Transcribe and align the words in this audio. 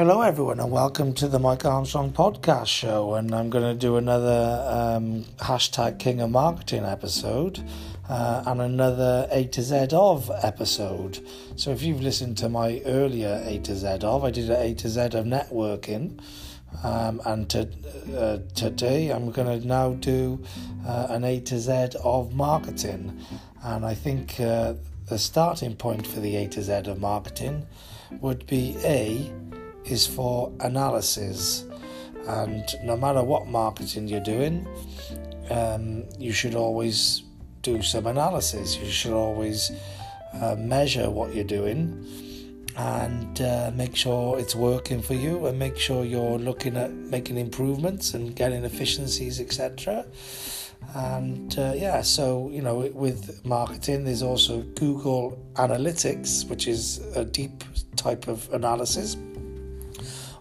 Hello, 0.00 0.22
everyone, 0.22 0.58
and 0.60 0.70
welcome 0.70 1.12
to 1.12 1.28
the 1.28 1.38
Mike 1.38 1.66
Armstrong 1.66 2.10
podcast 2.10 2.68
show. 2.68 3.16
And 3.16 3.34
I'm 3.34 3.50
going 3.50 3.64
to 3.64 3.74
do 3.78 3.96
another 3.96 4.64
um, 4.66 5.24
hashtag 5.40 5.98
King 5.98 6.22
of 6.22 6.30
Marketing 6.30 6.86
episode 6.86 7.62
uh, 8.08 8.42
and 8.46 8.62
another 8.62 9.28
A 9.30 9.44
to 9.48 9.60
Z 9.60 9.88
of 9.92 10.30
episode. 10.42 11.22
So, 11.56 11.70
if 11.72 11.82
you've 11.82 12.00
listened 12.00 12.38
to 12.38 12.48
my 12.48 12.80
earlier 12.86 13.42
A 13.44 13.58
to 13.58 13.76
Z 13.76 13.98
of, 14.00 14.24
I 14.24 14.30
did 14.30 14.48
an 14.48 14.56
A 14.58 14.72
to 14.76 14.88
Z 14.88 15.00
of 15.00 15.26
networking. 15.26 16.18
Um, 16.82 17.20
and 17.26 17.50
to, 17.50 17.68
uh, 18.16 18.38
today 18.54 19.10
I'm 19.10 19.30
going 19.30 19.60
to 19.60 19.68
now 19.68 19.92
do 19.92 20.42
uh, 20.86 21.08
an 21.10 21.24
A 21.24 21.40
to 21.40 21.58
Z 21.58 21.98
of 22.02 22.32
marketing. 22.32 23.20
And 23.62 23.84
I 23.84 23.92
think 23.92 24.40
uh, 24.40 24.76
the 25.10 25.18
starting 25.18 25.76
point 25.76 26.06
for 26.06 26.20
the 26.20 26.36
A 26.36 26.48
to 26.48 26.62
Z 26.62 26.72
of 26.86 26.98
marketing 26.98 27.66
would 28.22 28.46
be 28.46 28.78
A 28.82 29.30
is 29.84 30.06
for 30.06 30.52
analysis. 30.60 31.64
And 32.26 32.64
no 32.84 32.96
matter 32.96 33.22
what 33.22 33.46
marketing 33.46 34.08
you're 34.08 34.20
doing, 34.20 34.66
um, 35.50 36.04
you 36.18 36.32
should 36.32 36.54
always 36.54 37.22
do 37.62 37.82
some 37.82 38.06
analysis. 38.06 38.76
You 38.76 38.90
should 38.90 39.12
always 39.12 39.72
uh, 40.34 40.56
measure 40.58 41.10
what 41.10 41.34
you're 41.34 41.44
doing 41.44 42.06
and 42.76 43.40
uh, 43.40 43.70
make 43.74 43.96
sure 43.96 44.38
it's 44.38 44.54
working 44.54 45.02
for 45.02 45.14
you 45.14 45.46
and 45.46 45.58
make 45.58 45.76
sure 45.76 46.04
you're 46.04 46.38
looking 46.38 46.76
at 46.76 46.92
making 46.92 47.36
improvements 47.36 48.14
and 48.14 48.34
getting 48.36 48.64
efficiencies, 48.64 49.40
etc. 49.40 50.06
And 50.94 51.56
uh, 51.58 51.74
yeah, 51.76 52.00
so 52.02 52.48
you 52.50 52.62
know, 52.62 52.90
with 52.94 53.44
marketing, 53.44 54.04
there's 54.04 54.22
also 54.22 54.62
Google 54.62 55.38
Analytics, 55.54 56.48
which 56.48 56.68
is 56.68 56.98
a 57.16 57.24
deep 57.24 57.64
type 57.96 58.28
of 58.28 58.48
analysis 58.52 59.16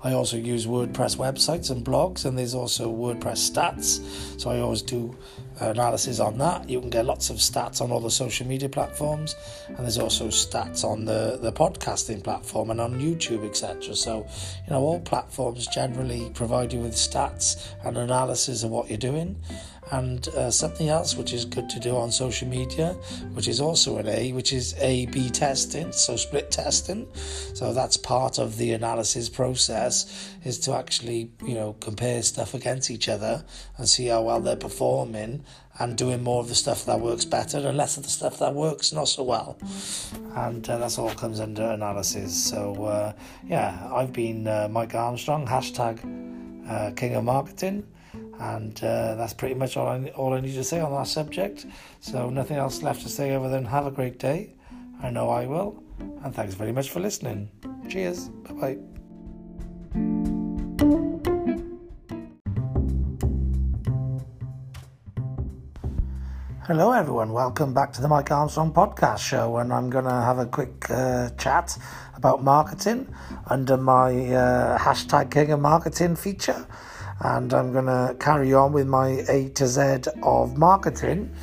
I 0.02 0.14
also 0.14 0.38
use 0.38 0.66
WordPress 0.66 1.18
websites 1.18 1.72
and 1.72 1.86
blogs, 1.86 2.26
and 2.26 2.38
there's 2.38 2.56
also 2.56 2.94
WordPress 2.94 3.52
stats. 3.52 4.00
So 4.40 4.50
I 4.50 4.60
always 4.60 4.82
do 4.82 5.16
uh, 5.62 5.72
analysis 5.72 6.22
on 6.22 6.38
that. 6.38 6.70
You 6.70 6.80
can 6.80 6.90
get 6.90 7.06
lots 7.06 7.30
of 7.30 7.38
stats 7.38 7.82
on 7.82 7.92
all 7.92 8.00
the 8.00 8.10
social 8.10 8.48
media 8.48 8.70
platforms, 8.70 9.36
and 9.68 9.80
there's 9.80 9.98
also 9.98 10.28
stats 10.28 10.86
on 10.86 11.04
the, 11.04 11.38
the 11.42 11.52
podcasting 11.52 12.24
platform 12.24 12.70
and 12.70 12.80
on 12.80 13.00
YouTube, 13.00 13.46
etc. 13.46 13.94
So, 13.94 14.26
you 14.66 14.72
know, 14.72 14.80
all 14.80 15.02
platforms 15.02 15.68
generally 15.68 16.32
provide 16.34 16.72
you 16.72 16.80
with 16.80 16.94
stats 16.94 17.74
and 17.84 17.98
analysis 17.98 18.64
of 18.64 18.72
what 18.72 18.88
you're 18.88 18.98
doing. 18.98 19.36
And 19.92 20.28
uh, 20.30 20.52
something 20.52 20.88
else 20.88 21.16
which 21.16 21.34
is 21.34 21.46
good 21.46 21.68
to 21.70 21.80
do 21.80 21.98
on 21.98 22.12
social 22.12 22.48
media, 22.48 22.94
which 23.34 23.48
is 23.48 23.60
also 23.60 23.98
an 23.98 24.08
A, 24.08 24.32
which 24.34 24.54
is 24.54 24.76
A 24.78 25.08
B 25.08 25.30
testing, 25.32 25.92
so 25.92 26.16
split 26.16 26.52
testing. 26.52 27.08
So 27.56 27.74
that's 27.74 27.98
part 27.98 28.38
of 28.38 28.58
the 28.58 28.74
analysis 28.74 29.30
process 29.30 30.36
is 30.44 30.60
to 30.60 30.76
actually, 30.76 31.32
you 31.44 31.56
know, 31.56 31.74
compare 31.80 32.22
stuff 32.22 32.54
against 32.54 32.92
each 32.92 33.10
other 33.10 33.44
and 33.78 33.90
see 33.90 34.06
how 34.08 34.22
well 34.22 34.40
they're 34.40 34.56
performing 34.56 35.44
and 35.80 35.98
doing 35.98 36.22
more 36.22 36.42
of 36.42 36.50
the 36.50 36.56
stuff 36.56 36.86
that 36.86 37.00
works 37.00 37.26
better 37.26 37.58
and 37.58 37.76
less 37.76 37.98
of 37.98 38.04
the 38.04 38.10
stuff 38.10 38.38
that 38.38 38.54
works 38.54 38.94
not 38.94 39.08
so 39.08 39.24
well. 39.24 39.58
And 40.36 40.70
uh, 40.70 40.78
that's 40.78 41.00
all 41.00 41.14
comes 41.16 41.40
under 41.40 41.64
analysis. 41.64 42.36
So, 42.36 42.84
uh, 42.84 43.14
yeah, 43.44 43.90
I've 43.92 44.14
been 44.14 44.46
uh, 44.46 44.68
Mike 44.70 44.94
Armstrong, 44.94 45.48
hashtag 45.48 45.98
uh, 46.70 46.92
King 46.92 47.16
of 47.16 47.24
Marketing. 47.24 47.88
And 48.40 48.82
uh, 48.84 49.16
that's 49.16 49.34
pretty 49.34 49.56
much 49.56 49.76
all 49.76 49.88
I, 49.88 50.08
all 50.16 50.34
I 50.34 50.40
need 50.40 50.56
to 50.56 50.64
say 50.64 50.80
on 50.80 50.94
that 50.94 51.08
subject. 51.08 51.66
So, 52.00 52.30
nothing 52.30 52.58
else 52.58 52.82
left 52.82 53.02
to 53.02 53.10
say 53.10 53.36
other 53.36 53.50
than 53.50 53.66
have 53.66 53.86
a 53.86 53.92
great 53.92 54.18
day. 54.18 54.56
I 55.04 55.10
know 55.10 55.30
I 55.30 55.46
will. 55.46 55.84
And 56.24 56.34
thanks 56.34 56.54
very 56.54 56.72
much 56.72 56.90
for 56.90 57.02
listening. 57.02 57.52
Cheers. 57.90 58.30
Bye 58.30 58.54
bye. 58.54 58.78
Hello, 66.66 66.92
everyone. 66.92 67.34
Welcome 67.34 67.74
back 67.74 67.92
to 67.94 68.02
the 68.02 68.08
Mike 68.08 68.30
Armstrong 68.32 68.72
podcast 68.72 69.20
show. 69.20 69.58
And 69.58 69.74
I'm 69.74 69.90
going 69.90 70.06
to 70.06 70.12
have 70.12 70.38
a 70.38 70.46
quick 70.46 70.90
uh, 70.90 71.32
chat 71.32 71.76
about 72.16 72.44
marketing 72.44 73.14
under 73.48 73.76
my 73.76 74.12
uh, 74.12 74.78
hashtag 74.78 75.32
King 75.32 75.52
of 75.52 75.62
Marketing 75.62 76.16
feature 76.16 76.68
and 77.22 77.54
I'm 77.54 77.72
going 77.72 77.86
to 77.86 78.16
carry 78.20 78.54
on 78.54 78.72
with 78.74 78.88
my 78.88 79.24
A 79.30 79.50
to 79.56 79.68
Z 79.68 80.10
of 80.24 80.58
marketing. 80.58 81.34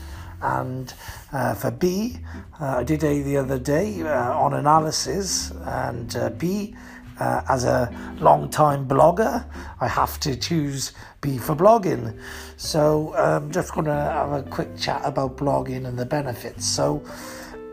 And 0.40 0.92
uh, 1.32 1.54
for 1.54 1.70
B, 1.70 2.18
uh, 2.60 2.78
I 2.78 2.84
did 2.84 3.04
A 3.04 3.22
the 3.22 3.36
other 3.38 3.58
day 3.58 4.02
uh, 4.02 4.38
on 4.38 4.54
analysis, 4.54 5.50
and 5.64 6.14
uh, 6.16 6.30
B, 6.30 6.74
uh, 7.18 7.42
as 7.48 7.64
a 7.64 7.90
long 8.18 8.50
time 8.50 8.86
blogger, 8.86 9.44
I 9.80 9.88
have 9.88 10.20
to 10.20 10.36
choose 10.36 10.92
B 11.20 11.38
for 11.38 11.56
blogging. 11.56 12.18
So 12.56 13.14
I'm 13.14 13.44
um, 13.44 13.50
just 13.50 13.72
going 13.72 13.86
to 13.86 13.92
have 13.92 14.32
a 14.32 14.42
quick 14.42 14.76
chat 14.76 15.00
about 15.04 15.36
blogging 15.36 15.86
and 15.86 15.98
the 15.98 16.06
benefits. 16.06 16.66
So 16.66 17.02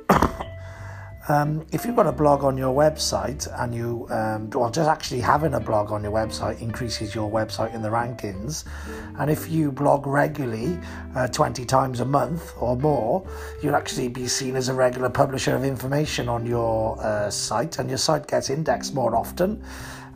um, 1.30 1.66
if 1.72 1.86
you've 1.86 1.96
got 1.96 2.08
a 2.08 2.12
blog 2.12 2.44
on 2.44 2.58
your 2.58 2.76
website 2.76 3.48
and 3.62 3.74
you, 3.74 4.08
um, 4.10 4.50
well, 4.50 4.70
just 4.70 4.90
actually 4.90 5.22
having 5.22 5.54
a 5.54 5.60
blog 5.60 5.92
on 5.92 6.04
your 6.04 6.12
website 6.12 6.62
increases 6.62 7.16
your 7.16 7.32
website 7.32 7.74
in 7.74 7.82
the 7.82 7.90
rankings. 7.90 8.66
And 9.18 9.32
if 9.32 9.50
you 9.50 9.72
blog 9.72 10.06
regularly, 10.06 10.78
uh, 11.16 11.28
20 11.28 11.64
times 11.66 12.02
a 12.02 12.06
month 12.06 12.54
or 12.60 12.76
more, 12.76 13.26
you'll 13.62 13.76
actually 13.76 14.10
be 14.10 14.28
seen 14.28 14.58
as 14.58 14.68
a 14.68 14.74
regular 14.74 15.10
publisher 15.10 15.56
of 15.56 15.64
information 15.64 16.28
on 16.28 16.46
your 16.46 17.00
uh, 17.02 17.30
site, 17.30 17.80
and 17.80 17.90
your 17.90 18.00
site 18.00 18.28
gets 18.28 18.50
indexed 18.50 18.94
more 18.94 19.16
often 19.16 19.64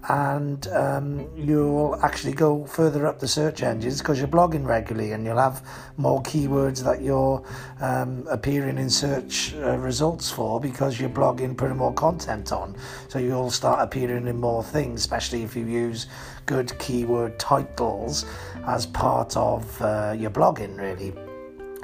and 0.10 0.68
um, 0.70 1.28
you'll 1.36 2.00
actually 2.02 2.32
go 2.32 2.66
further 2.66 3.06
up 3.06 3.20
the 3.20 3.28
search 3.28 3.62
engines 3.62 4.00
because 4.00 4.20
you're 4.20 4.28
blogging 4.28 4.66
regularly 4.66 5.12
and 5.12 5.26
you'll 5.26 5.38
have 5.38 5.62
more 5.98 6.24
keywords 6.24 6.82
that 6.84 7.02
you're 7.02 7.44
um, 7.82 8.26
appearing 8.30 8.78
in 8.78 8.90
search 8.90 9.54
uh, 9.56 9.78
results 9.78 10.32
for 10.32 10.62
because 10.62 11.00
you're 11.00 11.10
blogging 11.10 11.58
putting 11.58 11.76
more 11.76 11.94
content 11.94 12.54
on. 12.54 12.76
So 13.10 13.20
you'll 13.20 13.52
start 13.52 13.82
appearing 13.82 14.28
in 14.28 14.40
more 14.40 14.64
things 14.64 15.02
especially 15.02 15.44
if 15.44 15.56
you 15.56 15.66
use 15.66 16.08
good 16.46 16.78
keyword 16.80 17.38
titles 17.38 18.26
as 18.66 18.86
part 18.86 19.36
of 19.36 19.82
uh, 19.82 20.16
your 20.18 20.32
blogging 20.32 20.78
really 20.78 21.14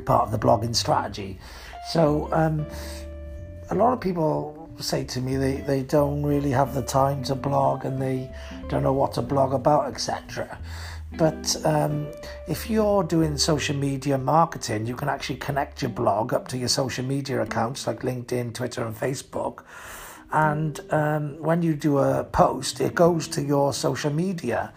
part 0.06 0.24
of 0.24 0.32
the 0.32 0.40
blogging 0.40 0.76
strategy. 0.76 1.40
So 1.90 2.30
um, 2.32 2.66
a 3.70 3.76
lot 3.76 3.94
of 3.94 4.00
people 4.00 4.63
say 4.84 5.04
to 5.06 5.22
me 5.22 5.36
they, 5.36 5.58
they 5.62 5.84
don't 5.84 6.24
really 6.24 6.52
have 6.52 6.74
the 6.76 6.82
time 6.82 7.24
to 7.24 7.36
blog 7.36 7.86
and 7.86 8.02
they 8.02 8.30
don't 8.70 8.84
know 8.84 8.94
what 8.94 9.14
to 9.14 9.22
blog 9.22 9.54
about, 9.54 9.88
etc. 9.88 10.60
But 11.18 11.56
um, 11.66 12.08
if 12.48 12.70
you're 12.70 13.04
doing 13.04 13.38
social 13.38 13.76
media 13.76 14.18
marketing, 14.18 14.88
you 14.88 14.96
can 14.96 15.10
actually 15.10 15.38
connect 15.38 15.82
your 15.82 15.92
blog 15.92 16.34
up 16.34 16.48
to 16.50 16.58
your 16.58 16.70
social 16.70 17.06
media 17.06 17.42
accounts 17.42 17.86
like 17.86 18.02
LinkedIn, 18.02 18.54
Twitter, 18.54 18.86
and 18.86 18.96
Facebook. 18.96 19.64
And 20.32 20.80
um, 20.90 21.38
when 21.40 21.62
you 21.62 21.76
do 21.76 22.00
a 22.00 22.24
post, 22.24 22.82
it 22.82 22.96
goes 22.96 23.28
to 23.30 23.42
your 23.44 23.74
social 23.74 24.12
media. 24.12 24.74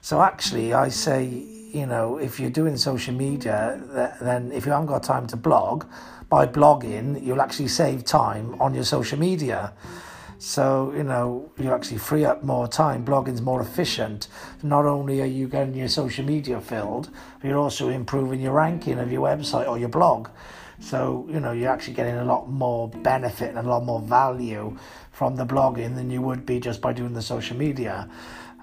So 0.00 0.22
actually, 0.22 0.72
I 0.72 0.88
say, 0.88 1.24
you 1.26 1.86
know, 1.86 2.18
if 2.18 2.38
you're 2.38 2.50
doing 2.50 2.76
social 2.76 3.14
media, 3.14 3.82
then 4.20 4.52
if 4.52 4.66
you 4.66 4.72
haven't 4.72 4.86
got 4.86 5.02
time 5.02 5.26
to 5.28 5.36
blog, 5.36 5.84
by 6.30 6.46
blogging, 6.46 7.22
you'll 7.22 7.42
actually 7.42 7.68
save 7.68 8.04
time 8.04 8.58
on 8.60 8.72
your 8.72 8.84
social 8.84 9.18
media. 9.18 9.74
So, 10.38 10.94
you 10.96 11.02
know, 11.02 11.50
you 11.58 11.70
actually 11.70 11.98
free 11.98 12.24
up 12.24 12.42
more 12.42 12.66
time. 12.66 13.04
Blogging's 13.04 13.42
more 13.42 13.60
efficient. 13.60 14.28
Not 14.62 14.86
only 14.86 15.20
are 15.20 15.26
you 15.26 15.48
getting 15.48 15.74
your 15.74 15.88
social 15.88 16.24
media 16.24 16.60
filled, 16.62 17.10
you're 17.42 17.58
also 17.58 17.90
improving 17.90 18.40
your 18.40 18.54
ranking 18.54 18.98
of 18.98 19.12
your 19.12 19.20
website 19.20 19.68
or 19.68 19.76
your 19.76 19.90
blog. 19.90 20.28
So, 20.78 21.26
you 21.28 21.40
know, 21.40 21.52
you're 21.52 21.68
actually 21.70 21.92
getting 21.94 22.14
a 22.14 22.24
lot 22.24 22.48
more 22.48 22.88
benefit 22.88 23.50
and 23.54 23.66
a 23.66 23.70
lot 23.70 23.84
more 23.84 24.00
value 24.00 24.78
from 25.12 25.36
the 25.36 25.44
blogging 25.44 25.94
than 25.94 26.10
you 26.10 26.22
would 26.22 26.46
be 26.46 26.58
just 26.58 26.80
by 26.80 26.94
doing 26.94 27.12
the 27.12 27.20
social 27.20 27.56
media. 27.56 28.08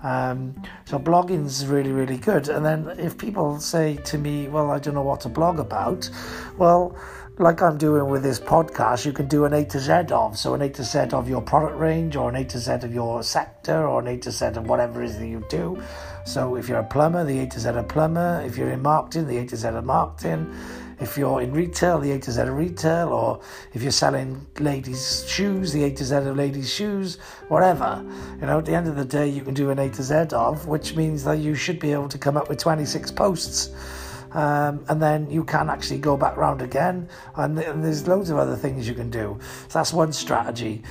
Um, 0.04 0.60
so 0.86 0.98
blogging's 0.98 1.66
really, 1.66 1.92
really 1.92 2.18
good. 2.18 2.50
And 2.50 2.66
then 2.66 2.96
if 3.00 3.18
people 3.18 3.60
say 3.60 3.98
to 4.06 4.18
me, 4.18 4.48
well, 4.48 4.72
I 4.72 4.80
don't 4.80 4.94
know 4.94 5.02
what 5.04 5.22
to 5.22 5.30
blog 5.30 5.60
about, 5.60 6.10
well, 6.58 6.96
like 7.39 7.62
I'm 7.62 7.78
doing 7.78 8.10
with 8.10 8.24
this 8.24 8.39
podcast, 8.39 9.06
you 9.06 9.13
can 9.13 9.28
do 9.28 9.45
an 9.45 9.54
A 9.54 9.63
to 9.66 9.80
Z 9.80 10.12
of. 10.12 10.38
So, 10.38 10.56
an 10.56 10.62
A 10.63 10.69
to 10.69 10.84
Z 10.84 11.00
of 11.12 11.30
your 11.30 11.42
product 11.42 11.78
range, 11.78 12.16
or 12.16 12.30
an 12.30 12.36
A 12.36 12.44
to 12.45 12.57
Z 12.57 12.72
of 12.72 12.94
your 12.94 13.22
sector, 13.22 13.88
or 13.88 14.01
an 14.01 14.07
A 14.07 14.18
to 14.18 14.31
Z 14.31 14.45
of 14.45 14.68
whatever 14.68 15.04
it 15.04 15.07
is 15.07 15.19
that 15.19 15.28
you 15.28 15.45
do. 15.48 15.81
So, 16.25 16.56
if 16.56 16.68
you're 16.68 16.80
a 16.80 16.84
plumber, 16.84 17.24
the 17.24 17.39
A 17.39 17.48
to 17.48 17.60
Z 17.60 17.69
of 17.69 17.88
plumber. 17.88 18.42
If 18.44 18.57
you're 18.57 18.72
in 18.72 18.81
marketing, 18.81 19.28
the 19.28 19.38
A 19.38 19.45
to 19.45 19.56
Z 19.56 19.68
of 19.68 19.86
marketing. 19.86 20.51
If 21.00 21.16
you're 21.16 21.42
in 21.42 21.54
retail, 21.54 22.00
the 22.00 22.12
A 22.13 22.19
to 22.19 22.31
Z 22.31 22.42
of 22.42 22.56
retail. 22.56 23.10
Or 23.10 23.42
if 23.72 23.83
you're 23.83 23.92
selling 23.92 24.48
ladies' 24.60 25.24
shoes, 25.30 25.72
the 25.74 25.83
A 25.83 25.92
to 25.92 26.06
Z 26.06 26.16
of 26.16 26.36
ladies' 26.36 26.74
shoes. 26.74 27.18
Whatever. 27.50 28.04
You 28.42 28.48
know, 28.48 28.57
at 28.57 28.66
the 28.66 28.74
end 28.74 28.88
of 28.88 28.95
the 28.95 29.06
day, 29.06 29.28
you 29.28 29.44
can 29.44 29.54
do 29.54 29.69
an 29.69 29.78
A 29.78 29.92
to 29.92 30.01
Z 30.01 30.16
of, 30.31 30.68
which 30.68 30.95
means 30.95 31.24
that 31.25 31.38
you 31.38 31.54
should 31.54 31.80
be 31.80 31.92
able 31.92 32.10
to 32.10 32.18
come 32.18 32.36
up 32.36 32.50
with 32.50 32.57
26 32.57 33.12
posts 33.12 33.69
um, 34.32 34.84
and 34.90 35.02
then 35.02 35.30
you 35.30 35.44
can 35.44 35.70
actually 35.70 36.00
go 36.00 36.18
back 36.18 36.38
round 36.38 36.62
again. 36.62 37.08
And, 37.36 37.58
and, 37.60 37.84
there's 37.84 38.08
loads 38.08 38.30
of 38.30 38.38
other 38.38 38.56
things 38.56 38.88
you 38.88 38.94
can 38.94 39.10
do. 39.10 39.40
So 39.68 39.80
that's 39.80 39.94
one 39.94 40.14
strategy. 40.14 40.84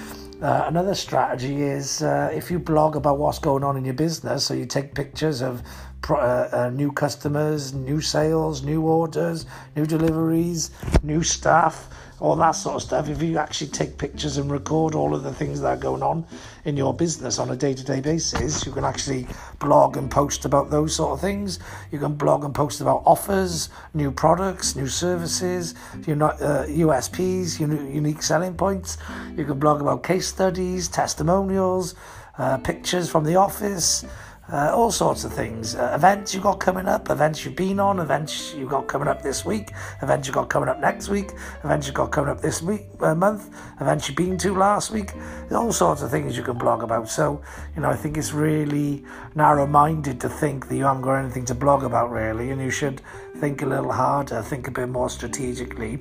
Uh, 0.42 0.64
another 0.66 0.94
strategy 0.94 1.62
is 1.62 2.02
uh, 2.02 2.30
if 2.34 2.50
you 2.50 2.58
blog 2.58 2.94
about 2.94 3.18
what's 3.18 3.38
going 3.38 3.64
on 3.64 3.76
in 3.76 3.84
your 3.84 3.94
business, 3.94 4.44
so 4.44 4.52
you 4.52 4.66
take 4.66 4.94
pictures 4.94 5.40
of 5.40 5.62
uh, 6.10 6.14
uh, 6.14 6.70
new 6.74 6.92
customers, 6.92 7.72
new 7.72 8.00
sales, 8.00 8.62
new 8.62 8.82
orders, 8.82 9.46
new 9.74 9.86
deliveries, 9.86 10.70
new 11.02 11.22
staff, 11.22 11.88
all 12.20 12.36
that 12.36 12.52
sort 12.52 12.76
of 12.76 12.82
stuff. 12.82 13.08
If 13.08 13.22
you 13.22 13.38
actually 13.38 13.70
take 13.70 13.98
pictures 13.98 14.38
and 14.38 14.50
record 14.50 14.94
all 14.94 15.14
of 15.14 15.22
the 15.22 15.32
things 15.32 15.60
that 15.60 15.68
are 15.68 15.76
going 15.76 16.02
on 16.02 16.24
in 16.64 16.76
your 16.76 16.94
business 16.94 17.38
on 17.38 17.50
a 17.50 17.56
day 17.56 17.74
to 17.74 17.84
day 17.84 18.00
basis, 18.00 18.64
you 18.64 18.72
can 18.72 18.84
actually 18.84 19.26
blog 19.58 19.96
and 19.96 20.10
post 20.10 20.44
about 20.44 20.70
those 20.70 20.94
sort 20.94 21.12
of 21.12 21.20
things. 21.20 21.58
You 21.90 21.98
can 21.98 22.14
blog 22.14 22.44
and 22.44 22.54
post 22.54 22.80
about 22.80 23.02
offers, 23.04 23.68
new 23.92 24.10
products, 24.10 24.76
new 24.76 24.88
services, 24.88 25.74
know, 26.06 26.28
uh, 26.28 26.66
USPs, 26.66 27.60
unique 27.60 28.22
selling 28.22 28.54
points. 28.54 28.96
You 29.36 29.44
can 29.44 29.58
blog 29.58 29.80
about 29.80 30.02
case 30.02 30.26
studies, 30.26 30.88
testimonials, 30.88 31.94
uh, 32.38 32.58
pictures 32.58 33.10
from 33.10 33.24
the 33.24 33.36
office 33.36 34.04
uh, 34.52 34.70
all 34.72 34.90
sorts 34.90 35.24
of 35.24 35.32
things. 35.32 35.74
Uh, 35.74 35.92
events 35.94 36.34
you 36.34 36.40
got 36.40 36.60
coming 36.60 36.86
up, 36.86 37.10
events 37.10 37.44
you've 37.44 37.56
been 37.56 37.80
on, 37.80 37.98
events 37.98 38.54
you 38.54 38.68
got 38.68 38.86
coming 38.86 39.08
up 39.08 39.22
this 39.22 39.44
week, 39.44 39.72
events 40.02 40.28
you 40.28 40.34
got 40.34 40.48
coming 40.48 40.68
up 40.68 40.78
next 40.78 41.08
week, 41.08 41.32
events 41.64 41.86
you 41.86 41.92
got 41.92 42.12
coming 42.12 42.30
up 42.30 42.40
this 42.40 42.62
week, 42.62 42.86
uh, 43.00 43.14
month, 43.14 43.50
events 43.80 44.08
you've 44.08 44.16
been 44.16 44.38
to 44.38 44.52
last 44.52 44.90
week. 44.90 45.12
all 45.50 45.72
sorts 45.72 46.02
of 46.02 46.10
things 46.10 46.36
you 46.36 46.44
can 46.44 46.56
blog 46.58 46.82
about. 46.82 47.08
So, 47.08 47.42
you 47.74 47.82
know, 47.82 47.90
I 47.90 47.96
think 47.96 48.16
it's 48.16 48.32
really 48.32 49.04
narrow 49.34 49.66
minded 49.66 50.20
to 50.20 50.28
think 50.28 50.68
that 50.68 50.76
you 50.76 50.84
haven't 50.84 51.02
got 51.02 51.16
anything 51.16 51.44
to 51.46 51.54
blog 51.54 51.82
about, 51.82 52.10
really, 52.12 52.50
and 52.50 52.60
you 52.60 52.70
should 52.70 53.00
think 53.38 53.62
a 53.62 53.66
little 53.66 53.92
harder, 53.92 54.42
think 54.42 54.68
a 54.68 54.70
bit 54.70 54.88
more 54.88 55.10
strategically. 55.10 55.98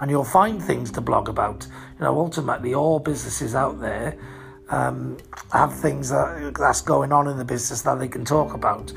And 0.00 0.10
you'll 0.10 0.24
find 0.24 0.62
things 0.62 0.90
to 0.92 1.00
blog 1.00 1.28
about. 1.28 1.66
You 1.98 2.04
know, 2.04 2.18
ultimately, 2.18 2.74
all 2.74 2.98
businesses 2.98 3.54
out 3.54 3.80
there 3.80 4.18
um, 4.70 5.18
have 5.52 5.74
things 5.74 6.08
that 6.08 6.54
that's 6.58 6.80
going 6.80 7.12
on 7.12 7.28
in 7.28 7.36
the 7.36 7.44
business 7.44 7.82
that 7.82 7.98
they 7.98 8.08
can 8.08 8.24
talk 8.24 8.54
about. 8.54 8.92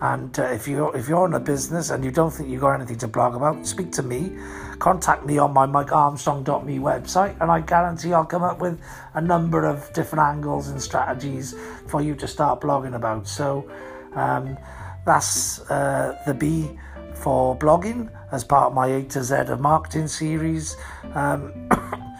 And 0.00 0.36
uh, 0.38 0.44
if 0.44 0.66
you 0.66 0.90
if 0.92 1.08
you're 1.08 1.26
in 1.26 1.34
a 1.34 1.40
business 1.40 1.90
and 1.90 2.04
you 2.04 2.10
don't 2.10 2.30
think 2.30 2.48
you've 2.48 2.60
got 2.60 2.74
anything 2.74 2.98
to 2.98 3.08
blog 3.08 3.34
about, 3.34 3.66
speak 3.66 3.92
to 3.92 4.02
me. 4.02 4.32
Contact 4.78 5.24
me 5.24 5.38
on 5.38 5.52
my 5.52 5.64
mikearmstrong.me 5.64 6.78
website, 6.78 7.40
and 7.40 7.52
I 7.52 7.60
guarantee 7.60 8.12
I'll 8.12 8.24
come 8.24 8.42
up 8.42 8.60
with 8.60 8.80
a 9.14 9.20
number 9.20 9.64
of 9.64 9.92
different 9.92 10.24
angles 10.24 10.68
and 10.68 10.82
strategies 10.82 11.54
for 11.86 12.02
you 12.02 12.16
to 12.16 12.26
start 12.26 12.60
blogging 12.60 12.96
about. 12.96 13.28
So 13.28 13.70
um, 14.14 14.58
that's 15.06 15.60
uh, 15.70 16.20
the 16.26 16.34
B 16.34 16.78
for 17.14 17.56
blogging 17.56 18.10
as 18.32 18.42
part 18.42 18.68
of 18.68 18.74
my 18.74 18.88
A 18.88 19.04
to 19.04 19.22
Z 19.22 19.34
of 19.34 19.60
marketing 19.60 20.08
series. 20.08 20.76
Um, 21.14 21.68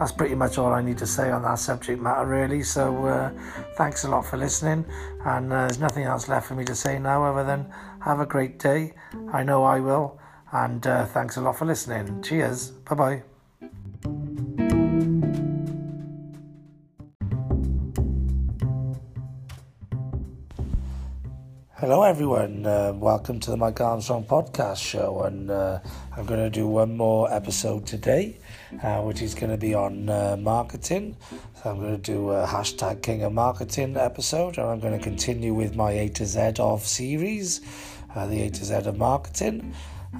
that's 0.00 0.12
pretty 0.12 0.34
much 0.34 0.56
all 0.56 0.72
I 0.72 0.80
need 0.80 0.96
to 0.96 1.06
say 1.06 1.30
on 1.30 1.42
that 1.42 1.58
subject 1.58 2.00
matter, 2.00 2.24
really. 2.24 2.62
So, 2.62 3.04
uh, 3.04 3.30
thanks 3.76 4.04
a 4.04 4.08
lot 4.08 4.24
for 4.24 4.38
listening. 4.38 4.86
And 5.26 5.52
uh, 5.52 5.66
there's 5.66 5.78
nothing 5.78 6.04
else 6.04 6.26
left 6.26 6.48
for 6.48 6.54
me 6.54 6.64
to 6.64 6.74
say 6.74 6.98
now 6.98 7.22
other 7.22 7.44
than 7.44 7.70
have 8.00 8.18
a 8.18 8.24
great 8.24 8.58
day. 8.58 8.94
I 9.30 9.42
know 9.42 9.62
I 9.62 9.78
will. 9.78 10.18
And 10.52 10.86
uh, 10.86 11.04
thanks 11.04 11.36
a 11.36 11.42
lot 11.42 11.58
for 11.58 11.66
listening. 11.66 12.22
Cheers. 12.22 12.70
Bye 12.70 12.94
bye. 12.94 13.22
Hello, 21.76 22.04
everyone. 22.04 22.64
Uh, 22.64 22.94
welcome 22.94 23.38
to 23.40 23.50
the 23.50 23.56
Mike 23.58 23.82
Armstrong 23.82 24.24
podcast 24.24 24.78
show. 24.78 25.24
And 25.24 25.50
uh, 25.50 25.80
I'm 26.16 26.24
going 26.24 26.40
to 26.40 26.48
do 26.48 26.66
one 26.66 26.96
more 26.96 27.30
episode 27.30 27.86
today 27.86 28.38
uh, 28.82 29.00
which 29.02 29.22
is 29.22 29.34
going 29.34 29.50
to 29.50 29.56
be 29.56 29.74
on 29.74 30.08
uh, 30.08 30.36
marketing. 30.38 31.16
So 31.62 31.70
I'm 31.70 31.80
going 31.80 32.00
to 32.00 32.12
do 32.12 32.30
a 32.30 32.46
hashtag 32.46 33.02
King 33.02 33.22
of 33.22 33.32
Marketing 33.32 33.96
episode, 33.96 34.58
and 34.58 34.66
I'm 34.68 34.80
going 34.80 34.96
to 34.96 35.02
continue 35.02 35.54
with 35.54 35.76
my 35.76 35.92
A 35.92 36.08
to 36.10 36.26
Z 36.26 36.52
of 36.58 36.86
series, 36.86 37.60
uh, 38.14 38.26
the 38.26 38.42
A 38.42 38.50
to 38.50 38.64
Z 38.64 38.74
of 38.74 38.96
marketing, 38.96 39.74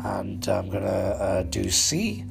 and 0.05 0.47
I'm 0.49 0.69
going 0.69 0.85
to 0.85 0.88
uh, 0.88 1.43
do 1.44 1.70
C. 1.70 2.25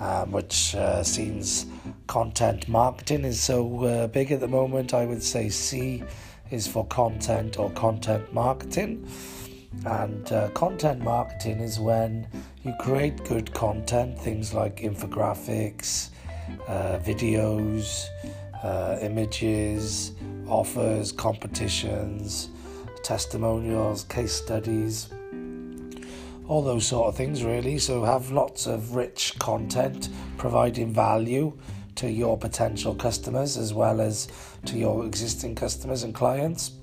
Um, 0.00 0.30
which 0.30 0.76
uh, 0.76 1.02
seems 1.02 1.66
content 2.06 2.68
marketing 2.68 3.24
is 3.24 3.40
so 3.40 3.84
uh, 3.84 4.06
big 4.06 4.30
at 4.30 4.38
the 4.38 4.46
moment. 4.46 4.94
I 4.94 5.04
would 5.04 5.24
say 5.24 5.48
C 5.48 6.04
is 6.52 6.68
for 6.68 6.86
content 6.86 7.58
or 7.58 7.68
content 7.70 8.32
marketing. 8.32 9.08
And 9.86 10.30
uh, 10.32 10.50
content 10.50 11.02
marketing 11.02 11.60
is 11.60 11.78
when 11.78 12.26
you 12.64 12.74
create 12.80 13.24
good 13.24 13.52
content, 13.54 14.18
things 14.18 14.52
like 14.52 14.78
infographics, 14.78 16.10
uh, 16.66 16.98
videos, 16.98 18.06
uh, 18.62 18.98
images, 19.00 20.12
offers, 20.48 21.12
competitions, 21.12 22.48
testimonials, 23.02 24.04
case 24.04 24.32
studies, 24.32 25.08
all 26.48 26.62
those 26.62 26.86
sort 26.86 27.08
of 27.08 27.16
things, 27.16 27.44
really. 27.44 27.78
So, 27.78 28.04
have 28.04 28.30
lots 28.30 28.66
of 28.66 28.94
rich 28.94 29.38
content 29.38 30.08
providing 30.38 30.92
value 30.92 31.56
to 31.96 32.10
your 32.10 32.38
potential 32.38 32.94
customers 32.94 33.56
as 33.56 33.74
well 33.74 34.00
as 34.00 34.28
to 34.64 34.78
your 34.78 35.04
existing 35.04 35.54
customers 35.54 36.04
and 36.04 36.14
clients 36.14 36.77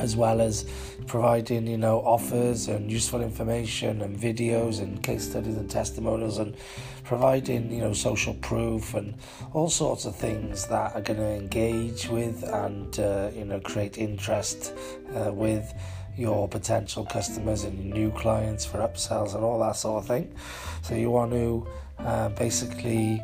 as 0.00 0.16
well 0.16 0.40
as 0.40 0.64
providing 1.06 1.66
you 1.66 1.76
know 1.76 2.00
offers 2.00 2.68
and 2.68 2.90
useful 2.90 3.20
information 3.20 4.02
and 4.02 4.18
videos 4.18 4.80
and 4.80 5.02
case 5.02 5.28
studies 5.28 5.56
and 5.56 5.70
testimonials 5.70 6.38
and 6.38 6.56
providing 7.04 7.70
you 7.70 7.80
know 7.80 7.92
social 7.92 8.34
proof 8.34 8.94
and 8.94 9.14
all 9.52 9.68
sorts 9.68 10.04
of 10.04 10.16
things 10.16 10.66
that 10.66 10.94
are 10.94 11.02
going 11.02 11.18
to 11.18 11.28
engage 11.28 12.08
with 12.08 12.42
and 12.44 12.98
uh, 13.00 13.30
you 13.34 13.44
know 13.44 13.60
create 13.60 13.98
interest 13.98 14.72
uh, 15.14 15.32
with 15.32 15.72
your 16.16 16.46
potential 16.48 17.04
customers 17.06 17.64
and 17.64 17.90
new 17.90 18.10
clients 18.12 18.64
for 18.64 18.78
upsells 18.78 19.34
and 19.34 19.42
all 19.42 19.58
that 19.58 19.76
sort 19.76 20.02
of 20.02 20.06
thing. 20.06 20.34
So 20.82 20.94
you 20.94 21.10
want 21.10 21.32
to 21.32 21.66
uh, 21.98 22.28
basically 22.30 23.22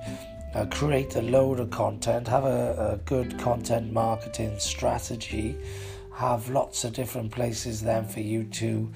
uh, 0.55 0.65
create 0.71 1.15
a 1.17 1.23
load 1.23 1.61
of 1.61 1.71
content 1.71 2.27
have 2.27 2.45
a, 2.45 2.93
a 2.95 2.97
good 3.05 3.39
content 3.39 3.93
marketing 3.93 4.59
strategy 4.59 5.57
have 6.19 6.49
lots 6.49 6.83
of 6.83 6.93
different 6.93 7.31
places 7.31 7.81
then 7.81 8.05
for 8.05 8.19
you 8.19 8.43
to 8.43 8.91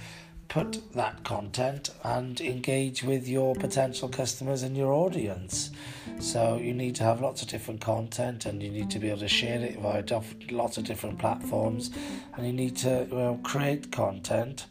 put 0.48 0.82
that 0.92 1.22
content 1.22 1.90
and 2.02 2.40
engage 2.40 3.04
with 3.04 3.28
your 3.28 3.54
potential 3.54 4.08
customers 4.08 4.64
and 4.64 4.76
your 4.76 4.92
audience. 4.92 5.70
So 6.18 6.56
you 6.56 6.74
need 6.74 6.96
to 6.96 7.04
have 7.04 7.20
lots 7.20 7.40
of 7.40 7.46
different 7.46 7.80
content 7.80 8.44
and 8.44 8.60
you 8.60 8.72
need 8.72 8.90
to 8.90 8.98
be 8.98 9.08
able 9.08 9.20
to 9.20 9.28
share 9.28 9.60
it 9.60 9.78
via 9.78 10.02
lots 10.50 10.78
of 10.78 10.84
different 10.84 11.20
platforms 11.20 11.92
and 12.34 12.44
you 12.44 12.52
need 12.52 12.76
to 12.78 13.06
you 13.08 13.16
know, 13.16 13.40
create 13.44 13.92
content 13.92 14.66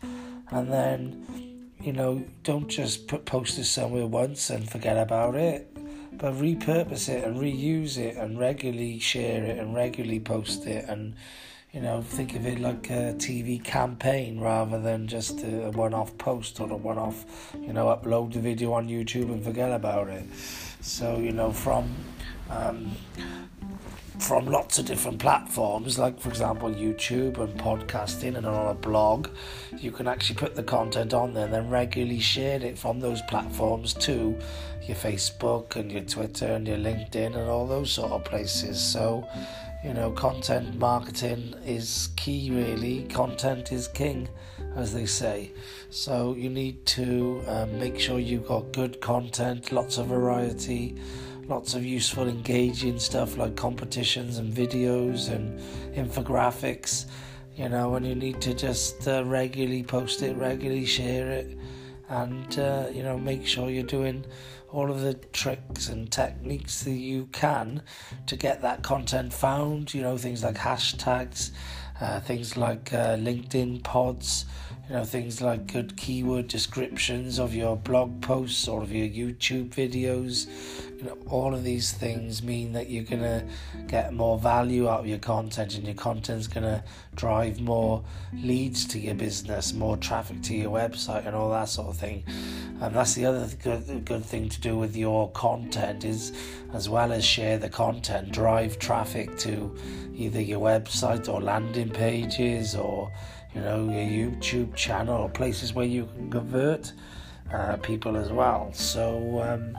and 0.49 0.69
then 0.69 1.25
you 1.81 1.93
know 1.93 2.21
don't 2.43 2.67
just 2.67 3.07
put 3.07 3.25
post 3.25 3.57
it 3.57 3.63
somewhere 3.63 4.05
once 4.05 4.49
and 4.49 4.69
forget 4.69 4.97
about 4.97 5.35
it 5.35 5.67
but 6.17 6.33
repurpose 6.33 7.07
it 7.09 7.23
and 7.23 7.37
reuse 7.37 7.97
it 7.97 8.17
and 8.17 8.37
regularly 8.37 8.99
share 8.99 9.43
it 9.45 9.57
and 9.57 9.73
regularly 9.73 10.19
post 10.19 10.67
it 10.67 10.85
and 10.87 11.15
you 11.73 11.79
know, 11.79 12.01
think 12.01 12.35
of 12.35 12.45
it 12.45 12.59
like 12.59 12.89
a 12.89 13.13
TV 13.17 13.63
campaign 13.63 14.39
rather 14.39 14.79
than 14.79 15.07
just 15.07 15.41
a 15.43 15.71
one 15.71 15.93
off 15.93 16.17
post 16.17 16.59
or 16.59 16.69
a 16.69 16.75
one 16.75 16.97
off, 16.97 17.25
you 17.61 17.71
know, 17.71 17.85
upload 17.85 18.33
the 18.33 18.39
video 18.39 18.73
on 18.73 18.89
YouTube 18.89 19.31
and 19.31 19.41
forget 19.43 19.71
about 19.71 20.09
it. 20.09 20.25
So, 20.81 21.17
you 21.17 21.31
know, 21.31 21.51
from. 21.51 21.89
Um, 22.49 22.91
from 24.19 24.45
lots 24.45 24.77
of 24.77 24.85
different 24.85 25.17
platforms, 25.17 25.97
like 25.97 26.19
for 26.19 26.29
example 26.29 26.69
YouTube 26.69 27.39
and 27.39 27.59
podcasting 27.59 28.37
and 28.37 28.45
on 28.45 28.67
a 28.67 28.73
blog, 28.75 29.29
you 29.79 29.89
can 29.89 30.07
actually 30.07 30.35
put 30.35 30.53
the 30.53 30.61
content 30.61 31.11
on 31.11 31.33
there 31.33 31.45
and 31.45 31.53
then 31.53 31.69
regularly 31.69 32.19
share 32.19 32.61
it 32.61 32.77
from 32.77 32.99
those 32.99 33.19
platforms 33.23 33.95
to 33.95 34.37
your 34.83 34.95
Facebook 34.95 35.75
and 35.75 35.91
your 35.91 36.03
Twitter 36.03 36.45
and 36.45 36.67
your 36.67 36.77
LinkedIn 36.77 37.35
and 37.35 37.49
all 37.49 37.65
those 37.65 37.91
sort 37.91 38.11
of 38.11 38.23
places. 38.23 38.79
So, 38.79 39.27
you 39.83 39.93
know, 39.93 40.11
content 40.11 40.77
marketing 40.77 41.55
is 41.65 42.09
key, 42.15 42.51
really. 42.51 43.03
Content 43.03 43.71
is 43.71 43.87
king, 43.87 44.29
as 44.75 44.93
they 44.93 45.07
say. 45.07 45.51
So 45.89 46.35
you 46.35 46.49
need 46.49 46.85
to 46.87 47.41
um, 47.47 47.79
make 47.79 47.99
sure 47.99 48.19
you've 48.19 48.47
got 48.47 48.71
good 48.73 49.01
content, 49.01 49.71
lots 49.71 49.97
of 49.97 50.07
variety, 50.07 50.95
lots 51.47 51.73
of 51.73 51.83
useful, 51.83 52.27
engaging 52.27 52.99
stuff 52.99 53.37
like 53.37 53.55
competitions 53.55 54.37
and 54.37 54.53
videos 54.53 55.29
and 55.31 55.59
infographics. 55.95 57.05
You 57.55 57.69
know, 57.69 57.95
and 57.95 58.05
you 58.05 58.15
need 58.15 58.39
to 58.41 58.53
just 58.53 59.07
uh, 59.07 59.25
regularly 59.25 59.83
post 59.83 60.21
it, 60.21 60.37
regularly 60.37 60.85
share 60.85 61.31
it, 61.31 61.57
and 62.07 62.59
uh, 62.59 62.87
you 62.93 63.03
know, 63.03 63.17
make 63.17 63.45
sure 63.45 63.69
you're 63.69 63.83
doing 63.83 64.25
all 64.71 64.89
of 64.89 65.01
the 65.01 65.13
tricks 65.13 65.89
and 65.89 66.11
techniques 66.11 66.83
that 66.83 66.91
you 66.91 67.27
can 67.31 67.81
to 68.27 68.35
get 68.35 68.61
that 68.61 68.83
content 68.83 69.33
found, 69.33 69.93
you 69.93 70.01
know, 70.01 70.17
things 70.17 70.43
like 70.43 70.55
hashtags, 70.55 71.51
uh, 71.99 72.19
things 72.21 72.57
like 72.57 72.93
uh, 72.93 73.15
LinkedIn 73.17 73.83
pods, 73.83 74.45
you 74.91 74.97
know, 74.97 75.05
things 75.05 75.41
like 75.41 75.71
good 75.71 75.95
keyword 75.95 76.49
descriptions 76.49 77.39
of 77.39 77.55
your 77.55 77.77
blog 77.77 78.21
posts 78.21 78.67
or 78.67 78.81
of 78.81 78.91
your 78.91 79.07
YouTube 79.07 79.69
videos. 79.69 80.47
You 80.97 81.05
know, 81.05 81.17
all 81.27 81.53
of 81.53 81.63
these 81.63 81.93
things 81.93 82.43
mean 82.43 82.73
that 82.73 82.89
you're 82.89 83.05
going 83.05 83.21
to 83.21 83.45
get 83.87 84.13
more 84.13 84.37
value 84.37 84.89
out 84.89 84.99
of 84.99 85.07
your 85.07 85.19
content 85.19 85.75
and 85.75 85.85
your 85.85 85.95
content's 85.95 86.45
going 86.45 86.65
to 86.65 86.83
drive 87.15 87.61
more 87.61 88.03
leads 88.33 88.85
to 88.87 88.99
your 88.99 89.15
business, 89.15 89.71
more 89.71 89.95
traffic 89.95 90.41
to 90.41 90.55
your 90.57 90.71
website 90.71 91.25
and 91.25 91.37
all 91.37 91.51
that 91.51 91.69
sort 91.69 91.87
of 91.87 91.95
thing. 91.95 92.25
And 92.81 92.93
that's 92.93 93.13
the 93.13 93.25
other 93.25 93.47
good, 93.63 94.03
good 94.03 94.25
thing 94.25 94.49
to 94.49 94.59
do 94.59 94.77
with 94.77 94.97
your 94.97 95.31
content 95.31 96.03
is 96.03 96.33
as 96.73 96.89
well 96.89 97.13
as 97.13 97.23
share 97.23 97.57
the 97.57 97.69
content, 97.69 98.33
drive 98.33 98.77
traffic 98.77 99.37
to 99.37 99.73
either 100.15 100.41
your 100.41 100.59
website 100.59 101.33
or 101.33 101.39
landing 101.39 101.91
pages 101.91 102.75
or 102.75 103.09
you 103.53 103.61
know, 103.61 103.83
your 103.89 104.29
YouTube 104.31 104.75
channel 104.75 105.29
places 105.29 105.73
where 105.73 105.85
you 105.85 106.05
can 106.15 106.31
convert 106.31 106.93
uh, 107.53 107.77
people 107.77 108.15
as 108.15 108.31
well. 108.31 108.71
So, 108.73 109.41
um, 109.41 109.77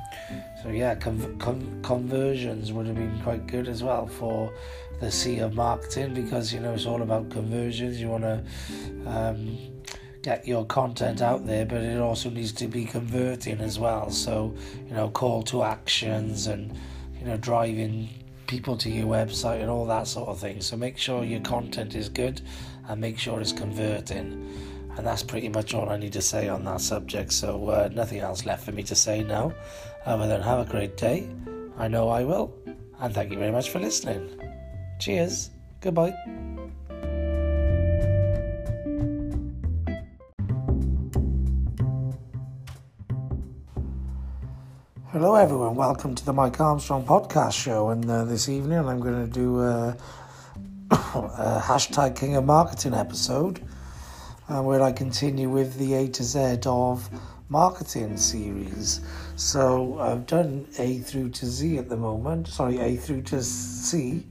so 0.62 0.69
yeah, 0.69 0.95
con- 0.95 1.38
con- 1.38 1.81
conversions 1.83 2.73
would 2.73 2.87
have 2.87 2.97
been 2.97 3.19
quite 3.23 3.47
good 3.47 3.69
as 3.69 3.83
well 3.83 4.07
for 4.07 4.52
the 5.00 5.11
C 5.11 5.38
of 5.38 5.55
marketing 5.55 6.14
because 6.14 6.52
you 6.52 6.61
know 6.61 6.75
it's 6.75 6.87
all 6.87 7.02
about 7.02 7.31
conversions. 7.31 8.00
You 8.00 8.09
want 8.09 8.25
to 8.25 8.45
um, 9.07 9.59
get 10.23 10.47
your 10.47 10.64
content 10.67 11.23
out 11.23 11.47
there, 11.47 11.64
but 11.64 11.83
it 11.83 11.99
also 11.99 12.31
needs 12.31 12.52
to 12.52 12.69
be 12.69 12.85
converting 12.85 13.61
as 13.61 13.79
well. 13.79 14.11
So, 14.11 14.55
you 14.87 14.95
know, 14.95 15.09
call 15.09 15.43
to 15.45 15.62
actions 15.62 16.47
and 16.47 16.79
you 17.19 17.26
know 17.26 17.37
driving 17.37 18.09
people 18.47 18.76
to 18.76 18.91
your 18.91 19.07
website 19.07 19.62
and 19.62 19.71
all 19.71 19.87
that 19.87 20.07
sort 20.07 20.29
of 20.29 20.38
thing. 20.38 20.61
So 20.61 20.76
make 20.76 20.99
sure 20.99 21.25
your 21.25 21.41
content 21.41 21.95
is 21.95 22.11
good 22.11 22.43
and 22.89 23.01
make 23.01 23.19
sure 23.19 23.41
it's 23.41 23.53
converting. 23.53 24.49
And 24.97 25.07
that's 25.07 25.23
pretty 25.23 25.49
much 25.49 25.73
all 25.75 25.89
I 25.89 25.97
need 25.97 26.12
to 26.12 26.23
say 26.23 26.49
on 26.49 26.65
that 26.65 26.81
subject. 26.81 27.33
So, 27.33 27.69
uh, 27.69 27.89
nothing 27.93 28.19
else 28.19 28.45
left 28.45 28.65
for 28.65 28.73
me 28.73 28.83
to 28.85 28.95
say 28.95 29.23
now, 29.23 29.55
other 30.05 30.27
than 30.27 30.43
have 30.43 30.67
a 30.67 30.71
great 30.71 30.97
day. 30.97 31.29
I 31.79 31.89
know 31.89 32.09
I 32.09 32.25
will. 32.25 32.55
And 33.01 33.15
thank 33.15 33.33
you 33.33 33.39
very 33.39 33.51
much 33.51 33.71
for 33.71 33.79
listening. 33.79 34.39
Cheers. 35.01 35.51
Goodbye. 35.81 36.15
Hello, 45.11 45.35
everyone. 45.35 45.75
Welcome 45.75 46.15
to 46.15 46.25
the 46.25 46.33
Mike 46.33 46.59
Armstrong 46.61 47.05
podcast 47.05 47.53
show. 47.53 47.91
And 47.91 48.09
uh, 48.11 48.25
this 48.25 48.49
evening, 48.49 48.79
I'm 48.79 49.01
going 49.01 49.27
to 49.27 49.33
do. 49.33 49.61
Uh, 49.61 49.95
a 50.93 50.95
hashtag 51.65 52.17
King 52.17 52.37
of 52.37 52.45
Marketing 52.45 52.93
episode, 52.93 53.61
uh, 54.49 54.63
where 54.63 54.83
I 54.83 54.93
continue 54.93 55.49
with 55.49 55.79
the 55.79 55.95
A 55.95 56.09
to 56.09 56.23
Z 56.23 56.59
of 56.67 57.09
marketing 57.49 58.17
series. 58.17 59.01
So 59.37 59.99
I've 59.99 60.27
done 60.27 60.67
A 60.79 60.99
through 60.99 61.31
to 61.31 61.47
Z 61.47 61.79
at 61.79 61.89
the 61.89 61.97
moment, 61.97 62.49
sorry, 62.49 62.79
A 62.79 62.97
through 62.97 63.23
to 63.23 63.43
C, 63.43 64.27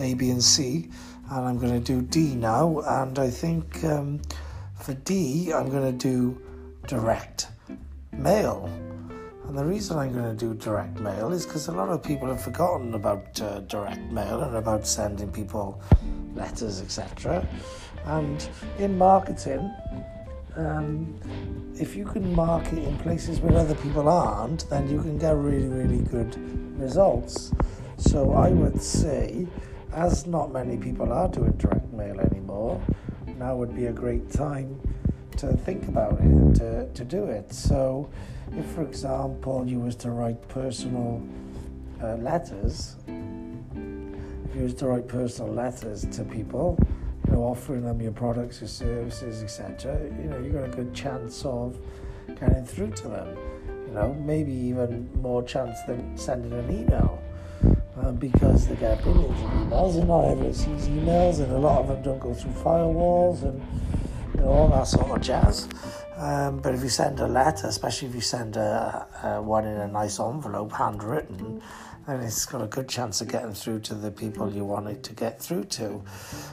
A, 0.00 0.14
B, 0.14 0.30
and 0.30 0.42
C, 0.42 0.88
and 1.30 1.46
I'm 1.46 1.58
going 1.58 1.72
to 1.72 1.80
do 1.80 2.00
D 2.00 2.34
now. 2.34 2.80
And 2.80 3.18
I 3.18 3.28
think 3.28 3.84
um, 3.84 4.22
for 4.80 4.94
D, 4.94 5.52
I'm 5.52 5.68
going 5.68 5.98
to 5.98 5.98
do 5.98 6.40
direct 6.86 7.48
mail. 8.12 8.70
And 9.46 9.56
the 9.56 9.64
reason 9.64 9.96
I'm 9.96 10.12
going 10.12 10.36
to 10.36 10.46
do 10.46 10.54
direct 10.54 10.98
mail 10.98 11.32
is 11.32 11.46
because 11.46 11.68
a 11.68 11.72
lot 11.72 11.88
of 11.88 12.02
people 12.02 12.28
have 12.28 12.40
forgotten 12.40 12.94
about 12.94 13.40
uh, 13.40 13.60
direct 13.60 14.00
mail 14.10 14.42
and 14.42 14.56
about 14.56 14.86
sending 14.86 15.30
people 15.30 15.80
letters, 16.34 16.80
etc. 16.80 17.46
And 18.06 18.48
in 18.78 18.98
marketing, 18.98 19.72
um, 20.56 21.14
if 21.78 21.94
you 21.94 22.04
can 22.04 22.34
market 22.34 22.78
in 22.78 22.98
places 22.98 23.38
where 23.38 23.56
other 23.56 23.76
people 23.76 24.08
aren't, 24.08 24.68
then 24.68 24.88
you 24.90 25.00
can 25.00 25.16
get 25.16 25.36
really, 25.36 25.68
really 25.68 26.02
good 26.02 26.36
results. 26.78 27.52
So 27.98 28.32
I 28.32 28.48
would 28.48 28.82
say, 28.82 29.46
as 29.92 30.26
not 30.26 30.52
many 30.52 30.76
people 30.76 31.12
are 31.12 31.28
doing 31.28 31.52
direct 31.52 31.92
mail 31.92 32.18
anymore, 32.18 32.82
now 33.38 33.54
would 33.54 33.76
be 33.76 33.86
a 33.86 33.92
great 33.92 34.30
time 34.30 34.80
to 35.32 35.48
think 35.48 35.88
about 35.88 36.14
it 36.14 36.20
and 36.20 36.56
to, 36.56 36.88
to 36.92 37.04
do 37.04 37.24
it. 37.24 37.52
So 37.52 38.08
if, 38.56 38.64
for 38.66 38.82
example, 38.82 39.66
you 39.66 39.80
was 39.80 39.96
to 39.96 40.10
write 40.10 40.48
personal 40.48 41.22
uh, 42.02 42.14
letters, 42.16 42.96
if 43.06 44.56
you 44.56 44.62
was 44.62 44.74
to 44.74 44.86
write 44.86 45.08
personal 45.08 45.52
letters 45.52 46.06
to 46.12 46.24
people, 46.24 46.78
you 47.26 47.32
know, 47.32 47.42
offering 47.42 47.82
them 47.84 48.00
your 48.00 48.12
products, 48.12 48.60
your 48.60 48.68
services, 48.68 49.42
etc., 49.42 49.98
you 50.22 50.28
know, 50.28 50.38
you 50.38 50.50
got 50.50 50.64
a 50.64 50.68
good 50.68 50.94
chance 50.94 51.44
of 51.44 51.78
getting 52.40 52.64
through 52.64 52.90
to 52.92 53.08
them. 53.08 53.36
You 53.88 53.94
know, 53.94 54.14
maybe 54.14 54.52
even 54.52 55.10
more 55.20 55.42
chance 55.42 55.78
than 55.86 56.16
sending 56.16 56.52
an 56.52 56.70
email. 56.70 57.22
Um, 57.98 58.16
because 58.16 58.66
they 58.66 58.76
get 58.76 59.02
billions 59.02 59.40
of 59.40 59.50
emails 59.52 59.96
and 59.96 60.08
not 60.08 60.26
everyone 60.26 60.52
sees 60.52 60.86
emails 60.86 61.40
and 61.40 61.50
a 61.50 61.58
lot 61.58 61.80
of 61.80 61.88
them 61.88 62.02
don't 62.02 62.18
go 62.18 62.34
through 62.34 62.52
firewalls 62.52 63.42
and 63.42 63.62
all 64.40 64.68
that 64.68 64.86
sort 64.86 65.10
of 65.10 65.20
jazz. 65.20 65.68
Um, 66.16 66.60
but 66.60 66.74
if 66.74 66.82
you 66.82 66.88
send 66.88 67.20
a 67.20 67.26
letter, 67.26 67.66
especially 67.66 68.08
if 68.08 68.14
you 68.14 68.20
send 68.20 68.56
a, 68.56 69.06
a 69.22 69.42
one 69.42 69.66
in 69.66 69.76
a 69.76 69.86
nice 69.86 70.18
envelope, 70.18 70.72
handwritten, 70.72 71.60
then 72.06 72.20
it's 72.20 72.46
got 72.46 72.62
a 72.62 72.66
good 72.66 72.88
chance 72.88 73.20
of 73.20 73.28
getting 73.28 73.52
through 73.52 73.80
to 73.80 73.94
the 73.94 74.10
people 74.10 74.50
you 74.50 74.64
want 74.64 74.88
it 74.88 75.02
to 75.02 75.12
get 75.12 75.42
through 75.42 75.64
to. 75.64 76.02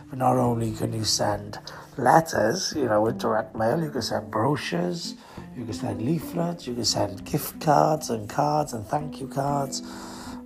But 0.10 0.20
not 0.20 0.36
only 0.36 0.72
can 0.72 0.92
you 0.92 1.06
send 1.06 1.60
letters, 1.96 2.74
you 2.76 2.86
know, 2.86 3.02
with 3.02 3.20
direct 3.20 3.56
mail, 3.56 3.82
you 3.82 3.92
can 3.92 4.02
send 4.02 4.32
brochures, 4.32 5.16
you 5.56 5.64
can 5.64 5.74
send 5.74 6.02
leaflets, 6.02 6.68
you 6.68 6.74
can 6.74 6.86
send 6.86 7.24
gift 7.24 7.62
cards 7.62 8.10
and 8.10 8.28
cards 8.28 8.74
and 8.74 8.86
thank 8.86 9.22
you 9.22 9.28
cards, 9.28 9.82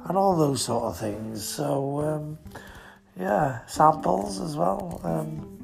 and 0.08 0.18
all 0.18 0.36
those 0.36 0.64
sort 0.64 0.84
of 0.84 0.98
things. 0.98 1.44
So, 1.44 2.02
um, 2.02 2.38
yeah, 3.20 3.66
samples 3.66 4.40
as 4.40 4.56
well. 4.56 5.02
Um, 5.04 5.57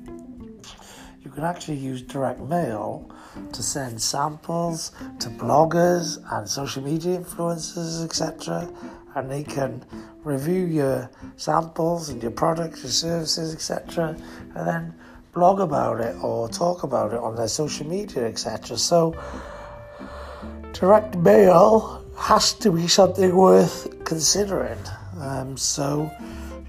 you 1.23 1.31
can 1.31 1.43
actually 1.43 1.77
use 1.77 2.01
direct 2.01 2.41
mail 2.41 3.09
to 3.53 3.63
send 3.63 4.01
samples 4.01 4.91
to 5.19 5.29
bloggers 5.29 6.19
and 6.33 6.47
social 6.47 6.83
media 6.83 7.17
influencers, 7.17 8.03
etc. 8.03 8.69
And 9.15 9.31
they 9.31 9.43
can 9.43 9.85
review 10.23 10.65
your 10.65 11.09
samples 11.37 12.09
and 12.09 12.21
your 12.21 12.31
products, 12.31 12.83
your 12.83 12.91
services, 12.91 13.53
etc. 13.53 14.17
And 14.55 14.67
then 14.67 14.93
blog 15.33 15.61
about 15.61 16.01
it 16.01 16.15
or 16.21 16.49
talk 16.49 16.83
about 16.83 17.13
it 17.13 17.19
on 17.19 17.35
their 17.35 17.47
social 17.47 17.87
media, 17.87 18.27
etc. 18.27 18.77
So, 18.77 19.15
direct 20.73 21.15
mail 21.15 22.03
has 22.17 22.53
to 22.53 22.71
be 22.71 22.87
something 22.87 23.35
worth 23.35 24.03
considering. 24.03 24.77
Um, 25.19 25.57
so, 25.57 26.11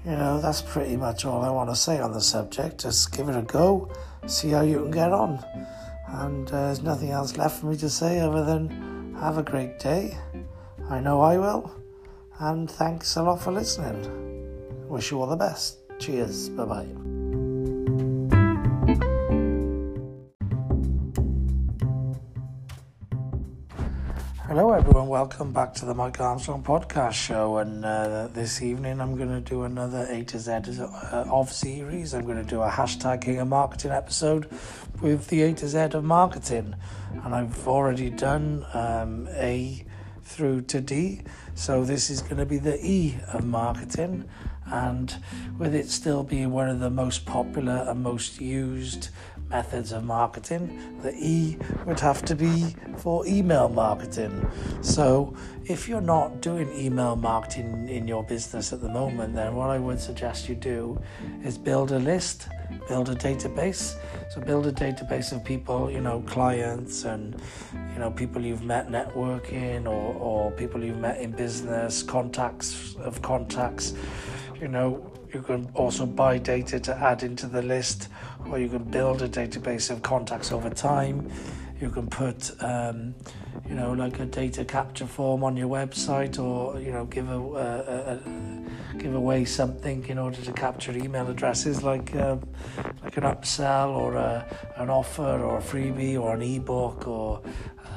you 0.05 0.11
know, 0.11 0.39
that's 0.39 0.61
pretty 0.61 0.95
much 0.95 1.25
all 1.25 1.43
I 1.43 1.49
want 1.49 1.69
to 1.69 1.75
say 1.75 1.99
on 1.99 2.13
the 2.13 2.21
subject. 2.21 2.81
Just 2.81 3.11
give 3.15 3.27
it 3.29 3.35
a 3.35 3.41
go, 3.41 3.91
see 4.27 4.49
how 4.49 4.61
you 4.61 4.79
can 4.79 4.91
get 4.91 5.11
on. 5.11 5.43
And 6.07 6.47
uh, 6.49 6.67
there's 6.67 6.83
nothing 6.83 7.11
else 7.11 7.37
left 7.37 7.59
for 7.59 7.67
me 7.67 7.77
to 7.77 7.89
say 7.89 8.19
other 8.19 8.43
than 8.45 9.15
have 9.19 9.37
a 9.37 9.43
great 9.43 9.79
day. 9.79 10.17
I 10.89 10.99
know 10.99 11.21
I 11.21 11.37
will. 11.37 11.71
And 12.39 12.69
thanks 12.69 13.15
a 13.15 13.23
lot 13.23 13.41
for 13.41 13.51
listening. 13.51 14.87
Wish 14.87 15.11
you 15.11 15.21
all 15.21 15.27
the 15.27 15.35
best. 15.35 15.79
Cheers. 15.99 16.49
Bye 16.49 16.65
bye. 16.65 17.24
Hello, 24.55 24.71
everyone. 24.71 25.09
Welcome 25.09 25.51
back 25.51 25.73
to 25.73 25.85
the 25.85 25.93
Mike 25.93 26.21
Armstrong 26.21 26.63
podcast 26.63 27.11
show. 27.11 27.57
And 27.57 27.83
uh, 27.83 28.29
this 28.31 28.61
evening, 28.61 29.01
I'm 29.01 29.17
going 29.17 29.27
to 29.27 29.41
do 29.41 29.63
another 29.63 30.07
A 30.09 30.23
to 30.23 30.39
Z 30.39 30.49
uh, 30.79 31.25
of 31.29 31.51
series. 31.51 32.13
I'm 32.13 32.23
going 32.23 32.37
to 32.37 32.49
do 32.49 32.61
a 32.61 32.69
hashtag 32.69 33.19
King 33.19 33.39
of 33.39 33.49
Marketing 33.49 33.91
episode 33.91 34.49
with 35.01 35.27
the 35.27 35.41
A 35.41 35.53
to 35.55 35.67
Z 35.67 35.77
of 35.77 36.05
marketing. 36.05 36.73
And 37.25 37.35
I've 37.35 37.67
already 37.67 38.09
done 38.09 38.65
um, 38.73 39.27
A 39.33 39.83
through 40.23 40.61
to 40.61 40.79
D. 40.79 41.23
So 41.55 41.83
this 41.83 42.09
is 42.09 42.21
going 42.21 42.37
to 42.37 42.45
be 42.45 42.57
the 42.57 42.79
E 42.81 43.17
of 43.33 43.43
marketing. 43.43 44.23
And 44.67 45.13
with 45.57 45.75
it 45.75 45.89
still 45.89 46.23
being 46.23 46.51
one 46.51 46.69
of 46.69 46.79
the 46.79 46.89
most 46.89 47.25
popular 47.25 47.85
and 47.89 48.01
most 48.01 48.39
used 48.39 49.09
methods 49.49 49.91
of 49.91 50.03
marketing. 50.03 50.97
The 51.01 51.13
E 51.15 51.57
would 51.85 51.99
have 51.99 52.23
to 52.25 52.35
be 52.35 52.75
for 52.97 53.25
email 53.27 53.69
marketing. 53.69 54.47
So, 54.81 55.35
if 55.65 55.87
you're 55.87 56.01
not 56.01 56.41
doing 56.41 56.71
email 56.77 57.15
marketing 57.15 57.89
in 57.89 58.07
your 58.07 58.23
business 58.23 58.73
at 58.73 58.81
the 58.81 58.89
moment, 58.89 59.35
then 59.35 59.55
what 59.55 59.69
I 59.69 59.79
would 59.79 59.99
suggest 59.99 60.49
you 60.49 60.55
do 60.55 61.01
is 61.43 61.57
build 61.57 61.91
a 61.91 61.99
list, 61.99 62.47
build 62.87 63.09
a 63.09 63.15
database. 63.15 63.95
So, 64.29 64.41
build 64.41 64.67
a 64.67 64.71
database 64.71 65.31
of 65.31 65.43
people, 65.43 65.89
you 65.91 66.01
know, 66.01 66.21
clients 66.27 67.05
and, 67.05 67.39
you 67.93 67.99
know, 67.99 68.11
people 68.11 68.41
you've 68.41 68.63
met 68.63 68.89
networking 68.89 69.85
or, 69.85 70.15
or 70.15 70.51
people 70.51 70.83
you've 70.83 70.99
met 70.99 71.19
in 71.19 71.31
business, 71.31 72.03
contacts 72.03 72.95
of 72.99 73.21
contacts, 73.21 73.93
you 74.59 74.67
know 74.67 75.11
You 75.35 75.41
can 75.41 75.69
also 75.73 76.05
buy 76.05 76.37
data 76.37 76.79
to 76.79 76.95
add 76.95 77.21
into 77.23 77.47
the 77.47 77.61
list, 77.61 78.07
or 78.49 78.59
you 78.59 78.69
can 78.69 78.83
build 78.83 79.21
a 79.21 79.29
database 79.29 79.89
of 79.89 80.01
contacts 80.01 80.51
over 80.51 80.69
time. 80.69 81.31
You 81.81 81.89
can 81.89 82.07
put, 82.07 82.51
um, 82.63 83.15
you 83.67 83.75
know, 83.75 83.91
like 83.91 84.19
a 84.19 84.25
data 84.25 84.63
capture 84.63 85.05
form 85.05 85.43
on 85.43 85.57
your 85.57 85.67
website, 85.67 86.39
or 86.39 86.79
you 86.79 86.91
know, 86.91 87.05
give 87.05 87.29
a, 87.29 87.37
a, 87.37 88.13
a 88.13 88.97
give 88.97 89.13
away 89.13 89.43
something 89.43 90.05
in 90.07 90.17
order 90.17 90.41
to 90.41 90.53
capture 90.53 90.93
email 90.95 91.27
addresses, 91.29 91.83
like 91.83 92.15
um, 92.15 92.47
like 93.03 93.17
an 93.17 93.23
upsell, 93.23 93.89
or 93.89 94.15
a, 94.15 94.45
an 94.77 94.89
offer, 94.89 95.21
or 95.21 95.57
a 95.57 95.61
freebie, 95.61 96.17
or 96.19 96.33
an 96.33 96.41
ebook, 96.41 97.09
or 97.09 97.41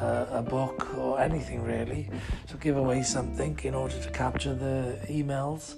uh, 0.00 0.26
a 0.30 0.42
book, 0.42 0.98
or 0.98 1.20
anything 1.20 1.62
really. 1.62 2.10
So 2.48 2.56
give 2.56 2.76
away 2.76 3.04
something 3.04 3.60
in 3.62 3.74
order 3.74 3.98
to 4.00 4.10
capture 4.10 4.54
the 4.54 4.98
emails, 5.08 5.76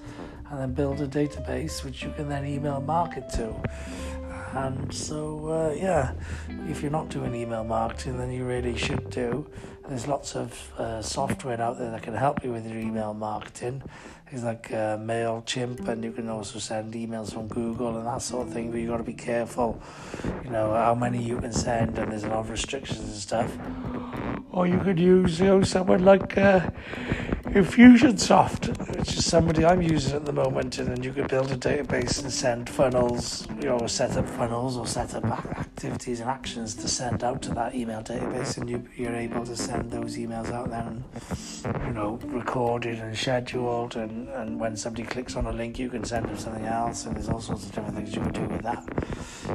and 0.49 0.59
then 0.59 0.73
build 0.73 1.03
a 1.03 1.07
database 1.07 1.85
which 1.85 2.03
you 2.03 2.12
can 2.12 2.31
then 2.31 2.47
email 2.47 2.81
market 2.81 3.29
to. 3.35 3.55
And 4.52 4.92
so, 4.92 5.49
uh, 5.49 5.75
yeah, 5.76 6.12
if 6.69 6.83
you're 6.83 6.90
not 6.90 7.09
doing 7.09 7.35
email 7.35 7.64
marketing, 7.64 8.19
then 8.19 8.33
you 8.33 8.45
really 8.45 8.76
should 8.76 9.09
do. 9.11 9.47
There's 9.88 10.07
lots 10.07 10.35
of 10.37 10.73
uh, 10.78 11.02
software 11.02 11.61
out 11.61 11.78
there 11.78 11.90
that 11.90 12.02
can 12.02 12.14
help 12.14 12.45
you 12.45 12.52
with 12.52 12.66
your 12.66 12.78
email 12.78 13.14
marketing. 13.14 13.83
It's 14.32 14.44
like 14.44 14.70
uh, 14.70 14.96
MailChimp, 14.96 15.88
and 15.88 16.04
you 16.04 16.12
can 16.12 16.28
also 16.28 16.60
send 16.60 16.94
emails 16.94 17.32
from 17.32 17.49
Google 17.49 17.96
and 17.96 18.06
that 18.06 18.22
sort 18.22 18.46
of 18.46 18.52
thing. 18.52 18.70
But 18.70 18.78
you've 18.78 18.90
got 18.90 18.99
to 18.99 19.02
be 19.02 19.12
careful, 19.12 19.82
you 20.44 20.50
know, 20.50 20.72
how 20.72 20.94
many 20.94 21.20
you 21.20 21.38
can 21.40 21.52
send, 21.52 21.99
and 21.99 22.12
there's 22.12 22.22
a 22.22 22.28
lot 22.28 22.38
of 22.38 22.50
restrictions 22.50 23.00
and 23.00 23.16
stuff. 23.16 23.58
Or 24.52 24.66
you 24.68 24.78
could 24.78 25.00
use, 25.00 25.40
you 25.40 25.46
know, 25.46 25.62
someone 25.62 26.04
like 26.04 26.38
uh, 26.38 26.70
Infusionsoft, 27.46 28.96
which 28.96 29.16
is 29.16 29.25
somebody 29.25 29.64
I'm 29.64 29.82
using 29.82 30.14
at 30.14 30.25
the 30.25 30.32
moment, 30.32 30.78
and 30.78 30.88
then 30.88 31.02
you 31.02 31.12
could 31.12 31.28
build 31.28 31.50
a 31.50 31.56
database 31.56 32.22
and 32.22 32.32
send 32.32 32.70
funnels, 32.70 33.49
you 33.60 33.68
know, 33.68 33.87
set 33.88 34.16
up 34.16 34.28
funnels 34.28 34.76
or 34.76 34.87
set 34.87 35.14
up 35.14 35.25
activities 35.25 36.20
and 36.20 36.30
actions 36.30 36.75
to 36.76 36.87
send 36.87 37.25
out 37.25 37.42
to 37.42 37.54
that 37.54 37.75
email 37.75 38.02
database, 38.02 38.56
and 38.58 38.68
you, 38.70 38.87
you're 38.96 39.14
able 39.14 39.44
to 39.44 39.56
send 39.56 39.90
those 39.90 40.16
emails 40.16 40.52
out 40.52 40.70
then, 40.70 41.02
you 41.87 41.92
know, 41.92 42.20
recorded 42.25 42.99
and 42.99 43.16
scheduled, 43.16 43.96
and, 43.96 44.20
and 44.29 44.59
when 44.61 44.77
somebody 44.77 45.05
clicks 45.05 45.37
on 45.37 45.47
a 45.47 45.53
link, 45.53 45.79
you 45.79 45.89
can 45.89 46.05
send 46.05 46.27
them 46.27 46.37
something 46.37 46.65
else, 46.65 47.07
and 47.07 47.17
there's 47.17 47.29
all 47.29 47.41
sorts 47.41 47.65
of 47.65 47.73
different 47.73 47.97
things 47.97 48.15
you 48.15 48.23
can 48.23 48.33
do 48.33 48.43
with 48.43 48.62
that. 48.62 48.85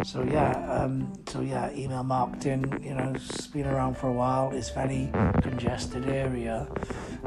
So 0.05 0.23
yeah, 0.23 0.51
um, 0.71 1.13
so 1.27 1.41
yeah, 1.41 1.71
email 1.73 2.03
marketing, 2.03 2.81
you 2.83 2.93
know, 2.95 3.13
it's 3.15 3.47
been 3.47 3.65
around 3.65 3.97
for 3.97 4.09
a 4.09 4.13
while. 4.13 4.51
It's 4.51 4.69
very 4.69 5.09
congested 5.41 6.09
area, 6.09 6.67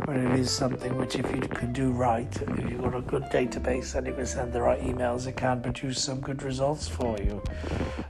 but 0.05 0.17
it 0.17 0.39
is 0.39 0.51
something 0.51 0.97
which, 0.97 1.17
if 1.17 1.31
you 1.35 1.41
can 1.41 1.73
do 1.73 1.91
right, 1.91 2.35
if 2.43 2.71
you've 2.71 2.83
got 2.83 2.95
a 2.95 3.01
good 3.01 3.25
database 3.25 3.95
and 3.95 4.07
you 4.07 4.15
can 4.15 4.27
send 4.27 4.53
the 4.53 4.61
right 4.61 4.81
emails, 4.83 5.27
it 5.27 5.37
can 5.37 5.63
produce 5.63 6.03
some 6.03 6.21
good 6.21 6.43
results 6.43 6.89
for 6.89 7.17
you. 7.19 7.43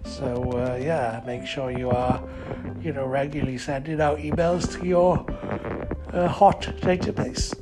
So 0.05 0.43
uh, 0.53 0.79
yeah, 0.81 1.23
make 1.27 1.47
sure 1.47 1.71
you 1.71 1.91
are, 1.91 2.23
you 2.81 2.93
know, 2.93 3.07
regularly 3.07 3.59
sending 3.59 4.01
out 4.01 4.19
emails 4.19 4.79
to 4.79 4.87
your 4.87 5.25
uh, 6.13 6.27
hot 6.29 6.63
database. 6.81 7.55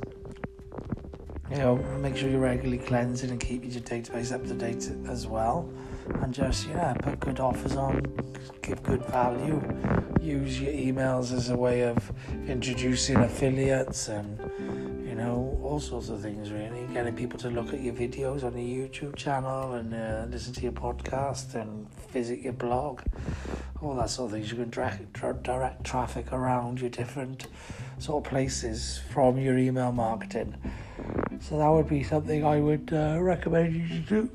You 1.51 1.59
know, 1.59 1.77
make 2.01 2.17
sure 2.17 2.29
you're 2.29 2.41
regularly 2.41 2.79
cleansing 2.79 3.31
and 3.31 3.39
keeping 3.39 3.71
your 3.71 3.83
database 3.83 4.33
up 4.33 4.45
to 4.47 4.55
date 4.55 4.91
as 5.09 5.27
well. 5.27 5.71
And 6.23 6.35
just 6.35 6.69
yeah 6.69 6.95
put 6.95 7.21
good 7.21 7.41
offers 7.41 7.77
on 7.77 8.01
give 8.63 8.83
good 8.83 9.05
value. 9.07 9.63
Use 10.21 10.61
your 10.61 10.73
emails 10.73 11.33
as 11.33 11.51
a 11.51 11.57
way 11.57 11.83
of 11.83 12.13
introducing 12.49 13.17
affiliates 13.19 14.09
and 14.09 14.39
you 15.07 15.15
know 15.15 15.59
all 15.63 15.79
sorts 15.79 16.09
of 16.09 16.21
things 16.21 16.51
really. 16.51 16.85
Getting 16.93 17.15
people 17.15 17.39
to 17.41 17.51
look 17.51 17.73
at 17.73 17.81
your 17.81 17.95
videos 17.95 18.43
on 18.43 18.59
your 18.59 18.89
youtube 18.89 19.15
channel 19.15 19.75
and 19.75 19.95
uh, 19.95 20.27
listen 20.29 20.53
to 20.55 20.63
your 20.63 20.73
podcast 20.73 21.55
and 21.55 21.89
visit 22.11 22.41
your 22.41 22.55
blog. 22.55 23.03
All 23.81 23.95
that 23.97 24.11
sort 24.11 24.33
of 24.33 24.39
things. 24.39 24.51
You 24.51 24.57
can 24.57 24.71
direct, 24.71 25.45
direct 25.45 25.85
traffic 25.85 26.33
around 26.33 26.81
your 26.81 26.91
different 26.91 27.47
sort 27.99 28.25
of 28.25 28.31
places 28.31 29.01
from 29.13 29.39
your 29.39 29.59
email 29.59 29.93
marketing 29.93 30.57
so 31.41 31.59
that 31.59 31.69
would 31.69 31.89
be 31.89 32.03
something 32.03 32.45
I 32.45 32.61
would 32.61 32.91
uh, 32.93 33.19
recommend 33.21 33.75
you 33.75 33.89
to 33.89 34.01
do. 34.01 34.31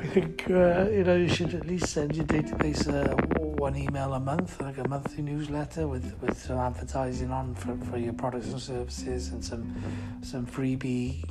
I 0.00 0.06
think 0.06 0.44
uh, 0.50 0.88
you 0.90 1.04
know 1.04 1.16
you 1.16 1.28
should 1.28 1.54
at 1.54 1.66
least 1.66 1.86
send 1.86 2.16
your 2.16 2.24
database 2.26 2.88
uh, 2.88 3.14
one 3.58 3.76
email 3.76 4.14
a 4.14 4.20
month, 4.20 4.60
like 4.60 4.78
a 4.78 4.86
monthly 4.88 5.22
newsletter 5.22 5.88
with, 5.88 6.14
with 6.20 6.40
some 6.40 6.58
advertising 6.58 7.30
on 7.32 7.54
for, 7.54 7.76
for 7.90 7.98
your 7.98 8.12
products 8.12 8.48
and 8.48 8.60
services 8.60 9.28
and 9.28 9.44
some 9.44 9.74
some 10.22 10.46
freebie 10.46 11.24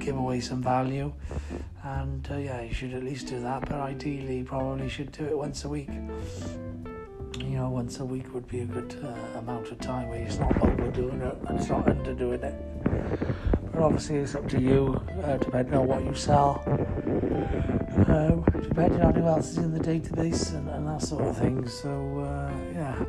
give 0.00 0.16
away 0.16 0.40
some 0.40 0.62
value. 0.62 1.12
And 1.82 2.26
uh, 2.30 2.36
yeah, 2.36 2.62
you 2.62 2.72
should 2.72 2.94
at 2.94 3.04
least 3.04 3.26
do 3.26 3.40
that. 3.40 3.68
But 3.68 3.80
ideally, 3.80 4.42
probably 4.42 4.88
should 4.88 5.12
do 5.12 5.24
it 5.26 5.36
once 5.36 5.64
a 5.64 5.68
week. 5.68 5.90
You 7.38 7.58
know, 7.58 7.68
once 7.68 8.00
a 8.00 8.04
week 8.04 8.32
would 8.32 8.48
be 8.48 8.60
a 8.60 8.64
good 8.64 8.96
uh, 9.04 9.38
amount 9.38 9.68
of 9.70 9.78
time 9.80 10.08
where 10.08 10.20
it's 10.20 10.38
not 10.38 10.56
overdoing 10.62 11.20
it 11.20 11.36
it's 11.50 11.68
not 11.68 11.86
underdoing 11.86 12.42
it. 12.42 13.53
But 13.74 13.82
obviously, 13.82 14.16
it's 14.18 14.36
up 14.36 14.48
to 14.50 14.60
you, 14.60 15.02
uh, 15.24 15.36
depending 15.38 15.74
on 15.74 15.88
what 15.88 16.04
you 16.04 16.14
sell, 16.14 16.62
um, 18.06 18.44
depending 18.62 19.00
on 19.02 19.14
who 19.14 19.26
else 19.26 19.50
is 19.50 19.58
in 19.58 19.72
the 19.72 19.80
database 19.80 20.54
and, 20.54 20.68
and 20.68 20.86
that 20.86 21.02
sort 21.02 21.24
of 21.24 21.36
thing. 21.36 21.66
So, 21.68 22.20
uh, 22.20 22.23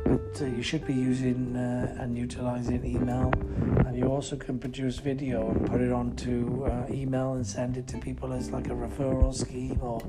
but 0.04 0.40
uh, 0.40 0.46
you 0.46 0.62
should 0.62 0.86
be 0.86 0.94
using 0.94 1.56
uh, 1.56 1.96
and 1.98 2.16
utilizing 2.16 2.84
email, 2.84 3.32
and 3.86 3.96
you 3.96 4.06
also 4.06 4.36
can 4.36 4.58
produce 4.58 4.98
video 4.98 5.50
and 5.50 5.66
put 5.66 5.80
it 5.80 5.92
onto 5.92 6.64
uh, 6.64 6.86
email 6.90 7.34
and 7.34 7.46
send 7.46 7.76
it 7.76 7.86
to 7.88 7.98
people 7.98 8.32
as 8.32 8.50
like 8.50 8.66
a 8.66 8.70
referral 8.70 9.34
scheme 9.34 9.78
or 9.80 10.02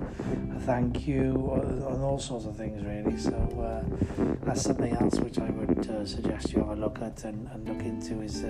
a 0.55 0.59
thank 0.61 1.07
you 1.07 1.33
or, 1.33 1.61
and 1.61 2.03
all 2.03 2.19
sorts 2.19 2.45
of 2.45 2.55
things, 2.55 2.83
really. 2.83 3.17
So, 3.17 3.33
that's 4.43 4.61
something 4.61 4.95
else 4.95 5.19
which 5.19 5.39
I 5.39 5.49
would 5.49 6.07
suggest 6.07 6.53
you 6.53 6.59
have 6.59 6.69
a 6.69 6.75
look 6.75 7.01
at 7.01 7.25
and, 7.25 7.49
and 7.49 7.67
look 7.67 7.81
into 7.81 8.21
is 8.21 8.45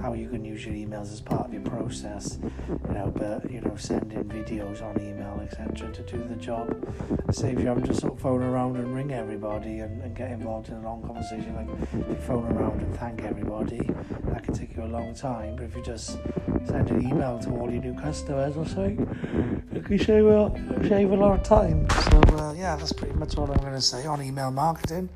how 0.00 0.12
you 0.12 0.28
can 0.28 0.44
use 0.44 0.66
your 0.66 0.74
emails 0.74 1.12
as 1.12 1.20
part 1.20 1.46
of 1.46 1.52
your 1.52 1.62
process, 1.62 2.38
you 2.68 2.94
know, 2.94 3.12
but, 3.14 3.50
you 3.50 3.60
know, 3.60 3.76
sending 3.76 4.24
videos 4.24 4.82
on 4.82 5.00
email, 5.00 5.40
etc., 5.42 5.92
to 5.92 6.02
do 6.02 6.24
the 6.28 6.36
job. 6.36 6.68
Saves 7.30 7.60
you 7.60 7.68
having 7.68 7.84
to 7.84 7.94
sort 7.94 8.14
of 8.14 8.20
phone 8.20 8.42
around 8.42 8.76
and 8.76 8.94
ring 8.94 9.12
everybody 9.12 9.80
and, 9.80 10.02
and 10.02 10.16
get 10.16 10.30
involved 10.30 10.57
in 10.66 10.74
a 10.74 10.80
long 10.80 11.02
conversation. 11.02 11.54
Like, 11.54 12.20
phone 12.22 12.44
around 12.52 12.80
and 12.80 12.94
thank 12.98 13.22
everybody, 13.22 13.88
that 14.24 14.42
can 14.42 14.54
take 14.54 14.76
you 14.76 14.82
a 14.82 14.86
long 14.86 15.14
time, 15.14 15.56
but 15.56 15.64
if 15.66 15.76
you 15.76 15.82
just 15.82 16.18
send 16.66 16.90
an 16.90 17.06
email 17.06 17.38
to 17.38 17.50
all 17.50 17.70
your 17.70 17.82
new 17.82 17.94
customers 17.94 18.56
or 18.56 18.66
something, 18.66 19.66
it 19.72 19.84
can 19.84 19.98
save 19.98 20.26
a, 20.26 20.88
save 20.88 21.10
a 21.10 21.16
lot 21.16 21.38
of 21.38 21.42
time. 21.44 21.88
So, 21.90 22.20
uh, 22.36 22.54
yeah, 22.54 22.76
that's 22.76 22.92
pretty 22.92 23.14
much 23.14 23.36
all 23.38 23.50
I'm 23.50 23.58
going 23.58 23.72
to 23.72 23.80
say 23.80 24.06
on 24.06 24.20
email 24.22 24.50
marketing. 24.50 25.08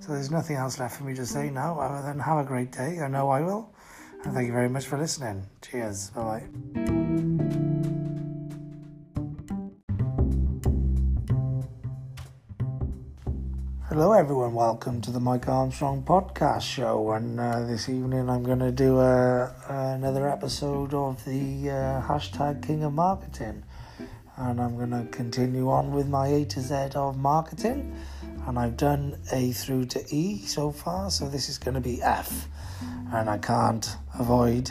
So 0.00 0.12
there's 0.12 0.30
nothing 0.30 0.56
else 0.56 0.78
left 0.78 0.96
for 0.96 1.04
me 1.04 1.14
to 1.14 1.26
say 1.26 1.50
now 1.50 1.78
other 1.78 2.02
than 2.02 2.18
have 2.18 2.38
a 2.38 2.44
great 2.44 2.72
day. 2.72 2.98
I 3.00 3.08
know 3.08 3.28
I 3.28 3.42
will. 3.42 3.70
And 4.24 4.34
thank 4.34 4.46
you 4.46 4.52
very 4.52 4.68
much 4.68 4.86
for 4.86 4.98
listening. 4.98 5.46
Cheers. 5.62 6.10
Bye 6.10 6.42
bye. 6.74 6.97
Hello, 13.98 14.12
everyone. 14.12 14.54
Welcome 14.54 15.00
to 15.00 15.10
the 15.10 15.18
Mike 15.18 15.48
Armstrong 15.48 16.04
podcast 16.04 16.62
show. 16.62 17.10
And 17.10 17.40
uh, 17.40 17.66
this 17.66 17.88
evening, 17.88 18.30
I'm 18.30 18.44
going 18.44 18.60
to 18.60 18.70
do 18.70 19.00
a, 19.00 19.52
another 19.68 20.28
episode 20.28 20.94
of 20.94 21.24
the 21.24 21.68
uh, 21.68 22.02
hashtag 22.02 22.64
King 22.64 22.84
of 22.84 22.92
Marketing. 22.92 23.64
And 24.36 24.60
I'm 24.60 24.76
going 24.76 24.92
to 24.92 25.04
continue 25.10 25.68
on 25.68 25.90
with 25.90 26.06
my 26.06 26.28
A 26.28 26.44
to 26.44 26.60
Z 26.60 26.90
of 26.94 27.18
marketing. 27.18 27.92
And 28.46 28.56
I've 28.56 28.76
done 28.76 29.18
A 29.32 29.50
through 29.50 29.86
to 29.86 30.04
E 30.14 30.46
so 30.46 30.70
far, 30.70 31.10
so 31.10 31.28
this 31.28 31.48
is 31.48 31.58
going 31.58 31.74
to 31.74 31.80
be 31.80 32.00
F 32.00 32.46
and 33.12 33.28
I 33.28 33.38
can't 33.38 33.96
avoid 34.16 34.70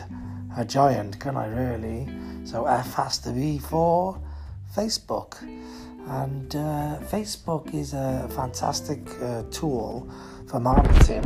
a 0.56 0.64
giant, 0.64 1.20
can 1.20 1.36
I 1.36 1.48
really? 1.48 2.08
So 2.46 2.64
F 2.64 2.94
has 2.94 3.18
to 3.18 3.32
be 3.32 3.58
for 3.58 4.18
Facebook. 4.74 5.36
And 6.08 6.56
uh, 6.56 6.98
Facebook 7.02 7.74
is 7.74 7.92
a 7.92 8.26
fantastic 8.34 9.00
uh, 9.22 9.42
tool 9.50 10.08
for 10.46 10.58
marketing, 10.58 11.24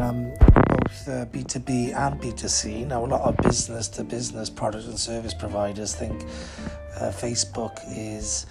um, 0.00 0.32
both 0.68 1.08
uh, 1.08 1.26
B2B 1.26 1.94
and 1.94 2.18
B2C. 2.18 2.86
Now, 2.86 3.04
a 3.04 3.06
lot 3.06 3.20
of 3.20 3.36
business 3.36 3.86
to 3.88 4.04
business 4.04 4.48
product 4.48 4.86
and 4.86 4.98
service 4.98 5.34
providers 5.34 5.94
think 5.94 6.22
uh, 6.96 7.10
Facebook 7.10 7.78
is 7.86 8.46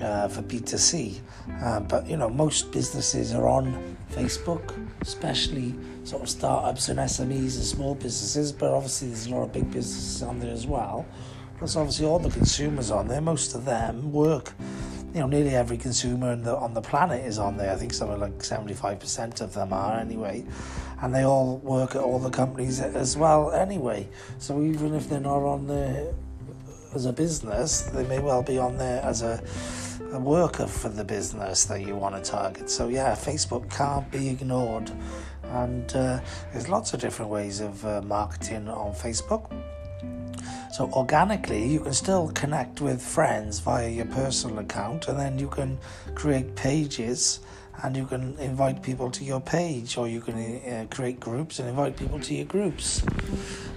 uh, 0.00 0.28
for 0.28 0.40
B2C, 0.40 1.20
uh, 1.62 1.80
but 1.80 2.06
you 2.06 2.16
know, 2.16 2.30
most 2.30 2.72
businesses 2.72 3.34
are 3.34 3.46
on 3.46 3.96
Facebook, 4.10 4.74
especially 5.02 5.74
sort 6.04 6.22
of 6.22 6.30
startups 6.30 6.88
and 6.88 6.98
SMEs 6.98 7.56
and 7.56 7.64
small 7.64 7.94
businesses, 7.94 8.52
but 8.52 8.72
obviously 8.72 9.08
there's 9.08 9.26
a 9.26 9.34
lot 9.34 9.42
of 9.42 9.52
big 9.52 9.70
businesses 9.70 10.22
on 10.22 10.40
there 10.40 10.52
as 10.52 10.66
well. 10.66 11.04
Plus, 11.58 11.76
obviously, 11.76 12.06
all 12.06 12.18
the 12.18 12.30
consumers 12.30 12.90
on 12.90 13.06
there, 13.06 13.20
most 13.20 13.54
of 13.54 13.64
them 13.64 14.12
work. 14.12 14.52
You 15.14 15.20
know, 15.20 15.28
nearly 15.28 15.54
every 15.54 15.76
consumer 15.76 16.34
the, 16.34 16.56
on 16.56 16.74
the 16.74 16.80
planet 16.80 17.24
is 17.24 17.38
on 17.38 17.56
there. 17.56 17.72
I 17.72 17.76
think 17.76 17.94
something 17.94 18.18
like 18.18 18.38
75% 18.38 19.40
of 19.40 19.54
them 19.54 19.72
are 19.72 19.96
anyway. 19.96 20.44
And 21.00 21.14
they 21.14 21.24
all 21.24 21.58
work 21.58 21.94
at 21.94 22.02
all 22.02 22.18
the 22.18 22.30
companies 22.30 22.80
as 22.80 23.16
well 23.16 23.52
anyway. 23.52 24.08
So 24.38 24.60
even 24.60 24.92
if 24.92 25.08
they're 25.08 25.20
not 25.20 25.44
on 25.44 25.68
there 25.68 26.12
as 26.94 27.06
a 27.06 27.12
business, 27.12 27.82
they 27.82 28.04
may 28.08 28.18
well 28.18 28.42
be 28.42 28.58
on 28.58 28.76
there 28.76 29.00
as 29.02 29.22
a, 29.22 29.40
a 30.12 30.18
worker 30.18 30.66
for 30.66 30.88
the 30.88 31.04
business 31.04 31.64
that 31.66 31.80
you 31.82 31.94
want 31.94 32.16
to 32.16 32.30
target. 32.30 32.68
So, 32.68 32.88
yeah, 32.88 33.14
Facebook 33.14 33.70
can't 33.70 34.10
be 34.10 34.28
ignored. 34.28 34.90
And 35.44 35.94
uh, 35.94 36.20
there's 36.52 36.68
lots 36.68 36.92
of 36.92 37.00
different 37.00 37.30
ways 37.30 37.60
of 37.60 37.84
uh, 37.86 38.02
marketing 38.02 38.68
on 38.68 38.92
Facebook. 38.94 39.48
So, 40.74 40.90
organically, 40.90 41.68
you 41.68 41.78
can 41.78 41.94
still 41.94 42.32
connect 42.34 42.80
with 42.80 43.00
friends 43.00 43.60
via 43.60 43.88
your 43.88 44.06
personal 44.06 44.58
account, 44.58 45.06
and 45.06 45.16
then 45.16 45.38
you 45.38 45.46
can 45.46 45.78
create 46.16 46.56
pages 46.56 47.38
and 47.84 47.96
you 47.96 48.04
can 48.06 48.36
invite 48.40 48.82
people 48.82 49.08
to 49.12 49.22
your 49.22 49.40
page 49.40 49.96
or 49.96 50.08
you 50.08 50.20
can 50.20 50.34
uh, 50.34 50.86
create 50.90 51.20
groups 51.20 51.60
and 51.60 51.68
invite 51.68 51.96
people 51.96 52.18
to 52.18 52.34
your 52.34 52.46
groups. 52.46 53.04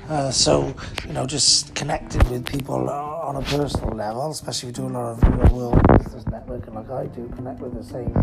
Uh, 0.09 0.31
so 0.31 0.73
you 1.05 1.13
know 1.13 1.27
just 1.27 1.75
connecting 1.75 2.27
with 2.31 2.43
people 2.45 2.89
on 2.89 3.35
a 3.35 3.41
personal 3.41 3.89
level 3.89 4.31
especially 4.31 4.69
if 4.69 4.77
you 4.77 4.83
do 4.83 4.87
a 4.87 4.93
lot 4.97 5.11
of 5.11 5.51
real 5.51 5.57
world 5.57 5.81
business 5.97 6.23
networking 6.23 6.73
like 6.73 6.89
i 6.89 7.05
do 7.07 7.29
connect 7.35 7.59
with 7.59 7.73
the 7.73 7.83
same 7.83 8.15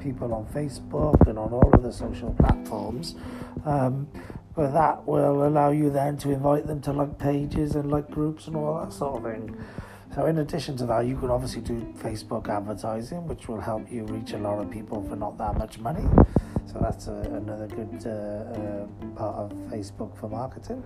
people 0.00 0.34
on 0.34 0.44
facebook 0.46 1.28
and 1.28 1.38
on 1.38 1.52
all 1.52 1.70
of 1.72 1.80
the 1.84 1.92
social 1.92 2.34
platforms 2.40 3.14
um, 3.66 4.08
but 4.58 4.72
that 4.72 5.06
will 5.06 5.46
allow 5.46 5.70
you 5.70 5.88
then 5.88 6.16
to 6.16 6.30
invite 6.30 6.66
them 6.66 6.80
to 6.80 6.92
like 6.92 7.18
pages 7.18 7.76
and 7.76 7.90
like 7.90 8.10
groups 8.10 8.48
and 8.48 8.56
all 8.56 8.80
that 8.80 8.92
sort 8.92 9.16
of 9.16 9.22
thing 9.22 9.56
so, 10.14 10.26
in 10.26 10.38
addition 10.38 10.76
to 10.78 10.86
that, 10.86 11.06
you 11.06 11.16
can 11.16 11.30
obviously 11.30 11.60
do 11.60 11.80
Facebook 11.98 12.48
advertising, 12.48 13.28
which 13.28 13.46
will 13.46 13.60
help 13.60 13.88
you 13.88 14.04
reach 14.04 14.32
a 14.32 14.38
lot 14.38 14.58
of 14.58 14.70
people 14.70 15.00
for 15.08 15.16
not 15.16 15.36
that 15.38 15.56
much 15.56 15.78
money. 15.78 16.08
So, 16.66 16.78
that's 16.80 17.08
a, 17.08 17.12
another 17.12 17.66
good 17.66 18.04
uh, 18.06 18.10
uh, 18.10 18.86
part 19.14 19.36
of 19.36 19.52
Facebook 19.70 20.18
for 20.18 20.28
marketing. 20.28 20.82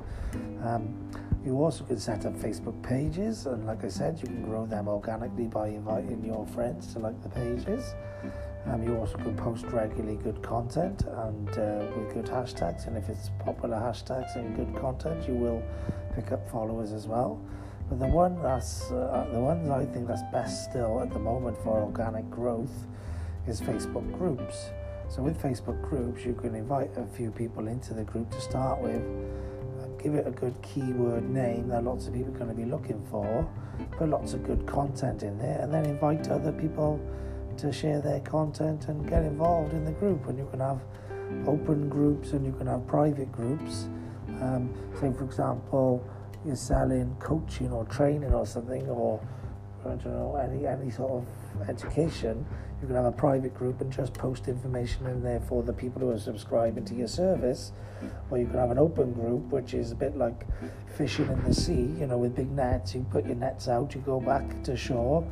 Um, 0.63 1.11
you 1.45 1.57
also 1.63 1.85
can 1.85 1.99
set 1.99 2.27
up 2.27 2.35
Facebook 2.35 2.83
pages, 2.83 3.47
and 3.47 3.67
like 3.67 3.85
I 3.85 3.89
said, 3.89 4.19
you 4.21 4.27
can 4.27 4.43
grow 4.43 4.67
them 4.67 4.89
organically 4.89 5.47
by 5.47 5.69
inviting 5.69 6.25
your 6.25 6.47
friends 6.49 6.93
to 6.93 6.99
like 6.99 7.21
the 7.23 7.29
pages. 7.29 7.95
Um, 8.67 8.83
you 8.85 8.97
also 8.97 9.17
can 9.17 9.37
post 9.37 9.67
regularly 9.67 10.17
good 10.17 10.41
content 10.43 11.03
and 11.03 11.49
uh, 11.51 11.87
with 11.97 12.15
good 12.15 12.27
hashtags, 12.27 12.87
and 12.87 12.97
if 12.97 13.09
it's 13.09 13.31
popular 13.45 13.77
hashtags 13.77 14.37
and 14.37 14.55
good 14.55 14.75
content, 14.81 15.27
you 15.27 15.35
will 15.35 15.63
pick 16.15 16.31
up 16.31 16.49
followers 16.49 16.93
as 16.93 17.07
well. 17.09 17.41
But 17.89 17.99
the 17.99 18.07
one 18.07 18.41
that's 18.41 18.91
uh, 18.93 19.29
the 19.33 19.41
ones 19.41 19.69
I 19.69 19.85
think 19.87 20.07
that's 20.07 20.23
best 20.33 20.71
still 20.71 21.01
at 21.01 21.13
the 21.13 21.19
moment 21.19 21.59
for 21.63 21.83
organic 21.83 22.31
growth 22.31 22.87
is 23.47 23.61
Facebook 23.61 24.17
groups. 24.17 24.71
So 25.09 25.23
with 25.23 25.43
Facebook 25.43 25.83
groups, 25.91 26.25
you 26.25 26.33
can 26.33 26.55
invite 26.55 26.97
a 26.97 27.05
few 27.05 27.31
people 27.31 27.67
into 27.67 27.93
the 27.93 28.05
group 28.05 28.31
to 28.31 28.41
start 28.41 28.81
with, 28.81 29.03
give 30.03 30.15
it 30.15 30.27
a 30.27 30.31
good 30.31 30.55
keyword 30.63 31.29
name 31.29 31.69
that 31.69 31.85
lots 31.85 32.07
of 32.07 32.15
people 32.15 32.35
are 32.35 32.39
going 32.39 32.49
to 32.49 32.57
be 32.57 32.65
looking 32.65 33.05
for, 33.11 33.47
put 33.99 34.09
lots 34.09 34.33
of 34.33 34.43
good 34.45 34.65
content 34.67 35.23
in 35.23 35.37
there, 35.39 35.59
and 35.61 35.75
then 35.75 35.85
invite 35.85 36.29
other 36.29 36.53
people 36.53 36.99
to 37.59 37.73
share 37.73 38.01
their 38.01 38.21
content 38.21 38.89
and 38.89 39.09
get 39.09 39.23
involved 39.23 39.73
in 39.73 39.85
the 39.85 39.93
group. 39.93 40.27
And 40.29 40.39
you 40.39 40.47
can 40.51 40.61
have 40.61 40.81
open 41.47 41.89
groups 41.89 42.33
and 42.33 42.45
you 42.45 42.53
can 42.53 42.67
have 42.67 42.87
private 42.87 43.31
groups. 43.33 43.89
Um, 44.41 44.75
say, 45.01 45.13
for 45.13 45.25
example, 45.25 46.05
you're 46.45 46.57
selling 46.57 47.15
coaching 47.21 47.71
or 47.71 47.85
training 47.85 48.33
or 48.33 48.47
something, 48.47 48.89
or 48.89 49.21
I 49.85 49.91
don't 49.91 50.07
know 50.07 50.37
any 50.37 50.67
any 50.67 50.91
sort 50.91 51.13
of 51.13 51.69
education, 51.69 52.45
you 52.81 52.89
can 52.89 52.97
have 52.97 53.05
a 53.05 53.13
private 53.13 53.55
group 53.55 53.81
and 53.81 53.93
just 53.93 54.13
post 54.15 54.49
information 54.49 55.07
in 55.07 55.23
there 55.23 55.41
for 55.41 55.63
the 55.63 55.73
people 55.73 56.03
who 56.03 56.11
are 56.11 56.19
subscribing 56.19 56.85
to 56.87 56.95
your 56.95 57.07
service, 57.07 57.73
or 58.31 58.39
you 58.39 58.47
can 58.47 58.59
have 58.59 58.73
an 58.73 58.79
open 58.79 59.13
group, 59.13 59.43
which 59.53 59.75
is 59.75 59.93
a 59.93 59.95
bit 59.95 60.17
like 60.17 60.47
fishing 60.97 61.29
in 61.29 61.45
the 61.45 61.55
sea, 61.55 61.95
you 61.99 62.07
know, 62.07 62.19
with 62.19 62.35
big 62.35 62.51
nets. 62.51 62.95
You 62.95 63.07
put 63.11 63.25
your 63.25 63.37
nets 63.37 63.69
out, 63.69 63.95
you 63.95 64.01
go 64.01 64.21
back 64.21 64.65
to 64.65 64.77
shore, 64.77 65.25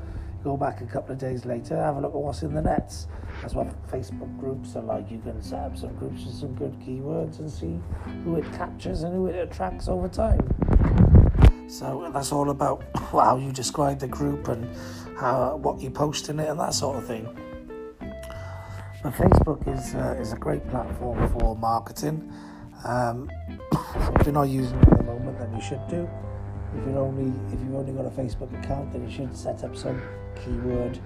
go 0.42 0.56
back 0.56 0.80
a 0.80 0.86
couple 0.86 1.12
of 1.12 1.18
days 1.18 1.44
later, 1.44 1.76
have 1.76 1.96
a 1.96 2.00
look 2.00 2.14
at 2.14 2.20
what's 2.20 2.42
in 2.42 2.54
the 2.54 2.62
nets. 2.62 3.06
That's 3.42 3.54
what 3.54 3.68
Facebook 3.88 4.38
groups 4.38 4.76
are 4.76 4.82
like. 4.82 5.10
You 5.10 5.18
can 5.18 5.42
set 5.42 5.60
up 5.60 5.76
some 5.76 5.94
groups 5.96 6.24
with 6.24 6.34
some 6.34 6.54
good 6.54 6.78
keywords 6.80 7.38
and 7.38 7.50
see 7.50 7.78
who 8.24 8.36
it 8.36 8.44
captures 8.52 9.02
and 9.02 9.14
who 9.14 9.26
it 9.26 9.36
attracts 9.36 9.88
over 9.88 10.08
time. 10.08 10.40
So 11.68 12.10
that's 12.12 12.32
all 12.32 12.50
about 12.50 12.84
how 12.96 13.36
you 13.36 13.52
describe 13.52 14.00
the 14.00 14.08
group 14.08 14.48
and 14.48 14.68
how 15.16 15.56
what 15.56 15.80
you 15.80 15.90
post 15.90 16.28
in 16.28 16.40
it 16.40 16.48
and 16.48 16.58
that 16.58 16.74
sort 16.74 16.96
of 16.96 17.06
thing. 17.06 17.28
But 19.02 19.14
Facebook 19.14 19.66
is 19.74 19.94
uh, 19.94 20.16
is 20.20 20.32
a 20.32 20.36
great 20.36 20.66
platform 20.68 21.28
for 21.38 21.56
marketing. 21.56 22.32
Um, 22.84 23.30
if 24.16 24.26
you're 24.26 24.34
not 24.34 24.48
using 24.48 24.78
it 24.78 24.88
at 24.88 24.98
the 24.98 25.04
moment, 25.04 25.38
then 25.38 25.54
you 25.54 25.60
should 25.60 25.86
do. 25.88 26.08
If 26.76 26.86
you're 26.86 26.98
only 26.98 27.32
if 27.52 27.60
you've 27.60 27.74
only 27.74 27.92
got 27.92 28.06
a 28.06 28.10
Facebook 28.10 28.52
account, 28.62 28.92
then 28.92 29.08
you 29.08 29.10
should 29.10 29.36
set 29.36 29.64
up 29.64 29.76
some 29.76 30.00
keyword 30.36 30.98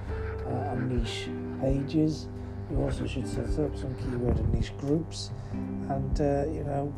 uh, 0.47 0.73
and 0.73 0.91
niche 0.91 1.29
pages. 1.61 2.29
You 2.71 2.83
also 2.83 3.07
should 3.07 3.27
set 3.27 3.49
up 3.59 3.77
some 3.77 3.95
keyword 3.97 4.39
and 4.39 4.53
niche 4.55 4.77
groups, 4.79 5.31
and 5.53 6.21
uh, 6.21 6.47
you 6.47 6.65
know, 6.65 6.95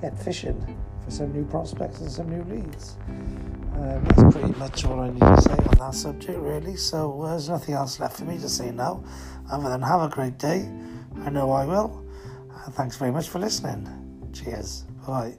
get 0.00 0.18
fishing 0.18 0.76
for 1.04 1.10
some 1.10 1.32
new 1.32 1.44
prospects 1.44 2.00
and 2.00 2.10
some 2.10 2.28
new 2.28 2.44
leads. 2.44 2.96
Um, 3.74 4.04
that's 4.04 4.36
pretty 4.36 4.58
much 4.58 4.84
all 4.84 5.00
I 5.00 5.10
need 5.10 5.20
to 5.20 5.40
say 5.40 5.52
on 5.52 5.78
that 5.78 5.94
subject, 5.94 6.38
really. 6.38 6.76
So 6.76 7.20
uh, 7.22 7.30
there's 7.30 7.48
nothing 7.48 7.74
else 7.74 7.98
left 7.98 8.16
for 8.16 8.24
me 8.24 8.38
to 8.38 8.48
say 8.48 8.70
now, 8.70 9.04
other 9.50 9.68
than 9.68 9.82
have 9.82 10.02
a 10.02 10.08
great 10.08 10.38
day. 10.38 10.70
I 11.24 11.30
know 11.30 11.50
I 11.50 11.64
will. 11.64 12.04
And 12.64 12.74
thanks 12.74 12.96
very 12.96 13.10
much 13.10 13.28
for 13.28 13.40
listening. 13.40 13.88
Cheers. 14.32 14.84
Bye. 15.06 15.36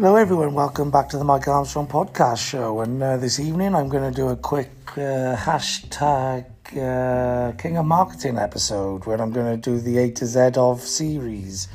Hello, 0.00 0.14
everyone. 0.14 0.54
Welcome 0.54 0.92
back 0.92 1.08
to 1.08 1.18
the 1.18 1.24
Mike 1.24 1.48
Armstrong 1.48 1.88
podcast 1.88 2.38
show. 2.38 2.82
And 2.82 3.02
uh, 3.02 3.16
this 3.16 3.40
evening, 3.40 3.74
I'm 3.74 3.88
going 3.88 4.08
to 4.08 4.16
do 4.16 4.28
a 4.28 4.36
quick 4.36 4.70
uh, 4.92 5.34
hashtag 5.34 6.44
uh, 6.70 7.50
King 7.56 7.78
of 7.78 7.84
Marketing 7.84 8.38
episode 8.38 9.06
where 9.06 9.20
I'm 9.20 9.32
going 9.32 9.60
to 9.60 9.70
do 9.70 9.80
the 9.80 9.98
A 9.98 10.12
to 10.12 10.24
Z 10.24 10.50
of 10.54 10.80
series. 10.82 11.66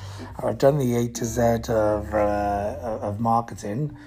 I've 0.41 0.57
done 0.57 0.77
the 0.77 0.95
A 0.95 1.09
to 1.09 1.25
Z 1.25 1.41
of, 1.67 2.13
uh, 2.13 2.99
of 3.01 3.19
marketing. 3.19 3.97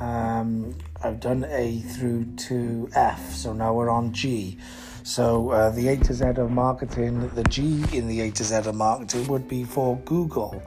Um, 0.00 0.74
I've 1.04 1.20
done 1.20 1.44
A 1.50 1.80
through 1.80 2.24
to 2.48 2.88
F, 2.94 3.34
so 3.34 3.52
now 3.52 3.74
we're 3.74 3.90
on 3.90 4.14
G. 4.14 4.56
So 5.02 5.50
uh, 5.50 5.68
the 5.68 5.88
A 5.88 5.98
to 5.98 6.14
Z 6.14 6.24
of 6.24 6.50
marketing, 6.50 7.28
the 7.34 7.44
G 7.44 7.84
in 7.92 8.08
the 8.08 8.22
A 8.22 8.30
to 8.30 8.44
Z 8.44 8.54
of 8.54 8.74
marketing 8.74 9.26
would 9.26 9.46
be 9.46 9.64
for 9.64 9.98
Google. 10.06 10.62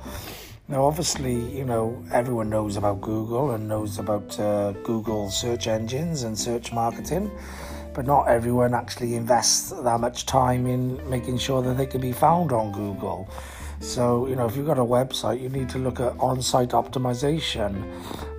Now, 0.72 0.86
obviously, 0.86 1.36
you 1.56 1.66
know, 1.66 2.02
everyone 2.14 2.50
knows 2.50 2.78
about 2.78 3.02
Google 3.02 3.52
and 3.52 3.68
knows 3.68 4.00
about 4.00 4.40
uh, 4.40 4.72
Google 4.84 5.30
search 5.30 5.68
engines 5.68 6.24
and 6.24 6.40
search 6.40 6.72
marketing 6.72 7.30
but 7.94 8.06
not 8.06 8.28
everyone 8.28 8.74
actually 8.74 9.16
invests 9.16 9.72
that 9.72 10.00
much 10.00 10.26
time 10.26 10.66
in 10.66 11.10
making 11.10 11.38
sure 11.38 11.62
that 11.62 11.78
they 11.78 11.86
can 11.86 12.02
be 12.02 12.12
found 12.12 12.52
on 12.52 12.72
Google. 12.72 13.30
So, 13.80 14.28
you 14.28 14.36
know, 14.36 14.46
if 14.46 14.56
you've 14.56 14.68
got 14.68 14.78
a 14.78 14.86
website, 14.86 15.42
you 15.42 15.50
need 15.50 15.68
to 15.70 15.80
look 15.80 16.00
at 16.00 16.18
on 16.20 16.42
site 16.42 16.70
optimization. 16.70 17.84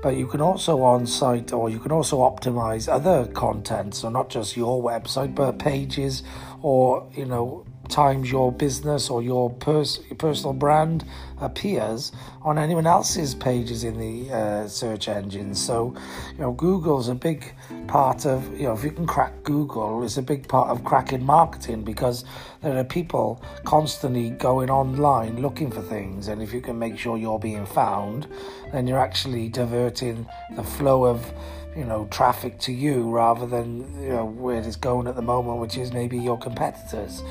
But 0.01 0.17
you 0.17 0.27
can 0.27 0.41
also 0.41 0.83
on 0.83 1.07
site 1.07 1.53
or 1.53 1.69
you 1.69 1.81
can 1.81 1.91
also 1.91 2.19
optimize 2.19 2.89
other 2.89 3.27
content. 3.33 3.95
So, 3.95 4.09
not 4.09 4.31
just 4.31 4.57
your 4.57 4.81
website, 4.83 5.35
but 5.35 5.59
pages 5.59 6.23
or, 6.63 7.09
you 7.13 7.25
know, 7.25 7.67
times 7.93 8.33
your 8.33 8.51
business 8.51 9.11
or 9.11 9.23
your 9.23 9.51
pers- 9.51 10.01
personal 10.19 10.55
brand 10.55 11.05
appears 11.41 12.11
on 12.43 12.59
anyone 12.59 12.87
else's 12.87 13.35
pages 13.35 13.85
in 13.85 13.99
the 13.99 14.33
uh, 14.35 14.67
search 14.67 15.09
engine. 15.09 15.55
So, 15.55 15.95
you 16.33 16.39
know, 16.39 16.53
Google's 16.53 17.09
a 17.09 17.15
big 17.15 17.53
part 17.87 18.25
of, 18.27 18.59
you 18.59 18.65
know, 18.65 18.73
if 18.73 18.83
you 18.83 18.91
can 18.91 19.07
crack 19.07 19.45
Google, 19.45 20.03
it's 20.03 20.17
a 20.17 20.23
big 20.23 20.49
part 20.49 20.71
of 20.71 20.83
cracking 20.85 21.25
marketing 21.25 21.85
because 21.85 22.25
there 22.63 22.77
are 22.77 22.85
people 22.85 23.43
constantly 23.65 24.31
going 24.31 24.71
online 24.71 25.41
looking 25.43 25.71
for 25.71 25.83
things. 25.83 26.29
And 26.29 26.43
if 26.43 26.53
you 26.53 26.61
can 26.61 26.79
make 26.79 26.99
sure 26.99 27.19
you're 27.19 27.39
being 27.39 27.67
found, 27.67 28.27
then 28.73 28.87
you're 28.87 29.01
actually 29.01 29.49
diverting 29.49 30.27
the 30.57 30.65
flow 30.65 31.05
of 31.05 31.33
you 31.77 31.85
know 31.85 32.07
traffic 32.11 32.59
to 32.61 32.73
you 32.73 33.11
rather 33.11 33.47
than 33.47 33.81
you 34.03 34.11
know 34.11 34.27
where 34.27 34.61
it's 34.61 34.77
going 34.77 35.07
at 35.07 35.17
the 35.17 35.23
moment 35.23 35.59
which 35.59 35.77
is 35.77 35.93
maybe 35.93 36.19
your 36.19 36.39
competitors. 36.39 37.23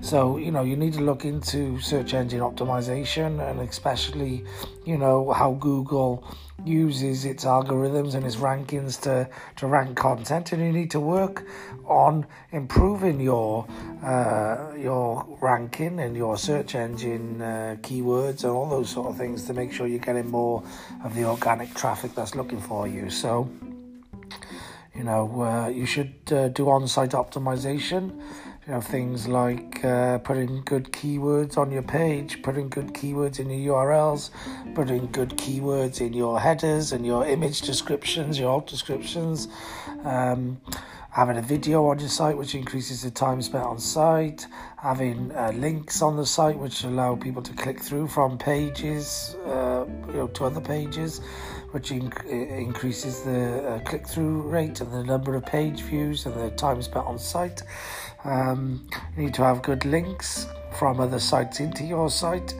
So 0.00 0.36
you 0.36 0.50
know 0.50 0.62
you 0.62 0.76
need 0.76 0.94
to 0.94 1.00
look 1.00 1.24
into 1.24 1.80
search 1.80 2.14
engine 2.14 2.40
optimization 2.40 3.48
and 3.48 3.60
especially 3.60 4.44
you 4.84 4.98
know 4.98 5.32
how 5.32 5.52
google 5.54 6.24
uses 6.64 7.24
its 7.24 7.44
algorithms 7.44 8.14
and 8.14 8.24
its 8.24 8.36
rankings 8.36 9.00
to, 9.02 9.28
to 9.56 9.66
rank 9.66 9.96
content. 9.96 10.52
And 10.52 10.62
you 10.62 10.72
need 10.72 10.90
to 10.92 11.00
work 11.00 11.44
on 11.86 12.26
improving 12.52 13.20
your 13.20 13.66
uh, 14.04 14.72
your 14.76 15.26
ranking 15.40 16.00
and 16.00 16.16
your 16.16 16.36
search 16.36 16.74
engine 16.74 17.40
uh, 17.40 17.76
keywords 17.80 18.44
and 18.44 18.52
all 18.52 18.68
those 18.68 18.90
sort 18.90 19.08
of 19.08 19.16
things 19.16 19.44
to 19.46 19.54
make 19.54 19.72
sure 19.72 19.86
you're 19.86 19.98
getting 19.98 20.28
more 20.28 20.62
of 21.04 21.14
the 21.14 21.24
organic 21.24 21.72
traffic 21.74 22.14
that's 22.14 22.34
looking 22.34 22.60
for 22.60 22.86
you. 22.88 23.10
So 23.10 23.48
you 24.94 25.04
know, 25.04 25.42
uh, 25.42 25.68
you 25.68 25.86
should 25.86 26.14
uh, 26.30 26.48
do 26.48 26.68
on 26.68 26.86
site 26.86 27.10
optimization. 27.10 28.20
you 28.66 28.72
know 28.72 28.80
things 28.80 29.26
like 29.26 29.84
uh, 29.84 30.18
putting 30.18 30.62
good 30.62 30.92
keywords 30.92 31.56
on 31.58 31.72
your 31.72 31.82
page, 31.82 32.42
putting 32.42 32.68
good 32.68 32.88
keywords 32.94 33.40
in 33.40 33.50
your 33.50 33.84
URLs, 33.84 34.30
putting 34.74 35.10
good 35.10 35.30
keywords 35.30 36.00
in 36.00 36.12
your 36.12 36.38
headers 36.38 36.92
and 36.92 37.04
your 37.04 37.26
image 37.26 37.62
descriptions, 37.62 38.38
your 38.38 38.50
alt 38.50 38.66
descriptions. 38.66 39.48
Um, 40.04 40.60
having 41.12 41.36
a 41.36 41.42
video 41.42 41.86
on 41.88 41.98
your 41.98 42.08
site 42.08 42.38
which 42.38 42.54
increases 42.54 43.02
the 43.02 43.10
time 43.10 43.42
spent 43.42 43.64
on 43.64 43.78
site, 43.78 44.46
having 44.78 45.30
uh, 45.32 45.52
links 45.54 46.00
on 46.00 46.16
the 46.16 46.24
site 46.24 46.56
which 46.56 46.84
allow 46.84 47.14
people 47.14 47.42
to 47.42 47.52
click 47.52 47.78
through 47.78 48.08
from 48.08 48.38
pages 48.38 49.36
uh, 49.46 49.84
you 50.06 50.14
know, 50.14 50.26
to 50.28 50.44
other 50.44 50.60
pages, 50.60 51.20
which 51.72 51.90
inc- 51.90 52.24
increases 52.26 53.22
the 53.22 53.68
uh, 53.68 53.78
click 53.80 54.06
through 54.06 54.42
rate 54.42 54.80
and 54.80 54.92
the 54.92 55.02
number 55.02 55.34
of 55.34 55.44
page 55.44 55.80
views 55.80 56.26
and 56.26 56.34
the 56.34 56.50
time 56.50 56.80
spent 56.82 57.06
on 57.06 57.18
site. 57.18 57.62
Um, 58.24 58.86
you 59.16 59.24
need 59.24 59.34
to 59.34 59.42
have 59.42 59.62
good 59.62 59.84
links 59.84 60.46
from 60.78 61.00
other 61.00 61.18
sites 61.18 61.60
into 61.60 61.84
your 61.84 62.08
site, 62.08 62.54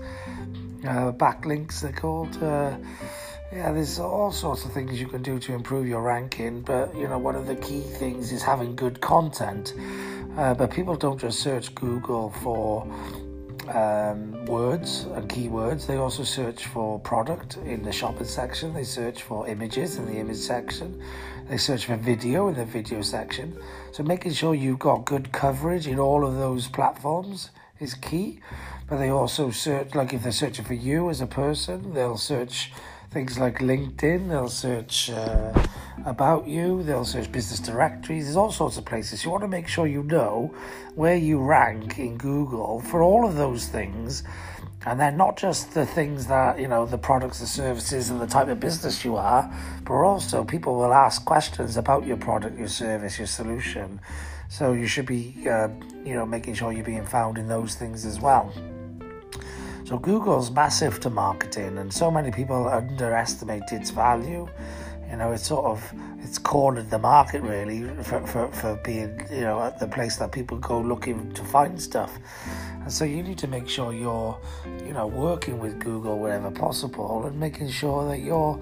uh, 0.85 1.13
backlinks 1.13 1.81
they're 1.81 1.93
called. 1.93 2.43
Uh, 2.43 2.77
yeah, 3.53 3.71
there's 3.71 3.99
all 3.99 4.33
sorts 4.33 4.65
of 4.65 4.73
things 4.73 4.99
you 4.99 5.07
can 5.07 5.23
do 5.23 5.39
to 5.39 5.53
improve 5.53 5.87
your 5.87 6.03
ranking, 6.03 6.63
but 6.63 6.95
you 6.97 7.07
know, 7.07 7.19
one 7.19 7.37
of 7.37 7.47
the 7.47 7.57
key 7.57 7.81
things 7.81 8.33
is 8.33 8.43
having 8.43 8.75
good 8.75 9.01
content. 9.01 9.75
Uh, 10.39 10.55
but 10.55 10.71
people 10.71 10.97
don't 10.97 11.21
just 11.21 11.41
search 11.41 11.75
Google 11.75 12.31
for 12.43 12.87
um, 13.69 14.45
words 14.47 15.05
and 15.15 15.29
keywords, 15.29 15.87
they 15.87 15.97
also 15.97 16.25
search 16.25 16.67
for 16.67 16.99
product 17.01 17.57
in 17.59 17.83
the 17.83 17.93
shopping 17.93 18.27
section, 18.27 18.75
they 18.75 18.85
search 18.85 19.23
for 19.23 19.47
images 19.49 19.97
in 19.97 20.07
the 20.07 20.15
image 20.15 20.37
section, 20.37 21.03
they 21.49 21.57
search 21.57 21.87
for 21.87 21.97
video 21.97 22.49
in 22.49 22.55
the 22.55 22.65
video 22.65 23.03
section. 23.03 23.57
So, 23.93 24.03
making 24.03 24.33
sure 24.33 24.55
you've 24.55 24.79
got 24.79 25.05
good 25.05 25.33
coverage 25.33 25.87
in 25.87 25.99
all 25.99 26.27
of 26.27 26.37
those 26.37 26.69
platforms 26.69 27.51
is 27.81 27.95
key. 27.95 28.41
But 28.89 28.99
they 28.99 29.11
also 29.11 29.51
search, 29.51 29.95
like 29.95 30.13
if 30.13 30.23
they're 30.23 30.33
searching 30.33 30.65
for 30.65 30.75
you 30.75 31.09
as 31.11 31.21
a 31.21 31.27
person, 31.27 31.95
they'll 31.95 32.19
search 32.19 32.73
things 33.13 33.39
like 33.39 33.59
LinkedIn, 33.59 34.31
they'll 34.31 34.49
search 34.49 35.11
uh, 35.11 35.53
about 36.07 36.49
you, 36.49 36.83
they'll 36.83 37.05
search 37.05 37.31
business 37.31 37.61
directories, 37.61 38.25
there's 38.25 38.37
all 38.37 38.51
sorts 38.51 38.79
of 38.79 38.87
places. 38.87 39.23
You 39.23 39.31
want 39.31 39.43
to 39.43 39.49
make 39.49 39.69
sure 39.69 39.87
you 39.87 40.03
know 40.03 40.55
where 40.95 41.17
you 41.17 41.39
rank 41.39 41.99
in 41.99 42.17
Google 42.17 42.81
for 42.81 43.03
all 43.03 43.27
of 43.27 43.37
those 43.37 43.67
things. 43.67 44.25
And 44.85 44.99
then 44.99 45.17
not 45.17 45.37
just 45.37 45.75
the 45.75 45.87
things 45.87 46.27
that, 46.27 46.59
you 46.59 46.67
know, 46.67 46.87
the 46.87 46.99
products, 46.99 47.39
the 47.39 47.47
services, 47.47 48.11
and 48.11 48.21
the 48.21 48.27
type 48.27 48.49
of 48.49 48.59
business 48.59 49.05
you 49.05 49.15
are, 49.17 49.49
but 49.85 49.93
also 49.93 50.43
people 50.43 50.75
will 50.75 50.93
ask 50.93 51.25
questions 51.25 51.77
about 51.77 52.05
your 52.05 52.17
product, 52.17 52.59
your 52.59 52.67
service, 52.67 53.19
your 53.19 53.29
solution. 53.29 54.01
So 54.49 54.73
you 54.73 54.87
should 54.87 55.07
be, 55.07 55.37
uh, 55.49 55.69
you 56.05 56.15
know, 56.15 56.27
making 56.27 56.55
sure 56.55 56.73
you're 56.73 56.85
being 56.85 57.07
found 57.07 57.39
in 57.39 57.47
those 57.47 57.77
things 57.77 58.05
as 58.05 58.21
well. 58.21 58.53
So 59.93 59.99
Google's 59.99 60.51
massive 60.51 61.01
to 61.01 61.11
marketing, 61.11 61.77
and 61.77 61.93
so 61.93 62.11
many 62.11 62.31
people 62.31 62.67
underestimate 62.67 63.73
its 63.73 63.91
value. 63.91 64.49
You 65.11 65.19
know, 65.19 65.33
it's 65.33 65.47
sort 65.47 65.67
of 65.67 65.93
it's 66.21 66.39
cornered 66.39 66.89
the 66.89 66.99
market 66.99 67.43
really 67.43 67.83
for, 68.03 68.27
for, 68.27 68.51
for 68.53 68.81
being 68.85 69.21
you 69.31 69.43
know 69.43 69.71
the 69.79 69.87
place 69.87 70.17
that 70.17 70.33
people 70.33 70.57
go 70.57 70.81
looking 70.81 71.31
to 71.35 71.45
find 71.45 71.79
stuff. 71.79 72.11
And 72.81 72.91
so 72.91 73.05
you 73.05 73.23
need 73.23 73.37
to 73.37 73.47
make 73.47 73.69
sure 73.69 73.93
you're 73.93 74.41
you 74.83 74.95
know 74.95 75.07
working 75.07 75.59
with 75.59 75.79
Google 75.79 76.19
wherever 76.19 76.51
possible 76.51 77.27
and 77.27 77.39
making 77.39 77.69
sure 77.69 78.09
that 78.09 78.21
you're 78.21 78.59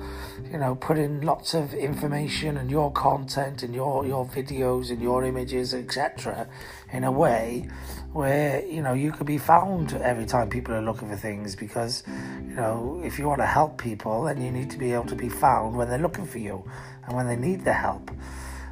you 0.50 0.58
know 0.58 0.74
putting 0.74 1.20
lots 1.20 1.54
of 1.54 1.74
information 1.74 2.56
and 2.56 2.68
your 2.68 2.90
content 2.90 3.62
and 3.62 3.72
your 3.72 4.04
your 4.04 4.26
videos 4.26 4.90
and 4.90 5.00
your 5.00 5.22
images 5.22 5.74
etc 5.74 6.48
in 6.92 7.04
a 7.04 7.12
way 7.12 7.68
where 8.12 8.66
you 8.66 8.82
know 8.82 8.92
you 8.92 9.12
could 9.12 9.26
be 9.26 9.38
found 9.38 9.92
every 9.94 10.26
time 10.26 10.48
people 10.48 10.74
are 10.74 10.82
looking 10.82 11.08
for 11.08 11.16
things 11.16 11.54
because 11.54 12.02
you 12.48 12.54
know 12.54 13.00
if 13.04 13.18
you 13.18 13.28
want 13.28 13.40
to 13.40 13.46
help 13.46 13.78
people 13.78 14.24
then 14.24 14.42
you 14.42 14.50
need 14.50 14.68
to 14.68 14.78
be 14.78 14.92
able 14.92 15.04
to 15.04 15.14
be 15.14 15.28
found 15.28 15.76
when 15.76 15.88
they're 15.88 15.98
looking 15.98 16.26
for 16.26 16.38
you 16.38 16.64
and 17.06 17.16
when 17.16 17.26
they 17.26 17.36
need 17.36 17.64
the 17.64 17.72
help. 17.72 18.10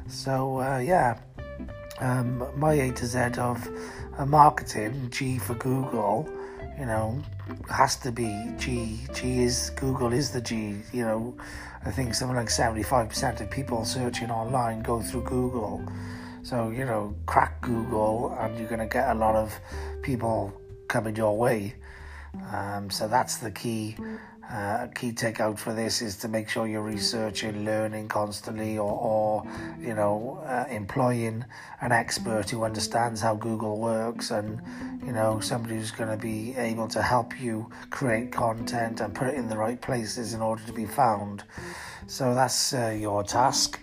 So 0.07 0.59
uh, 0.59 0.79
yeah 0.79 1.19
um, 1.99 2.47
my 2.57 2.73
A 2.73 2.91
to 2.91 3.05
Z 3.05 3.19
of 3.37 3.67
uh, 4.17 4.25
marketing 4.25 5.09
G 5.09 5.37
for 5.39 5.53
Google 5.55 6.29
you 6.77 6.85
know 6.85 7.21
has 7.69 7.95
to 7.97 8.11
be 8.11 8.53
G. 8.57 8.99
G 9.13 9.43
is 9.43 9.69
Google 9.71 10.13
is 10.13 10.31
the 10.31 10.41
G 10.41 10.75
you 10.91 11.03
know. 11.03 11.35
I 11.85 11.91
think 11.91 12.13
something 12.13 12.35
like 12.35 12.49
75% 12.49 13.39
of 13.39 13.49
people 13.49 13.85
searching 13.85 14.29
online 14.29 14.81
go 14.81 15.01
through 15.01 15.23
Google 15.23 15.81
so, 16.49 16.71
you 16.71 16.83
know, 16.83 17.15
crack 17.27 17.61
Google 17.61 18.35
and 18.39 18.57
you're 18.57 18.67
going 18.67 18.79
to 18.79 18.87
get 18.87 19.09
a 19.09 19.13
lot 19.13 19.35
of 19.35 19.53
people 20.01 20.51
coming 20.87 21.15
your 21.15 21.37
way. 21.37 21.75
Um, 22.51 22.89
so 22.89 23.07
that's 23.07 23.37
the 23.37 23.51
key. 23.51 23.95
Uh, 24.51 24.87
key 24.95 25.11
takeout 25.11 25.59
for 25.59 25.75
this 25.75 26.01
is 26.01 26.17
to 26.17 26.27
make 26.27 26.49
sure 26.49 26.65
you're 26.65 26.81
researching, 26.81 27.65
learning 27.65 28.07
constantly, 28.07 28.79
or, 28.79 28.91
or 28.91 29.43
you 29.79 29.93
know, 29.93 30.41
uh, 30.43 30.65
employing 30.71 31.45
an 31.81 31.91
expert 31.91 32.49
who 32.49 32.63
understands 32.63 33.21
how 33.21 33.35
Google 33.35 33.79
works, 33.79 34.31
and 34.31 34.59
you 35.05 35.11
know, 35.11 35.39
somebody 35.39 35.75
who's 35.75 35.91
going 35.91 36.09
to 36.09 36.17
be 36.17 36.55
able 36.55 36.87
to 36.87 36.99
help 36.99 37.39
you 37.39 37.69
create 37.91 38.31
content 38.31 39.01
and 39.01 39.13
put 39.13 39.27
it 39.27 39.35
in 39.35 39.49
the 39.49 39.55
right 39.55 39.79
places 39.79 40.33
in 40.33 40.41
order 40.41 40.63
to 40.65 40.73
be 40.73 40.87
found. 40.87 41.43
So 42.07 42.33
that's 42.33 42.73
uh, 42.73 42.97
your 42.99 43.23
task 43.23 43.79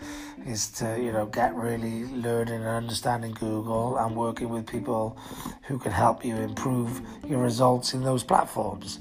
is 0.48 0.68
to 0.70 1.00
you 1.00 1.12
know 1.12 1.26
get 1.26 1.54
really 1.54 2.04
learning 2.06 2.54
and 2.54 2.66
understanding 2.66 3.32
Google 3.32 3.96
and 3.98 4.16
working 4.16 4.48
with 4.48 4.66
people 4.66 5.18
who 5.62 5.78
can 5.78 5.92
help 5.92 6.24
you 6.24 6.36
improve 6.36 7.00
your 7.26 7.42
results 7.42 7.94
in 7.94 8.02
those 8.02 8.22
platforms. 8.22 9.00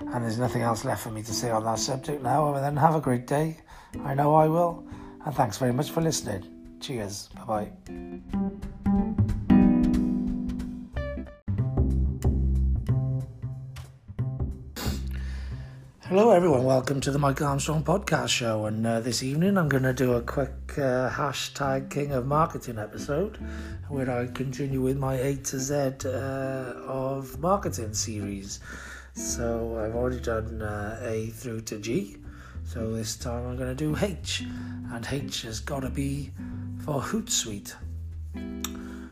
And 0.00 0.24
there's 0.24 0.38
nothing 0.38 0.62
else 0.62 0.84
left 0.84 1.02
for 1.02 1.10
me 1.10 1.22
to 1.22 1.32
say 1.32 1.50
on 1.50 1.64
that 1.64 1.78
subject 1.78 2.22
now 2.22 2.48
other 2.48 2.60
than 2.60 2.76
have 2.76 2.94
a 2.94 3.00
great 3.00 3.26
day. 3.26 3.58
I 4.04 4.14
know 4.14 4.34
I 4.34 4.48
will. 4.48 4.84
And 5.24 5.34
thanks 5.34 5.58
very 5.58 5.72
much 5.72 5.90
for 5.90 6.00
listening. 6.00 6.78
Cheers. 6.80 7.28
Bye 7.46 7.70
bye. 7.84 9.32
Hello, 16.06 16.30
everyone. 16.30 16.64
Welcome 16.64 17.00
to 17.02 17.12
the 17.12 17.18
Michael 17.18 17.46
Armstrong 17.46 17.84
podcast 17.84 18.28
show. 18.28 18.66
And 18.66 18.84
uh, 18.84 18.98
this 18.98 19.22
evening, 19.22 19.56
I'm 19.56 19.68
going 19.68 19.84
to 19.84 19.92
do 19.92 20.14
a 20.14 20.20
quick 20.20 20.50
uh, 20.76 21.08
hashtag 21.08 21.90
King 21.90 22.10
of 22.10 22.26
Marketing 22.26 22.76
episode 22.76 23.38
where 23.88 24.10
I 24.10 24.26
continue 24.26 24.80
with 24.80 24.98
my 24.98 25.14
A 25.14 25.36
to 25.36 25.60
Z 25.60 25.74
uh, 26.04 26.08
of 26.88 27.38
marketing 27.38 27.94
series. 27.94 28.58
So 29.14 29.78
I've 29.78 29.94
already 29.94 30.18
done 30.18 30.60
uh, 30.60 30.98
A 31.04 31.28
through 31.28 31.60
to 31.62 31.78
G. 31.78 32.16
So 32.64 32.92
this 32.92 33.16
time 33.16 33.46
I'm 33.46 33.56
going 33.56 33.74
to 33.74 33.74
do 33.74 33.96
H. 34.04 34.44
And 34.92 35.06
H 35.08 35.42
has 35.42 35.60
got 35.60 35.80
to 35.80 35.88
be 35.88 36.32
for 36.84 37.00
Hootsuite. 37.00 37.76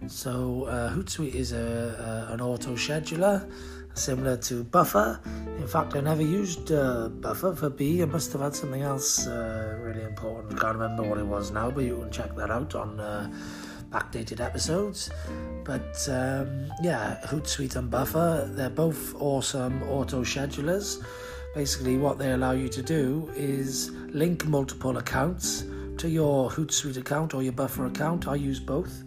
So 0.09 0.65
uh, 0.65 0.93
Hootsuite 0.93 1.35
is 1.35 1.53
a, 1.53 2.27
a 2.29 2.33
an 2.35 2.41
auto 2.41 2.75
scheduler 2.75 3.49
similar 3.95 4.37
to 4.37 4.65
Buffer. 4.65 5.21
In 5.59 5.67
fact, 5.67 5.95
I 5.95 6.01
never 6.01 6.23
used 6.23 6.73
uh, 6.73 7.09
Buffer 7.09 7.55
for 7.55 7.71
B. 7.71 8.03
I 8.03 8.07
must 8.07 8.33
have 8.33 8.41
had 8.41 8.55
something 8.55 8.83
else 8.83 9.27
uh, 9.27 9.79
really 9.83 10.03
important. 10.03 10.55
I 10.55 10.63
can't 10.63 10.79
remember 10.79 11.03
what 11.03 11.19
it 11.19 11.27
was 11.27 11.51
now, 11.51 11.71
but 11.71 11.85
you 11.85 11.97
can 11.99 12.11
check 12.11 12.35
that 12.37 12.51
out 12.51 12.75
on 12.75 12.99
uh, 12.99 13.31
backdated 13.91 14.41
episodes. 14.41 15.11
But 15.65 16.09
um, 16.09 16.71
yeah, 16.83 17.21
Hootsuite 17.25 17.77
and 17.77 17.91
Buffer, 17.91 18.49
they're 18.53 18.71
both 18.71 19.15
awesome 19.21 19.83
auto 19.85 20.23
schedulers. 20.23 21.05
Basically, 21.55 21.97
what 21.97 22.19
they 22.19 22.33
allow 22.33 22.53
you 22.53 22.69
to 22.69 22.83
do 22.83 23.31
is 23.35 23.91
link 24.13 24.47
multiple 24.47 24.99
accounts 24.99 25.65
to 25.99 26.09
your 26.09 26.49
Hootsuite 26.49 26.97
account 26.97 27.35
or 27.35 27.43
your 27.43 27.53
Buffer 27.53 27.87
account. 27.87 28.29
I 28.29 28.37
use 28.37 28.61
both 28.61 29.03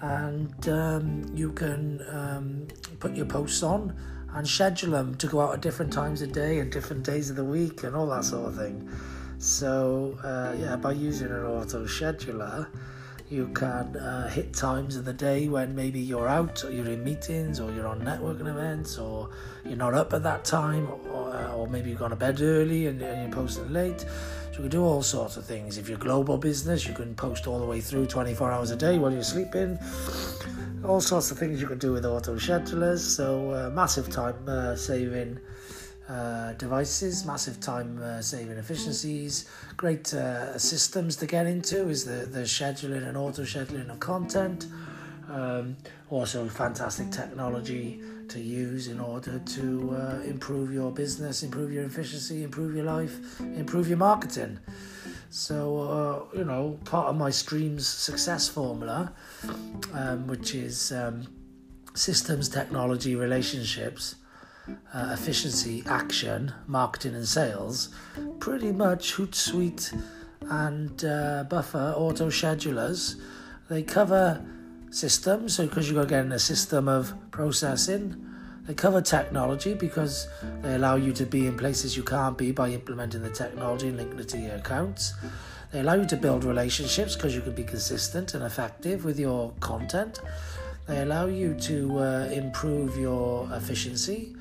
and 0.00 0.68
um, 0.68 1.24
you 1.34 1.52
can 1.52 2.04
um, 2.10 2.66
put 3.00 3.14
your 3.14 3.26
posts 3.26 3.62
on 3.62 3.94
and 4.34 4.46
schedule 4.46 4.90
them 4.90 5.14
to 5.16 5.26
go 5.26 5.40
out 5.40 5.54
at 5.54 5.60
different 5.60 5.92
times 5.92 6.20
of 6.20 6.32
day 6.32 6.58
and 6.58 6.72
different 6.72 7.04
days 7.04 7.30
of 7.30 7.36
the 7.36 7.44
week 7.44 7.84
and 7.84 7.94
all 7.94 8.06
that 8.08 8.24
sort 8.24 8.48
of 8.48 8.56
thing. 8.56 8.88
So, 9.38 10.18
uh, 10.24 10.56
yeah, 10.58 10.76
by 10.76 10.92
using 10.92 11.28
an 11.28 11.44
auto 11.44 11.84
scheduler, 11.84 12.66
you 13.30 13.48
can 13.48 13.96
uh, 13.96 14.28
hit 14.28 14.52
times 14.52 14.96
of 14.96 15.04
the 15.04 15.12
day 15.12 15.48
when 15.48 15.74
maybe 15.74 15.98
you're 16.00 16.28
out, 16.28 16.64
or 16.64 16.70
you're 16.70 16.86
in 16.86 17.02
meetings, 17.02 17.58
or 17.58 17.70
you're 17.72 17.86
on 17.86 18.00
networking 18.00 18.48
events, 18.48 18.98
or 18.98 19.30
you're 19.64 19.76
not 19.76 19.94
up 19.94 20.12
at 20.12 20.22
that 20.22 20.44
time, 20.44 20.88
or, 21.10 21.34
or 21.54 21.66
maybe 21.66 21.90
you've 21.90 21.98
gone 21.98 22.10
to 22.10 22.16
bed 22.16 22.40
early 22.40 22.86
and, 22.86 23.00
and 23.02 23.22
you're 23.22 23.32
posting 23.32 23.72
late. 23.72 24.04
So 24.54 24.62
you 24.62 24.68
can 24.68 24.78
do 24.78 24.84
all 24.84 25.02
sorts 25.02 25.36
of 25.36 25.44
things. 25.44 25.78
If 25.78 25.88
you're 25.88 25.98
global 25.98 26.38
business, 26.38 26.86
you 26.86 26.94
can 26.94 27.16
post 27.16 27.48
all 27.48 27.58
the 27.58 27.66
way 27.66 27.80
through 27.80 28.06
24 28.06 28.52
hours 28.52 28.70
a 28.70 28.76
day 28.76 29.00
while 29.00 29.10
you're 29.10 29.24
sleeping. 29.24 29.76
All 30.84 31.00
sorts 31.00 31.32
of 31.32 31.38
things 31.40 31.60
you 31.60 31.66
can 31.66 31.78
do 31.78 31.92
with 31.92 32.06
auto 32.06 32.36
schedulers. 32.36 33.00
So 33.00 33.50
uh, 33.50 33.70
massive 33.70 34.10
time 34.10 34.36
uh, 34.46 34.76
saving 34.76 35.40
uh, 36.08 36.52
devices, 36.52 37.26
massive 37.26 37.58
time 37.58 38.00
uh, 38.00 38.22
saving 38.22 38.56
efficiencies, 38.56 39.50
great 39.76 40.14
uh, 40.14 40.56
systems 40.56 41.16
to 41.16 41.26
get 41.26 41.46
into 41.48 41.88
is 41.88 42.04
the, 42.04 42.24
the 42.24 42.42
scheduling 42.42 43.08
and 43.08 43.16
auto 43.16 43.42
scheduling 43.42 43.90
of 43.90 43.98
content. 43.98 44.68
Um, 45.28 45.76
also, 46.10 46.46
fantastic 46.46 47.10
technology 47.10 48.00
to 48.28 48.40
use 48.40 48.88
in 48.88 49.00
order 49.00 49.38
to 49.38 49.90
uh, 49.96 50.20
improve 50.24 50.72
your 50.72 50.90
business, 50.90 51.42
improve 51.42 51.72
your 51.72 51.84
efficiency, 51.84 52.42
improve 52.42 52.74
your 52.74 52.84
life, 52.84 53.40
improve 53.40 53.88
your 53.88 53.98
marketing. 53.98 54.58
So, 55.30 56.28
uh, 56.32 56.38
you 56.38 56.44
know, 56.44 56.78
part 56.84 57.08
of 57.08 57.16
my 57.16 57.30
STREAMS 57.30 57.86
success 57.86 58.48
formula, 58.48 59.12
um, 59.92 60.26
which 60.26 60.54
is 60.54 60.92
um, 60.92 61.26
systems, 61.94 62.48
technology, 62.48 63.16
relationships, 63.16 64.16
uh, 64.68 65.10
efficiency, 65.12 65.82
action, 65.86 66.52
marketing, 66.66 67.14
and 67.14 67.26
sales, 67.26 67.88
pretty 68.38 68.72
much 68.72 69.14
Hootsuite 69.14 70.00
and 70.42 71.04
uh, 71.04 71.44
Buffer 71.48 71.94
auto 71.96 72.28
schedulers. 72.28 73.20
They 73.68 73.82
cover 73.82 74.44
systems, 74.94 75.56
so 75.56 75.66
because 75.66 75.88
you've 75.88 75.96
got 75.96 76.02
to 76.02 76.08
get 76.08 76.24
in 76.24 76.32
a 76.32 76.38
system 76.38 76.88
of 76.88 77.12
processing. 77.30 78.24
They 78.66 78.74
cover 78.74 79.02
technology 79.02 79.74
because 79.74 80.26
they 80.62 80.76
allow 80.76 80.94
you 80.96 81.12
to 81.14 81.26
be 81.26 81.46
in 81.46 81.56
places 81.58 81.96
you 81.96 82.02
can't 82.02 82.38
be 82.38 82.50
by 82.50 82.70
implementing 82.70 83.22
the 83.22 83.30
technology 83.30 83.88
and 83.88 83.96
linking 83.98 84.20
it 84.20 84.28
to 84.30 84.38
your 84.38 84.54
accounts. 84.54 85.12
They 85.70 85.80
allow 85.80 85.94
you 85.94 86.06
to 86.06 86.16
build 86.16 86.44
relationships 86.44 87.16
because 87.16 87.34
you 87.34 87.42
can 87.42 87.54
be 87.54 87.64
consistent 87.64 88.32
and 88.34 88.44
effective 88.44 89.04
with 89.04 89.18
your 89.18 89.52
content. 89.60 90.20
They 90.86 91.02
allow 91.02 91.26
you 91.26 91.54
to 91.60 91.98
uh, 91.98 92.28
improve 92.32 92.96
your 92.96 93.48
efficiency. 93.52 94.36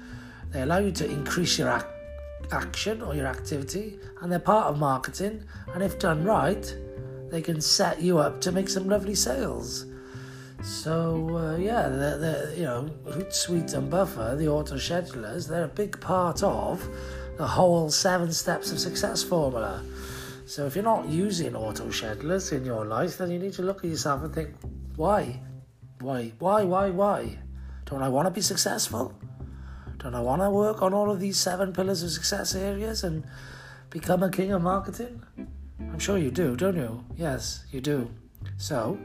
They 0.52 0.62
allow 0.62 0.78
you 0.78 0.92
to 0.92 1.10
increase 1.10 1.58
your 1.58 1.70
ac- 1.70 1.86
action 2.52 3.02
or 3.02 3.16
your 3.16 3.26
activity, 3.26 3.98
and 4.22 4.32
they're 4.32 4.40
part 4.40 4.68
of 4.68 4.78
marketing. 4.78 5.44
And 5.74 5.82
if 5.82 6.00
done 6.00 6.24
right, 6.24 6.78
they 7.30 7.42
can 7.42 7.60
set 7.60 8.02
you 8.02 8.20
up 8.20 8.40
to 8.42 8.52
make 8.52 8.70
some 8.70 8.88
lovely 8.88 9.16
sales. 9.16 9.88
So 10.64 11.36
uh, 11.36 11.58
yeah, 11.58 11.90
they're, 11.90 12.18
they're, 12.18 12.54
you 12.56 12.64
know, 12.64 12.90
Hootsuite 13.06 13.74
and 13.74 13.90
Buffer, 13.90 14.36
the 14.38 14.48
auto 14.48 14.76
schedulers, 14.76 15.48
they're 15.48 15.66
a 15.66 15.68
big 15.68 16.00
part 16.00 16.42
of 16.42 16.88
the 17.38 17.46
whole 17.46 17.90
seven 17.92 18.32
steps 18.32 18.72
of 18.72 18.80
success 18.80 19.24
formula. 19.24 19.84
So 20.46 20.66
if 20.66 20.76
you're 20.76 20.84
not 20.84 21.10
using 21.10 21.54
auto 21.54 21.88
schedulers 21.88 22.54
in 22.54 22.64
your 22.64 22.86
life, 22.86 23.18
then 23.18 23.30
you 23.30 23.40
need 23.40 23.54
to 23.54 23.62
look 23.62 23.84
at 23.84 23.90
yourself 23.90 24.24
and 24.24 24.34
think, 24.34 24.52
why, 24.96 25.42
why, 26.00 26.32
why, 26.40 26.64
why, 26.64 26.90
why? 26.90 27.40
Don't 27.86 28.02
I 28.02 28.08
want 28.08 28.28
to 28.28 28.32
be 28.32 28.42
successful? 28.42 29.14
Don't 29.98 30.16
I 30.16 30.22
want 30.22 30.42
to 30.42 30.50
work 30.50 30.82
on 30.82 30.94
all 30.94 31.12
of 31.12 31.20
these 31.20 31.38
seven 31.38 31.74
pillars 31.74 32.04
of 32.04 32.12
success 32.12 32.56
areas 32.56 33.04
and 33.04 33.26
become 33.90 34.24
a 34.24 34.30
king 34.30 34.54
of 34.54 34.62
marketing? 34.62 35.24
I'm 35.80 36.00
sure 36.00 36.18
you 36.18 36.32
do, 36.32 36.56
don't 36.56 36.78
you? 36.78 37.04
Yes, 37.18 37.66
you 37.72 37.82
do. 37.82 38.10
So 38.58 38.98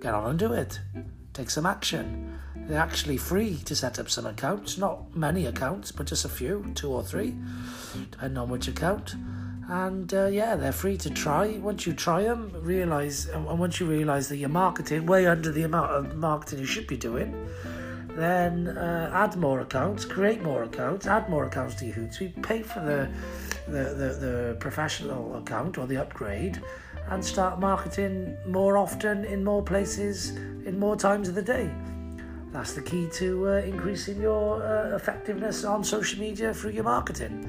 get 0.00 0.14
on 0.14 0.30
and 0.30 0.38
do 0.38 0.52
it. 0.52 0.80
Take 1.32 1.50
some 1.50 1.66
action. 1.66 2.38
They're 2.56 2.80
actually 2.80 3.16
free 3.16 3.56
to 3.64 3.74
set 3.74 3.98
up 3.98 4.10
some 4.10 4.26
accounts, 4.26 4.76
not 4.76 5.14
many 5.16 5.46
accounts, 5.46 5.90
but 5.92 6.06
just 6.06 6.24
a 6.24 6.28
few, 6.28 6.70
two 6.74 6.90
or 6.90 7.02
three, 7.02 7.34
depending 8.10 8.38
on 8.38 8.50
which 8.50 8.68
account. 8.68 9.14
And 9.68 10.12
uh, 10.12 10.26
yeah, 10.26 10.56
they're 10.56 10.72
free 10.72 10.96
to 10.98 11.10
try. 11.10 11.58
Once 11.58 11.86
you 11.86 11.92
try 11.92 12.22
them, 12.24 12.50
realize, 12.54 13.26
and 13.26 13.46
once 13.58 13.80
you 13.80 13.86
realize 13.86 14.28
that 14.28 14.36
you're 14.36 14.48
marketing 14.48 15.06
way 15.06 15.26
under 15.26 15.52
the 15.52 15.62
amount 15.62 15.90
of 15.90 16.16
marketing 16.16 16.60
you 16.60 16.66
should 16.66 16.86
be 16.86 16.96
doing, 16.96 17.48
then 18.18 18.68
uh, 18.68 19.10
add 19.14 19.36
more 19.36 19.60
accounts, 19.60 20.04
create 20.04 20.42
more 20.42 20.64
accounts, 20.64 21.06
add 21.06 21.28
more 21.28 21.44
accounts 21.44 21.74
to 21.76 21.86
your 21.86 21.94
Hootsuite, 21.94 22.42
pay 22.42 22.62
for 22.62 22.80
the, 22.80 23.08
the, 23.66 23.94
the, 23.94 24.26
the 24.26 24.56
professional 24.58 25.36
account 25.36 25.78
or 25.78 25.86
the 25.86 25.98
upgrade, 25.98 26.60
and 27.10 27.24
start 27.24 27.58
marketing 27.58 28.36
more 28.46 28.76
often 28.76 29.24
in 29.24 29.44
more 29.44 29.62
places 29.62 30.30
in 30.66 30.78
more 30.78 30.96
times 30.96 31.28
of 31.28 31.34
the 31.34 31.42
day. 31.42 31.70
That's 32.52 32.74
the 32.74 32.82
key 32.82 33.08
to 33.14 33.48
uh, 33.48 33.52
increasing 33.60 34.20
your 34.20 34.62
uh, 34.62 34.94
effectiveness 34.96 35.64
on 35.64 35.84
social 35.84 36.20
media 36.20 36.54
through 36.54 36.72
your 36.72 36.84
marketing. 36.84 37.42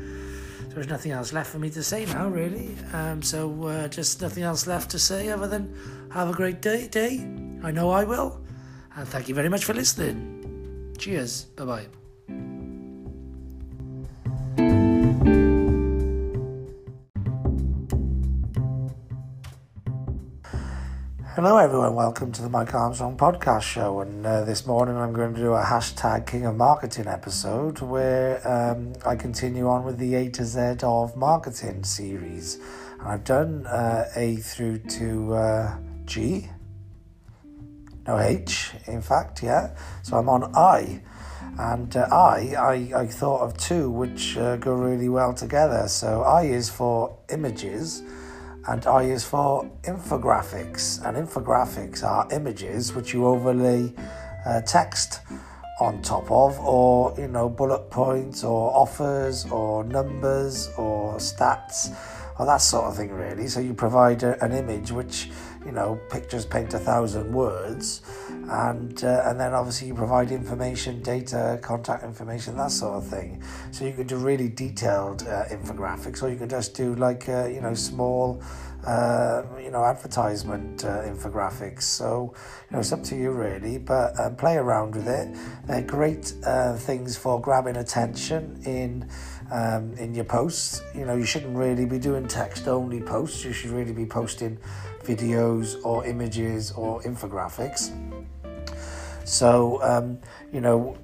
So 0.69 0.75
there's 0.75 0.87
nothing 0.87 1.11
else 1.11 1.33
left 1.33 1.49
for 1.49 1.59
me 1.59 1.69
to 1.71 1.81
say 1.81 2.05
now, 2.05 2.27
really. 2.27 2.75
Um, 2.93 3.21
so 3.21 3.63
uh, 3.67 3.87
just 3.87 4.21
nothing 4.21 4.43
else 4.43 4.67
left 4.67 4.91
to 4.91 4.99
say 4.99 5.29
other 5.29 5.47
than 5.47 5.73
have 6.11 6.29
a 6.29 6.33
great 6.33 6.61
day. 6.61 6.87
Day, 6.87 7.19
I 7.63 7.71
know 7.71 7.89
I 7.89 8.03
will, 8.03 8.41
and 8.95 9.07
thank 9.07 9.29
you 9.29 9.35
very 9.35 9.49
much 9.49 9.65
for 9.65 9.73
listening. 9.73 10.93
Cheers. 10.97 11.45
Bye 11.55 11.65
bye. 11.65 11.98
Hello, 21.35 21.57
everyone. 21.57 21.93
Welcome 21.93 22.31
to 22.33 22.41
the 22.41 22.49
Mike 22.49 22.73
Armstrong 22.73 23.15
podcast 23.15 23.61
show. 23.61 23.99
And 23.99 24.25
uh, 24.25 24.45
this 24.45 24.65
morning, 24.65 24.97
I'm 24.97 25.13
going 25.13 25.35
to 25.35 25.39
do 25.39 25.53
a 25.53 25.61
hashtag 25.61 26.25
King 26.25 26.47
of 26.47 26.55
Marketing 26.55 27.05
episode 27.05 27.81
where 27.81 28.45
um, 28.45 28.93
I 29.05 29.15
continue 29.15 29.69
on 29.69 29.85
with 29.85 29.99
the 29.99 30.15
A 30.15 30.29
to 30.31 30.43
Z 30.43 30.77
of 30.81 31.15
marketing 31.15 31.83
series. 31.83 32.55
And 32.99 33.07
I've 33.07 33.23
done 33.23 33.67
uh, 33.67 34.05
A 34.15 34.37
through 34.37 34.79
to 34.79 35.33
uh, 35.35 35.77
G, 36.05 36.49
no 38.07 38.19
H, 38.19 38.71
in 38.87 39.03
fact, 39.03 39.43
yeah. 39.43 39.75
So 40.01 40.17
I'm 40.17 40.29
on 40.29 40.51
I. 40.55 41.03
And 41.59 41.95
uh, 41.95 42.07
I, 42.11 42.55
I, 42.57 43.01
I 43.01 43.05
thought 43.05 43.41
of 43.41 43.55
two 43.55 43.91
which 43.91 44.35
uh, 44.35 44.55
go 44.57 44.73
really 44.73 45.09
well 45.09 45.35
together. 45.35 45.87
So 45.89 46.23
I 46.23 46.45
is 46.45 46.71
for 46.71 47.19
images 47.29 48.01
and 48.67 48.85
I 48.85 49.03
is 49.03 49.23
for 49.23 49.69
infographics. 49.83 51.03
And 51.05 51.17
infographics 51.17 52.03
are 52.03 52.27
images 52.31 52.93
which 52.93 53.13
you 53.13 53.25
overlay 53.25 53.93
uh, 54.45 54.61
text 54.61 55.21
on 55.79 56.01
top 56.01 56.29
of, 56.29 56.59
or 56.59 57.13
you 57.17 57.27
know, 57.27 57.49
bullet 57.49 57.89
points, 57.89 58.43
or 58.43 58.71
offers, 58.75 59.45
or 59.49 59.83
numbers, 59.85 60.69
or 60.77 61.15
stats, 61.15 61.95
or 62.37 62.45
that 62.45 62.57
sort 62.57 62.85
of 62.85 62.97
thing, 62.97 63.11
really. 63.11 63.47
So 63.47 63.59
you 63.61 63.73
provide 63.73 64.23
a, 64.23 64.43
an 64.43 64.51
image 64.51 64.91
which 64.91 65.29
you 65.65 65.71
know, 65.71 65.99
pictures 66.09 66.45
paint 66.45 66.73
a 66.73 66.79
thousand 66.79 67.31
words, 67.33 68.01
and 68.49 69.03
uh, 69.03 69.23
and 69.25 69.39
then 69.39 69.53
obviously 69.53 69.87
you 69.87 69.93
provide 69.93 70.31
information, 70.31 71.03
data, 71.03 71.59
contact 71.61 72.03
information, 72.03 72.57
that 72.57 72.71
sort 72.71 72.95
of 72.95 73.07
thing. 73.07 73.43
So 73.71 73.85
you 73.85 73.93
can 73.93 74.07
do 74.07 74.17
really 74.17 74.49
detailed 74.49 75.23
uh, 75.23 75.45
infographics, 75.51 76.23
or 76.23 76.29
you 76.29 76.37
can 76.37 76.49
just 76.49 76.73
do 76.73 76.95
like 76.95 77.29
uh, 77.29 77.45
you 77.45 77.61
know 77.61 77.73
small. 77.73 78.41
Uh, 78.87 79.43
you 79.61 79.69
know, 79.71 79.83
advertisement 79.83 80.85
uh, 80.85 81.01
infographics. 81.01 81.81
So, 81.81 82.33
you 82.33 82.73
know, 82.73 82.79
it's 82.79 82.93
up 82.93 83.03
to 83.03 83.15
you 83.17 83.31
really, 83.31 83.77
but 83.77 84.17
um, 84.17 84.37
play 84.37 84.55
around 84.55 84.95
with 84.95 85.05
it. 85.05 85.37
They're 85.65 85.81
great 85.81 86.33
uh, 86.45 86.77
things 86.77 87.17
for 87.17 87.41
grabbing 87.41 87.75
attention 87.75 88.61
in 88.65 89.09
um, 89.51 89.93
in 89.95 90.15
your 90.15 90.23
posts. 90.23 90.81
You 90.95 91.05
know, 91.05 91.17
you 91.17 91.25
shouldn't 91.25 91.57
really 91.57 91.85
be 91.85 91.99
doing 91.99 92.25
text 92.25 92.69
only 92.69 93.01
posts. 93.01 93.43
You 93.43 93.51
should 93.51 93.71
really 93.71 93.91
be 93.91 94.05
posting 94.05 94.57
videos 95.03 95.75
or 95.83 96.05
images 96.05 96.71
or 96.71 97.01
infographics. 97.01 97.91
So, 99.29 99.81
um, 99.83 100.17
you 100.51 100.59
know, 100.59 100.97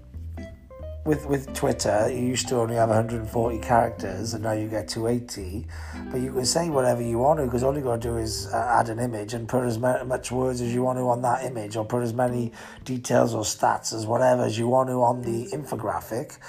with 1.06 1.28
with 1.28 1.54
Twitter, 1.54 2.10
you 2.10 2.26
used 2.26 2.48
to 2.48 2.56
only 2.56 2.76
have 2.76 2.90
140 2.90 3.60
characters, 3.60 4.34
and 4.34 4.44
now 4.44 4.54
you 4.54 4.68
get 4.68 4.88
280. 4.88 5.68
But 6.12 6.20
you 6.20 6.34
can 6.34 6.46
say 6.46 6.70
whatever 6.70 7.04
you 7.04 7.20
want 7.20 7.40
to, 7.40 7.46
because 7.46 7.62
all 7.62 7.76
you 7.76 7.84
got 7.84 8.02
to 8.02 8.08
do 8.10 8.18
is 8.18 8.48
uh, 8.48 8.78
add 8.80 8.90
an 8.90 9.00
image 9.00 9.36
and 9.36 9.48
put 9.48 9.64
as 9.66 9.78
much 9.78 10.32
words 10.32 10.62
as 10.62 10.74
you 10.74 10.82
want 10.82 10.98
to 10.98 11.08
on 11.08 11.22
that 11.22 11.46
image, 11.46 11.78
or 11.78 11.86
put 11.86 12.02
as 12.02 12.14
many 12.14 12.52
details 12.84 13.36
or 13.36 13.44
stats 13.44 13.94
as 13.94 14.08
whatever 14.08 14.44
as 14.44 14.58
you 14.58 14.68
want 14.68 14.90
to 14.90 14.94
on 15.04 15.22
the 15.22 15.48
infographic, 15.56 16.40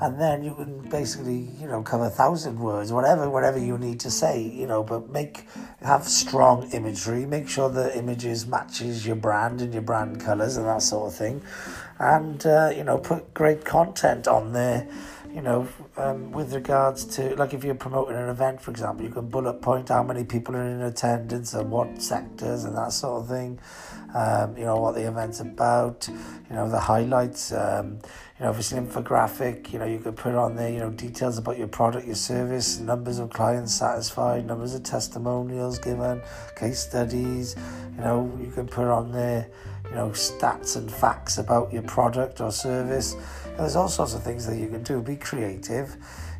and 0.00 0.20
then 0.20 0.44
you 0.44 0.54
can 0.54 0.88
basically, 0.88 1.50
you 1.60 1.66
know, 1.66 1.82
cover 1.82 2.08
thousand 2.08 2.60
words, 2.60 2.92
whatever 2.92 3.28
whatever 3.28 3.58
you 3.58 3.76
need 3.76 3.98
to 3.98 4.12
say, 4.12 4.40
you 4.40 4.68
know. 4.68 4.84
But 4.84 5.10
make 5.10 5.48
have 5.82 6.04
strong 6.04 6.70
imagery. 6.70 7.26
Make 7.26 7.48
sure 7.48 7.68
the 7.68 7.96
images 7.98 8.46
matches 8.46 9.04
your 9.04 9.16
brand 9.16 9.60
and 9.60 9.72
your 9.72 9.82
brand 9.82 10.20
colors 10.20 10.56
and 10.56 10.66
that 10.66 10.82
sort 10.82 11.08
of 11.08 11.18
thing 11.18 11.42
and 11.98 12.44
uh, 12.46 12.72
you 12.74 12.84
know 12.84 12.98
put 12.98 13.32
great 13.34 13.64
content 13.64 14.26
on 14.26 14.52
there 14.52 14.88
you 15.32 15.40
know 15.40 15.68
um, 15.96 16.30
with 16.32 16.52
regards 16.54 17.04
to 17.04 17.34
like 17.36 17.52
if 17.54 17.64
you're 17.64 17.74
promoting 17.74 18.16
an 18.16 18.28
event 18.28 18.60
for 18.60 18.70
example 18.70 19.04
you 19.04 19.10
can 19.10 19.28
bullet 19.28 19.54
point 19.54 19.88
how 19.88 20.02
many 20.02 20.24
people 20.24 20.54
are 20.56 20.62
in 20.62 20.80
attendance 20.82 21.54
and 21.54 21.70
what 21.70 22.00
sectors 22.00 22.64
and 22.64 22.76
that 22.76 22.92
sort 22.92 23.22
of 23.22 23.28
thing 23.28 23.58
um, 24.14 24.56
you 24.56 24.64
know 24.64 24.76
what 24.76 24.94
the 24.94 25.06
event's 25.06 25.40
about 25.40 26.08
you 26.08 26.56
know 26.56 26.68
the 26.70 26.78
highlights 26.78 27.52
um, 27.52 27.98
you 28.38 28.44
know 28.44 28.50
if 28.50 28.58
it's 28.58 28.72
an 28.72 28.86
infographic 28.86 29.72
you 29.72 29.78
know 29.78 29.84
you 29.84 29.98
could 29.98 30.16
put 30.16 30.34
on 30.34 30.56
there 30.56 30.70
you 30.70 30.78
know 30.78 30.90
details 30.90 31.36
about 31.36 31.58
your 31.58 31.68
product 31.68 32.06
your 32.06 32.14
service 32.14 32.78
numbers 32.78 33.18
of 33.18 33.30
clients 33.30 33.74
satisfied 33.74 34.46
numbers 34.46 34.74
of 34.74 34.82
testimonials 34.82 35.78
given 35.78 36.22
case 36.56 36.80
studies 36.80 37.56
you 37.96 38.02
know 38.02 38.38
you 38.40 38.50
can 38.50 38.66
put 38.66 38.86
on 38.86 39.12
there 39.12 39.48
you 39.94 39.94
know, 39.94 40.08
stats 40.10 40.76
and 40.76 40.90
facts 40.90 41.38
about 41.38 41.72
your 41.72 41.82
product 41.82 42.40
or 42.40 42.50
service. 42.50 43.16
There's 43.56 43.76
all 43.76 43.88
sorts 43.88 44.14
of 44.14 44.22
things 44.22 44.46
that 44.46 44.56
you 44.56 44.68
can 44.68 44.82
do. 44.82 45.00
Be 45.00 45.16
creative. 45.16 45.96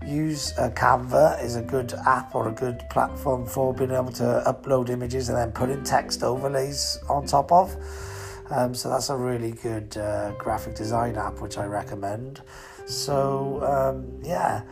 Use 0.07 0.57
uh, 0.59 0.71
Canva 0.71 1.43
is 1.43 1.57
a 1.57 1.63
good 1.63 1.95
app 2.07 2.35
or 2.35 2.49
a 2.49 2.53
good 2.53 2.85
platform 2.91 3.47
for 3.47 3.73
being 3.73 3.91
able 3.91 4.13
to 4.13 4.43
upload 4.47 4.91
images 4.91 5.29
and 5.29 5.39
then 5.39 5.53
put 5.53 5.71
in 5.71 5.83
text 5.83 6.23
overlays 6.23 6.99
on 7.09 7.27
top 7.27 7.51
of. 7.51 7.75
Um, 8.51 8.75
so 8.75 8.91
that's 8.91 9.09
a 9.09 9.17
really 9.17 9.53
good 9.53 9.97
uh, 9.97 10.33
graphic 10.33 10.75
design 10.75 11.17
app, 11.17 11.41
which 11.41 11.57
I 11.57 11.65
recommend. 11.65 12.43
So 12.87 13.63
um, 13.65 14.21
yeah, 14.23 14.63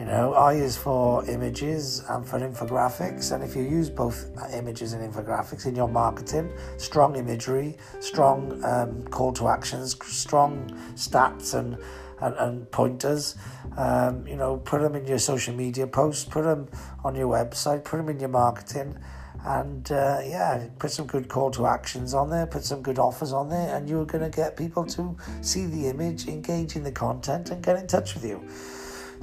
you 0.00 0.06
know, 0.06 0.32
I 0.32 0.54
is 0.54 0.78
for 0.78 1.28
images 1.28 2.02
and 2.08 2.26
for 2.26 2.40
infographics. 2.40 3.32
And 3.32 3.44
if 3.44 3.54
you 3.54 3.62
use 3.62 3.90
both 3.90 4.30
images 4.52 4.94
and 4.94 5.12
infographics 5.12 5.66
in 5.66 5.76
your 5.76 5.88
marketing, 5.88 6.50
strong 6.78 7.16
imagery, 7.16 7.76
strong 8.00 8.64
um, 8.64 9.04
call 9.08 9.32
to 9.34 9.48
actions, 9.48 9.96
strong 10.06 10.70
stats 10.94 11.52
and 11.52 11.76
and, 12.20 12.34
and 12.36 12.70
pointers. 12.70 13.36
Um, 13.76 14.26
you 14.26 14.36
know, 14.36 14.56
put 14.58 14.80
them 14.80 14.94
in 14.94 15.06
your 15.06 15.18
social 15.18 15.54
media 15.54 15.86
posts, 15.86 16.24
put 16.24 16.42
them 16.42 16.68
on 17.04 17.14
your 17.14 17.28
website, 17.28 17.84
put 17.84 17.98
them 17.98 18.08
in 18.08 18.20
your 18.20 18.28
marketing, 18.28 18.98
and 19.44 19.90
uh, 19.90 20.20
yeah, 20.24 20.68
put 20.78 20.90
some 20.90 21.06
good 21.06 21.28
call 21.28 21.50
to 21.52 21.66
actions 21.66 22.12
on 22.14 22.30
there, 22.30 22.46
put 22.46 22.64
some 22.64 22.82
good 22.82 22.98
offers 22.98 23.32
on 23.32 23.48
there, 23.48 23.74
and 23.74 23.88
you're 23.88 24.04
going 24.04 24.28
to 24.28 24.34
get 24.34 24.56
people 24.56 24.84
to 24.86 25.16
see 25.40 25.66
the 25.66 25.88
image, 25.88 26.28
engage 26.28 26.76
in 26.76 26.82
the 26.82 26.92
content, 26.92 27.50
and 27.50 27.62
get 27.62 27.76
in 27.76 27.86
touch 27.86 28.14
with 28.14 28.24
you. 28.24 28.46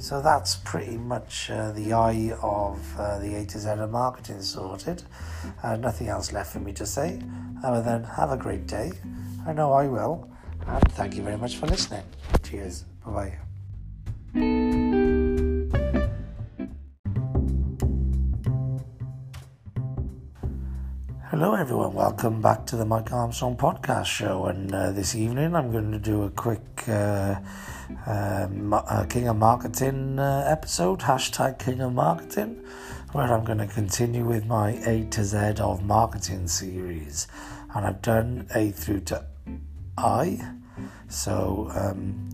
So 0.00 0.22
that's 0.22 0.56
pretty 0.56 0.96
much 0.96 1.50
uh, 1.50 1.72
the 1.72 1.92
eye 1.92 2.32
of 2.40 2.80
uh, 2.98 3.18
the 3.18 3.34
A 3.34 3.46
to 3.46 3.58
Z 3.58 3.68
of 3.68 3.90
marketing 3.90 4.40
sorted. 4.42 5.02
Uh, 5.62 5.76
nothing 5.76 6.08
else 6.08 6.32
left 6.32 6.52
for 6.52 6.60
me 6.60 6.72
to 6.74 6.86
say 6.86 7.20
other 7.64 7.82
than 7.82 8.04
have 8.04 8.30
a 8.30 8.36
great 8.36 8.66
day. 8.68 8.92
I 9.46 9.52
know 9.52 9.72
I 9.72 9.88
will. 9.88 10.30
And 10.68 10.92
thank 10.92 11.16
you 11.16 11.22
very 11.22 11.38
much 11.38 11.56
for 11.56 11.66
listening. 11.66 12.04
Cheers. 12.42 12.84
Bye 13.06 13.12
bye. 13.12 13.38
Hello, 21.30 21.54
everyone. 21.54 21.94
Welcome 21.94 22.42
back 22.42 22.66
to 22.66 22.76
the 22.76 22.84
Mike 22.84 23.12
Armstrong 23.12 23.56
podcast 23.56 24.06
show. 24.06 24.44
And 24.46 24.74
uh, 24.74 24.92
this 24.92 25.14
evening, 25.14 25.54
I'm 25.54 25.72
going 25.72 25.90
to 25.92 25.98
do 25.98 26.24
a 26.24 26.30
quick 26.30 26.86
uh, 26.86 27.36
uh, 28.06 29.06
King 29.08 29.28
of 29.28 29.36
Marketing 29.36 30.18
uh, 30.18 30.44
episode, 30.46 31.00
hashtag 31.00 31.58
King 31.58 31.80
of 31.80 31.94
Marketing, 31.94 32.62
where 33.12 33.32
I'm 33.32 33.44
going 33.44 33.58
to 33.58 33.66
continue 33.66 34.24
with 34.24 34.44
my 34.44 34.72
A 34.84 35.04
to 35.12 35.24
Z 35.24 35.60
of 35.60 35.82
marketing 35.82 36.46
series. 36.46 37.26
And 37.74 37.86
I've 37.86 38.02
done 38.02 38.48
A 38.54 38.70
through 38.70 39.00
to 39.00 39.24
I. 39.96 40.57
So 41.08 41.70
um, 41.74 42.28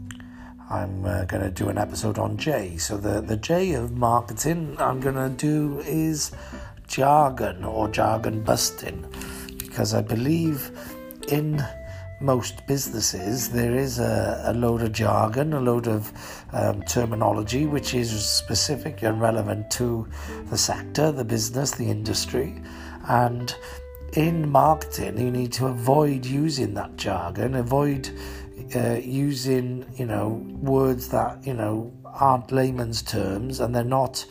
I'm 0.70 1.04
uh, 1.04 1.24
going 1.24 1.42
to 1.42 1.50
do 1.50 1.68
an 1.68 1.78
episode 1.78 2.18
on 2.18 2.36
J. 2.36 2.76
So 2.78 2.96
the, 2.96 3.20
the 3.20 3.36
J 3.36 3.74
of 3.74 3.92
marketing 3.92 4.76
I'm 4.78 5.00
going 5.00 5.14
to 5.14 5.28
do 5.28 5.80
is 5.80 6.32
jargon 6.86 7.64
or 7.64 7.88
jargon 7.88 8.42
busting 8.42 9.04
because 9.58 9.94
I 9.94 10.02
believe 10.02 10.70
in 11.28 11.64
most 12.20 12.66
businesses 12.66 13.50
there 13.50 13.74
is 13.74 13.98
a, 13.98 14.42
a 14.46 14.54
load 14.54 14.82
of 14.82 14.92
jargon, 14.92 15.52
a 15.52 15.60
load 15.60 15.86
of 15.86 16.12
um, 16.52 16.82
terminology 16.82 17.66
which 17.66 17.94
is 17.94 18.10
specific 18.24 19.02
and 19.02 19.20
relevant 19.20 19.70
to 19.72 20.08
the 20.50 20.56
sector, 20.56 21.12
the 21.12 21.24
business, 21.24 21.72
the 21.72 21.90
industry. 21.90 22.62
And 23.08 23.54
in 24.16 24.48
marketing, 24.48 25.18
you 25.18 25.30
need 25.30 25.52
to 25.54 25.66
avoid 25.66 26.24
using 26.24 26.74
that 26.74 26.96
jargon, 26.96 27.54
avoid 27.56 28.10
uh, 28.74 28.94
using 29.02 29.84
you 29.96 30.06
know 30.06 30.42
words 30.60 31.08
that 31.08 31.44
you 31.46 31.54
know 31.54 31.92
aren't 32.04 32.52
layman's 32.52 33.02
terms 33.02 33.60
and 33.60 33.74
they're 33.74 33.84
not 33.84 34.24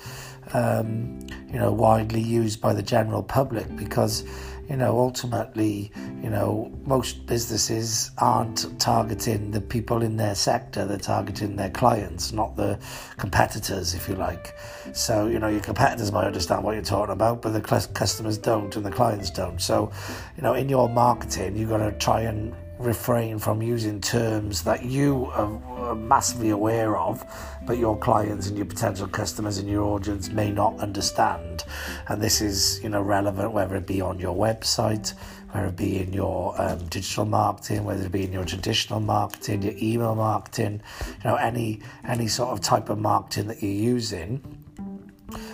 um, 0.53 1.19
you 1.51 1.59
know 1.59 1.71
widely 1.71 2.21
used 2.21 2.61
by 2.61 2.73
the 2.73 2.81
general 2.81 3.21
public 3.21 3.75
because 3.75 4.23
you 4.69 4.77
know 4.77 4.97
ultimately 4.97 5.91
you 6.23 6.29
know 6.29 6.71
most 6.85 7.25
businesses 7.25 8.11
aren't 8.17 8.79
targeting 8.79 9.51
the 9.51 9.61
people 9.61 10.01
in 10.01 10.17
their 10.17 10.35
sector 10.35 10.85
they're 10.85 10.97
targeting 10.97 11.55
their 11.55 11.69
clients 11.69 12.31
not 12.31 12.55
the 12.55 12.79
competitors 13.17 13.93
if 13.93 14.07
you 14.07 14.15
like. 14.15 14.55
So 14.93 15.27
you 15.27 15.39
know 15.39 15.47
your 15.47 15.61
competitors 15.61 16.11
might 16.11 16.25
understand 16.25 16.63
what 16.63 16.73
you're 16.73 16.83
talking 16.83 17.13
about 17.13 17.41
but 17.41 17.51
the 17.51 17.61
customers 17.61 18.37
don't 18.37 18.75
and 18.75 18.85
the 18.85 18.91
clients 18.91 19.29
don't. 19.29 19.61
So 19.61 19.91
you 20.37 20.43
know 20.43 20.53
in 20.53 20.69
your 20.69 20.89
marketing 20.89 21.55
you've 21.57 21.69
got 21.69 21.77
to 21.77 21.91
try 21.93 22.21
and 22.21 22.55
refrain 22.85 23.39
from 23.39 23.61
using 23.61 24.01
terms 24.01 24.63
that 24.63 24.83
you 24.83 25.25
are 25.33 25.95
massively 25.95 26.49
aware 26.49 26.97
of, 26.97 27.23
but 27.65 27.77
your 27.77 27.97
clients 27.97 28.47
and 28.47 28.57
your 28.57 28.65
potential 28.65 29.07
customers 29.07 29.57
and 29.57 29.69
your 29.69 29.83
audience 29.83 30.29
may 30.29 30.51
not 30.51 30.77
understand. 30.79 31.63
And 32.07 32.21
this 32.21 32.41
is, 32.41 32.81
you 32.83 32.89
know, 32.89 33.01
relevant 33.01 33.51
whether 33.51 33.75
it 33.75 33.87
be 33.87 34.01
on 34.01 34.19
your 34.19 34.35
website, 34.35 35.13
whether 35.51 35.67
it 35.67 35.75
be 35.75 35.99
in 35.99 36.13
your 36.13 36.59
um, 36.61 36.79
digital 36.87 37.25
marketing, 37.25 37.83
whether 37.83 38.05
it 38.05 38.11
be 38.11 38.23
in 38.23 38.33
your 38.33 38.45
traditional 38.45 38.99
marketing, 38.99 39.61
your 39.61 39.75
email 39.81 40.15
marketing, 40.15 40.81
you 41.07 41.29
know, 41.29 41.35
any 41.35 41.81
any 42.07 42.27
sort 42.27 42.49
of 42.49 42.61
type 42.61 42.89
of 42.89 42.99
marketing 42.99 43.47
that 43.47 43.61
you're 43.61 43.71
using 43.71 44.62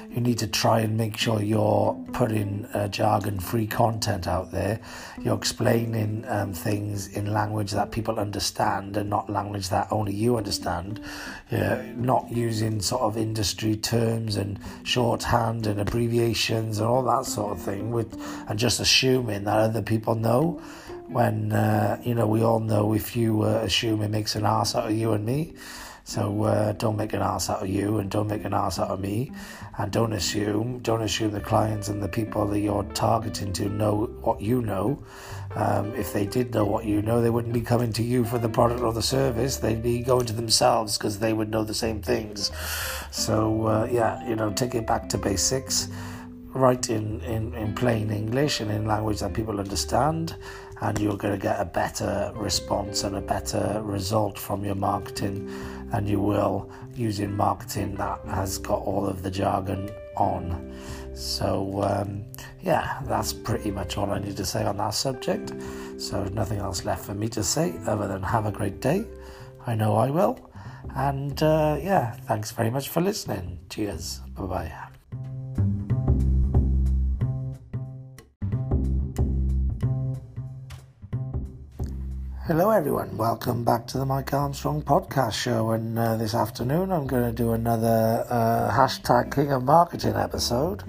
you 0.09 0.21
need 0.21 0.39
to 0.39 0.47
try 0.47 0.79
and 0.79 0.97
make 0.97 1.15
sure 1.17 1.41
you're 1.41 1.93
putting 2.13 2.65
uh, 2.73 2.87
jargon 2.87 3.39
free 3.39 3.67
content 3.67 4.27
out 4.27 4.51
there. 4.51 4.79
You're 5.21 5.37
explaining 5.37 6.25
um, 6.27 6.51
things 6.51 7.07
in 7.15 7.31
language 7.31 7.71
that 7.71 7.91
people 7.91 8.19
understand 8.19 8.97
and 8.97 9.09
not 9.09 9.29
language 9.29 9.69
that 9.69 9.87
only 9.91 10.13
you 10.13 10.37
understand. 10.37 10.99
Not 11.51 12.31
using 12.31 12.81
sort 12.81 13.03
of 13.03 13.17
industry 13.17 13.75
terms 13.75 14.35
and 14.35 14.59
shorthand 14.83 15.67
and 15.67 15.79
abbreviations 15.79 16.79
and 16.79 16.87
all 16.87 17.03
that 17.03 17.25
sort 17.25 17.51
of 17.51 17.61
thing, 17.61 17.91
with, 17.91 18.19
and 18.47 18.57
just 18.57 18.79
assuming 18.79 19.43
that 19.43 19.57
other 19.57 19.83
people 19.83 20.15
know 20.15 20.59
when 21.07 21.51
uh, 21.51 21.99
you 22.03 22.13
know 22.13 22.27
we 22.27 22.41
all 22.43 22.59
know 22.59 22.93
if 22.93 23.15
you 23.15 23.41
uh, 23.41 23.61
assume 23.63 24.01
it 24.01 24.09
makes 24.09 24.35
an 24.35 24.45
ass 24.45 24.75
out 24.75 24.89
of 24.89 24.95
you 24.95 25.11
and 25.13 25.25
me 25.25 25.53
so 26.09 26.41
uh, 26.45 26.71
don't 26.71 26.97
make 26.97 27.13
an 27.13 27.21
ass 27.21 27.51
out 27.51 27.61
of 27.61 27.69
you 27.69 27.99
and 27.99 28.09
don't 28.09 28.27
make 28.27 28.43
an 28.43 28.51
ass 28.51 28.79
out 28.79 28.89
of 28.89 28.99
me. 28.99 29.31
And 29.77 29.91
don't 29.91 30.11
assume, 30.13 30.79
don't 30.79 31.03
assume 31.03 31.31
the 31.31 31.39
clients 31.39 31.87
and 31.87 32.01
the 32.01 32.07
people 32.07 32.47
that 32.47 32.59
you're 32.59 32.83
targeting 32.95 33.53
to 33.53 33.69
know 33.69 34.09
what 34.21 34.41
you 34.41 34.63
know. 34.63 35.03
Um, 35.55 35.93
if 35.93 36.11
they 36.11 36.25
did 36.25 36.51
know 36.51 36.65
what 36.65 36.85
you 36.85 37.03
know, 37.03 37.21
they 37.21 37.29
wouldn't 37.29 37.53
be 37.53 37.61
coming 37.61 37.93
to 37.93 38.01
you 38.01 38.25
for 38.25 38.39
the 38.39 38.49
product 38.49 38.81
or 38.81 38.91
the 38.91 39.03
service. 39.03 39.57
They'd 39.57 39.83
be 39.83 40.01
going 40.01 40.25
to 40.25 40.33
themselves 40.33 40.97
because 40.97 41.19
they 41.19 41.31
would 41.31 41.51
know 41.51 41.63
the 41.63 41.75
same 41.75 42.01
things. 42.01 42.51
So 43.11 43.67
uh, 43.67 43.87
yeah, 43.91 44.27
you 44.27 44.35
know, 44.35 44.51
take 44.51 44.73
it 44.73 44.87
back 44.87 45.09
to 45.09 45.17
basics. 45.19 45.89
Write 46.55 46.89
in, 46.89 47.21
in, 47.21 47.53
in 47.53 47.75
plain 47.75 48.09
English 48.09 48.61
and 48.61 48.71
in 48.71 48.87
language 48.87 49.19
that 49.19 49.35
people 49.35 49.59
understand 49.59 50.35
and 50.81 50.97
you're 50.97 51.17
going 51.17 51.33
to 51.33 51.39
get 51.39 51.59
a 51.59 51.65
better 51.65 52.31
response 52.35 53.03
and 53.03 53.15
a 53.15 53.21
better 53.21 53.81
result 53.83 54.39
from 54.39 54.63
your 54.63 54.75
marketing 54.75 55.47
than 55.91 56.07
you 56.07 56.19
will 56.19 56.69
using 56.95 57.35
marketing 57.35 57.95
that 57.95 58.19
has 58.25 58.57
got 58.57 58.81
all 58.81 59.05
of 59.05 59.23
the 59.23 59.31
jargon 59.31 59.89
on. 60.15 60.73
So, 61.13 61.83
um, 61.83 62.23
yeah, 62.61 63.01
that's 63.05 63.33
pretty 63.33 63.71
much 63.71 63.97
all 63.97 64.11
I 64.11 64.19
need 64.19 64.37
to 64.37 64.45
say 64.45 64.63
on 64.63 64.77
that 64.77 64.93
subject. 64.93 65.53
So, 65.97 66.23
nothing 66.25 66.59
else 66.59 66.85
left 66.85 67.05
for 67.05 67.13
me 67.13 67.27
to 67.29 67.43
say 67.43 67.73
other 67.85 68.07
than 68.07 68.23
have 68.23 68.45
a 68.45 68.51
great 68.51 68.79
day. 68.81 69.05
I 69.65 69.75
know 69.75 69.95
I 69.95 70.09
will. 70.09 70.49
And 70.95 71.41
uh, 71.43 71.77
yeah, 71.81 72.11
thanks 72.11 72.51
very 72.51 72.69
much 72.69 72.89
for 72.89 73.01
listening. 73.01 73.59
Cheers. 73.69 74.21
Bye 74.35 74.45
bye. 74.45 74.88
Hello, 82.49 82.71
everyone. 82.71 83.15
Welcome 83.15 83.63
back 83.63 83.85
to 83.89 83.99
the 83.99 84.07
Mike 84.07 84.33
Armstrong 84.33 84.81
podcast 84.81 85.33
show. 85.33 85.69
And 85.69 85.99
uh, 85.99 86.17
this 86.17 86.33
afternoon, 86.33 86.91
I'm 86.91 87.05
going 87.05 87.23
to 87.23 87.31
do 87.31 87.51
another 87.51 88.25
uh, 88.27 88.71
hashtag 88.73 89.35
King 89.35 89.51
of 89.51 89.63
Marketing 89.63 90.15
episode 90.15 90.81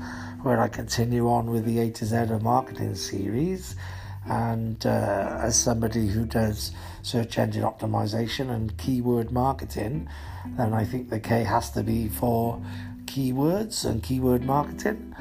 where 0.42 0.58
I 0.58 0.68
continue 0.68 1.28
on 1.28 1.50
with 1.50 1.66
the 1.66 1.80
A 1.80 1.90
to 1.90 2.06
Z 2.06 2.16
of 2.16 2.42
Marketing 2.42 2.94
series. 2.94 3.76
And 4.24 4.86
uh, 4.86 5.38
as 5.42 5.54
somebody 5.54 6.08
who 6.08 6.24
does 6.24 6.72
search 7.02 7.36
engine 7.36 7.64
optimization 7.64 8.48
and 8.48 8.74
keyword 8.78 9.30
marketing, 9.30 10.08
then 10.56 10.72
I 10.72 10.86
think 10.86 11.10
the 11.10 11.20
K 11.20 11.44
has 11.44 11.68
to 11.72 11.82
be 11.82 12.08
for 12.08 12.58
keywords 13.04 13.84
and 13.84 14.02
keyword 14.02 14.44
marketing. 14.44 15.14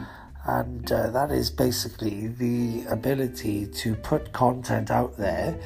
And 0.46 0.90
uh, 0.90 1.10
that 1.10 1.32
is 1.32 1.50
basically 1.50 2.28
the 2.28 2.86
ability 2.90 3.68
to 3.68 3.96
put 3.96 4.32
content 4.32 4.90
out 4.90 5.18
there 5.18 5.60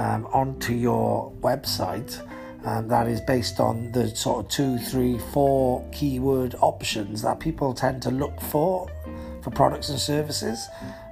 um, 0.00 0.26
onto 0.32 0.72
your 0.72 1.30
website. 1.40 2.26
Um, 2.64 2.88
that 2.88 3.06
is 3.06 3.20
based 3.22 3.58
on 3.58 3.90
the 3.92 4.14
sort 4.14 4.44
of 4.44 4.50
two, 4.50 4.76
three, 4.78 5.18
four 5.32 5.86
keyword 5.92 6.54
options 6.60 7.22
that 7.22 7.40
people 7.40 7.72
tend 7.72 8.02
to 8.02 8.10
look 8.10 8.38
for 8.40 8.90
for 9.42 9.50
products 9.50 9.88
and 9.88 9.98
services 9.98 10.68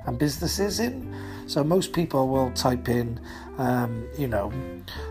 and 0.06 0.18
businesses 0.18 0.80
in. 0.80 1.14
So 1.46 1.64
most 1.64 1.94
people 1.94 2.28
will 2.28 2.50
type 2.50 2.90
in, 2.90 3.18
um, 3.56 4.06
you 4.18 4.28
know, 4.28 4.52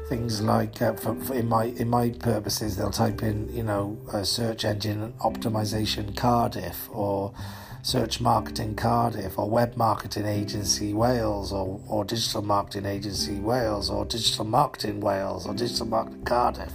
things 0.09 0.41
like 0.41 0.79
uh, 0.79 0.93
for, 0.93 1.15
for 1.21 1.33
in 1.33 1.47
my 1.47 1.65
in 1.65 1.89
my 1.89 2.11
purposes 2.11 2.77
they'll 2.77 2.91
type 2.91 3.23
in, 3.23 3.51
you 3.55 3.63
know, 3.63 3.97
search 4.23 4.65
engine 4.65 5.13
optimization 5.21 6.15
Cardiff 6.15 6.87
or 6.91 7.33
Search 7.87 8.19
Marketing 8.19 8.75
Cardiff 8.75 9.39
or 9.39 9.49
Web 9.49 9.77
Marketing 9.77 10.25
Agency 10.25 10.93
Wales 10.93 11.53
or, 11.53 11.79
or 11.87 12.03
Digital 12.03 12.41
Marketing 12.41 12.85
Agency 12.85 13.39
Wales 13.39 13.89
or 13.89 14.03
Digital 14.03 14.43
Marketing 14.43 14.99
Wales 14.99 15.47
or 15.47 15.53
Digital 15.53 15.85
Marketing 15.85 16.25
Cardiff. 16.25 16.73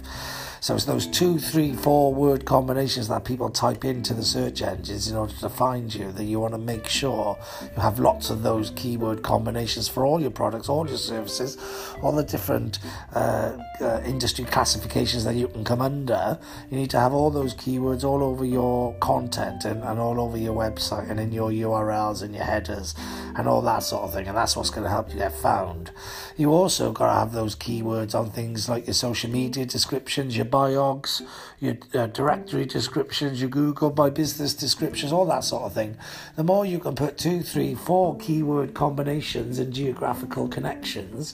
So 0.59 0.73
it's 0.73 0.85
those 0.85 1.05
two, 1.05 1.37
three, 1.37 1.73
four 1.73 2.13
word 2.15 2.45
combinations 2.45 3.09
that 3.09 3.25
people 3.25 3.49
type 3.49 3.85
into 3.85 4.15
the 4.15 4.23
search 4.23 4.63
engines 4.63 5.07
in 5.07 5.15
order 5.15 5.33
to 5.33 5.49
find 5.49 5.93
you 5.93 6.11
that 6.13 6.23
you 6.23 6.39
want 6.39 6.53
to 6.53 6.57
make 6.57 6.87
sure 6.87 7.37
you 7.61 7.81
have 7.81 7.99
lots 7.99 8.29
of 8.29 8.41
those 8.41 8.71
keyword 8.71 9.21
combinations 9.21 9.87
for 9.89 10.05
all 10.05 10.19
your 10.19 10.31
products, 10.31 10.67
all 10.67 10.87
your 10.87 10.97
services, 10.97 11.57
all 12.01 12.13
the 12.13 12.23
different 12.23 12.79
uh, 13.13 13.55
uh, 13.83 14.01
industry 14.05 14.45
classifications 14.45 15.23
that 15.25 15.35
you 15.35 15.47
can 15.47 15.63
come 15.63 15.81
under. 15.81 16.39
You 16.71 16.77
need 16.77 16.89
to 16.91 16.99
have 16.99 17.13
all 17.13 17.29
those 17.29 17.53
keywords 17.53 18.03
all 18.03 18.23
over 18.23 18.45
your 18.45 18.95
content 18.99 19.65
and, 19.65 19.83
and 19.83 19.99
all 19.99 20.19
over 20.19 20.37
your 20.37 20.55
website 20.55 21.09
and 21.09 21.19
in 21.19 21.31
your 21.31 21.51
URLs 21.51 22.23
and 22.23 22.33
your 22.33 22.45
headers 22.45 22.95
and 23.35 23.47
all 23.47 23.61
that 23.61 23.79
sort 23.79 24.03
of 24.03 24.13
thing. 24.13 24.27
And 24.27 24.37
that's 24.37 24.55
what's 24.55 24.69
going 24.69 24.83
to 24.83 24.89
help 24.89 25.09
you 25.11 25.17
get 25.17 25.33
found. 25.33 25.91
You 26.37 26.51
also 26.51 26.91
got 26.91 27.07
to 27.07 27.19
have 27.19 27.33
those 27.33 27.55
keywords 27.55 28.15
on 28.15 28.31
things 28.31 28.69
like 28.69 28.87
your 28.87 28.93
social 28.93 29.29
media 29.29 29.65
descriptions, 29.65 30.35
your 30.37 30.45
biogs, 30.45 31.21
your 31.59 31.77
uh, 31.93 32.07
directory 32.07 32.65
descriptions, 32.65 33.41
your 33.41 33.49
Google 33.49 33.93
My 33.95 34.09
Business 34.09 34.53
descriptions, 34.53 35.11
all 35.11 35.25
that 35.25 35.43
sort 35.43 35.63
of 35.63 35.73
thing. 35.73 35.97
The 36.35 36.43
more 36.43 36.65
you 36.65 36.79
can 36.79 36.95
put 36.95 37.17
two, 37.17 37.41
three, 37.41 37.75
four 37.75 38.17
keyword 38.17 38.73
combinations 38.73 39.59
and 39.59 39.73
geographical 39.73 40.47
connections 40.47 41.33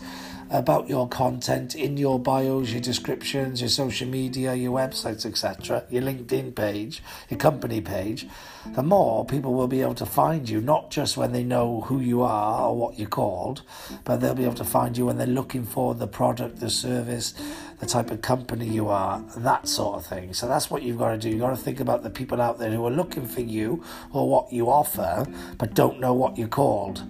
about 0.49 0.89
your 0.89 1.07
content 1.07 1.75
in 1.75 1.97
your 1.97 2.19
bios, 2.19 2.71
your 2.71 2.81
descriptions, 2.81 3.61
your 3.61 3.69
social 3.69 4.07
media, 4.07 4.55
your 4.55 4.71
websites, 4.71 5.25
etc., 5.25 5.83
your 5.89 6.01
LinkedIn 6.01 6.55
page, 6.55 7.03
your 7.29 7.37
company 7.37 7.81
page, 7.81 8.27
the 8.73 8.83
more 8.83 9.25
people 9.25 9.53
will 9.53 9.67
be 9.67 9.81
able 9.81 9.95
to 9.95 10.05
find 10.05 10.49
you, 10.49 10.59
not 10.59 10.91
just 10.91 11.17
when 11.17 11.31
they 11.31 11.43
know 11.43 11.81
who 11.81 11.99
you 11.99 12.21
are 12.21 12.67
or 12.67 12.75
what 12.75 12.99
you're 12.99 13.07
called, 13.07 13.61
but 14.03 14.17
they'll 14.17 14.35
be 14.35 14.43
able 14.43 14.53
to 14.55 14.65
find 14.65 14.97
you 14.97 15.05
when 15.05 15.17
they're 15.17 15.27
looking 15.27 15.63
for 15.63 15.95
the 15.95 16.07
product, 16.07 16.59
the 16.59 16.69
service, 16.69 17.33
the 17.79 17.85
type 17.85 18.11
of 18.11 18.21
company 18.21 18.67
you 18.67 18.89
are, 18.89 19.23
that 19.37 19.67
sort 19.67 19.97
of 19.97 20.05
thing. 20.05 20.33
So 20.33 20.47
that's 20.47 20.69
what 20.69 20.83
you've 20.83 20.97
got 20.97 21.11
to 21.11 21.17
do. 21.17 21.29
You've 21.29 21.39
got 21.39 21.51
to 21.51 21.57
think 21.57 21.79
about 21.79 22.03
the 22.03 22.09
people 22.09 22.41
out 22.41 22.59
there 22.59 22.71
who 22.71 22.85
are 22.85 22.91
looking 22.91 23.27
for 23.27 23.41
you 23.41 23.83
or 24.11 24.29
what 24.29 24.51
you 24.51 24.69
offer, 24.69 25.25
but 25.57 25.73
don't 25.73 25.99
know 25.99 26.13
what 26.13 26.37
you're 26.37 26.47
called. 26.47 27.03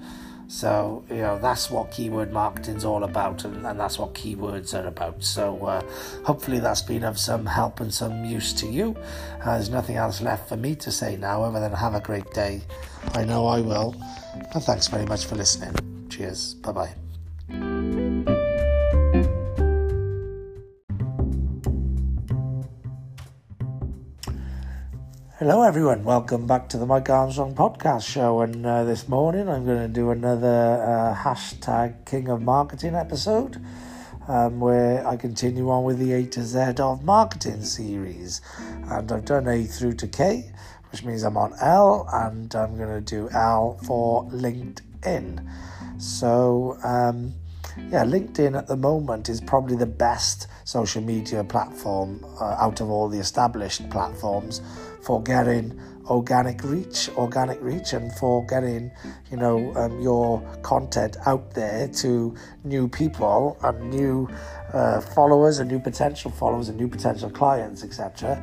So, 0.49 1.05
you 1.09 1.17
know, 1.17 1.37
that's 1.37 1.69
what 1.69 1.91
keyword 1.91 2.33
marketing's 2.33 2.83
all 2.83 3.03
about, 3.03 3.45
and, 3.45 3.65
and 3.67 3.79
that's 3.79 3.99
what 3.99 4.15
keywords 4.15 4.73
are 4.73 4.87
about. 4.87 5.23
So, 5.23 5.63
uh, 5.63 5.81
hopefully, 6.25 6.57
that's 6.59 6.81
been 6.81 7.03
of 7.03 7.19
some 7.19 7.45
help 7.45 7.79
and 7.79 7.93
some 7.93 8.25
use 8.25 8.51
to 8.53 8.67
you. 8.67 8.97
Uh, 9.41 9.53
there's 9.53 9.69
nothing 9.69 9.95
else 9.95 10.21
left 10.21 10.49
for 10.49 10.57
me 10.57 10.75
to 10.77 10.91
say 10.91 11.17
now 11.17 11.43
other 11.43 11.59
than 11.59 11.71
have 11.73 11.93
a 11.93 12.01
great 12.01 12.33
day. 12.33 12.61
I 13.13 13.25
know 13.25 13.45
I 13.45 13.61
will. 13.61 13.95
And 14.33 14.63
thanks 14.63 14.87
very 14.87 15.05
much 15.05 15.25
for 15.25 15.35
listening. 15.35 16.07
Cheers. 16.09 16.55
Bye 16.55 16.95
bye. 17.51 18.35
Hello, 25.39 25.63
everyone. 25.63 26.03
Welcome 26.03 26.47
back 26.47 26.67
to 26.67 26.77
the 26.77 26.85
Mike 26.85 27.09
Armstrong 27.09 27.55
podcast 27.55 28.05
show. 28.05 28.41
And 28.41 28.65
uh, 28.65 28.83
this 28.83 29.07
morning, 29.07 29.47
I'm 29.47 29.65
going 29.65 29.79
to 29.79 29.87
do 29.87 30.09
another 30.09 30.83
uh, 30.83 31.15
hashtag 31.15 32.05
King 32.05 32.27
of 32.27 32.41
Marketing 32.41 32.93
episode 32.93 33.55
um, 34.27 34.59
where 34.59 35.07
I 35.07 35.15
continue 35.15 35.69
on 35.69 35.85
with 35.85 35.97
the 35.97 36.11
A 36.11 36.25
to 36.25 36.43
Z 36.43 36.73
of 36.79 37.05
marketing 37.05 37.63
series. 37.63 38.41
And 38.57 39.09
I've 39.09 39.23
done 39.23 39.47
A 39.47 39.63
through 39.63 39.93
to 39.93 40.09
K, 40.09 40.51
which 40.91 41.05
means 41.05 41.23
I'm 41.23 41.37
on 41.37 41.53
L, 41.61 42.09
and 42.11 42.53
I'm 42.53 42.75
going 42.75 42.89
to 42.89 42.99
do 42.99 43.29
L 43.29 43.79
for 43.85 44.25
LinkedIn. 44.31 45.49
So, 46.01 46.77
um, 46.83 47.33
yeah, 47.89 48.03
LinkedIn 48.03 48.57
at 48.57 48.67
the 48.67 48.75
moment 48.75 49.29
is 49.29 49.39
probably 49.39 49.77
the 49.77 49.85
best 49.85 50.47
social 50.65 51.01
media 51.01 51.45
platform 51.45 52.25
uh, 52.41 52.57
out 52.59 52.81
of 52.81 52.89
all 52.89 53.07
the 53.07 53.19
established 53.19 53.89
platforms 53.89 54.61
for 55.09 55.23
getting 55.23 55.75
organic 56.05 56.63
reach, 56.63 57.09
organic 57.17 57.59
reach, 57.63 57.93
and 57.93 58.13
for 58.13 58.45
getting 58.45 58.91
you 59.31 59.37
know 59.37 59.73
um, 59.75 59.99
your 59.99 60.39
content 60.61 61.17
out 61.25 61.51
there 61.55 61.87
to 61.87 62.35
new 62.63 62.87
people 62.87 63.57
and 63.63 63.89
new 63.89 64.29
uh, 64.71 65.01
followers 65.01 65.57
and 65.57 65.71
new 65.71 65.79
potential 65.79 66.29
followers 66.29 66.69
and 66.69 66.77
new 66.77 66.87
potential 66.87 67.27
clients, 67.27 67.83
etc. 67.83 68.39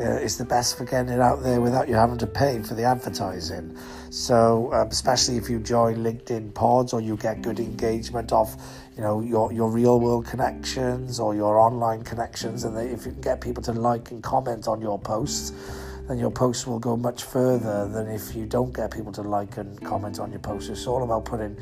Uh, 0.00 0.04
it's 0.24 0.36
the 0.36 0.44
best 0.46 0.78
for 0.78 0.86
getting 0.86 1.12
it 1.12 1.20
out 1.20 1.42
there 1.42 1.60
without 1.60 1.86
you 1.86 1.94
having 1.94 2.16
to 2.16 2.26
pay 2.26 2.62
for 2.62 2.72
the 2.72 2.84
advertising. 2.84 3.76
So, 4.08 4.72
um, 4.72 4.88
especially 4.88 5.36
if 5.36 5.50
you 5.50 5.58
join 5.60 5.96
LinkedIn 5.96 6.54
pods 6.54 6.94
or 6.94 7.02
you 7.02 7.18
get 7.18 7.42
good 7.42 7.60
engagement 7.60 8.32
off, 8.32 8.56
you 8.96 9.02
know, 9.02 9.20
your 9.20 9.52
your 9.52 9.70
real 9.70 10.00
world 10.00 10.24
connections 10.24 11.20
or 11.20 11.34
your 11.34 11.58
online 11.58 12.04
connections, 12.04 12.64
and 12.64 12.74
they, 12.74 12.86
if 12.86 13.04
you 13.04 13.12
can 13.12 13.20
get 13.20 13.42
people 13.42 13.62
to 13.64 13.72
like 13.72 14.10
and 14.12 14.22
comment 14.22 14.66
on 14.66 14.80
your 14.80 14.98
posts 14.98 15.52
then 16.08 16.18
your 16.18 16.30
posts 16.30 16.66
will 16.66 16.78
go 16.78 16.96
much 16.96 17.24
further 17.24 17.88
than 17.88 18.08
if 18.08 18.34
you 18.34 18.46
don't 18.46 18.74
get 18.74 18.90
people 18.90 19.12
to 19.12 19.22
like 19.22 19.56
and 19.56 19.80
comment 19.84 20.18
on 20.18 20.30
your 20.30 20.40
posts. 20.40 20.70
It's 20.70 20.86
all 20.86 21.02
about 21.02 21.24
putting, 21.24 21.56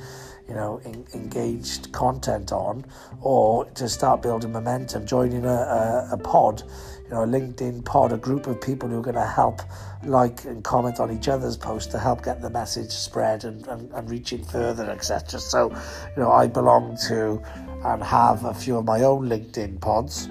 you 0.48 0.54
know, 0.54 0.78
in, 0.84 1.04
engaged 1.14 1.92
content 1.92 2.52
on, 2.52 2.84
or 3.20 3.64
to 3.64 3.88
start 3.88 4.22
building 4.22 4.52
momentum, 4.52 5.06
joining 5.06 5.44
a, 5.44 5.48
a, 5.48 6.08
a 6.12 6.18
pod, 6.18 6.62
you 7.04 7.10
know, 7.10 7.22
a 7.22 7.26
LinkedIn 7.26 7.84
pod, 7.84 8.12
a 8.12 8.18
group 8.18 8.46
of 8.46 8.60
people 8.60 8.88
who 8.88 8.98
are 8.98 9.02
going 9.02 9.14
to 9.14 9.26
help 9.26 9.62
like 10.04 10.44
and 10.44 10.62
comment 10.62 11.00
on 11.00 11.10
each 11.10 11.28
other's 11.28 11.56
posts 11.56 11.90
to 11.92 11.98
help 11.98 12.22
get 12.22 12.42
the 12.42 12.50
message 12.50 12.90
spread 12.90 13.44
and, 13.44 13.66
and, 13.68 13.90
and 13.92 14.10
reaching 14.10 14.44
further, 14.44 14.90
etc. 14.90 15.40
So, 15.40 15.70
you 15.70 16.22
know, 16.22 16.30
I 16.30 16.46
belong 16.46 16.98
to 17.08 17.42
and 17.84 18.02
have 18.02 18.44
a 18.44 18.54
few 18.54 18.76
of 18.76 18.84
my 18.84 19.02
own 19.02 19.28
LinkedIn 19.28 19.80
pods. 19.80 20.28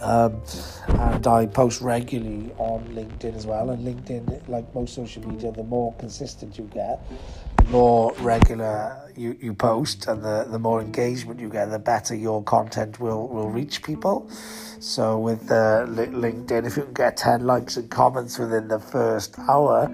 Um, 0.00 0.42
and 0.88 1.26
I 1.26 1.46
post 1.46 1.80
regularly 1.80 2.52
on 2.58 2.84
LinkedIn 2.88 3.34
as 3.34 3.46
well. 3.46 3.70
And 3.70 3.84
LinkedIn, 3.86 4.48
like 4.48 4.72
most 4.74 4.94
social 4.94 5.26
media, 5.26 5.52
the 5.52 5.64
more 5.64 5.94
consistent 5.94 6.58
you 6.58 6.64
get, 6.64 7.00
the 7.56 7.64
more 7.64 8.12
regular 8.20 9.10
you, 9.16 9.36
you 9.40 9.54
post, 9.54 10.06
and 10.06 10.22
the, 10.22 10.46
the 10.48 10.58
more 10.58 10.80
engagement 10.80 11.40
you 11.40 11.48
get, 11.48 11.70
the 11.70 11.78
better 11.78 12.14
your 12.14 12.42
content 12.42 13.00
will, 13.00 13.28
will 13.28 13.48
reach 13.48 13.82
people. 13.82 14.30
So 14.78 15.18
with 15.18 15.50
uh, 15.50 15.86
LinkedIn, 15.88 16.66
if 16.66 16.76
you 16.76 16.84
can 16.84 16.92
get 16.92 17.16
10 17.16 17.46
likes 17.46 17.76
and 17.76 17.90
comments 17.90 18.38
within 18.38 18.68
the 18.68 18.78
first 18.78 19.38
hour, 19.38 19.90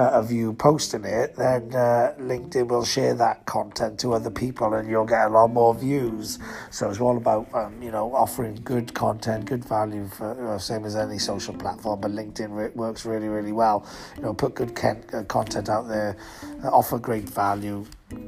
uh, 0.00 0.18
of 0.18 0.32
you 0.32 0.54
posting 0.54 1.04
it, 1.04 1.36
then 1.36 1.74
uh, 1.74 2.14
LinkedIn 2.18 2.68
will 2.68 2.86
share 2.86 3.14
that 3.14 3.44
content 3.44 4.00
to 4.00 4.14
other 4.14 4.30
people, 4.30 4.72
and 4.72 4.88
you'll 4.88 5.04
get 5.04 5.26
a 5.26 5.28
lot 5.28 5.48
more 5.48 5.74
views. 5.74 6.38
So 6.70 6.88
it's 6.88 7.00
all 7.00 7.18
about 7.18 7.52
um, 7.52 7.82
you 7.82 7.90
know 7.90 8.14
offering 8.14 8.54
good 8.64 8.94
content, 8.94 9.44
good 9.44 9.62
value 9.62 10.08
for 10.08 10.56
same 10.58 10.86
as 10.86 10.96
any 10.96 11.18
social 11.18 11.52
platform. 11.52 12.00
But 12.00 12.12
LinkedIn 12.12 12.48
re- 12.50 12.70
works 12.74 13.04
really 13.04 13.28
really 13.28 13.52
well. 13.52 13.86
You 14.16 14.22
know, 14.22 14.32
put 14.32 14.54
good 14.54 14.72
uh, 14.82 15.24
content 15.24 15.68
out 15.68 15.86
there, 15.86 16.16
uh, 16.64 16.68
offer 16.68 16.98
great 16.98 17.28
value, 17.28 17.84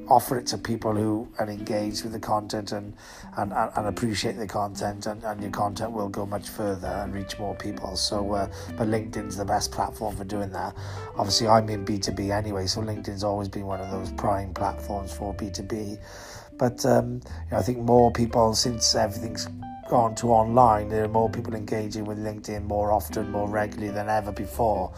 offer 0.08 0.38
it 0.38 0.46
to 0.46 0.58
people 0.58 0.94
who 0.94 1.28
and 1.38 1.50
engage 1.50 2.02
with 2.02 2.12
the 2.12 2.20
content 2.20 2.72
and 2.72 2.94
and, 3.36 3.52
and 3.52 3.86
appreciate 3.86 4.36
the 4.36 4.46
content 4.46 5.06
and, 5.06 5.22
and 5.24 5.40
your 5.40 5.50
content 5.50 5.92
will 5.92 6.08
go 6.08 6.26
much 6.26 6.48
further 6.48 6.88
and 6.88 7.14
reach 7.14 7.38
more 7.38 7.54
people. 7.54 7.96
So 7.96 8.32
uh, 8.32 8.48
but 8.76 8.88
linkedin's 8.88 9.36
the 9.36 9.44
best 9.44 9.72
platform 9.72 10.16
for 10.16 10.24
doing 10.24 10.50
that. 10.52 10.74
Obviously 11.16 11.48
i'm 11.48 11.68
in 11.68 11.84
b2b 11.84 12.30
anyway 12.30 12.66
so 12.66 12.80
linkedin's 12.80 13.24
always 13.24 13.48
been 13.48 13.66
one 13.66 13.80
of 13.80 13.90
those 13.90 14.10
prime 14.12 14.52
platforms 14.54 15.12
for 15.12 15.34
b2b 15.34 15.98
but 16.58 16.84
um, 16.86 17.14
you 17.14 17.20
know, 17.50 17.58
i 17.58 17.62
think 17.62 17.78
more 17.78 18.10
people 18.10 18.54
since 18.54 18.94
everything's 18.94 19.48
gone 19.88 20.14
to 20.14 20.28
online 20.28 20.88
there 20.88 21.04
are 21.04 21.08
more 21.08 21.28
people 21.28 21.54
engaging 21.54 22.04
with 22.04 22.18
linkedin 22.18 22.64
more 22.64 22.92
often 22.92 23.30
more 23.30 23.48
regularly 23.48 23.92
than 23.92 24.08
ever 24.08 24.32
before 24.32 24.92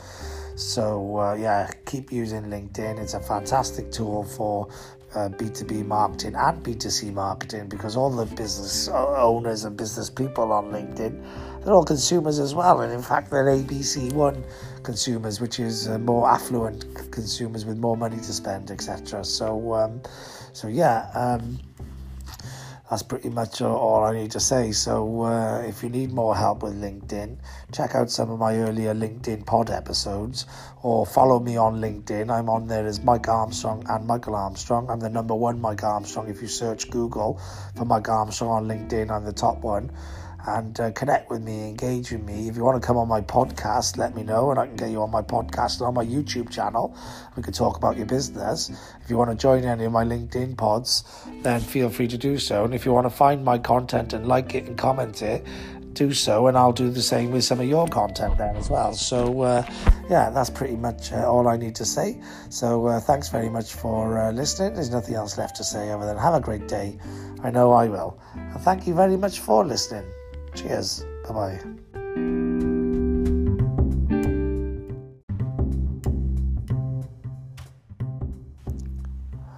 so, 0.56 1.18
uh, 1.18 1.34
yeah, 1.34 1.70
keep 1.84 2.12
using 2.12 2.44
LinkedIn. 2.44 3.00
It's 3.00 3.14
a 3.14 3.20
fantastic 3.20 3.90
tool 3.90 4.22
for 4.22 4.68
uh, 5.14 5.28
B2B 5.28 5.86
marketing 5.86 6.34
and 6.34 6.62
B2C 6.64 7.12
marketing 7.12 7.68
because 7.68 7.96
all 7.96 8.10
the 8.10 8.26
business 8.34 8.88
owners 8.88 9.64
and 9.64 9.76
business 9.76 10.10
people 10.10 10.52
on 10.52 10.66
LinkedIn, 10.66 11.24
they're 11.64 11.74
all 11.74 11.84
consumers 11.84 12.38
as 12.38 12.54
well. 12.54 12.80
And 12.82 12.92
in 12.92 13.02
fact, 13.02 13.30
they're 13.30 13.44
ABC1 13.44 14.44
consumers, 14.82 15.40
which 15.40 15.60
is 15.60 15.88
uh, 15.88 15.98
more 15.98 16.28
affluent 16.28 16.86
consumers 17.10 17.64
with 17.64 17.78
more 17.78 17.96
money 17.96 18.16
to 18.16 18.32
spend, 18.32 18.70
etc. 18.70 19.24
So, 19.24 19.74
um, 19.74 20.02
so 20.52 20.68
yeah. 20.68 21.10
Um, 21.14 21.58
that's 22.90 23.02
pretty 23.02 23.30
much 23.30 23.62
all 23.62 24.04
I 24.04 24.12
need 24.12 24.32
to 24.32 24.40
say. 24.40 24.72
So, 24.72 25.22
uh, 25.22 25.62
if 25.66 25.82
you 25.82 25.88
need 25.88 26.12
more 26.12 26.36
help 26.36 26.62
with 26.62 26.74
LinkedIn, 26.74 27.38
check 27.72 27.94
out 27.94 28.10
some 28.10 28.30
of 28.30 28.38
my 28.38 28.56
earlier 28.56 28.94
LinkedIn 28.94 29.46
pod 29.46 29.70
episodes 29.70 30.44
or 30.82 31.06
follow 31.06 31.40
me 31.40 31.56
on 31.56 31.80
LinkedIn. 31.80 32.30
I'm 32.30 32.50
on 32.50 32.68
there 32.68 32.86
as 32.86 33.02
Mike 33.02 33.26
Armstrong 33.26 33.84
and 33.88 34.06
Michael 34.06 34.34
Armstrong. 34.34 34.90
I'm 34.90 35.00
the 35.00 35.08
number 35.08 35.34
one 35.34 35.60
Mike 35.62 35.82
Armstrong. 35.82 36.28
If 36.28 36.42
you 36.42 36.48
search 36.48 36.90
Google 36.90 37.40
for 37.74 37.86
Mike 37.86 38.08
Armstrong 38.08 38.50
on 38.50 38.68
LinkedIn, 38.68 39.10
I'm 39.10 39.24
the 39.24 39.32
top 39.32 39.62
one. 39.62 39.90
And 40.46 40.78
uh, 40.78 40.90
connect 40.92 41.30
with 41.30 41.42
me, 41.42 41.68
engage 41.68 42.12
with 42.12 42.22
me. 42.22 42.48
If 42.48 42.56
you 42.56 42.64
want 42.64 42.80
to 42.80 42.86
come 42.86 42.96
on 42.96 43.08
my 43.08 43.20
podcast, 43.20 43.96
let 43.96 44.14
me 44.14 44.22
know, 44.22 44.50
and 44.50 44.58
I 44.58 44.66
can 44.66 44.76
get 44.76 44.90
you 44.90 45.02
on 45.02 45.10
my 45.10 45.22
podcast 45.22 45.78
and 45.78 45.86
on 45.88 45.94
my 45.94 46.04
YouTube 46.04 46.50
channel. 46.50 46.96
We 47.36 47.42
can 47.42 47.52
talk 47.52 47.76
about 47.76 47.96
your 47.96 48.06
business. 48.06 48.70
If 49.02 49.08
you 49.08 49.16
want 49.16 49.30
to 49.30 49.36
join 49.36 49.64
any 49.64 49.84
of 49.84 49.92
my 49.92 50.04
LinkedIn 50.04 50.56
pods, 50.56 51.04
then 51.42 51.60
feel 51.60 51.88
free 51.88 52.08
to 52.08 52.18
do 52.18 52.38
so. 52.38 52.64
And 52.64 52.74
if 52.74 52.84
you 52.84 52.92
want 52.92 53.06
to 53.06 53.10
find 53.10 53.44
my 53.44 53.58
content 53.58 54.12
and 54.12 54.26
like 54.26 54.54
it 54.54 54.66
and 54.66 54.76
comment 54.76 55.22
it, 55.22 55.46
do 55.94 56.12
so, 56.12 56.48
and 56.48 56.58
I'll 56.58 56.72
do 56.72 56.90
the 56.90 57.02
same 57.02 57.30
with 57.30 57.44
some 57.44 57.60
of 57.60 57.68
your 57.68 57.86
content 57.86 58.36
then 58.36 58.56
as 58.56 58.68
well. 58.68 58.92
So, 58.94 59.42
uh, 59.42 59.64
yeah, 60.10 60.28
that's 60.30 60.50
pretty 60.50 60.76
much 60.76 61.12
uh, 61.12 61.30
all 61.30 61.46
I 61.46 61.56
need 61.56 61.76
to 61.76 61.84
say. 61.84 62.20
So, 62.50 62.86
uh, 62.86 63.00
thanks 63.00 63.28
very 63.28 63.48
much 63.48 63.72
for 63.72 64.18
uh, 64.18 64.32
listening. 64.32 64.74
There's 64.74 64.90
nothing 64.90 65.14
else 65.14 65.38
left 65.38 65.56
to 65.56 65.64
say 65.64 65.90
other 65.90 66.04
than 66.04 66.18
have 66.18 66.34
a 66.34 66.40
great 66.40 66.66
day. 66.66 66.98
I 67.42 67.50
know 67.50 67.72
I 67.72 67.86
will. 67.86 68.18
And 68.34 68.60
thank 68.60 68.86
you 68.86 68.94
very 68.94 69.16
much 69.16 69.38
for 69.38 69.64
listening. 69.64 70.04
Cheers. 70.54 71.04
Bye 71.28 71.32
bye. 71.34 71.60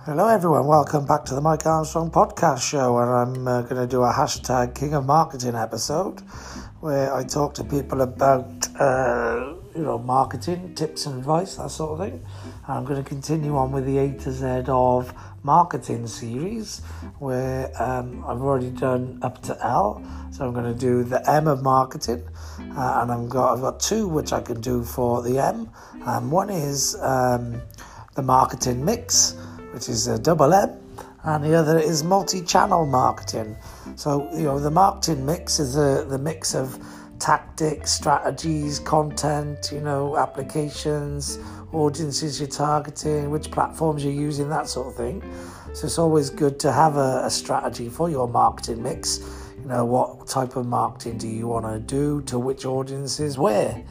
Hello, 0.07 0.29
everyone. 0.29 0.67
Welcome 0.67 1.05
back 1.05 1.25
to 1.27 1.35
the 1.35 1.41
Mike 1.41 1.67
Armstrong 1.67 2.11
podcast 2.11 2.63
show. 2.63 2.97
And 2.99 3.11
I'm 3.11 3.49
uh, 3.49 3.63
going 3.63 3.83
to 3.83 3.87
do 3.87 4.03
a 4.03 4.13
hashtag 4.13 4.75
King 4.75 4.95
of 4.95 5.05
Marketing 5.05 5.55
episode 5.55 6.21
where 6.81 7.13
I 7.13 7.25
talk 7.25 7.55
to 7.55 7.65
people 7.65 8.01
about, 8.01 8.69
uh, 8.81 9.55
you 9.75 9.83
know, 9.83 9.99
marketing 9.99 10.75
tips 10.75 11.07
and 11.07 11.19
advice, 11.19 11.57
that 11.57 11.71
sort 11.71 12.01
of 12.01 12.07
thing. 12.07 12.25
And 12.67 12.79
I'm 12.79 12.85
going 12.85 13.03
to 13.03 13.09
continue 13.09 13.57
on 13.57 13.73
with 13.73 13.85
the 13.85 13.99
A 13.99 14.13
to 14.13 14.33
Z 14.33 14.65
of 14.69 15.13
marketing 15.47 16.09
series 16.09 16.81
where 17.21 17.71
um, 17.81 18.25
I've 18.27 18.43
already 18.43 18.71
done 18.71 19.21
up 19.23 19.41
to 19.43 19.57
L. 19.65 20.03
So 20.33 20.45
I'm 20.45 20.53
going 20.53 20.71
to 20.75 20.79
do 20.79 21.05
the 21.05 21.23
M 21.31 21.47
of 21.47 21.63
marketing, 21.63 22.29
uh, 22.77 22.99
and 23.01 23.13
I've 23.13 23.29
got 23.29 23.55
I've 23.55 23.61
got 23.61 23.79
two 23.79 24.09
which 24.09 24.33
I 24.33 24.41
can 24.41 24.61
do 24.61 24.83
for 24.83 25.23
the 25.23 25.39
M. 25.39 25.71
Um, 26.05 26.31
one 26.33 26.51
is 26.51 26.97
um, 27.01 27.63
the 28.17 28.23
marketing 28.23 28.85
mix, 28.85 29.37
which 29.73 29.89
is 29.89 30.09
a 30.09 30.19
double 30.19 30.53
M, 30.53 30.71
and 31.23 31.45
the 31.45 31.55
other 31.55 31.79
is 31.79 32.03
multi-channel 32.03 32.85
marketing. 32.87 33.57
So 33.95 34.29
you 34.35 34.43
know 34.43 34.59
the 34.59 34.73
marketing 34.73 35.25
mix 35.25 35.61
is 35.61 35.75
the 35.75 36.05
the 36.09 36.19
mix 36.19 36.55
of 36.57 36.77
tactics, 37.19 37.93
strategies, 37.93 38.79
content, 38.81 39.71
you 39.73 39.81
know, 39.81 40.17
applications, 40.17 41.39
audiences 41.73 42.41
you're 42.41 42.49
targeting, 42.49 43.31
which 43.31 43.51
platforms 43.51 44.05
you're 44.05 44.13
using, 44.13 44.49
that 44.49 44.69
sort 44.69 44.89
of 44.89 44.95
thing. 44.97 45.23
So 45.75 45.87
it's 45.87 45.99
always 45.99 46.31
good 46.31 46.59
to 46.61 46.73
have 46.73 46.97
a, 46.97 47.23
a 47.25 47.31
strategy 47.31 47.89
for 47.89 48.09
your 48.09 48.29
marketing 48.29 48.83
mix 48.83 49.21
you 49.67 49.73
know 49.73 49.85
what 49.85 50.29
type 50.29 50.55
of 50.55 50.65
marketing 50.65 51.19
do 51.19 51.27
you 51.27 51.49
want 51.49 51.67
to 51.67 51.81
do 51.81 52.23
to 52.23 52.39
which 52.39 52.65
audiences 52.65 53.37
where 53.37 53.85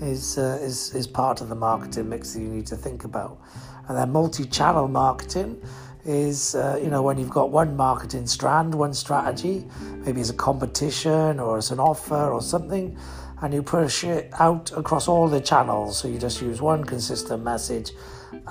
is 0.00 0.36
uh, 0.36 0.58
is 0.60 0.92
is 0.96 1.06
part 1.06 1.40
of 1.40 1.48
the 1.48 1.54
marketing 1.54 2.08
mix 2.08 2.32
that 2.32 2.40
you 2.40 2.48
need 2.48 2.66
to 2.66 2.74
think 2.74 3.04
about 3.04 3.40
and 3.86 3.96
then 3.96 4.10
multi-channel 4.10 4.88
marketing 4.88 5.62
is 6.04 6.56
uh, 6.56 6.76
you 6.82 6.90
know 6.90 7.02
when 7.02 7.18
you've 7.18 7.30
got 7.30 7.50
one 7.50 7.76
marketing 7.76 8.26
strand 8.26 8.74
one 8.74 8.92
strategy 8.92 9.64
maybe 10.04 10.20
it's 10.20 10.30
a 10.30 10.34
competition 10.34 11.38
or 11.38 11.58
it's 11.58 11.70
an 11.70 11.78
offer 11.78 12.30
or 12.32 12.42
something 12.42 12.98
and 13.42 13.52
you 13.52 13.62
push 13.62 14.04
it 14.04 14.30
out 14.38 14.72
across 14.76 15.08
all 15.08 15.28
the 15.28 15.40
channels 15.40 15.98
so 15.98 16.08
you 16.08 16.18
just 16.18 16.40
use 16.40 16.62
one 16.62 16.82
consistent 16.84 17.42
message 17.42 17.90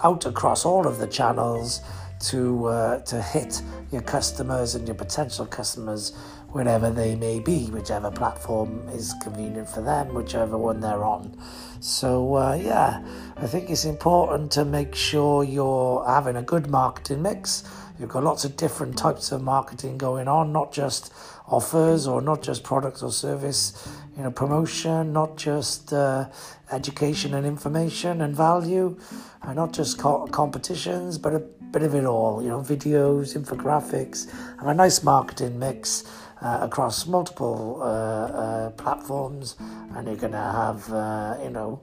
out 0.04 0.26
across 0.26 0.66
all 0.66 0.86
of 0.86 1.00
the 1.00 1.08
channels 1.08 1.82
to 2.20 2.68
uh, 2.68 3.00
to 3.00 3.22
hit 3.22 3.62
your 3.92 4.02
customers 4.04 4.76
and 4.76 4.88
your 4.88 4.96
potential 4.96 5.46
customers 5.46 6.14
wherever 6.52 6.92
they 6.92 7.16
may 7.16 7.39
be, 7.39 7.66
whichever 7.68 8.12
platform 8.12 8.88
is 8.89 9.14
convenient 9.22 9.70
for 9.70 9.82
them, 9.82 10.14
whichever 10.14 10.58
one 10.58 10.82
they're 10.82 11.04
on. 11.04 11.36
So, 11.80 12.36
uh, 12.36 12.56
yeah, 12.56 13.04
I 13.38 13.48
think 13.48 13.70
it's 13.70 13.86
important 13.86 14.52
to 14.52 14.66
make 14.66 14.94
sure 14.94 15.44
you're 15.44 16.06
having 16.06 16.36
a 16.36 16.42
good 16.42 16.70
marketing 16.70 17.22
mix. 17.22 17.64
You've 17.98 18.10
got 18.10 18.24
lots 18.24 18.44
of 18.44 18.58
different 18.58 18.98
types 18.98 19.32
of 19.32 19.42
marketing 19.42 19.98
going 19.98 20.28
on, 20.28 20.52
not 20.52 20.74
just 20.74 21.14
offers 21.48 22.06
or 22.06 22.22
not 22.22 22.42
just 22.42 22.64
products 22.64 23.02
or 23.02 23.12
service, 23.12 23.88
you 24.18 24.24
know, 24.24 24.32
promotion, 24.32 25.14
not 25.14 25.38
just 25.38 25.93
uh, 25.93 26.26
education 26.72 27.34
and 27.34 27.45
information 27.45 28.22
and 28.22 28.36
value, 28.36 28.97
and 29.43 29.55
not 29.55 29.74
just 29.74 29.97
co- 29.97 30.28
competitions, 30.28 31.18
but 31.18 31.34
a 31.34 31.39
bit 31.39 31.84
of 31.84 31.95
it 31.95 32.05
all, 32.05 32.41
you 32.41 32.49
know, 32.49 32.59
videos, 32.59 33.38
infographics, 33.38 34.32
and 34.59 34.70
a 34.70 34.74
nice 34.74 35.03
marketing 35.03 35.57
mix 35.57 36.03
uh, 36.41 36.59
across 36.62 37.07
multiple 37.07 37.80
uh, 37.82 37.86
uh, 37.86 38.70
platforms, 38.72 39.55
and 39.95 40.07
you're 40.07 40.18
to 40.32 40.38
have, 40.38 40.91
uh, 40.91 41.38
you 41.41 41.49
know, 41.49 41.82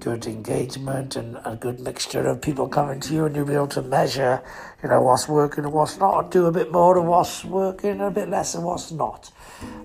good 0.00 0.26
engagement 0.26 1.16
and 1.16 1.38
a 1.44 1.56
good 1.56 1.80
mixture 1.80 2.26
of 2.26 2.40
people 2.40 2.68
coming 2.68 3.00
to 3.00 3.14
you, 3.14 3.24
and 3.24 3.34
you'll 3.34 3.46
be 3.46 3.54
able 3.54 3.66
to 3.68 3.82
measure, 3.82 4.42
you 4.82 4.88
know, 4.88 5.00
what's 5.00 5.28
working 5.28 5.64
and 5.64 5.72
what's 5.72 5.98
not, 5.98 6.24
and 6.24 6.32
do 6.32 6.46
a 6.46 6.52
bit 6.52 6.70
more 6.70 6.98
of 6.98 7.04
what's 7.04 7.44
working 7.44 7.90
and 7.90 8.02
a 8.02 8.10
bit 8.10 8.28
less 8.28 8.54
of 8.54 8.62
what's 8.62 8.92
not. 8.92 9.30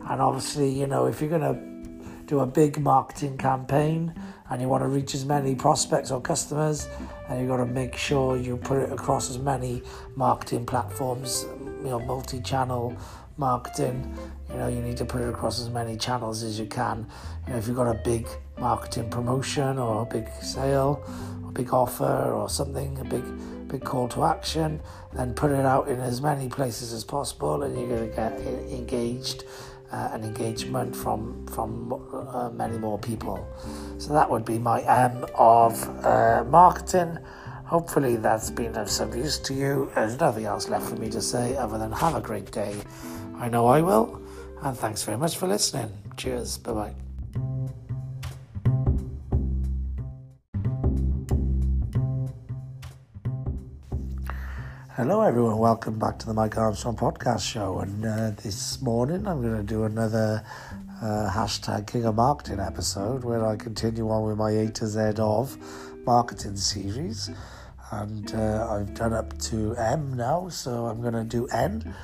And 0.09 0.21
obviously, 0.21 0.69
you 0.69 0.87
know, 0.87 1.05
if 1.05 1.21
you're 1.21 1.29
going 1.29 1.41
to 1.41 2.25
do 2.25 2.39
a 2.39 2.45
big 2.45 2.79
marketing 2.79 3.37
campaign 3.37 4.13
and 4.49 4.61
you 4.61 4.67
want 4.67 4.83
to 4.83 4.87
reach 4.87 5.15
as 5.15 5.25
many 5.25 5.55
prospects 5.55 6.11
or 6.11 6.21
customers, 6.21 6.87
and 7.29 7.39
you've 7.39 7.49
got 7.49 7.57
to 7.57 7.65
make 7.65 7.95
sure 7.95 8.37
you 8.37 8.57
put 8.57 8.79
it 8.79 8.91
across 8.91 9.29
as 9.29 9.37
many 9.37 9.81
marketing 10.15 10.65
platforms, 10.65 11.45
you 11.83 11.89
know, 11.89 11.99
multi-channel 11.99 12.95
marketing. 13.37 14.13
You 14.51 14.57
know, 14.57 14.67
you 14.67 14.81
need 14.81 14.97
to 14.97 15.05
put 15.05 15.21
it 15.21 15.29
across 15.29 15.59
as 15.59 15.69
many 15.69 15.95
channels 15.97 16.43
as 16.43 16.59
you 16.59 16.65
can. 16.65 17.07
You 17.47 17.53
know, 17.53 17.59
if 17.59 17.67
you've 17.67 17.75
got 17.75 17.87
a 17.87 17.99
big 18.03 18.27
marketing 18.59 19.09
promotion 19.09 19.77
or 19.79 20.03
a 20.03 20.05
big 20.05 20.27
sale, 20.41 21.03
a 21.47 21.51
big 21.51 21.73
offer 21.73 22.31
or 22.33 22.49
something, 22.49 22.97
a 22.99 23.05
big 23.05 23.23
big 23.67 23.83
call 23.85 24.07
to 24.09 24.25
action, 24.25 24.81
then 25.13 25.33
put 25.33 25.49
it 25.49 25.65
out 25.65 25.87
in 25.87 25.99
as 26.01 26.21
many 26.21 26.49
places 26.49 26.91
as 26.91 27.05
possible, 27.05 27.63
and 27.63 27.77
you're 27.77 27.87
going 27.87 28.09
to 28.09 28.15
get 28.15 28.33
engaged. 28.71 29.43
Uh, 29.91 30.11
and 30.13 30.23
engagement 30.23 30.95
from 30.95 31.45
from 31.47 31.91
uh, 32.13 32.49
many 32.51 32.77
more 32.77 32.97
people. 32.97 33.45
So 33.97 34.13
that 34.13 34.29
would 34.29 34.45
be 34.45 34.57
my 34.57 34.79
M 34.83 35.25
of 35.35 35.83
uh, 36.05 36.45
marketing. 36.45 37.17
Hopefully 37.65 38.15
that's 38.15 38.49
been 38.49 38.73
of 38.77 38.89
some 38.89 39.13
use 39.13 39.37
to 39.39 39.53
you. 39.53 39.91
There's 39.93 40.17
nothing 40.17 40.45
else 40.45 40.69
left 40.69 40.87
for 40.87 40.95
me 40.95 41.09
to 41.09 41.21
say 41.21 41.57
other 41.57 41.77
than 41.77 41.91
have 41.91 42.15
a 42.15 42.21
great 42.21 42.51
day. 42.51 42.73
I 43.35 43.49
know 43.49 43.67
I 43.67 43.81
will. 43.81 44.20
And 44.63 44.77
thanks 44.77 45.01
very 45.01 45.17
much 45.17 45.37
for 45.37 45.47
listening. 45.47 45.91
Cheers. 46.17 46.59
Bye 46.59 46.73
bye. 46.73 46.93
Hello, 54.95 55.21
everyone. 55.21 55.57
Welcome 55.57 55.97
back 55.97 56.19
to 56.19 56.27
the 56.27 56.33
Mike 56.35 56.57
Armstrong 56.57 56.95
podcast 56.95 57.41
show. 57.41 57.79
And 57.79 58.05
uh, 58.05 58.31
this 58.43 58.79
morning, 58.83 59.25
I'm 59.25 59.41
going 59.41 59.57
to 59.57 59.63
do 59.63 59.85
another 59.85 60.43
uh, 61.01 61.31
hashtag 61.33 61.87
King 61.87 62.05
of 62.05 62.15
Marketing 62.15 62.59
episode 62.59 63.23
where 63.23 63.43
I 63.43 63.55
continue 63.55 64.11
on 64.11 64.27
with 64.27 64.37
my 64.37 64.51
A 64.51 64.69
to 64.69 64.85
Z 64.85 65.13
of 65.17 65.57
marketing 66.05 66.55
series. 66.55 67.31
And 67.89 68.31
uh, 68.35 68.67
I've 68.69 68.93
done 68.93 69.13
up 69.13 69.35
to 69.39 69.75
M 69.75 70.13
now, 70.15 70.49
so 70.49 70.85
I'm 70.85 71.01
going 71.01 71.15
to 71.15 71.23
do 71.23 71.47
N 71.47 71.95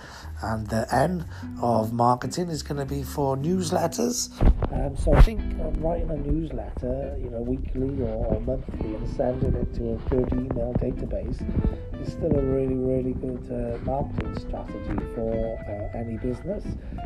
and 0.42 0.68
the 0.68 0.88
N 0.94 1.26
of 1.62 1.94
marketing 1.94 2.50
is 2.50 2.64
going 2.64 2.78
to 2.78 2.86
be 2.86 3.04
for 3.04 3.36
newsletters. 3.38 4.30
Um, 4.72 4.96
so 4.96 5.14
I 5.14 5.22
think 5.22 5.42
uh, 5.60 5.70
writing 5.80 6.10
a 6.10 6.18
newsletter, 6.18 7.18
you 7.20 7.30
know, 7.30 7.42
weekly 7.42 8.02
or, 8.02 8.26
or, 8.28 8.40
monthly, 8.42 8.96
and 8.96 9.10
sending 9.16 9.54
it 9.56 9.74
to 9.76 9.94
a 9.94 9.98
good 10.10 10.32
email 10.34 10.74
database 10.80 11.42
is 12.02 12.12
still 12.14 12.36
a 12.38 12.44
really, 12.44 12.76
really 12.76 13.14
good 13.14 13.44
uh, 13.52 13.84
marketing 13.86 14.38
strategy 14.40 15.06
for 15.16 15.58
uh, 15.68 15.98
any 15.98 16.18
business. 16.18 16.64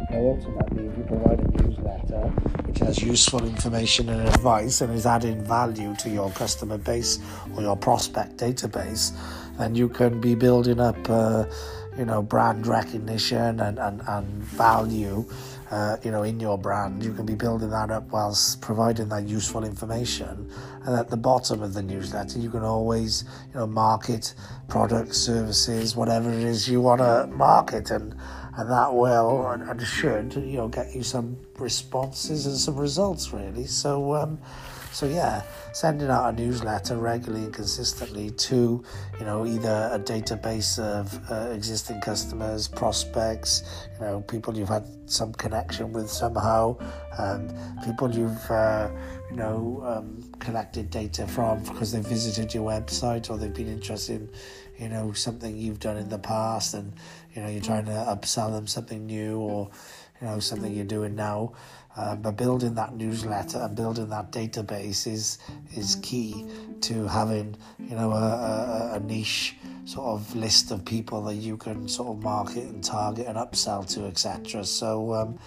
Now, 0.09 0.17
ultimately, 0.17 0.87
if 0.87 0.97
you 0.97 1.03
provide 1.03 1.39
a 1.39 1.63
newsletter 1.63 2.27
which 2.65 2.79
has 2.79 3.01
useful 3.01 3.45
information 3.45 4.09
and 4.09 4.27
advice 4.27 4.81
and 4.81 4.93
is 4.93 5.05
adding 5.05 5.43
value 5.43 5.95
to 5.97 6.09
your 6.09 6.31
customer 6.31 6.77
base 6.77 7.19
or 7.55 7.61
your 7.61 7.77
prospect 7.77 8.37
database, 8.37 9.11
then 9.57 9.75
you 9.75 9.89
can 9.89 10.19
be 10.19 10.35
building 10.35 10.79
up 10.79 10.97
uh, 11.09 11.45
you 11.97 12.05
know 12.05 12.21
brand 12.21 12.67
recognition 12.67 13.59
and, 13.59 13.77
and, 13.79 14.01
and 14.07 14.27
value 14.43 15.25
uh, 15.71 15.97
you 16.03 16.11
know 16.11 16.23
in 16.23 16.39
your 16.39 16.57
brand 16.57 17.03
you 17.03 17.13
can 17.13 17.25
be 17.25 17.35
building 17.35 17.69
that 17.69 17.91
up 17.91 18.09
whilst 18.11 18.61
providing 18.61 19.09
that 19.09 19.27
useful 19.27 19.63
information 19.63 20.49
and 20.85 20.95
at 20.95 21.09
the 21.09 21.17
bottom 21.17 21.61
of 21.61 21.73
the 21.73 21.81
newsletter 21.81 22.39
you 22.39 22.49
can 22.49 22.63
always 22.63 23.25
you 23.53 23.59
know 23.59 23.67
market 23.67 24.33
products 24.67 25.17
services 25.17 25.95
whatever 25.95 26.31
it 26.31 26.43
is 26.43 26.67
you 26.67 26.79
want 26.81 26.99
to 26.99 27.27
market 27.35 27.91
and 27.91 28.15
and 28.57 28.69
that 28.69 28.93
will 28.93 29.47
and 29.47 29.81
should 29.81 30.33
you 30.33 30.57
know 30.57 30.67
get 30.67 30.93
you 30.93 31.03
some 31.03 31.37
responses 31.57 32.45
and 32.45 32.57
some 32.57 32.75
results 32.75 33.31
really. 33.31 33.65
So 33.65 34.15
um, 34.15 34.39
so 34.91 35.07
yeah, 35.07 35.43
sending 35.71 36.09
out 36.09 36.33
a 36.33 36.35
newsletter 36.35 36.97
regularly 36.97 37.45
and 37.45 37.53
consistently 37.53 38.29
to, 38.31 38.83
you 39.19 39.25
know, 39.25 39.45
either 39.45 39.89
a 39.93 39.99
database 39.99 40.77
of 40.79 41.19
uh, 41.31 41.51
existing 41.51 42.01
customers, 42.01 42.67
prospects, 42.67 43.87
you 43.93 44.05
know, 44.05 44.21
people 44.21 44.55
you've 44.55 44.69
had 44.69 44.85
some 45.05 45.33
connection 45.33 45.93
with 45.93 46.09
somehow, 46.09 46.77
um, 47.17 47.49
people 47.85 48.11
you've, 48.11 48.51
uh, 48.51 48.89
you 49.29 49.37
know, 49.37 49.81
um, 49.85 50.21
collected 50.39 50.89
data 50.89 51.25
from 51.25 51.63
because 51.63 51.91
they've 51.91 52.05
visited 52.05 52.53
your 52.53 52.69
website 52.69 53.29
or 53.29 53.37
they've 53.37 53.53
been 53.53 53.69
interested 53.69 54.21
in, 54.21 54.29
you 54.77 54.89
know, 54.89 55.13
something 55.13 55.55
you've 55.57 55.79
done 55.79 55.97
in 55.97 56.09
the 56.09 56.19
past 56.19 56.73
and, 56.73 56.91
you 57.33 57.41
know, 57.41 57.47
you're 57.47 57.61
trying 57.61 57.85
to 57.85 57.91
upsell 57.91 58.51
them 58.51 58.67
something 58.67 59.05
new 59.05 59.37
or, 59.37 59.69
you 60.19 60.27
know, 60.27 60.39
something 60.39 60.73
you're 60.73 60.85
doing 60.85 61.15
now. 61.15 61.53
Uh, 61.97 62.15
but 62.15 62.37
building 62.37 62.73
that 62.73 62.95
newsletter 62.95 63.59
and 63.59 63.75
building 63.75 64.07
that 64.09 64.31
database 64.31 65.05
is 65.07 65.39
is 65.75 65.95
key 66.01 66.45
to 66.79 67.05
having 67.07 67.55
you 67.79 67.95
know 67.95 68.11
a, 68.11 68.15
a, 68.15 68.91
a, 68.95 68.99
niche 69.01 69.57
sort 69.83 70.07
of 70.07 70.33
list 70.33 70.71
of 70.71 70.85
people 70.85 71.21
that 71.21 71.35
you 71.35 71.57
can 71.57 71.89
sort 71.89 72.15
of 72.15 72.23
market 72.23 72.63
and 72.63 72.81
target 72.81 73.27
and 73.27 73.37
upsell 73.37 73.85
to 73.85 74.05
etc 74.05 74.63
so 74.63 75.13
um, 75.13 75.37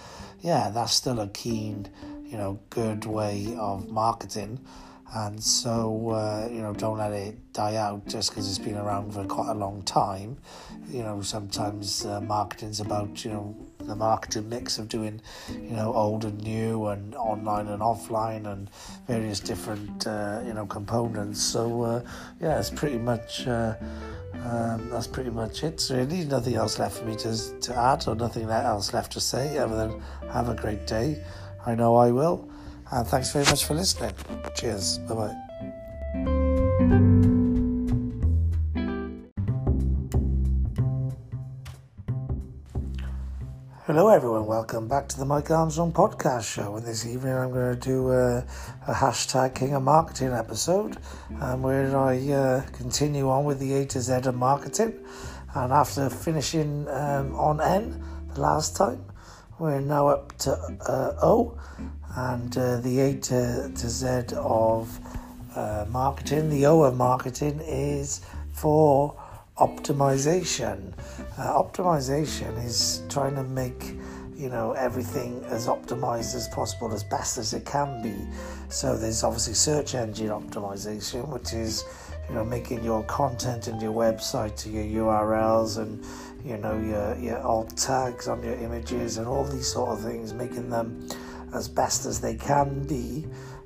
yeah 0.41 0.69
that's 0.69 0.93
still 0.93 1.19
a 1.19 1.27
keen 1.29 1.89
you 2.35 2.37
know 2.37 2.59
good 2.69 3.05
way 3.05 3.55
of 3.57 3.89
marketing. 3.89 4.59
And 5.13 5.41
so 5.41 6.09
uh, 6.09 6.49
you 6.51 6.61
know 6.61 6.73
don't 6.73 6.97
let 6.97 7.13
it 7.13 7.53
die 7.53 7.75
out 7.75 8.05
just 8.07 8.31
because 8.31 8.49
it's 8.49 8.59
been 8.59 8.77
around 8.77 9.13
for 9.13 9.23
quite 9.25 9.51
a 9.51 9.53
long 9.53 9.83
time. 9.83 10.37
You 10.89 11.03
know 11.03 11.21
sometimes 11.21 12.05
uh, 12.05 12.19
marketing's 12.21 12.79
about 12.79 13.23
you 13.23 13.31
know 13.31 13.55
the 13.87 13.95
marketing 13.95 14.49
mix 14.49 14.77
of 14.77 14.87
doing 14.89 15.21
you 15.49 15.75
know 15.75 15.93
old 15.93 16.25
and 16.25 16.41
new 16.43 16.87
and 16.87 17.15
online 17.15 17.67
and 17.67 17.81
offline 17.81 18.45
and 18.51 18.69
various 19.07 19.39
different 19.39 20.07
uh, 20.07 20.41
you 20.45 20.53
know 20.53 20.65
components 20.65 21.41
so 21.41 21.81
uh, 21.81 22.01
yeah 22.41 22.59
it's 22.59 22.69
pretty 22.69 22.97
much 22.97 23.47
uh, 23.47 23.75
um, 24.43 24.89
that's 24.89 25.07
pretty 25.07 25.29
much 25.29 25.63
it 25.63 25.79
so 25.79 25.95
really 25.95 26.25
nothing 26.25 26.55
else 26.55 26.77
left 26.79 26.97
for 26.97 27.05
me 27.05 27.15
to, 27.15 27.59
to 27.59 27.75
add 27.75 28.07
or 28.07 28.15
nothing 28.15 28.49
else 28.49 28.93
left 28.93 29.11
to 29.11 29.19
say 29.19 29.57
other 29.57 29.75
than 29.75 30.01
have 30.31 30.49
a 30.49 30.55
great 30.55 30.85
day 30.87 31.21
I 31.65 31.75
know 31.75 31.95
I 31.95 32.11
will 32.11 32.49
and 32.91 33.07
thanks 33.07 33.31
very 33.31 33.45
much 33.45 33.65
for 33.65 33.73
listening. 33.73 34.13
Cheers. 34.55 34.99
Bye 34.99 35.33
bye. 36.79 37.31
Hello, 43.95 44.09
everyone. 44.09 44.45
Welcome 44.45 44.89
back 44.89 45.07
to 45.07 45.17
the 45.17 45.23
Mike 45.23 45.49
Armstrong 45.49 45.93
podcast 45.93 46.53
show. 46.53 46.75
And 46.75 46.85
this 46.85 47.05
evening, 47.05 47.31
I'm 47.31 47.53
going 47.53 47.79
to 47.79 47.79
do 47.79 48.11
a, 48.11 48.39
a 48.85 48.93
hashtag 48.93 49.55
King 49.55 49.73
of 49.73 49.83
Marketing 49.83 50.33
episode, 50.33 50.97
um, 51.39 51.61
where 51.61 51.95
I 51.95 52.17
uh, 52.29 52.61
continue 52.73 53.29
on 53.29 53.45
with 53.45 53.57
the 53.59 53.73
A 53.73 53.85
to 53.85 54.01
Z 54.01 54.11
of 54.25 54.35
marketing. 54.35 54.99
And 55.53 55.71
after 55.71 56.09
finishing 56.09 56.89
um, 56.89 57.35
on 57.35 57.61
N 57.61 58.03
the 58.33 58.41
last 58.41 58.75
time, 58.75 59.01
we're 59.59 59.79
now 59.79 60.09
up 60.09 60.37
to 60.39 60.51
uh, 60.51 61.13
O 61.23 61.57
and 62.17 62.57
uh, 62.57 62.81
the 62.81 62.99
A 62.99 63.13
to, 63.15 63.71
to 63.73 63.89
Z 63.89 64.35
of 64.35 64.99
uh, 65.55 65.85
marketing, 65.87 66.49
the 66.49 66.65
O 66.65 66.81
of 66.81 66.97
marketing 66.97 67.61
is 67.61 68.19
for 68.51 69.17
optimization. 69.57 70.93
Uh, 71.37 71.61
optimization 71.61 72.63
is 72.65 73.03
trying 73.09 73.35
to 73.35 73.43
make 73.43 73.95
you 74.35 74.49
know 74.49 74.73
everything 74.73 75.41
as 75.45 75.67
optimized 75.67 76.35
as 76.35 76.47
possible, 76.49 76.93
as 76.93 77.03
best 77.03 77.37
as 77.37 77.53
it 77.53 77.65
can 77.65 78.01
be. 78.01 78.15
So 78.69 78.97
there's 78.97 79.23
obviously 79.23 79.53
search 79.53 79.95
engine 79.95 80.29
optimization, 80.29 81.27
which 81.29 81.53
is 81.53 81.85
you 82.27 82.35
know 82.35 82.43
making 82.43 82.83
your 82.83 83.03
content 83.03 83.67
and 83.67 83.81
your 83.81 83.93
website 83.93 84.57
to 84.57 84.69
your 84.69 85.05
URLs 85.05 85.77
and 85.77 86.03
you 86.43 86.57
know 86.57 86.77
your 86.77 87.15
your 87.17 87.39
alt 87.39 87.75
tags 87.77 88.27
on 88.27 88.43
your 88.43 88.55
images 88.55 89.17
and 89.17 89.27
all 89.27 89.45
these 89.45 89.71
sort 89.71 89.89
of 89.91 90.01
things, 90.03 90.33
making 90.33 90.69
them 90.69 91.07
as 91.53 91.69
best 91.69 92.05
as 92.05 92.19
they 92.19 92.35
can 92.35 92.85
be 92.85 93.25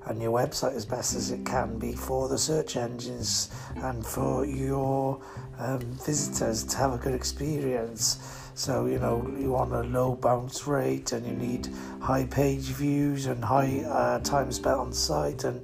and 0.09 0.19
your 0.19 0.31
website 0.31 0.75
as 0.75 0.85
best 0.85 1.15
as 1.15 1.29
it 1.29 1.45
can 1.45 1.77
be 1.77 1.93
for 1.93 2.27
the 2.27 2.37
search 2.37 2.75
engines 2.75 3.51
and 3.77 4.03
for 4.05 4.43
your 4.43 5.21
um, 5.59 5.79
visitors 6.03 6.63
to 6.63 6.77
have 6.77 6.93
a 6.93 6.97
good 6.97 7.13
experience. 7.13 8.17
So, 8.55 8.87
you 8.87 8.97
know, 8.97 9.31
you 9.39 9.51
want 9.51 9.71
a 9.71 9.83
low 9.83 10.15
bounce 10.15 10.65
rate 10.65 11.11
and 11.11 11.25
you 11.25 11.33
need 11.33 11.69
high 12.01 12.25
page 12.25 12.63
views 12.63 13.27
and 13.27 13.45
high 13.45 13.83
uh, 13.87 14.19
time 14.19 14.51
spent 14.51 14.77
on 14.77 14.91
site 14.91 15.43
and 15.43 15.63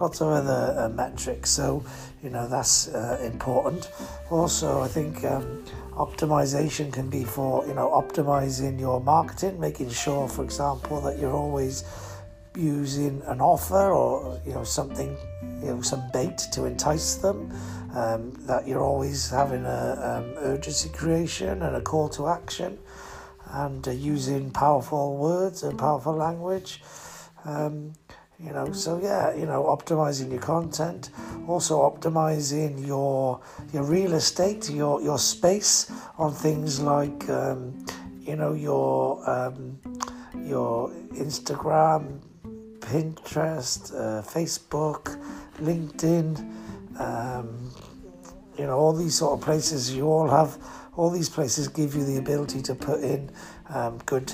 lots 0.00 0.22
of 0.22 0.28
other 0.28 0.74
uh, 0.76 0.88
metrics. 0.88 1.50
So, 1.50 1.84
you 2.22 2.30
know, 2.30 2.48
that's 2.48 2.88
uh, 2.88 3.20
important. 3.22 3.90
Also, 4.30 4.80
I 4.80 4.88
think 4.88 5.22
um, 5.24 5.64
optimization 5.92 6.90
can 6.90 7.10
be 7.10 7.22
for 7.22 7.66
you 7.66 7.74
know 7.74 7.90
optimizing 7.90 8.80
your 8.80 8.98
marketing 8.98 9.60
making 9.60 9.90
sure 9.90 10.26
for 10.26 10.42
example 10.42 11.02
that 11.02 11.18
you're 11.18 11.34
always 11.34 11.84
using 12.56 13.22
an 13.26 13.40
offer 13.40 13.92
or 13.92 14.40
you 14.46 14.52
know 14.52 14.64
something 14.64 15.16
you 15.62 15.68
know 15.68 15.80
some 15.80 16.02
bait 16.12 16.38
to 16.52 16.64
entice 16.64 17.16
them 17.16 17.50
um, 17.94 18.32
that 18.46 18.66
you're 18.66 18.82
always 18.82 19.30
having 19.30 19.64
a 19.64 20.18
um, 20.18 20.34
urgency 20.38 20.88
creation 20.90 21.62
and 21.62 21.76
a 21.76 21.80
call 21.80 22.08
to 22.08 22.28
action 22.28 22.78
and 23.52 23.86
uh, 23.86 23.90
using 23.90 24.50
powerful 24.50 25.16
words 25.18 25.62
and 25.62 25.78
powerful 25.78 26.14
language. 26.14 26.82
Um, 27.44 27.92
you 28.42 28.52
know 28.52 28.72
so 28.72 28.98
yeah 29.00 29.32
you 29.34 29.46
know 29.46 29.64
optimizing 29.64 30.30
your 30.32 30.40
content 30.40 31.10
also 31.46 31.80
optimizing 31.80 32.84
your 32.84 33.40
your 33.72 33.84
real 33.84 34.14
estate 34.14 34.68
your 34.68 35.00
your 35.00 35.18
space 35.18 35.92
on 36.18 36.32
things 36.32 36.80
like 36.80 37.28
um, 37.28 37.86
you 38.20 38.34
know 38.34 38.52
your 38.52 39.30
um, 39.30 39.78
your 40.44 40.90
instagram 41.14 42.20
pinterest 42.82 43.94
uh, 43.94 44.22
facebook 44.22 45.18
linkedin 45.60 46.38
um, 47.00 47.70
you 48.58 48.66
know 48.66 48.76
all 48.76 48.92
these 48.92 49.14
sort 49.14 49.38
of 49.38 49.44
places 49.44 49.94
you 49.94 50.06
all 50.06 50.28
have 50.28 50.58
all 50.94 51.10
these 51.10 51.28
places 51.28 51.68
give 51.68 51.94
you 51.94 52.04
the 52.04 52.18
ability 52.18 52.60
to 52.60 52.74
put 52.74 53.00
in 53.00 53.30
um, 53.70 53.98
good 54.04 54.32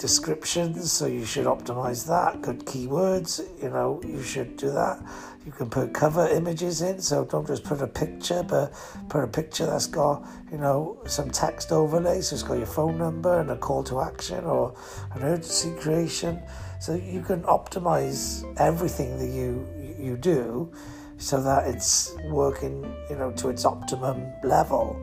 descriptions, 0.00 0.90
so 0.90 1.06
you 1.06 1.26
should 1.26 1.44
optimize 1.46 2.06
that. 2.06 2.40
Good 2.40 2.60
keywords, 2.60 3.40
you 3.62 3.68
know, 3.68 4.00
you 4.02 4.22
should 4.22 4.56
do 4.56 4.70
that. 4.70 4.98
You 5.44 5.52
can 5.52 5.68
put 5.68 5.92
cover 5.92 6.26
images 6.28 6.80
in, 6.80 7.00
so 7.00 7.24
don't 7.24 7.46
just 7.46 7.64
put 7.64 7.82
a 7.82 7.86
picture, 7.86 8.42
but 8.42 8.72
put 9.08 9.22
a 9.22 9.26
picture 9.26 9.66
that's 9.66 9.86
got, 9.86 10.26
you 10.50 10.58
know, 10.58 10.98
some 11.06 11.30
text 11.30 11.70
overlay, 11.70 12.22
so 12.22 12.34
it's 12.34 12.42
got 12.42 12.54
your 12.54 12.66
phone 12.66 12.98
number 12.98 13.40
and 13.40 13.50
a 13.50 13.56
call 13.56 13.82
to 13.84 14.00
action 14.00 14.44
or 14.44 14.74
an 15.12 15.22
urgency 15.22 15.72
creation. 15.78 16.40
So 16.80 16.94
you 16.94 17.20
can 17.22 17.42
optimize 17.42 18.42
everything 18.58 19.18
that 19.18 19.28
you 19.28 19.68
you 19.98 20.16
do 20.16 20.72
so 21.18 21.42
that 21.42 21.68
it's 21.68 22.16
working, 22.24 22.90
you 23.10 23.16
know, 23.16 23.30
to 23.32 23.50
its 23.50 23.66
optimum 23.66 24.26
level. 24.42 24.98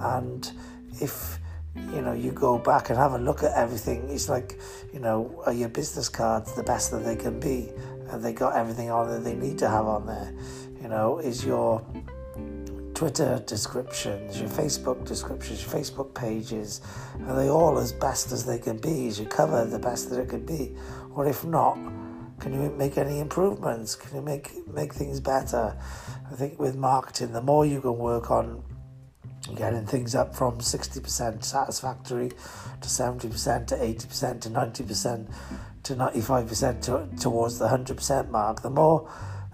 And 0.00 0.50
if 1.00 1.40
you 1.74 2.00
know, 2.00 2.12
you 2.12 2.30
go 2.32 2.58
back 2.58 2.90
and 2.90 2.98
have 2.98 3.12
a 3.12 3.18
look 3.18 3.42
at 3.42 3.52
everything. 3.52 4.08
It's 4.08 4.28
like, 4.28 4.58
you 4.94 5.00
know, 5.00 5.42
are 5.44 5.52
your 5.52 5.68
business 5.68 6.08
cards 6.08 6.54
the 6.54 6.62
best 6.62 6.90
that 6.92 7.04
they 7.04 7.16
can 7.16 7.38
be? 7.38 7.70
Have 8.10 8.22
they 8.22 8.32
got 8.32 8.54
everything 8.54 8.90
on 8.90 9.10
that 9.10 9.24
they 9.24 9.34
need 9.34 9.58
to 9.58 9.68
have 9.68 9.86
on 9.86 10.06
there? 10.06 10.32
You 10.80 10.88
know, 10.88 11.18
is 11.18 11.44
your 11.44 11.84
Twitter 12.94 13.42
descriptions, 13.46 14.40
your 14.40 14.48
Facebook 14.48 15.06
descriptions, 15.06 15.60
your 15.62 15.70
Facebook 15.70 16.14
pages, 16.14 16.80
are 17.26 17.36
they 17.36 17.50
all 17.50 17.78
as 17.78 17.92
best 17.92 18.32
as 18.32 18.46
they 18.46 18.58
can 18.58 18.78
be? 18.78 19.06
Is 19.06 19.20
your 19.20 19.28
cover 19.28 19.66
the 19.66 19.78
best 19.78 20.08
that 20.08 20.18
it 20.18 20.30
could 20.30 20.46
be? 20.46 20.74
Or 21.16 21.26
if 21.26 21.44
not, 21.44 21.78
can 22.38 22.52
you 22.52 22.70
make 22.70 22.98
any 22.98 23.18
improvements? 23.18 23.96
Can 23.96 24.16
you 24.16 24.22
make 24.22 24.68
make 24.68 24.92
things 24.92 25.18
better? 25.18 25.76
I 26.30 26.34
think 26.34 26.60
with 26.60 26.76
marketing, 26.76 27.32
the 27.32 27.40
more 27.42 27.64
you 27.64 27.80
can 27.80 27.96
work 27.96 28.30
on 28.30 28.62
getting 29.54 29.86
things 29.86 30.14
up 30.14 30.34
from 30.34 30.58
60% 30.58 31.44
satisfactory 31.44 32.30
to 32.80 32.88
70% 32.88 33.66
to 33.68 33.76
80% 33.76 34.40
to 34.40 34.50
90% 34.50 35.34
to 35.84 35.94
95% 35.94 36.82
to, 36.82 37.20
towards 37.20 37.58
the 37.58 37.68
100% 37.68 38.30
mark 38.30 38.62
the 38.62 38.70
more 38.70 39.08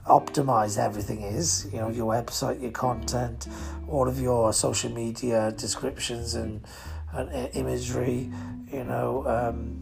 optimized 0.06 0.78
everything 0.78 1.20
is 1.20 1.68
you 1.72 1.78
know 1.78 1.90
your 1.90 2.10
website 2.10 2.60
your 2.62 2.70
content 2.70 3.46
all 3.86 4.08
of 4.08 4.18
your 4.18 4.52
social 4.52 4.90
media 4.90 5.52
descriptions 5.58 6.34
and, 6.34 6.64
and 7.12 7.50
imagery 7.54 8.32
you 8.72 8.82
know 8.82 9.24
um, 9.26 9.81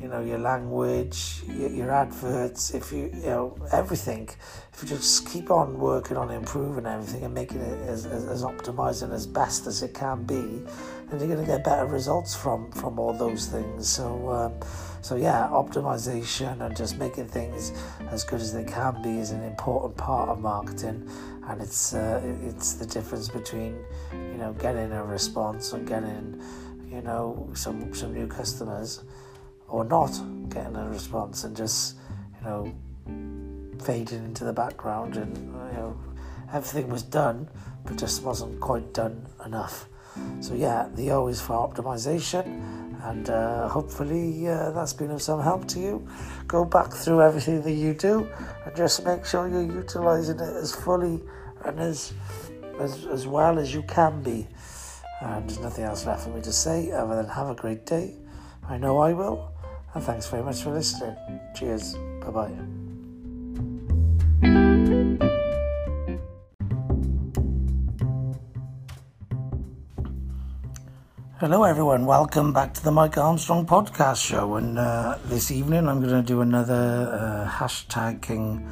you 0.00 0.08
know, 0.08 0.22
your 0.22 0.38
language, 0.38 1.42
your, 1.46 1.68
your 1.68 1.90
adverts, 1.90 2.72
if 2.72 2.90
you, 2.90 3.10
you 3.12 3.26
know, 3.26 3.56
everything. 3.70 4.28
If 4.72 4.82
you 4.82 4.88
just 4.88 5.28
keep 5.28 5.50
on 5.50 5.78
working 5.78 6.16
on 6.16 6.30
improving 6.30 6.86
everything 6.86 7.22
and 7.24 7.34
making 7.34 7.60
it 7.60 7.86
as, 7.86 8.06
as, 8.06 8.24
as 8.24 8.42
optimized 8.42 9.02
and 9.02 9.12
as 9.12 9.26
best 9.26 9.66
as 9.66 9.82
it 9.82 9.92
can 9.92 10.24
be, 10.24 10.62
then 11.10 11.18
you're 11.18 11.28
going 11.28 11.44
to 11.44 11.46
get 11.46 11.64
better 11.64 11.84
results 11.84 12.34
from 12.34 12.70
from 12.72 12.98
all 12.98 13.12
those 13.12 13.46
things. 13.46 13.88
So, 13.88 14.30
um, 14.30 14.68
so 15.02 15.16
yeah, 15.16 15.48
optimization 15.52 16.62
and 16.62 16.74
just 16.74 16.98
making 16.98 17.28
things 17.28 17.72
as 18.10 18.24
good 18.24 18.40
as 18.40 18.54
they 18.54 18.64
can 18.64 19.02
be 19.02 19.18
is 19.18 19.32
an 19.32 19.42
important 19.42 19.96
part 19.98 20.30
of 20.30 20.38
marketing, 20.38 21.06
and 21.48 21.60
it's 21.60 21.92
uh, 21.94 22.22
it's 22.42 22.74
the 22.74 22.86
difference 22.86 23.28
between 23.28 23.76
you 24.12 24.38
know 24.38 24.54
getting 24.54 24.92
a 24.92 25.04
response 25.04 25.72
and 25.72 25.86
getting 25.86 26.40
you 26.88 27.02
know 27.02 27.50
some 27.54 27.92
some 27.92 28.14
new 28.14 28.26
customers 28.26 29.02
or 29.70 29.84
not 29.84 30.10
getting 30.50 30.76
a 30.76 30.88
response 30.88 31.44
and 31.44 31.56
just, 31.56 31.96
you 32.38 32.44
know, 32.44 32.74
fading 33.84 34.24
into 34.24 34.44
the 34.44 34.52
background 34.52 35.16
and, 35.16 35.36
you 35.36 35.78
know, 35.78 35.98
everything 36.52 36.88
was 36.90 37.02
done, 37.02 37.48
but 37.84 37.96
just 37.96 38.22
wasn't 38.22 38.60
quite 38.60 38.92
done 38.92 39.26
enough. 39.46 39.86
So, 40.40 40.54
yeah, 40.54 40.88
the 40.96 41.12
O 41.12 41.28
is 41.28 41.40
for 41.40 41.54
optimization, 41.54 42.44
and 43.04 43.30
uh, 43.30 43.68
hopefully 43.68 44.48
uh, 44.48 44.70
that's 44.72 44.92
been 44.92 45.10
of 45.10 45.22
some 45.22 45.40
help 45.40 45.66
to 45.68 45.80
you. 45.80 46.06
Go 46.46 46.64
back 46.64 46.92
through 46.92 47.22
everything 47.22 47.62
that 47.62 47.72
you 47.72 47.94
do 47.94 48.28
and 48.66 48.76
just 48.76 49.04
make 49.04 49.24
sure 49.24 49.48
you're 49.48 49.62
utilizing 49.62 50.38
it 50.38 50.56
as 50.56 50.74
fully 50.74 51.22
and 51.64 51.78
as, 51.78 52.12
as, 52.78 53.06
as 53.06 53.26
well 53.26 53.58
as 53.58 53.72
you 53.72 53.82
can 53.82 54.22
be. 54.22 54.46
And 55.22 55.48
there's 55.48 55.60
nothing 55.60 55.84
else 55.84 56.04
left 56.04 56.24
for 56.24 56.30
me 56.30 56.42
to 56.42 56.52
say 56.52 56.90
other 56.90 57.16
than 57.16 57.28
have 57.28 57.48
a 57.48 57.54
great 57.54 57.86
day. 57.86 58.16
I 58.68 58.76
know 58.76 58.98
I 58.98 59.12
will 59.12 59.49
and 59.94 60.02
thanks 60.04 60.28
very 60.28 60.42
much 60.42 60.62
for 60.62 60.70
listening. 60.70 61.16
Cheers. 61.54 61.94
Bye 62.20 62.30
bye. 62.30 62.52
Hello, 71.40 71.64
everyone. 71.64 72.04
Welcome 72.04 72.52
back 72.52 72.74
to 72.74 72.84
the 72.84 72.90
Mike 72.90 73.16
Armstrong 73.16 73.64
podcast 73.64 74.22
show. 74.22 74.56
And 74.56 74.78
uh, 74.78 75.16
this 75.24 75.50
evening, 75.50 75.88
I'm 75.88 76.02
going 76.02 76.12
to 76.12 76.22
do 76.22 76.42
another 76.42 77.46
uh, 77.46 77.50
hashtag 77.50 78.20
King 78.20 78.68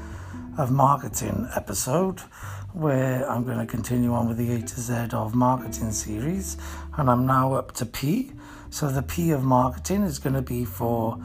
of 0.59 0.71
Marketing 0.71 1.49
episode 1.57 2.21
where 2.75 3.29
I'm 3.31 3.45
going 3.45 3.59
to 3.59 3.65
continue 3.65 4.13
on 4.13 4.29
with 4.29 4.37
the 4.37 4.53
A 4.53 4.61
to 4.61 4.81
Z 4.81 5.09
of 5.15 5.35
marketing 5.35 5.93
series. 5.93 6.59
And 6.99 7.09
I'm 7.09 7.27
now 7.27 7.55
up 7.55 7.73
to 7.77 7.87
P. 7.87 8.33
So 8.71 8.89
the 8.91 9.03
P 9.03 9.31
of 9.31 9.43
marketing 9.43 10.03
is 10.03 10.19
going 10.19 10.35
to 10.35 10.43
be 10.43 10.65
for 10.65 11.19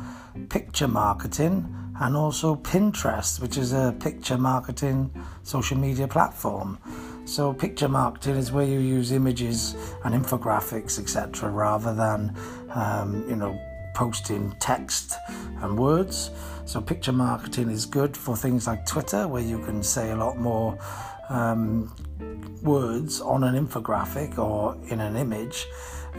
picture 0.50 0.88
marketing 0.88 1.76
and 2.00 2.16
also 2.16 2.56
Pinterest, 2.56 3.39
which 3.39 3.58
is 3.58 3.74
a 3.74 3.96
picture 4.00 4.38
marketing 4.38 5.12
social 5.44 5.78
media 5.78 6.08
platform. 6.08 6.80
So 7.26 7.54
picture 7.54 7.88
marketing 7.88 8.36
is 8.36 8.52
where 8.52 8.66
you 8.66 8.80
use 8.80 9.12
images 9.12 9.76
and 10.04 10.14
infographics, 10.14 11.00
etc., 11.00 11.50
rather 11.50 11.94
than 11.94 12.36
um, 12.72 13.26
you 13.30 13.36
know 13.36 13.58
posting 13.94 14.56
text 14.60 15.14
and 15.62 15.78
words. 15.78 16.32
So 16.66 16.82
picture 16.82 17.12
marketing 17.12 17.70
is 17.70 17.86
good 17.86 18.18
for 18.18 18.36
things 18.36 18.68
like 18.68 18.86
Twitter, 18.86 19.28
where 19.28 19.44
you 19.44 19.60
can 19.60 19.84
say 19.84 20.12
a 20.12 20.16
lot 20.16 20.38
more 20.38 20.78
um, 21.30 21.94
words 22.62 23.22
on 23.22 23.44
an 23.44 23.56
infographic 23.56 24.38
or 24.38 24.78
in 24.88 25.00
an 25.00 25.16
image 25.16 25.66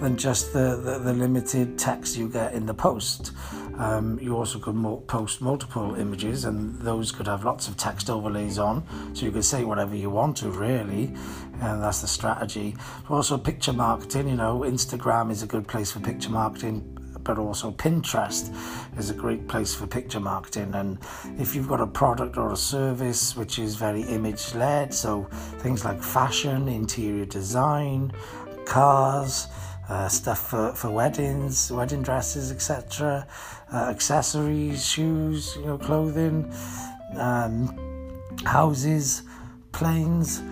than 0.00 0.16
just 0.16 0.52
the, 0.52 0.76
the, 0.76 0.98
the 0.98 1.12
limited 1.12 1.78
text 1.78 2.16
you 2.16 2.28
get 2.28 2.52
in 2.52 2.66
the 2.66 2.74
post. 2.74 3.32
Um, 3.78 4.18
you 4.20 4.36
also 4.36 4.58
could 4.58 4.74
mo- 4.74 4.98
post 5.06 5.40
multiple 5.40 5.94
images, 5.96 6.44
and 6.44 6.78
those 6.80 7.10
could 7.10 7.26
have 7.26 7.44
lots 7.44 7.68
of 7.68 7.76
text 7.76 8.10
overlays 8.10 8.58
on, 8.58 8.84
so 9.14 9.26
you 9.26 9.32
could 9.32 9.44
say 9.44 9.64
whatever 9.64 9.96
you 9.96 10.10
want 10.10 10.36
to, 10.38 10.50
really, 10.50 11.14
and 11.60 11.82
that's 11.82 12.00
the 12.00 12.08
strategy. 12.08 12.76
Also, 13.08 13.36
picture 13.36 13.72
marketing. 13.72 14.28
You 14.28 14.36
know, 14.36 14.60
Instagram 14.60 15.30
is 15.30 15.42
a 15.42 15.46
good 15.46 15.66
place 15.66 15.90
for 15.90 16.00
picture 16.00 16.30
marketing 16.30 16.90
but 17.24 17.38
also 17.38 17.72
Pinterest 17.72 18.54
is 18.98 19.10
a 19.10 19.14
great 19.14 19.48
place 19.48 19.74
for 19.74 19.86
picture 19.86 20.20
marketing. 20.20 20.74
And 20.74 20.98
if 21.38 21.54
you've 21.54 21.68
got 21.68 21.80
a 21.80 21.86
product 21.86 22.36
or 22.36 22.52
a 22.52 22.56
service 22.56 23.34
which 23.34 23.58
is 23.58 23.74
very 23.76 24.02
image 24.02 24.54
led, 24.54 24.92
so 24.92 25.24
things 25.58 25.84
like 25.84 26.02
fashion, 26.02 26.68
interior 26.68 27.24
design, 27.24 28.12
cars, 28.66 29.48
uh, 29.88 30.08
stuff 30.08 30.50
for, 30.50 30.72
for 30.74 30.90
weddings, 30.90 31.70
wedding 31.70 32.02
dresses, 32.02 32.50
etc., 32.50 33.26
uh, 33.72 33.76
accessories, 33.76 34.86
shoes, 34.86 35.56
you 35.56 35.66
know, 35.66 35.78
clothing, 35.78 36.50
um, 37.16 37.68
houses, 38.44 39.22
planes, 39.72 40.42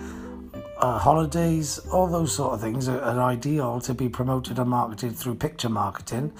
uh, 0.83 0.99
holidays, 0.99 1.79
all 1.91 2.07
those 2.07 2.35
sort 2.35 2.53
of 2.53 2.61
things 2.61 2.89
are, 2.89 3.01
are 3.01 3.21
ideal 3.21 3.79
to 3.79 3.93
be 3.93 4.09
promoted 4.09 4.59
and 4.59 4.69
marketed 4.69 5.15
through 5.15 5.35
picture 5.35 5.69
marketing. 5.69 6.33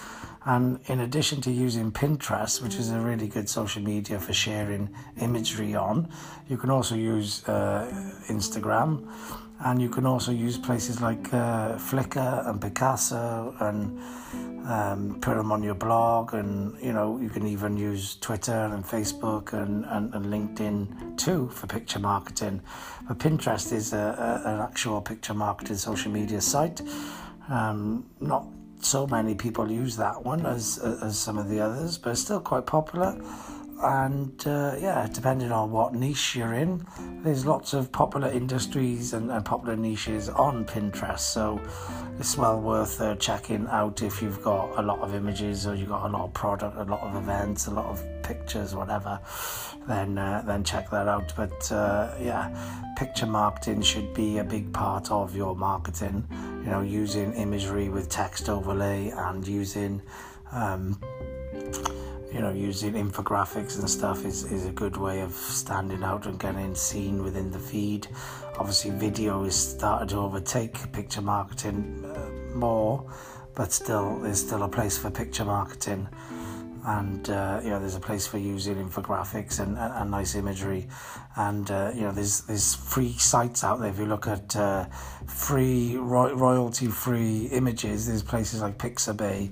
And 0.46 0.80
in 0.88 1.00
addition 1.00 1.40
to 1.42 1.52
using 1.52 1.94
Pinterest, 1.94 2.62
which 2.62 2.76
is 2.76 2.92
a 2.92 3.00
really 3.00 3.30
good 3.30 3.48
social 3.48 3.82
media 3.82 4.20
for 4.20 4.34
sharing 4.34 4.94
imagery 5.22 5.74
on, 5.74 6.10
you 6.50 6.58
can 6.58 6.70
also 6.70 6.96
use 6.96 7.48
uh, 7.48 7.90
Instagram 8.28 9.08
and 9.60 9.82
you 9.82 9.90
can 9.90 10.06
also 10.06 10.32
use 10.32 10.58
places 10.58 11.02
like 11.02 11.34
uh, 11.34 11.76
Flickr 11.76 12.48
and 12.48 12.60
Picasa 12.60 13.62
and 13.62 14.00
um, 14.68 15.20
put 15.22 15.36
them 15.36 15.52
on 15.52 15.62
your 15.62 15.76
blog 15.76 16.34
and 16.34 16.80
you 16.82 16.94
know 16.94 17.20
you 17.20 17.30
can 17.30 17.46
even 17.46 17.78
use 17.78 18.16
Twitter 18.16 18.70
and 18.74 18.84
Facebook 18.84 19.54
and, 19.54 19.86
and, 19.86 20.14
and 20.14 20.26
LinkedIn 20.26 21.18
too 21.18 21.50
for 21.50 21.68
picture 21.68 22.00
marketing. 22.00 22.62
But 23.08 23.20
Pinterest 23.20 23.72
is 23.74 23.94
a, 23.94 24.42
a, 24.46 24.50
an 24.50 24.60
actual 24.62 25.02
picture 25.02 25.34
marketing 25.34 25.78
social 25.78 26.12
media 26.12 26.42
site. 26.42 26.82
Um, 27.50 28.06
not 28.20 28.46
so 28.80 29.08
many 29.08 29.36
people 29.36 29.72
use 29.72 29.96
that 29.98 30.24
one 30.24 30.46
as 30.46 30.78
as 30.78 31.18
some 31.18 31.38
of 31.38 31.48
the 31.48 31.60
others 31.60 31.98
but 31.98 32.12
it's 32.12 32.22
still 32.22 32.42
quite 32.42 32.66
popular 32.66 33.18
and 33.84 34.48
uh, 34.48 34.76
yeah, 34.80 35.08
depending 35.12 35.52
on 35.52 35.72
what 35.72 35.94
niche 35.94 36.36
you're 36.36 36.54
in, 36.54 36.86
there's 37.24 37.46
lots 37.46 37.74
of 37.74 37.92
popular 37.92 38.30
industries 38.30 39.14
and, 39.14 39.30
and 39.30 39.44
popular 39.44 39.76
niches 39.76 40.30
on 40.30 40.66
Pinterest. 40.66 41.20
So 41.20 41.60
it's 42.20 42.38
well 42.38 42.62
worth 42.62 43.02
uh, 43.02 43.16
checking 43.16 43.68
out 43.68 44.02
if 44.02 44.22
you've 44.22 44.42
got 44.42 44.78
a 44.78 44.82
lot 44.82 45.00
of 45.00 45.14
images 45.14 45.68
or 45.68 45.76
you've 45.76 45.90
got 45.90 46.06
a 46.06 46.12
lot 46.12 46.26
of 46.26 46.34
product, 46.34 46.78
a 46.78 46.84
lot 46.84 47.02
of 47.02 47.16
events, 47.16 47.68
a 47.68 47.72
lot 47.72 47.86
of 47.86 48.04
pictures, 48.24 48.74
whatever. 48.74 49.20
Then 49.88 50.18
uh, 50.18 50.44
then 50.46 50.64
check 50.64 50.90
that 50.92 51.08
out. 51.08 51.34
But 51.36 51.72
uh, 51.72 52.16
yeah, 52.22 52.94
picture 52.98 53.26
marketing 53.26 53.82
should 53.82 54.14
be 54.14 54.38
a 54.38 54.44
big 54.44 54.72
part 54.72 55.12
of 55.12 55.36
your 55.36 55.56
marketing. 55.56 56.26
You 56.64 56.72
know, 56.72 56.82
using 56.82 57.34
imagery 57.34 57.90
with 57.90 58.10
text 58.10 58.48
overlay 58.48 59.10
and 59.10 59.46
using. 59.46 60.02
Um, 60.52 61.00
you 62.34 62.42
know, 62.42 62.52
using 62.52 62.94
infographics 62.94 63.78
and 63.80 63.88
stuff 63.88 64.26
is, 64.26 64.52
is 64.52 64.66
a 64.66 64.72
good 64.72 64.98
way 64.98 65.22
of 65.22 65.32
standing 65.32 66.04
out 66.04 66.26
and 66.26 66.40
getting 66.40 66.74
seen 66.74 67.24
within 67.24 67.52
the 67.52 67.60
feed. 67.60 68.08
Obviously, 68.58 68.90
video 68.92 69.44
is 69.44 69.56
started 69.56 70.10
to 70.10 70.18
overtake 70.18 70.92
picture 70.92 71.22
marketing 71.22 72.04
uh, 72.04 72.56
more, 72.56 73.06
but 73.54 73.72
still, 73.72 74.20
there's 74.20 74.40
still 74.40 74.64
a 74.64 74.68
place 74.68 74.98
for 74.98 75.12
picture 75.12 75.46
marketing. 75.46 76.08
And 76.86 77.30
uh, 77.30 77.62
you 77.64 77.70
know, 77.70 77.80
there's 77.80 77.96
a 77.96 78.00
place 78.00 78.26
for 78.26 78.40
using 78.40 78.76
infographics 78.76 79.60
and, 79.60 79.78
and, 79.78 79.94
and 79.94 80.12
nice 80.12 80.36
imagery, 80.36 80.88
and 81.36 81.70
uh, 81.72 81.92
you 81.96 82.02
know, 82.02 82.12
there's 82.12 82.42
there's 82.42 82.76
free 82.76 83.14
sites 83.14 83.64
out 83.64 83.80
there. 83.80 83.90
If 83.90 83.98
you 83.98 84.06
look 84.06 84.28
at 84.28 84.56
uh, 84.56 84.86
free 85.26 85.98
ro- 85.98 86.34
royalty 86.36 86.88
free 86.88 87.48
images, 87.48 88.08
there's 88.08 88.22
places 88.22 88.62
like 88.62 88.78
Pixabay 88.78 89.52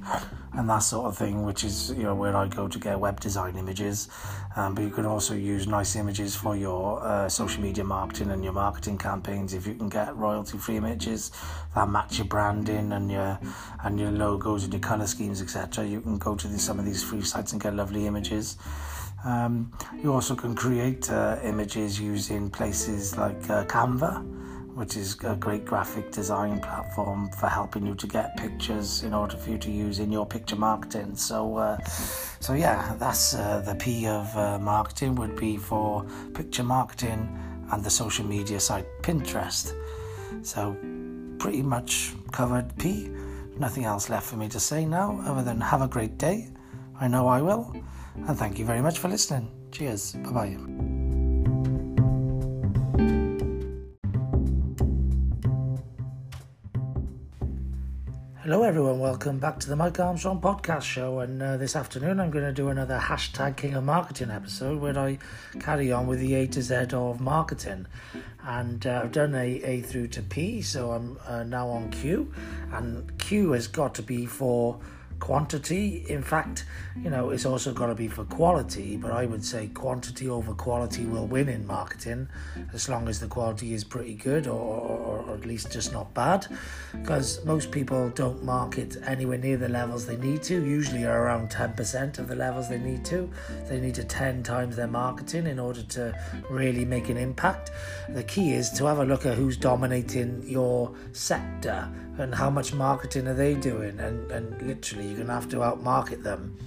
and 0.53 0.69
that 0.69 0.79
sort 0.79 1.07
of 1.07 1.17
thing, 1.17 1.43
which 1.43 1.63
is 1.63 1.91
you 1.97 2.03
know 2.03 2.13
where 2.13 2.35
I 2.35 2.47
go 2.47 2.67
to 2.67 2.77
get 2.77 2.99
web 2.99 3.19
design 3.19 3.55
images. 3.55 4.09
Um, 4.55 4.75
but 4.75 4.83
you 4.83 4.89
can 4.91 5.05
also 5.05 5.33
use 5.33 5.65
nice 5.65 5.95
images 5.95 6.35
for 6.35 6.55
your 6.55 7.01
uh, 7.03 7.29
social 7.29 7.63
media 7.63 7.83
marketing 7.83 8.31
and 8.31 8.43
your 8.43 8.53
marketing 8.53 8.97
campaigns. 8.97 9.53
If 9.53 9.65
you 9.65 9.73
can 9.73 9.89
get 9.89 10.15
royalty-free 10.15 10.77
images 10.77 11.31
that 11.73 11.89
match 11.89 12.17
your 12.17 12.27
branding 12.27 12.91
and 12.91 13.09
your 13.09 13.39
and 13.83 13.99
your 13.99 14.11
logos 14.11 14.65
and 14.65 14.73
your 14.73 14.81
color 14.81 15.07
schemes, 15.07 15.41
etc., 15.41 15.85
you 15.85 16.01
can 16.01 16.19
go 16.19 16.35
to 16.35 16.59
some 16.59 16.77
of 16.77 16.85
these 16.85 17.01
free 17.03 17.21
sites 17.21 17.53
and 17.53 17.61
get 17.61 17.73
lovely 17.73 18.05
images. 18.05 18.57
Um, 19.23 19.71
you 20.01 20.13
also 20.13 20.35
can 20.35 20.55
create 20.55 21.11
uh, 21.11 21.37
images 21.43 21.99
using 21.99 22.49
places 22.49 23.17
like 23.17 23.49
uh, 23.49 23.65
Canva 23.65 24.41
which 24.73 24.95
is 24.95 25.17
a 25.25 25.35
great 25.35 25.65
graphic 25.65 26.11
design 26.11 26.59
platform 26.59 27.29
for 27.31 27.47
helping 27.47 27.85
you 27.85 27.93
to 27.95 28.07
get 28.07 28.35
pictures 28.37 29.03
in 29.03 29.13
order 29.13 29.35
for 29.35 29.49
you 29.49 29.57
to 29.57 29.69
use 29.69 29.99
in 29.99 30.11
your 30.11 30.25
picture 30.25 30.55
marketing. 30.55 31.15
So, 31.15 31.57
uh, 31.57 31.77
so 32.39 32.53
yeah, 32.53 32.95
that's 32.97 33.33
uh, 33.33 33.61
the 33.65 33.75
P 33.75 34.07
of 34.07 34.35
uh, 34.37 34.59
marketing 34.59 35.15
would 35.15 35.35
be 35.35 35.57
for 35.57 36.05
picture 36.33 36.63
marketing 36.63 37.37
and 37.71 37.83
the 37.83 37.89
social 37.89 38.25
media 38.25 38.59
site 38.59 38.85
Pinterest. 39.01 39.73
So, 40.41 40.75
pretty 41.37 41.61
much 41.61 42.13
covered 42.31 42.75
P. 42.77 43.09
Nothing 43.57 43.83
else 43.85 44.09
left 44.09 44.25
for 44.27 44.37
me 44.37 44.47
to 44.49 44.59
say 44.59 44.85
now, 44.85 45.21
other 45.25 45.43
than 45.43 45.59
have 45.59 45.81
a 45.81 45.87
great 45.87 46.17
day. 46.17 46.49
I 47.01 47.07
know 47.07 47.27
I 47.27 47.41
will. 47.41 47.75
And 48.27 48.37
thank 48.37 48.59
you 48.59 48.65
very 48.65 48.79
much 48.79 48.99
for 48.99 49.07
listening. 49.07 49.49
Cheers. 49.71 50.13
Bye 50.13 50.31
bye. 50.31 50.57
Hello, 58.43 58.61
everyone. 58.61 58.99
Welcome 58.99 59.39
back 59.39 59.59
to 59.61 59.69
the 59.69 59.75
Mike 59.75 59.99
Armstrong 59.99 60.41
podcast 60.41 60.83
show. 60.83 61.21
And 61.21 61.41
uh, 61.41 61.57
this 61.57 61.75
afternoon, 61.75 62.19
I'm 62.19 62.29
going 62.29 62.45
to 62.45 62.53
do 62.53 62.69
another 62.69 62.99
hashtag 62.99 63.57
King 63.57 63.73
of 63.73 63.83
Marketing 63.83 64.29
episode 64.29 64.79
where 64.79 64.97
I 64.97 65.17
carry 65.59 65.91
on 65.91 66.05
with 66.05 66.19
the 66.19 66.35
A 66.35 66.47
to 66.47 66.61
Z 66.61 66.75
of 66.93 67.19
marketing. 67.19 67.87
And 68.43 68.85
uh, 68.85 69.01
I've 69.03 69.11
done 69.11 69.33
A, 69.33 69.47
A 69.63 69.81
through 69.81 70.09
to 70.09 70.21
P, 70.21 70.61
so 70.61 70.91
I'm 70.91 71.17
uh, 71.25 71.43
now 71.43 71.67
on 71.67 71.89
Q. 71.89 72.31
And 72.71 73.17
Q 73.17 73.53
has 73.53 73.65
got 73.67 73.95
to 73.95 74.03
be 74.03 74.27
for 74.27 74.79
quantity. 75.21 76.03
In 76.09 76.21
fact, 76.21 76.65
you 77.01 77.09
know, 77.09 77.29
it's 77.29 77.45
also 77.45 77.71
got 77.71 77.85
to 77.85 77.95
be 77.95 78.09
for 78.09 78.25
quality, 78.25 78.97
but 78.97 79.11
I 79.11 79.25
would 79.25 79.45
say 79.45 79.67
quantity 79.67 80.27
over 80.27 80.53
quality 80.53 81.05
will 81.05 81.27
win 81.27 81.47
in 81.47 81.65
marketing 81.65 82.27
as 82.73 82.89
long 82.89 83.07
as 83.07 83.21
the 83.21 83.27
quality 83.27 83.73
is 83.73 83.85
pretty 83.85 84.15
good 84.15 84.47
or, 84.47 84.59
or, 84.59 85.33
at 85.33 85.45
least 85.45 85.71
just 85.71 85.93
not 85.93 86.13
bad. 86.13 86.47
Because 86.91 87.45
most 87.45 87.71
people 87.71 88.09
don't 88.09 88.43
market 88.43 88.97
anywhere 89.05 89.37
near 89.37 89.55
the 89.55 89.69
levels 89.69 90.05
they 90.05 90.17
need 90.17 90.43
to, 90.43 90.55
usually 90.65 91.05
are 91.05 91.23
around 91.23 91.49
10% 91.49 92.19
of 92.19 92.27
the 92.27 92.35
levels 92.35 92.67
they 92.67 92.79
need 92.79 93.05
to. 93.05 93.29
They 93.69 93.79
need 93.79 93.95
to 93.95 94.03
10 94.03 94.43
times 94.43 94.75
their 94.75 94.87
marketing 94.87 95.47
in 95.47 95.59
order 95.59 95.83
to 95.83 96.19
really 96.49 96.83
make 96.83 97.09
an 97.09 97.17
impact. 97.17 97.71
The 98.09 98.23
key 98.23 98.53
is 98.53 98.71
to 98.71 98.85
have 98.85 98.97
a 98.97 99.05
look 99.05 99.25
at 99.25 99.37
who's 99.37 99.55
dominating 99.55 100.43
your 100.47 100.93
sector 101.13 101.87
and 102.21 102.33
how 102.33 102.49
much 102.49 102.73
marketing 102.73 103.27
are 103.27 103.33
they 103.33 103.55
doing, 103.55 103.99
and, 103.99 104.31
and 104.31 104.61
literally 104.61 105.07
you're 105.07 105.17
gonna 105.17 105.33
have 105.33 105.49
to 105.49 105.57
outmarket 105.57 106.23
them 106.23 106.57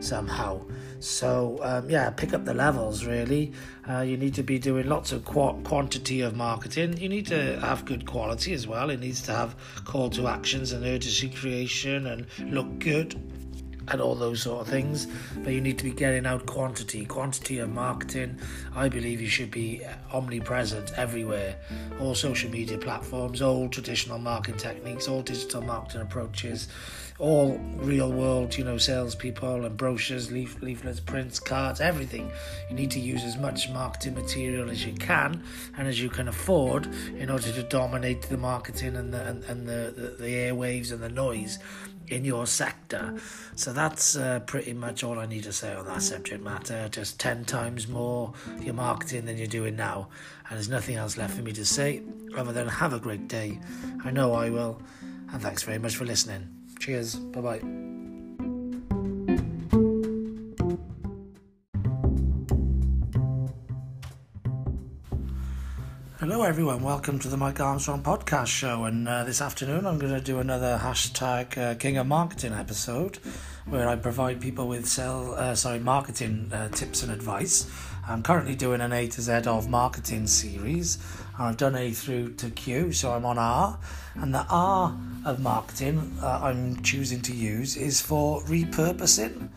somehow. 0.00 0.64
So 1.00 1.58
um, 1.62 1.88
yeah, 1.88 2.10
pick 2.10 2.34
up 2.34 2.44
the 2.44 2.54
levels. 2.54 3.04
Really, 3.04 3.52
uh, 3.88 4.00
you 4.00 4.16
need 4.16 4.34
to 4.34 4.42
be 4.42 4.58
doing 4.58 4.88
lots 4.88 5.12
of 5.12 5.24
qu- 5.24 5.60
quantity 5.64 6.20
of 6.20 6.36
marketing. 6.36 6.98
You 6.98 7.08
need 7.08 7.26
to 7.28 7.58
have 7.60 7.84
good 7.84 8.06
quality 8.06 8.52
as 8.52 8.66
well. 8.66 8.90
It 8.90 9.00
needs 9.00 9.22
to 9.22 9.32
have 9.32 9.56
call 9.84 10.10
to 10.10 10.28
actions 10.28 10.72
and 10.72 10.84
urgency 10.84 11.30
creation 11.30 12.06
and 12.06 12.26
look 12.52 12.78
good 12.78 13.18
and 13.90 14.00
all 14.00 14.14
those 14.14 14.42
sort 14.42 14.60
of 14.60 14.68
things. 14.68 15.06
But 15.42 15.52
you 15.52 15.60
need 15.60 15.78
to 15.78 15.84
be 15.84 15.90
getting 15.90 16.26
out 16.26 16.46
quantity, 16.46 17.04
quantity 17.04 17.58
of 17.58 17.70
marketing. 17.70 18.38
I 18.74 18.88
believe 18.88 19.20
you 19.20 19.28
should 19.28 19.50
be 19.50 19.84
uh, 19.84 20.16
omnipresent 20.16 20.92
everywhere, 20.96 21.56
all 22.00 22.14
social 22.14 22.50
media 22.50 22.78
platforms, 22.78 23.42
all 23.42 23.68
traditional 23.68 24.18
marketing 24.18 24.58
techniques, 24.58 25.08
all 25.08 25.22
digital 25.22 25.62
marketing 25.62 26.02
approaches, 26.02 26.68
all 27.20 27.58
real 27.76 28.10
world, 28.10 28.56
you 28.56 28.64
know, 28.64 28.78
salespeople 28.78 29.66
and 29.66 29.76
brochures, 29.76 30.32
leaf, 30.32 30.60
leaflets, 30.62 31.00
prints, 31.00 31.38
cards, 31.38 31.80
everything. 31.80 32.30
You 32.70 32.76
need 32.76 32.90
to 32.92 33.00
use 33.00 33.24
as 33.24 33.36
much 33.36 33.68
marketing 33.68 34.14
material 34.14 34.70
as 34.70 34.84
you 34.84 34.94
can 34.94 35.42
and 35.76 35.86
as 35.86 36.00
you 36.00 36.08
can 36.08 36.28
afford 36.28 36.88
in 37.18 37.30
order 37.30 37.52
to 37.52 37.62
dominate 37.64 38.22
the 38.22 38.38
marketing 38.38 38.96
and 38.96 39.12
the 39.12 39.20
and, 39.20 39.44
and 39.44 39.68
the, 39.68 39.92
the, 39.94 40.22
the 40.22 40.34
airwaves 40.34 40.92
and 40.92 41.02
the 41.02 41.10
noise 41.10 41.58
in 42.10 42.24
your 42.24 42.46
sector. 42.46 43.18
So 43.56 43.72
that's 43.72 44.16
uh, 44.16 44.40
pretty 44.40 44.72
much 44.72 45.02
all 45.02 45.18
I 45.18 45.26
need 45.26 45.44
to 45.44 45.52
say 45.52 45.74
on 45.74 45.86
that 45.86 46.02
subject 46.02 46.42
matter. 46.42 46.88
Just 46.90 47.18
10 47.20 47.44
times 47.44 47.88
more 47.88 48.32
your 48.60 48.74
marketing 48.74 49.24
than 49.24 49.38
you're 49.38 49.46
doing 49.46 49.76
now. 49.76 50.08
And 50.48 50.56
there's 50.56 50.68
nothing 50.68 50.96
else 50.96 51.16
left 51.16 51.34
for 51.34 51.42
me 51.42 51.52
to 51.52 51.64
say 51.64 52.02
other 52.36 52.52
than 52.52 52.68
have 52.68 52.92
a 52.92 52.98
great 52.98 53.28
day. 53.28 53.58
I 54.04 54.10
know 54.10 54.34
I 54.34 54.50
will. 54.50 54.82
And 55.32 55.40
thanks 55.40 55.62
very 55.62 55.78
much 55.78 55.96
for 55.96 56.04
listening. 56.04 56.48
Cheers. 56.78 57.14
Bye 57.14 57.40
bye. 57.40 57.89
Hello, 66.30 66.44
everyone. 66.44 66.80
Welcome 66.84 67.18
to 67.18 67.28
the 67.28 67.36
Mike 67.36 67.58
Armstrong 67.58 68.04
podcast 68.04 68.46
show. 68.46 68.84
And 68.84 69.08
uh, 69.08 69.24
this 69.24 69.42
afternoon, 69.42 69.84
I'm 69.84 69.98
going 69.98 70.14
to 70.14 70.20
do 70.20 70.38
another 70.38 70.78
hashtag 70.80 71.58
uh, 71.58 71.74
King 71.74 71.96
of 71.96 72.06
Marketing 72.06 72.52
episode, 72.52 73.16
where 73.66 73.88
I 73.88 73.96
provide 73.96 74.40
people 74.40 74.68
with 74.68 74.86
sell, 74.86 75.34
uh, 75.34 75.56
sorry, 75.56 75.80
marketing 75.80 76.52
uh, 76.52 76.68
tips 76.68 77.02
and 77.02 77.10
advice. 77.10 77.68
I'm 78.06 78.22
currently 78.22 78.54
doing 78.54 78.80
an 78.80 78.92
A 78.92 79.08
to 79.08 79.20
Z 79.20 79.32
of 79.46 79.68
marketing 79.68 80.28
series. 80.28 80.98
I've 81.36 81.56
done 81.56 81.74
A 81.74 81.90
through 81.90 82.34
to 82.34 82.50
Q, 82.50 82.92
so 82.92 83.10
I'm 83.10 83.26
on 83.26 83.36
R. 83.36 83.76
And 84.14 84.32
the 84.32 84.46
R 84.48 84.96
of 85.26 85.40
marketing 85.40 86.16
uh, 86.22 86.42
I'm 86.44 86.80
choosing 86.84 87.22
to 87.22 87.34
use 87.34 87.76
is 87.76 88.00
for 88.00 88.40
repurposing. 88.42 89.48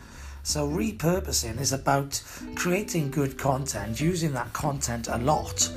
So, 0.42 0.68
repurposing 0.68 1.60
is 1.60 1.72
about 1.72 2.20
creating 2.56 3.12
good 3.12 3.38
content, 3.38 4.00
using 4.00 4.32
that 4.32 4.52
content 4.52 5.06
a 5.06 5.18
lot 5.18 5.70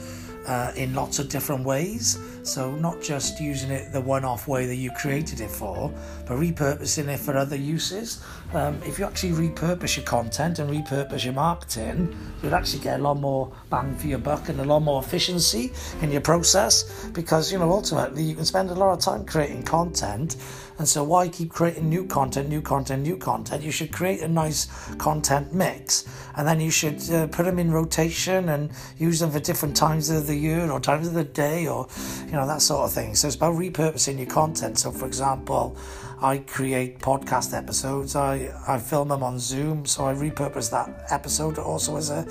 uh, 0.47 0.71
in 0.75 0.93
lots 0.93 1.19
of 1.19 1.29
different 1.29 1.63
ways. 1.65 2.17
So, 2.47 2.71
not 2.71 3.01
just 3.01 3.41
using 3.41 3.71
it 3.71 3.91
the 3.91 3.99
one 3.99 4.23
off 4.23 4.47
way 4.47 4.67
that 4.67 4.75
you 4.75 4.89
created 4.91 5.41
it 5.41 5.51
for, 5.51 5.91
but 6.25 6.37
repurposing 6.37 7.09
it 7.09 7.19
for 7.19 7.35
other 7.35 7.57
uses. 7.57 8.23
Um, 8.53 8.81
if 8.85 8.97
you 8.97 9.03
actually 9.03 9.33
repurpose 9.33 9.97
your 9.97 10.05
content 10.05 10.59
and 10.59 10.69
repurpose 10.69 11.25
your 11.25 11.33
marketing, 11.33 12.15
you'll 12.41 12.55
actually 12.55 12.83
get 12.83 13.01
a 13.01 13.03
lot 13.03 13.15
more 13.15 13.51
bang 13.69 13.93
for 13.97 14.07
your 14.07 14.19
buck 14.19 14.47
and 14.47 14.61
a 14.61 14.63
lot 14.63 14.79
more 14.79 15.03
efficiency 15.03 15.73
in 16.01 16.09
your 16.09 16.21
process 16.21 17.09
because, 17.09 17.51
you 17.51 17.59
know, 17.59 17.69
ultimately 17.69 18.23
you 18.23 18.33
can 18.33 18.45
spend 18.45 18.69
a 18.69 18.75
lot 18.75 18.93
of 18.93 18.99
time 18.99 19.25
creating 19.25 19.63
content. 19.63 20.37
And 20.79 20.87
so, 20.87 21.03
why 21.03 21.27
keep 21.27 21.49
creating 21.49 21.89
new 21.89 22.05
content, 22.05 22.47
new 22.47 22.61
content, 22.61 23.03
new 23.03 23.17
content? 23.17 23.61
You 23.61 23.71
should 23.71 23.91
create 23.91 24.21
a 24.21 24.27
nice 24.27 24.67
content 24.95 25.53
mix 25.53 26.07
and 26.37 26.47
then 26.47 26.61
you 26.61 26.69
should 26.69 27.01
uh, 27.09 27.27
put 27.27 27.45
them 27.45 27.57
in 27.57 27.71
rotation 27.71 28.49
and 28.49 28.69
use 28.97 29.19
them 29.19 29.31
for 29.31 29.39
different 29.39 29.75
times 29.75 30.11
of 30.11 30.27
the 30.27 30.35
year 30.35 30.69
or 30.69 30.79
times 30.79 31.07
of 31.07 31.15
the 31.15 31.23
day 31.23 31.67
or, 31.67 31.87
you 32.27 32.33
know, 32.33 32.36
that 32.45 32.61
sort 32.61 32.85
of 32.85 32.93
thing. 32.93 33.15
So, 33.15 33.27
it's 33.27 33.35
about 33.35 33.55
repurposing 33.55 34.17
your 34.17 34.27
content. 34.27 34.77
So, 34.77 34.91
for 34.91 35.07
example, 35.07 35.77
I 36.19 36.39
create 36.39 36.97
podcast 36.97 37.55
episodes. 37.55 38.15
I, 38.15 38.51
I 38.67 38.79
film 38.79 39.09
them 39.09 39.21
on 39.21 39.37
Zoom, 39.37 39.85
so 39.85 40.05
I 40.05 40.15
repurpose 40.15 40.71
that 40.71 41.05
episode 41.11 41.59
also 41.59 41.95
as 41.95 42.09
a, 42.09 42.21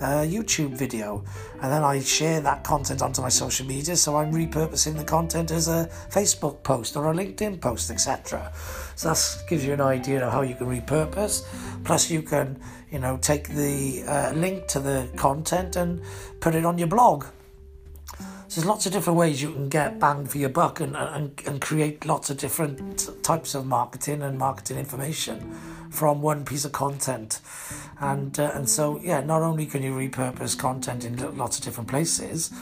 a 0.00 0.24
YouTube 0.24 0.76
video. 0.76 1.24
And 1.60 1.72
then 1.72 1.82
I 1.82 1.98
share 2.00 2.40
that 2.40 2.62
content 2.62 3.02
onto 3.02 3.20
my 3.20 3.28
social 3.28 3.66
media, 3.66 3.96
so 3.96 4.16
I'm 4.16 4.32
repurposing 4.32 4.96
the 4.96 5.02
content 5.02 5.50
as 5.50 5.66
a 5.66 5.90
Facebook 6.08 6.62
post 6.62 6.96
or 6.96 7.10
a 7.10 7.14
LinkedIn 7.14 7.60
post, 7.60 7.90
etc. 7.90 8.52
So 8.94 9.08
that 9.08 9.44
gives 9.48 9.64
you 9.64 9.72
an 9.72 9.80
idea 9.80 10.24
of 10.24 10.32
how 10.32 10.42
you 10.42 10.54
can 10.54 10.68
repurpose. 10.68 11.44
Plus, 11.82 12.10
you 12.12 12.22
can, 12.22 12.60
you 12.92 13.00
know, 13.00 13.16
take 13.16 13.48
the 13.48 14.04
uh, 14.06 14.32
link 14.34 14.68
to 14.68 14.78
the 14.78 15.08
content 15.16 15.74
and 15.74 16.00
put 16.38 16.54
it 16.54 16.64
on 16.64 16.78
your 16.78 16.88
blog. 16.88 17.24
So 18.52 18.60
there's 18.60 18.68
lots 18.68 18.84
of 18.84 18.92
different 18.92 19.18
ways 19.18 19.40
you 19.40 19.50
can 19.50 19.70
get 19.70 19.98
bang 19.98 20.26
for 20.26 20.36
your 20.36 20.50
buck 20.50 20.78
and, 20.78 20.94
and, 20.94 21.32
and 21.46 21.58
create 21.58 22.04
lots 22.04 22.28
of 22.28 22.36
different 22.36 23.08
types 23.22 23.54
of 23.54 23.64
marketing 23.64 24.20
and 24.20 24.36
marketing 24.36 24.76
information 24.76 25.58
from 25.90 26.20
one 26.20 26.44
piece 26.44 26.66
of 26.66 26.72
content. 26.72 27.40
And, 27.98 28.38
uh, 28.38 28.50
and 28.52 28.68
so, 28.68 29.00
yeah, 29.00 29.22
not 29.22 29.40
only 29.40 29.64
can 29.64 29.82
you 29.82 29.94
repurpose 29.94 30.58
content 30.58 31.02
in 31.02 31.38
lots 31.38 31.56
of 31.56 31.64
different 31.64 31.88
places, 31.88 32.52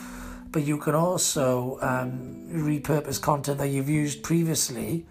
but 0.52 0.62
you 0.62 0.78
can 0.78 0.94
also 0.94 1.80
um, 1.80 2.46
repurpose 2.52 3.20
content 3.20 3.58
that 3.58 3.70
you've 3.70 3.88
used 3.88 4.22
previously 4.22 5.06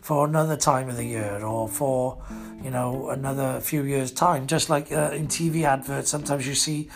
for 0.00 0.26
another 0.26 0.56
time 0.56 0.88
of 0.88 0.96
the 0.96 1.04
year 1.04 1.44
or 1.44 1.68
for 1.68 2.22
you 2.64 2.70
know 2.70 3.10
another 3.10 3.60
few 3.60 3.84
years 3.84 4.10
time 4.10 4.48
just 4.48 4.68
like 4.68 4.90
uh, 4.90 5.10
in 5.12 5.28
tv 5.28 5.62
adverts 5.62 6.10
sometimes 6.10 6.44
you 6.44 6.56
see 6.56 6.88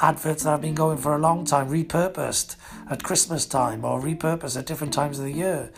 adverts 0.00 0.44
that 0.44 0.50
have 0.50 0.60
been 0.60 0.74
going 0.74 0.98
for 0.98 1.14
a 1.14 1.18
long 1.18 1.44
time 1.44 1.68
repurposed 1.68 2.56
at 2.90 3.02
Christmas 3.02 3.46
time 3.46 3.84
or 3.84 4.00
repurposed 4.00 4.58
at 4.58 4.66
different 4.66 4.92
times 4.92 5.18
of 5.18 5.24
the 5.24 5.32
year. 5.32 5.70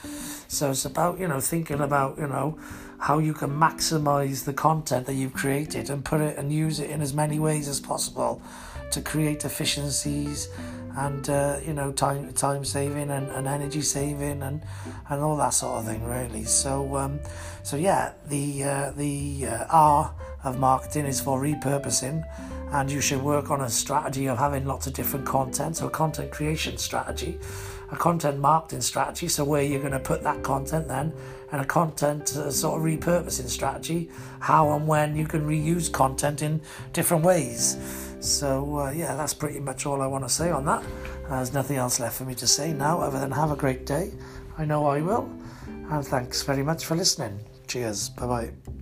So 0.49 0.71
it's 0.71 0.85
about, 0.85 1.21
you 1.21 1.29
know, 1.29 1.41
thinking 1.41 1.81
about, 1.81 2.19
you 2.19 2.27
know, 2.27 2.59
how 2.99 3.19
you 3.19 3.33
can 3.33 3.51
maximize 3.51 4.45
the 4.45 4.53
content 4.53 5.07
that 5.07 5.15
you've 5.15 5.35
created 5.35 5.89
and 5.89 6.05
put 6.05 6.21
it 6.21 6.37
and 6.37 6.53
use 6.53 6.81
it 6.81 6.91
in 6.91 7.01
as 7.01 7.15
many 7.15 7.39
ways 7.39 7.69
as 7.69 7.81
possible 7.81 8.43
to 8.91 9.01
create 9.01 9.45
efficiencies 9.45 10.49
and 10.97 11.31
uh, 11.31 11.59
you 11.65 11.73
know 11.73 11.93
time 11.93 12.33
time 12.33 12.65
saving 12.65 13.11
and, 13.11 13.29
and 13.31 13.47
energy 13.47 13.83
saving 13.83 14.43
and 14.43 14.63
and 15.09 15.23
all 15.23 15.37
that 15.37 15.51
sort 15.51 15.79
of 15.79 15.87
thing 15.87 16.03
really 16.05 16.45
so 16.45 16.97
um, 16.97 17.21
so 17.63 17.77
yeah 17.77 18.13
the 18.27 18.65
uh, 18.65 18.91
the 18.97 19.47
uh, 19.47 19.67
R 19.71 20.15
of 20.45 20.59
marketing 20.59 21.07
is 21.07 21.21
for 21.21 21.41
repurposing 21.41 22.25
and 22.73 22.91
you 22.91 23.01
should 23.01 23.23
work 23.23 23.51
on 23.51 23.63
a 23.63 23.71
strategy 23.71 24.27
of 24.27 24.39
having 24.39 24.67
lots 24.67 24.87
of 24.87 24.93
different 24.93 25.25
content 25.25 25.77
so 25.77 25.87
a 25.87 25.91
content 25.91 26.31
creation 26.31 26.77
strategy 26.77 27.39
a 27.91 27.97
content 27.97 28.39
marketing 28.39 28.81
strategy 28.81 29.29
so 29.29 29.45
where 29.45 29.63
you're 29.63 29.81
going 29.81 29.93
to 29.93 29.99
put 29.99 30.23
that 30.23 30.43
content 30.43 30.87
then 30.87 31.13
and 31.53 31.63
a 31.63 31.65
content 31.65 32.37
uh, 32.37 32.51
sort 32.51 32.79
of 32.79 32.85
repurposing 32.87 33.49
strategy 33.49 34.09
how 34.41 34.73
and 34.73 34.87
when 34.87 35.17
you 35.17 35.27
can 35.27 35.47
reuse 35.47 35.91
content 35.91 36.43
in 36.43 36.61
different 36.93 37.25
ways. 37.25 37.77
So 38.21 38.81
uh, 38.81 38.91
yeah 38.91 39.15
that's 39.15 39.35
pretty 39.35 39.61
much 39.61 39.87
all 39.87 40.03
i 40.03 40.07
want 40.07 40.25
to 40.25 40.31
say 40.31 40.51
on 40.51 40.65
that. 40.67 40.83
Uh, 41.27 41.37
there's 41.37 41.55
nothing 41.55 41.77
else 41.77 42.01
left 42.01 42.17
for 42.17 42.25
me 42.25 42.35
to 42.37 42.47
say 42.47 42.73
now 42.73 43.01
other 43.01 43.19
than 43.19 43.31
have 43.31 43.51
a 43.51 43.57
great 43.57 43.87
day. 43.87 44.13
I 44.57 44.65
know 44.65 44.87
i 44.87 45.01
will. 45.01 45.31
And 45.67 46.07
thanks 46.07 46.43
very 46.43 46.63
much 46.63 46.85
for 46.85 46.97
listening. 46.97 47.39
Cheers. 47.67 48.11
Bye 48.11 48.27
bye 48.27 48.78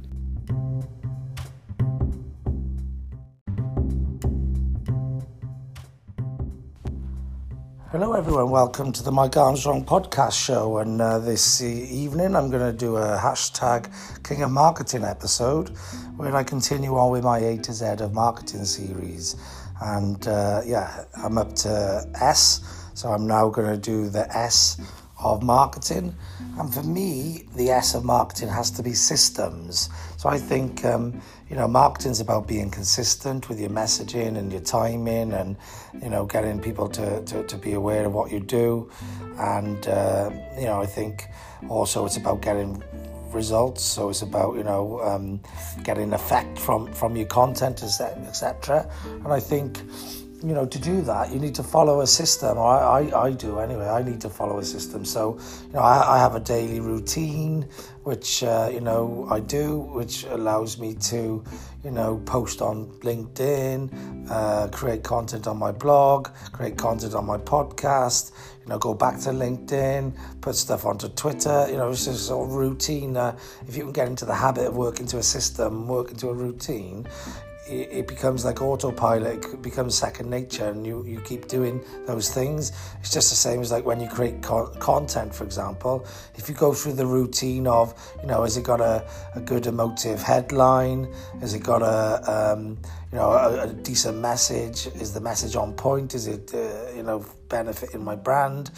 Hello, 7.99 8.13
everyone. 8.13 8.51
Welcome 8.51 8.93
to 8.93 9.03
the 9.03 9.11
Mike 9.11 9.39
Armstrong 9.39 9.83
podcast 9.83 10.39
show. 10.39 10.77
And 10.77 11.01
uh, 11.01 11.19
this 11.19 11.63
evening, 11.63 12.37
I'm 12.37 12.51
going 12.51 12.71
to 12.71 12.79
do 12.79 12.97
a 12.97 13.17
hashtag 13.17 13.91
King 14.23 14.43
of 14.43 14.51
Marketing 14.51 15.03
episode 15.03 15.71
where 16.19 16.37
I 16.37 16.45
continue 16.45 16.95
on 16.99 17.11
with 17.11 17.25
my 17.25 17.39
A 17.39 17.57
to 17.57 17.73
Z 17.73 17.87
of 18.01 18.13
marketing 18.13 18.67
series. 18.67 19.37
And 19.81 20.29
uh, 20.29 20.61
yeah, 20.67 21.05
I'm 21.17 21.39
up 21.39 21.55
to 21.55 22.07
S, 22.21 22.61
so 22.93 23.09
I'm 23.09 23.27
now 23.27 23.49
going 23.49 23.73
to 23.73 23.81
do 23.81 24.11
the 24.11 24.31
S 24.37 24.79
of 25.19 25.43
marketing. 25.43 26.15
And 26.59 26.75
for 26.75 26.83
me, 26.83 27.49
the 27.57 27.71
S 27.71 27.95
of 27.95 28.05
marketing 28.05 28.51
has 28.51 28.71
to 28.73 28.83
be 28.83 28.93
systems. 28.93 29.89
So 30.19 30.29
I 30.29 30.37
think, 30.37 30.85
um, 30.85 31.23
you 31.49 31.55
know, 31.55 31.69
marketing's 31.69 32.21
about 32.21 32.49
being 32.49 32.71
consistent 32.71 33.49
with 33.49 33.61
your 33.61 33.71
messaging 33.71 34.37
and 34.37 34.51
your 34.51 34.61
timing 34.61 35.33
and, 35.33 35.57
you 36.03 36.11
know, 36.11 36.27
getting 36.27 36.61
people 36.61 36.89
to, 36.89 37.23
to, 37.25 37.45
to 37.45 37.57
be 37.57 37.75
aware 37.75 38.07
of 38.07 38.15
what 38.15 38.33
you 38.33 38.41
do. 38.41 38.91
And, 39.39 39.87
uh, 39.87 40.31
you 40.59 40.65
know, 40.65 40.81
I 40.83 40.87
think 40.87 41.29
also 41.69 42.05
it's 42.05 42.17
about 42.17 42.41
getting 42.43 42.83
results. 43.31 43.85
So 43.85 44.09
it's 44.09 44.23
about, 44.23 44.57
you 44.57 44.65
know, 44.65 45.01
um, 45.03 45.41
getting 45.85 46.13
effect 46.13 46.59
from, 46.59 46.93
from 46.93 47.17
your 47.17 47.27
content, 47.27 47.83
etc. 47.83 48.91
And 49.07 49.29
I 49.29 49.39
think, 49.39 49.81
you 50.47 50.55
know, 50.55 50.65
to 50.65 50.79
do 50.79 51.03
that, 51.03 51.33
you 51.33 51.41
need 51.41 51.57
to 51.57 51.65
follow 51.65 52.03
a 52.03 52.07
system. 52.07 52.57
Or 52.57 52.69
I, 52.69 53.01
I, 53.01 53.25
I 53.27 53.33
do 53.33 53.59
anyway. 53.59 53.89
I 53.89 54.03
need 54.03 54.21
to 54.21 54.31
follow 54.31 54.59
a 54.59 54.65
system. 54.65 55.05
So, 55.05 55.41
you 55.67 55.73
know, 55.73 55.81
I, 55.81 56.17
I 56.17 56.19
have 56.19 56.37
a 56.37 56.41
daily 56.41 56.79
routine, 56.79 57.69
which, 58.05 58.45
uh, 58.45 58.71
you 58.73 58.81
know, 58.81 59.27
I 59.29 59.41
do, 59.41 59.79
which 59.79 60.23
allows 60.25 60.79
me 60.79 60.95
to, 60.95 61.43
you 61.83 61.91
know, 61.91 62.23
post 62.27 62.63
on 62.63 62.87
LinkedIn, 63.01 64.31
uh, 64.31 64.69
create 64.69 65.03
content 65.03 65.49
on 65.49 65.57
my 65.57 65.73
blog, 65.73 66.29
create 66.53 66.79
content 66.79 67.15
on 67.15 67.27
my 67.27 67.39
podcast, 67.39 68.31
you 68.61 68.67
know, 68.69 68.79
go 68.79 68.95
back 68.95 69.19
to 69.23 69.31
LinkedIn, 69.31 70.13
put 70.41 70.55
stuff 70.55 70.85
onto 70.85 71.09
Twitter. 71.09 71.67
You 71.69 71.77
know, 71.77 71.91
it's 71.91 72.05
just 72.05 72.27
sort 72.27 72.49
of 72.49 72.55
routine. 72.55 73.17
Uh, 73.17 73.37
if 73.67 73.77
you 73.77 73.83
can 73.83 73.93
get 73.93 74.07
into 74.07 74.25
the 74.25 74.35
habit 74.35 74.69
of 74.69 74.77
working 74.77 75.07
to 75.07 75.19
a 75.19 75.23
system, 75.25 75.89
working 75.89 76.17
to 76.19 76.29
a 76.29 76.35
routine, 76.35 77.07
it, 77.69 78.07
becomes 78.07 78.45
like 78.45 78.63
autopilot 78.63 79.45
it 79.45 79.63
becomes 79.63 79.97
second 79.97 80.31
nature 80.31 80.69
and 80.69 80.87
you, 80.87 81.05
you 81.05 81.21
keep 81.21 81.49
doing 81.49 81.83
those 82.07 82.33
things. 82.33 82.73
It's 83.01 83.13
just 83.13 83.31
the 83.31 83.37
same 83.37 83.61
as 83.61 83.73
like 83.73 83.85
when 83.85 84.01
you 84.01 84.09
create 84.09 84.43
co- 84.43 84.69
content 84.79 85.35
for 85.35 85.45
example. 85.45 86.07
If 86.37 86.49
you 86.49 86.55
go 86.55 86.73
through 86.73 86.95
the 86.95 87.07
routine 87.07 87.67
of 87.67 87.95
you 88.21 88.29
know 88.29 88.43
has 88.43 88.57
it 88.57 88.65
got 88.65 88.81
a, 88.81 89.09
a 89.35 89.41
good 89.41 89.67
emotive 89.67 90.23
headline? 90.23 91.13
Has 91.41 91.55
it 91.55 91.63
got 91.63 91.83
a 91.83 92.53
um, 92.55 92.79
you 93.13 93.19
know 93.19 93.31
a, 93.31 93.63
a, 93.63 93.73
decent 93.73 94.19
message? 94.19 94.87
Is 95.01 95.13
the 95.13 95.21
message 95.21 95.57
on 95.57 95.73
point? 95.75 96.15
Is 96.15 96.27
it 96.27 96.55
uh, 96.55 96.93
you 96.95 97.03
know 97.03 97.25
benefiting 97.49 98.05
my 98.05 98.17
brand 98.17 98.71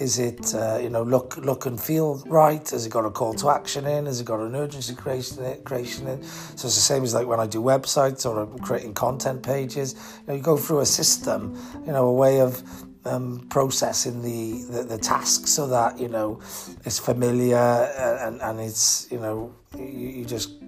is 0.00 0.18
it 0.18 0.54
uh, 0.54 0.78
you 0.82 0.88
know 0.88 1.02
look 1.02 1.36
look 1.36 1.66
and 1.66 1.80
feel 1.80 2.22
right? 2.26 2.68
Has 2.70 2.86
it 2.86 2.90
got 2.90 3.04
a 3.04 3.10
call 3.10 3.34
to 3.34 3.50
action 3.50 3.86
in? 3.86 4.06
Has 4.06 4.20
it 4.20 4.24
got 4.24 4.40
an 4.40 4.54
urgency 4.54 4.94
creation 4.94 5.44
in, 5.44 5.62
creation 5.62 6.06
in? 6.08 6.22
So 6.22 6.66
it's 6.66 6.74
the 6.74 6.86
same 6.92 7.02
as 7.02 7.14
like 7.14 7.26
when 7.26 7.40
I 7.40 7.46
do 7.46 7.60
websites 7.60 8.24
or 8.24 8.40
I'm 8.40 8.58
creating 8.58 8.94
content 8.94 9.42
pages. 9.42 9.94
You 10.22 10.28
know, 10.28 10.34
you 10.34 10.42
go 10.42 10.56
through 10.56 10.80
a 10.80 10.86
system, 10.86 11.56
you 11.86 11.92
know, 11.92 12.06
a 12.06 12.12
way 12.12 12.40
of 12.40 12.62
um, 13.04 13.46
processing 13.48 14.22
the, 14.22 14.64
the, 14.72 14.82
the 14.84 14.98
task 14.98 15.46
so 15.46 15.66
that 15.68 15.98
you 15.98 16.08
know 16.08 16.40
it's 16.84 16.98
familiar 16.98 17.56
and, 17.56 18.40
and 18.40 18.60
it's 18.60 19.10
you 19.10 19.18
know 19.18 19.54
you, 19.76 19.84
you 19.84 20.24
just 20.24 20.59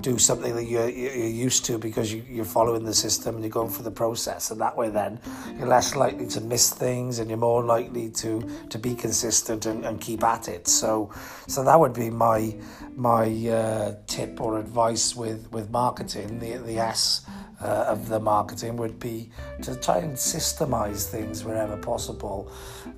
do 0.00 0.18
something 0.18 0.54
that 0.54 0.64
you're, 0.64 0.88
you're 0.88 1.26
used 1.26 1.64
to 1.66 1.78
because 1.78 2.12
you, 2.12 2.24
you're 2.28 2.44
following 2.44 2.84
the 2.84 2.94
system 2.94 3.36
and 3.36 3.44
you're 3.44 3.50
going 3.50 3.70
through 3.70 3.84
the 3.84 3.90
process. 3.90 4.50
And 4.50 4.60
that 4.60 4.76
way 4.76 4.88
then 4.90 5.20
you're 5.56 5.68
less 5.68 5.96
likely 5.96 6.26
to 6.28 6.40
miss 6.40 6.70
things 6.70 7.18
and 7.18 7.28
you're 7.28 7.38
more 7.38 7.64
likely 7.64 8.10
to 8.10 8.48
to 8.70 8.78
be 8.78 8.94
consistent 8.94 9.66
and, 9.66 9.84
and 9.84 10.00
keep 10.00 10.22
at 10.24 10.48
it. 10.48 10.68
So 10.68 11.12
so 11.46 11.64
that 11.64 11.78
would 11.78 11.94
be 11.94 12.10
my 12.10 12.54
my 12.96 13.26
uh, 13.48 13.94
tip 14.06 14.40
or 14.40 14.58
advice 14.58 15.16
with 15.16 15.50
with 15.52 15.70
marketing 15.70 16.38
the 16.38 16.56
the 16.58 16.78
S 16.78 17.26
uh, 17.64 17.86
of 17.88 18.08
the 18.08 18.20
marketing 18.20 18.76
would 18.76 18.98
be 19.00 19.30
to 19.62 19.74
try 19.76 19.98
and 19.98 20.12
systemize 20.12 21.08
things 21.10 21.44
wherever 21.44 21.76
possible 21.76 22.52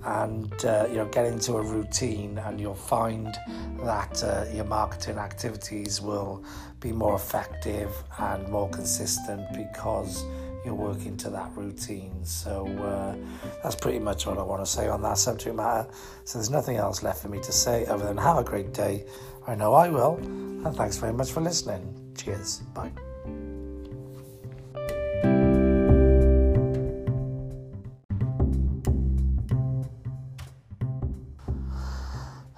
and 0.05 0.65
uh, 0.65 0.87
you 0.89 0.97
know 0.97 1.07
get 1.07 1.25
into 1.25 1.57
a 1.57 1.63
routine 1.63 2.39
and 2.39 2.61
you'll 2.61 2.75
find 2.75 3.39
that 3.83 4.23
uh, 4.23 4.45
your 4.53 4.65
marketing 4.65 5.19
activities 5.19 6.01
will 6.01 6.45
be 6.81 6.93
more 6.93 7.15
effective 7.15 7.91
and 8.19 8.49
more 8.49 8.69
consistent 8.71 9.43
because 9.55 10.25
you're 10.65 10.75
working 10.75 11.17
to 11.17 11.31
that 11.31 11.51
routine. 11.57 12.25
So 12.25 12.67
uh, 12.67 13.15
that's 13.63 13.77
pretty 13.77 14.01
much 14.01 14.27
what 14.27 14.37
I 14.37 14.43
want 14.43 14.65
to 14.65 14.71
say 14.71 14.89
on 14.89 15.01
that 15.03 15.17
subject 15.17 15.55
matter. 15.55 15.89
So 16.25 16.39
there's 16.39 16.51
nothing 16.51 16.77
else 16.77 17.05
left 17.05 17.23
for 17.23 17.29
me 17.29 17.39
to 17.41 17.53
say 17.53 17.87
other 17.87 18.05
than 18.05 18.17
have 18.17 18.37
a 18.37 18.45
great 18.45 18.75
day. 18.75 19.05
I 19.47 19.55
know 19.55 19.75
I 19.75 19.89
will. 19.89 20.17
And 20.17 20.75
thanks 20.75 20.97
very 20.97 21.13
much 21.13 21.31
for 21.31 21.41
listening. 21.41 22.13
Cheers. 22.17 22.59
Bye. 22.75 23.06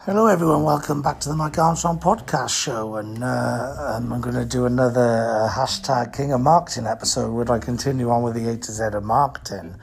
Hello, 0.09 0.27
everyone. 0.27 0.63
Welcome 0.63 1.03
back 1.03 1.21
to 1.21 1.29
the 1.29 1.37
Mike 1.37 1.59
Armstrong 1.59 1.99
podcast 1.99 2.59
show. 2.59 2.97
And 2.97 3.23
uh, 3.23 3.97
um, 3.99 4.11
I'm 4.11 4.23
going 4.23 4.37
to 4.37 4.47
do 4.47 4.65
another 4.65 5.03
uh, 5.03 5.51
hashtag 5.51 6.17
King 6.17 6.33
of 6.33 6.41
Marketing 6.41 6.87
episode 6.87 7.31
where 7.31 7.53
I 7.53 7.59
continue 7.59 8.09
on 8.09 8.23
with 8.23 8.33
the 8.33 8.49
A 8.49 8.57
to 8.57 8.73
Z 8.73 8.85
of 8.95 9.05
marketing. 9.05 9.77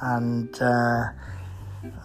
And 0.00 0.56
uh, 0.62 1.06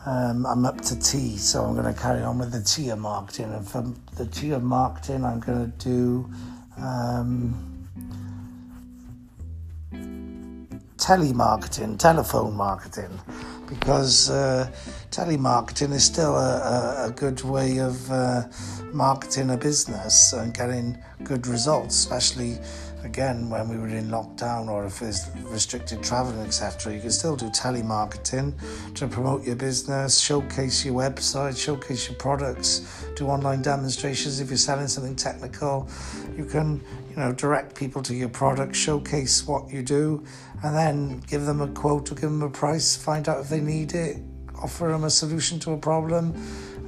um, 0.08 0.48
I'm 0.48 0.66
up 0.66 0.82
to 0.82 1.00
T, 1.00 1.38
so 1.38 1.64
I'm 1.64 1.76
going 1.76 1.94
to 1.94 2.02
carry 2.02 2.24
on 2.24 2.40
with 2.40 2.52
the 2.52 2.64
T 2.64 2.90
of 2.90 2.98
marketing. 2.98 3.54
And 3.54 3.68
for 3.68 3.94
the 4.16 4.26
T 4.26 4.50
of 4.54 4.64
marketing, 4.64 5.24
I'm 5.24 5.40
going 5.40 5.72
to 5.72 5.78
do 5.78 6.28
um, 6.78 7.88
telemarketing, 10.98 12.00
telephone 12.00 12.56
marketing 12.56 13.20
because 13.72 14.30
uh, 14.30 14.70
telemarketing 15.12 15.94
is 15.94 16.04
still 16.04 16.36
a, 16.36 17.06
a, 17.06 17.08
a 17.08 17.12
good 17.12 17.42
way 17.42 17.80
of 17.80 18.12
uh, 18.12 18.44
marketing 18.92 19.50
a 19.52 19.58
business 19.58 20.34
and 20.34 20.54
getting 20.54 20.98
good 21.24 21.48
results, 21.48 21.96
especially 21.96 22.58
again 23.04 23.50
when 23.50 23.68
we 23.68 23.78
were 23.78 23.88
in 23.88 24.10
lockdown 24.10 24.68
or 24.68 24.86
if 24.86 25.00
there's 25.00 25.30
restricted 25.44 26.04
travel 26.04 26.40
etc 26.42 26.94
you 26.94 27.02
can 27.02 27.12
still 27.12 27.36
do 27.36 27.48
telemarketing 27.50 28.54
to 28.94 29.08
promote 29.08 29.44
your 29.44 29.56
business 29.56 30.20
showcase 30.20 30.86
your 30.86 30.94
website 30.94 31.58
showcase 31.58 32.08
your 32.08 32.18
products 32.18 33.06
do 33.16 33.28
online 33.28 33.62
demonstrations 33.62 34.40
if 34.40 34.50
you're 34.50 34.58
selling 34.58 34.88
something 34.88 35.16
technical 35.16 35.90
you 36.38 36.46
can 36.46 36.82
you 37.10 37.16
know 37.16 37.32
direct 37.34 37.76
people 37.76 38.02
to 38.02 38.14
your 38.14 38.30
product 38.30 38.76
showcase 38.76 39.48
what 39.48 39.70
you 39.72 39.82
do 39.82 40.24
and 40.64 40.76
then 40.76 41.20
give 41.28 41.46
them 41.46 41.62
a 41.62 41.68
quote 41.68 42.12
or 42.12 42.16
give 42.16 42.30
them 42.30 42.44
a 42.44 42.50
price, 42.50 42.96
find 42.96 43.28
out 43.28 43.40
if 43.40 43.50
they 43.50 43.62
need 43.62 43.94
it, 43.94 44.18
offer 44.62 44.88
them 44.90 45.04
a 45.04 45.10
solution 45.10 45.60
to 45.60 45.72
a 45.72 45.78
problem, 45.78 46.36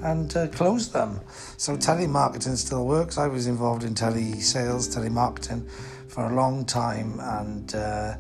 and 0.04 0.36
uh, 0.36 0.48
close 0.50 0.92
them. 0.92 1.20
So 1.58 1.76
telemarketing 1.78 2.58
still 2.58 2.86
works. 2.86 3.18
I 3.18 3.28
was 3.28 3.48
involved 3.48 3.84
in 3.84 3.96
tele 3.96 4.40
sales, 4.42 4.94
telemarketing 4.96 5.68
for 6.14 6.26
a 6.26 6.36
long 6.36 6.64
time, 6.64 7.20
and 7.20 7.74
uh, 7.74 8.14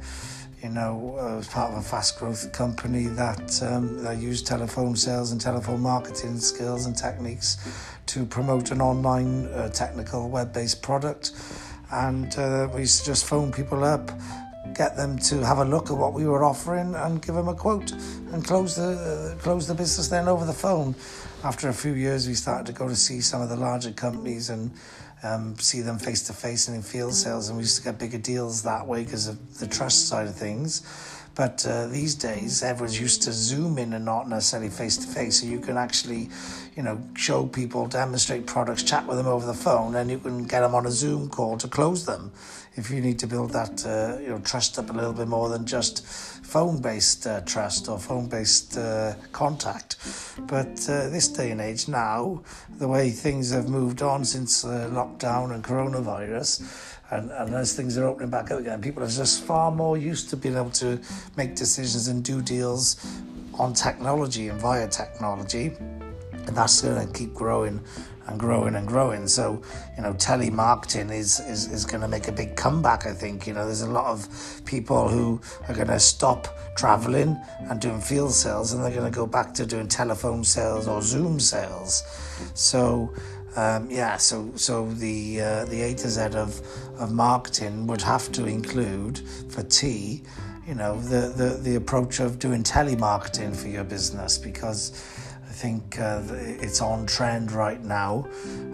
you 0.64 0.70
know, 0.70 1.16
I 1.20 1.36
was 1.36 1.48
part 1.48 1.72
of 1.72 1.78
a 1.78 1.82
fast 1.84 2.18
growth 2.18 2.52
company 2.52 3.06
that 3.06 3.62
um, 3.62 4.02
that 4.04 4.18
used 4.18 4.48
telephone 4.48 4.96
sales 4.96 5.32
and 5.32 5.39
telephone 5.39 5.82
marketing 5.82 6.39
skills 6.39 6.88
and 6.88 6.98
techniques 6.98 7.58
to 8.08 8.26
promote 8.26 8.72
an 8.72 8.82
online 8.82 9.46
uh, 9.46 9.70
technical 9.70 10.28
web 10.28 10.52
based 10.54 10.82
product. 10.82 11.34
And 11.91 12.36
uh, 12.36 12.68
we 12.74 12.82
used 12.82 13.02
to 13.02 13.06
just 13.06 13.26
phone 13.26 13.52
people 13.52 13.84
up 13.84 14.10
get 14.74 14.96
them 14.96 15.20
to 15.20 15.46
have 15.46 15.60
a 15.60 15.66
look 15.66 15.91
at 15.91 15.98
what 15.98 16.14
we 16.14 16.26
were 16.26 16.44
offering 16.44 16.96
and 16.96 17.22
give 17.22 17.36
them 17.36 17.48
a 17.48 17.54
quote 17.54 17.92
and 17.92 18.43
close 18.43 18.76
the 18.76 19.36
uh, 19.38 19.39
close 19.43 19.67
the 19.67 19.76
business 19.76 20.08
then 20.08 20.28
over 20.28 20.46
the 20.46 20.54
phone. 20.54 20.96
After 21.43 21.70
a 21.70 21.74
few 21.74 21.93
years, 21.93 22.28
we 22.28 22.34
started 22.34 22.66
to 22.67 22.74
go 22.74 22.88
to 22.88 22.96
see 22.96 23.22
some 23.22 23.42
of 23.42 23.50
the 23.50 23.58
larger 23.58 23.92
companies 23.92 24.50
and 24.50 24.72
um, 25.24 25.58
see 25.58 25.82
them 25.82 25.97
face 25.97 26.21
to 26.24 26.33
face 26.33 26.67
and 26.67 26.78
in 26.78 26.83
field 26.83 27.13
sales, 27.16 27.50
and 27.50 27.58
we 27.58 27.63
used 27.63 27.78
to 27.78 27.83
get 27.83 27.97
bigger 27.97 28.17
deals 28.17 28.63
that 28.63 28.86
way 28.86 29.04
because 29.04 29.28
of 29.28 29.59
the 29.59 29.67
trust 29.67 30.08
side 30.08 30.28
of 30.28 30.36
things. 30.36 30.82
But 31.36 31.66
uh, 31.66 31.87
these 31.87 32.13
days, 32.13 32.62
everyone's 32.62 33.00
used 33.00 33.24
to 33.24 33.32
Zoom 33.32 33.79
in 33.79 33.93
and 33.93 34.05
not 34.05 34.29
necessarily 34.29 34.70
face 34.70 34.97
to 34.97 35.08
face. 35.08 35.41
So 35.41 35.47
you 35.47 35.59
can 35.59 35.78
actually, 35.78 36.29
you 36.75 36.83
know, 36.83 37.01
show 37.16 37.47
people, 37.47 37.87
demonstrate 37.87 38.45
products, 38.45 38.83
chat 38.83 39.08
with 39.08 39.17
them 39.17 39.25
over 39.25 39.47
the 39.47 39.54
phone, 39.54 39.95
and 39.95 40.12
you 40.12 40.20
can 40.20 40.45
get 40.45 40.59
them 40.59 40.75
on 40.75 40.86
a 40.86 40.91
Zoom 40.91 41.29
call 41.29 41.58
to 41.58 41.67
close 41.67 42.05
them. 42.05 42.32
If 42.75 42.91
you 42.91 43.01
need 43.01 43.17
to 43.20 43.28
build 43.28 43.51
that, 43.51 43.83
uh, 43.86 44.21
you 44.21 44.29
know, 44.29 44.39
trust 44.39 44.78
up 44.78 44.91
a 44.91 44.93
little 44.93 45.13
bit 45.13 45.28
more 45.28 45.50
than 45.50 45.66
just 45.66 46.05
phone-based 46.54 47.25
uh, 47.25 47.42
trust 47.42 47.89
or 47.89 47.97
phone-based 47.97 48.78
uh, 48.78 49.16
contact. 49.32 49.97
But 50.47 50.88
uh, 50.88 51.09
this 51.09 51.28
day 51.28 51.50
and 51.50 51.59
age 51.59 51.88
now, 51.88 52.43
the 52.78 52.88
way 52.88 53.09
things 53.09 53.51
have 53.51 53.67
moved 53.70 54.04
on 54.04 54.24
since 54.24 54.63
lockdown 54.63 55.54
and 55.55 55.63
coronavirus 55.63 56.50
and, 57.13 57.32
and 57.32 57.55
as 57.55 57.74
things 57.74 57.97
are 57.97 58.05
opening 58.05 58.30
back 58.30 58.51
up 58.51 58.59
again, 58.59 58.82
people 58.82 59.04
are 59.04 59.08
just 59.08 59.43
far 59.43 59.71
more 59.71 59.97
used 59.97 60.30
to 60.30 60.38
being 60.38 60.55
able 60.55 60.70
to 60.71 61.00
make 61.38 61.55
decisions 61.55 62.08
and 62.08 62.24
do 62.24 62.42
deals 62.42 62.97
on 63.55 63.74
technology 63.74 64.47
and 64.50 64.59
via 64.59 64.88
technology, 64.88 65.71
and 66.32 66.55
that's 66.58 66.82
going 66.82 67.08
to 67.08 67.13
keep 67.13 67.34
growing 67.34 67.80
and 68.28 68.39
growing 68.39 68.75
and 68.75 68.87
growing. 68.87 69.28
So, 69.28 69.62
you 69.95 70.04
know, 70.04 70.13
telemarketing 70.13 71.12
is, 71.12 71.39
is, 71.41 71.71
is 71.71 71.86
going 71.86 72.01
to 72.01 72.08
make 72.08 72.28
a 72.28 72.32
big 72.32 72.55
comeback, 72.55 73.05
I 73.05 73.13
think. 73.13 73.47
You 73.47 73.54
know, 73.54 73.66
there's 73.66 73.82
a 73.82 73.89
lot 73.89 74.05
of 74.05 74.62
people 74.66 75.09
who 75.09 75.41
are 75.67 75.74
going 75.74 75.87
to 75.87 76.00
stop 76.00 76.47
traveling 76.75 77.37
and 77.70 77.79
doing 77.79 78.01
field 78.01 78.33
sales 78.33 78.74
and 78.74 78.83
they're 78.83 78.91
going 78.91 79.12
to 79.12 79.16
go 79.16 79.28
back 79.28 79.54
to 79.55 79.66
doing 79.66 79.87
telephone 79.87 80.43
sales 80.43 80.87
or 80.87 81.01
Zoom 81.01 81.39
sales. 81.39 82.04
So, 82.54 83.13
um, 83.55 83.87
yeah, 83.89 84.17
so 84.17 84.51
so 84.55 84.89
the 84.93 85.39
uh, 85.39 85.66
the 85.66 85.83
A 85.83 85.93
to 85.93 86.09
Z 86.09 86.21
of, 86.36 86.59
of 86.97 87.12
marketing 87.12 87.86
would 87.86 88.01
have 88.01 88.32
to 88.32 88.45
include 88.45 89.20
for 89.50 89.62
T, 89.62 90.24
you 90.67 90.75
know, 90.75 91.00
the, 91.00 91.29
the, 91.36 91.59
the 91.62 91.75
approach 91.75 92.20
of 92.20 92.39
doing 92.39 92.63
telemarketing 92.63 93.55
for 93.55 93.67
your 93.67 93.83
business 93.83 94.37
because 94.37 94.91
think 95.64 95.98
uh, 95.98 96.22
it's 96.60 96.82
on 96.82 97.06
trend 97.06 97.54
right 97.54 97.82
now, 97.82 98.28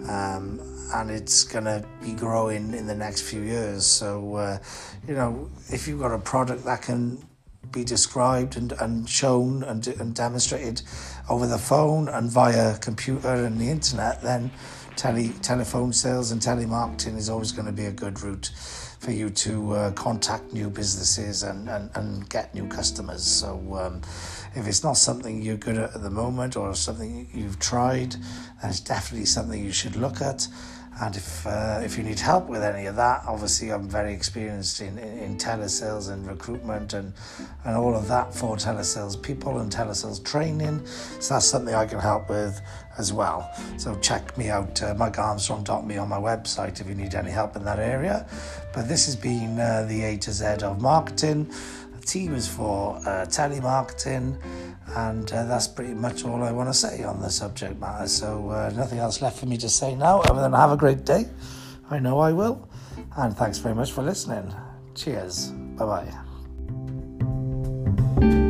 um, 0.08 0.60
and 0.92 1.08
it's 1.08 1.44
going 1.44 1.64
to 1.64 1.86
be 2.02 2.14
growing 2.14 2.74
in 2.74 2.84
the 2.84 2.94
next 2.96 3.20
few 3.22 3.42
years. 3.42 3.86
So, 3.86 4.34
uh, 4.34 4.58
you 5.06 5.14
know, 5.14 5.48
if 5.68 5.86
you've 5.86 6.00
got 6.00 6.12
a 6.12 6.18
product 6.18 6.64
that 6.64 6.82
can 6.82 7.24
be 7.70 7.84
described 7.84 8.56
and, 8.56 8.72
and 8.80 9.08
shown 9.08 9.62
and, 9.62 9.86
and 9.86 10.16
demonstrated 10.16 10.82
over 11.28 11.46
the 11.46 11.58
phone 11.58 12.08
and 12.08 12.28
via 12.28 12.76
computer 12.78 13.34
and 13.34 13.60
the 13.60 13.68
internet, 13.68 14.20
then 14.20 14.50
tele, 14.96 15.28
telephone 15.42 15.92
sales 15.92 16.32
and 16.32 16.42
telemarketing 16.42 17.16
is 17.16 17.30
always 17.30 17.52
going 17.52 17.66
to 17.66 17.72
be 17.72 17.84
a 17.84 17.92
good 17.92 18.20
route 18.20 18.50
for 19.00 19.12
you 19.12 19.30
to 19.30 19.72
uh, 19.72 19.90
contact 19.92 20.52
new 20.52 20.68
businesses 20.68 21.42
and, 21.42 21.68
and, 21.70 21.90
and 21.94 22.28
get 22.28 22.54
new 22.54 22.68
customers. 22.68 23.22
So, 23.24 23.56
um, 23.74 24.02
if 24.54 24.66
it's 24.66 24.84
not 24.84 24.98
something 24.98 25.40
you're 25.40 25.56
good 25.56 25.78
at 25.78 25.94
at 25.94 26.02
the 26.02 26.10
moment 26.10 26.56
or 26.56 26.74
something 26.74 27.28
you've 27.32 27.58
tried, 27.58 28.12
then 28.12 28.70
it's 28.70 28.80
definitely 28.80 29.26
something 29.26 29.64
you 29.64 29.72
should 29.72 29.96
look 29.96 30.20
at. 30.20 30.46
And 31.00 31.16
if 31.16 31.46
uh, 31.46 31.80
if 31.82 31.96
you 31.96 32.04
need 32.04 32.18
help 32.18 32.48
with 32.48 32.62
any 32.62 32.86
of 32.86 32.96
that, 32.96 33.22
obviously 33.26 33.70
I'm 33.72 33.88
very 33.88 34.12
experienced 34.12 34.80
in, 34.80 34.98
in, 34.98 35.18
in 35.18 35.38
telesales 35.38 36.10
and 36.10 36.26
recruitment 36.26 36.92
and, 36.92 37.12
and 37.64 37.76
all 37.76 37.94
of 37.94 38.06
that 38.08 38.34
for 38.34 38.56
telesales 38.56 39.20
people 39.20 39.58
and 39.58 39.72
telesales 39.72 40.22
training. 40.22 40.84
So 41.20 41.34
that's 41.34 41.46
something 41.46 41.74
I 41.74 41.86
can 41.86 42.00
help 42.00 42.28
with 42.28 42.60
as 42.98 43.12
well. 43.12 43.50
So 43.78 43.98
check 44.00 44.36
me 44.36 44.50
out, 44.50 44.82
uh, 44.82 44.94
mikearmstrong.me 44.94 45.96
on 45.96 46.08
my 46.08 46.18
website 46.18 46.80
if 46.80 46.88
you 46.88 46.94
need 46.94 47.14
any 47.14 47.30
help 47.30 47.56
in 47.56 47.64
that 47.64 47.78
area. 47.78 48.26
But 48.74 48.88
this 48.88 49.06
has 49.06 49.16
been 49.16 49.58
uh, 49.58 49.86
the 49.88 50.02
A 50.04 50.16
to 50.18 50.32
Z 50.32 50.44
of 50.62 50.82
marketing. 50.82 51.50
The 51.98 52.06
T 52.06 52.28
was 52.28 52.46
for 52.46 52.96
uh, 52.98 53.26
telemarketing, 53.26 54.38
and 54.96 55.30
uh, 55.32 55.44
that's 55.44 55.68
pretty 55.68 55.94
much 55.94 56.24
all 56.24 56.42
I 56.42 56.52
want 56.52 56.68
to 56.68 56.74
say 56.74 57.02
on 57.02 57.20
the 57.20 57.30
subject 57.30 57.80
matter. 57.80 58.08
So, 58.08 58.50
uh, 58.50 58.72
nothing 58.74 58.98
else 58.98 59.22
left 59.22 59.38
for 59.38 59.46
me 59.46 59.56
to 59.58 59.68
say 59.68 59.94
now 59.94 60.20
other 60.20 60.40
than 60.40 60.52
have 60.52 60.72
a 60.72 60.76
great 60.76 61.04
day. 61.04 61.26
I 61.90 61.98
know 61.98 62.18
I 62.18 62.32
will. 62.32 62.68
And 63.16 63.36
thanks 63.36 63.58
very 63.58 63.74
much 63.74 63.92
for 63.92 64.02
listening. 64.02 64.54
Cheers. 64.94 65.52
Bye 65.76 66.06
bye. 68.20 68.49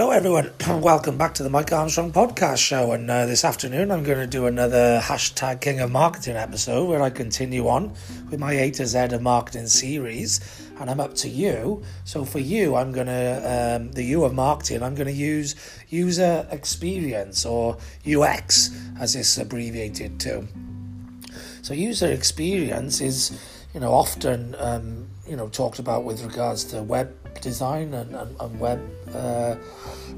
Hello, 0.00 0.12
everyone. 0.12 0.50
Welcome 0.80 1.18
back 1.18 1.34
to 1.34 1.42
the 1.42 1.50
Mike 1.50 1.70
Armstrong 1.74 2.10
podcast 2.10 2.56
show. 2.56 2.92
And 2.92 3.10
uh, 3.10 3.26
this 3.26 3.44
afternoon, 3.44 3.90
I'm 3.90 4.02
going 4.02 4.16
to 4.16 4.26
do 4.26 4.46
another 4.46 4.98
hashtag 4.98 5.60
King 5.60 5.80
of 5.80 5.90
Marketing 5.90 6.36
episode 6.36 6.88
where 6.88 7.02
I 7.02 7.10
continue 7.10 7.68
on 7.68 7.92
with 8.30 8.40
my 8.40 8.54
A 8.54 8.70
to 8.70 8.86
Z 8.86 8.98
of 8.98 9.20
marketing 9.20 9.66
series. 9.66 10.40
And 10.80 10.88
I'm 10.88 11.00
up 11.00 11.12
to 11.16 11.28
you. 11.28 11.82
So 12.04 12.24
for 12.24 12.38
you, 12.38 12.76
I'm 12.76 12.92
going 12.92 13.08
to, 13.08 13.76
um, 13.76 13.92
the 13.92 14.02
U 14.04 14.24
of 14.24 14.32
marketing, 14.32 14.82
I'm 14.82 14.94
going 14.94 15.06
to 15.06 15.12
use 15.12 15.54
user 15.90 16.48
experience 16.50 17.44
or 17.44 17.76
UX 18.10 18.70
as 18.98 19.14
it's 19.14 19.36
abbreviated 19.36 20.18
to. 20.20 20.48
So 21.60 21.74
user 21.74 22.10
experience 22.10 23.02
is, 23.02 23.38
you 23.74 23.80
know, 23.80 23.92
often, 23.92 24.56
um, 24.60 25.08
you 25.28 25.36
know, 25.36 25.50
talked 25.50 25.78
about 25.78 26.04
with 26.04 26.24
regards 26.24 26.64
to 26.64 26.82
web 26.82 27.14
design 27.42 27.92
and, 27.92 28.14
and, 28.14 28.40
and 28.40 28.58
web 28.58 28.80
uh, 29.14 29.56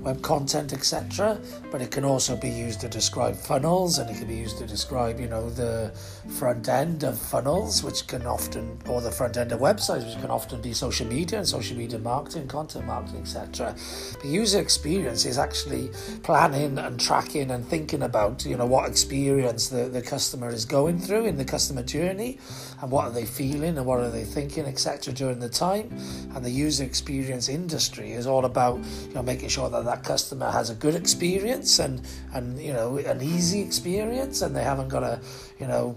web 0.00 0.20
content, 0.22 0.72
etc. 0.72 1.38
But 1.70 1.80
it 1.80 1.90
can 1.90 2.04
also 2.04 2.36
be 2.36 2.48
used 2.48 2.80
to 2.80 2.88
describe 2.88 3.36
funnels, 3.36 3.98
and 3.98 4.10
it 4.10 4.18
can 4.18 4.28
be 4.28 4.36
used 4.36 4.58
to 4.58 4.66
describe, 4.66 5.20
you 5.20 5.28
know, 5.28 5.50
the 5.50 5.92
front 6.38 6.68
end 6.68 7.04
of 7.04 7.18
funnels, 7.18 7.82
which 7.84 8.06
can 8.06 8.26
often, 8.26 8.78
or 8.88 9.00
the 9.00 9.10
front 9.10 9.36
end 9.36 9.52
of 9.52 9.60
websites, 9.60 10.06
which 10.06 10.20
can 10.20 10.30
often 10.30 10.60
be 10.60 10.72
social 10.72 11.06
media 11.06 11.38
and 11.38 11.48
social 11.48 11.76
media 11.76 11.98
marketing, 11.98 12.48
content 12.48 12.86
marketing, 12.86 13.20
etc. 13.20 13.74
The 14.22 14.28
user 14.28 14.60
experience 14.60 15.24
is 15.24 15.38
actually 15.38 15.90
planning 16.22 16.78
and 16.78 16.98
tracking 16.98 17.50
and 17.50 17.66
thinking 17.66 18.02
about, 18.02 18.44
you 18.44 18.56
know, 18.56 18.66
what 18.66 18.88
experience 18.88 19.68
the, 19.68 19.88
the 19.88 20.02
customer 20.02 20.48
is 20.48 20.64
going 20.64 20.98
through 20.98 21.26
in 21.26 21.36
the 21.36 21.44
customer 21.44 21.82
journey, 21.82 22.38
and 22.80 22.90
what 22.90 23.04
are 23.04 23.10
they 23.10 23.24
feeling 23.24 23.78
and 23.78 23.86
what 23.86 24.00
are 24.00 24.10
they 24.10 24.24
thinking, 24.24 24.66
etc. 24.66 25.12
during 25.14 25.38
the 25.38 25.48
time. 25.48 25.88
And 26.34 26.44
the 26.44 26.50
user 26.50 26.84
experience 26.84 27.48
industry 27.48 28.12
is 28.12 28.26
all 28.26 28.44
about, 28.44 28.81
you 29.08 29.14
know, 29.14 29.22
making 29.22 29.48
sure 29.48 29.68
that 29.70 29.84
that 29.84 30.04
customer 30.04 30.50
has 30.50 30.70
a 30.70 30.74
good 30.74 30.94
experience 30.94 31.78
and 31.78 32.02
and 32.34 32.60
you 32.60 32.72
know 32.72 32.98
an 32.98 33.22
easy 33.22 33.60
experience 33.60 34.42
and 34.42 34.54
they 34.56 34.64
haven't 34.64 34.88
got 34.88 35.00
to 35.00 35.20
you 35.58 35.66
know 35.66 35.96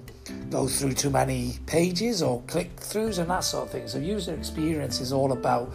go 0.49 0.67
through 0.67 0.93
too 0.93 1.09
many 1.09 1.57
pages 1.65 2.21
or 2.21 2.41
click 2.43 2.75
throughs 2.77 3.19
and 3.19 3.29
that 3.29 3.43
sort 3.43 3.65
of 3.65 3.71
thing 3.71 3.87
so 3.87 3.97
user 3.97 4.33
experience 4.33 4.99
is 5.01 5.11
all 5.11 5.31
about 5.31 5.71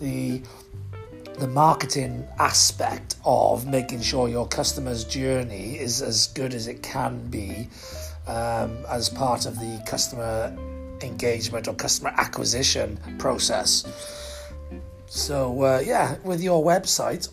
the 0.00 0.42
the 1.38 1.48
marketing 1.48 2.26
aspect 2.38 3.16
of 3.24 3.66
making 3.66 4.00
sure 4.00 4.28
your 4.28 4.46
customer's 4.46 5.04
journey 5.04 5.78
is 5.78 6.02
as 6.02 6.26
good 6.28 6.52
as 6.52 6.66
it 6.66 6.82
can 6.82 7.18
be 7.30 7.66
um, 8.26 8.76
as 8.88 9.08
part 9.08 9.46
of 9.46 9.58
the 9.58 9.82
customer 9.86 10.54
engagement 11.02 11.66
or 11.66 11.74
customer 11.74 12.12
acquisition 12.18 12.98
process. 13.18 13.86
So, 15.10 15.64
uh, 15.64 15.82
yeah, 15.84 16.18
with 16.22 16.40
your 16.40 16.64
website, 16.64 17.28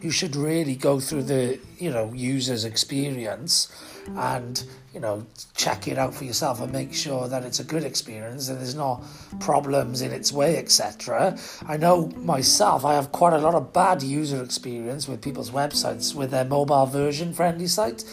you 0.00 0.10
should 0.10 0.34
really 0.34 0.74
go 0.74 0.98
through 0.98 1.24
the 1.24 1.58
you 1.78 1.90
know 1.90 2.10
user's 2.14 2.64
experience 2.64 3.70
and 4.16 4.64
you 4.94 4.98
know 4.98 5.26
check 5.54 5.86
it 5.88 5.98
out 5.98 6.14
for 6.14 6.24
yourself 6.24 6.58
and 6.58 6.72
make 6.72 6.94
sure 6.94 7.28
that 7.28 7.44
it's 7.44 7.60
a 7.60 7.64
good 7.64 7.84
experience 7.84 8.48
and 8.48 8.58
there's 8.58 8.74
no 8.74 9.04
problems 9.40 10.00
in 10.00 10.10
its 10.10 10.32
way 10.32 10.56
etc 10.56 11.36
i 11.68 11.76
know 11.76 12.06
myself 12.16 12.84
i 12.86 12.94
have 12.94 13.12
quite 13.12 13.34
a 13.34 13.38
lot 13.38 13.54
of 13.54 13.74
bad 13.74 14.02
user 14.02 14.42
experience 14.42 15.06
with 15.06 15.20
people's 15.20 15.50
websites 15.50 16.14
with 16.14 16.30
their 16.30 16.46
mobile 16.46 16.86
version 16.86 17.34
friendly 17.34 17.66
site 17.66 18.04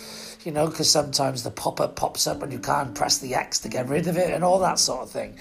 you 0.44 0.52
know 0.52 0.68
because 0.68 0.92
sometimes 0.92 1.42
the 1.44 1.52
pop-up 1.52 1.96
pops 1.96 2.28
up 2.28 2.44
and 2.44 2.52
you 2.52 2.60
can't 2.60 2.94
press 2.94 3.18
the 3.18 3.34
x 3.34 3.60
to 3.60 3.70
get 3.70 3.88
rid 3.88 4.08
of 4.08 4.18
it 4.18 4.34
and 4.34 4.44
all 4.44 4.60
that 4.60 4.78
sort 4.78 5.02
of 5.04 5.10
thing 5.10 5.38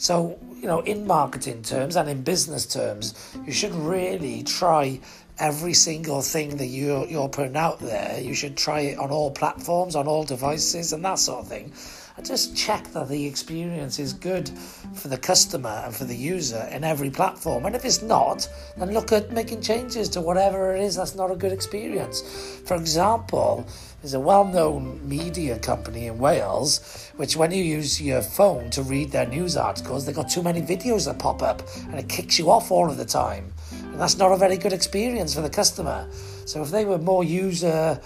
so 0.00 0.38
you 0.56 0.66
know 0.66 0.80
in 0.80 1.06
marketing 1.06 1.62
terms 1.62 1.94
and 1.94 2.08
in 2.08 2.22
business 2.22 2.66
terms 2.66 3.36
you 3.46 3.52
should 3.52 3.74
really 3.74 4.42
try 4.42 4.98
every 5.40 5.72
single 5.72 6.20
thing 6.20 6.58
that 6.58 6.66
you're, 6.66 7.06
you're 7.06 7.28
putting 7.28 7.56
out 7.56 7.80
there. 7.80 8.20
You 8.20 8.34
should 8.34 8.56
try 8.56 8.80
it 8.80 8.98
on 8.98 9.10
all 9.10 9.30
platforms, 9.30 9.96
on 9.96 10.06
all 10.06 10.22
devices, 10.22 10.92
and 10.92 11.04
that 11.04 11.18
sort 11.18 11.40
of 11.40 11.48
thing. 11.48 11.72
And 12.16 12.26
just 12.26 12.54
check 12.54 12.86
that 12.92 13.08
the 13.08 13.26
experience 13.26 13.98
is 13.98 14.12
good 14.12 14.50
for 14.94 15.08
the 15.08 15.16
customer 15.16 15.82
and 15.86 15.94
for 15.94 16.04
the 16.04 16.14
user 16.14 16.68
in 16.70 16.84
every 16.84 17.08
platform. 17.08 17.64
And 17.64 17.74
if 17.74 17.84
it's 17.86 18.02
not, 18.02 18.46
then 18.76 18.92
look 18.92 19.12
at 19.12 19.32
making 19.32 19.62
changes 19.62 20.10
to 20.10 20.20
whatever 20.20 20.74
it 20.74 20.82
is 20.82 20.96
that's 20.96 21.14
not 21.14 21.30
a 21.30 21.36
good 21.36 21.52
experience. 21.52 22.20
For 22.66 22.76
example, 22.76 23.66
there's 24.02 24.14
a 24.14 24.20
well 24.20 24.44
known 24.44 25.06
media 25.06 25.58
company 25.58 26.06
in 26.06 26.18
Wales 26.18 27.10
which, 27.16 27.36
when 27.36 27.50
you 27.52 27.62
use 27.62 28.00
your 28.00 28.22
phone 28.22 28.70
to 28.70 28.82
read 28.82 29.10
their 29.10 29.26
news 29.26 29.56
articles, 29.56 30.06
they've 30.06 30.14
got 30.14 30.30
too 30.30 30.42
many 30.42 30.62
videos 30.62 31.04
that 31.04 31.18
pop 31.18 31.42
up 31.42 31.62
and 31.88 31.98
it 31.98 32.08
kicks 32.08 32.38
you 32.38 32.50
off 32.50 32.70
all 32.70 32.88
of 32.88 32.96
the 32.96 33.04
time. 33.04 33.52
And 33.72 34.00
that's 34.00 34.16
not 34.16 34.32
a 34.32 34.36
very 34.36 34.56
good 34.56 34.72
experience 34.72 35.34
for 35.34 35.42
the 35.42 35.50
customer. 35.50 36.08
So 36.46 36.62
if 36.62 36.70
they 36.70 36.84
were 36.84 36.98
more 36.98 37.24
user 37.24 38.00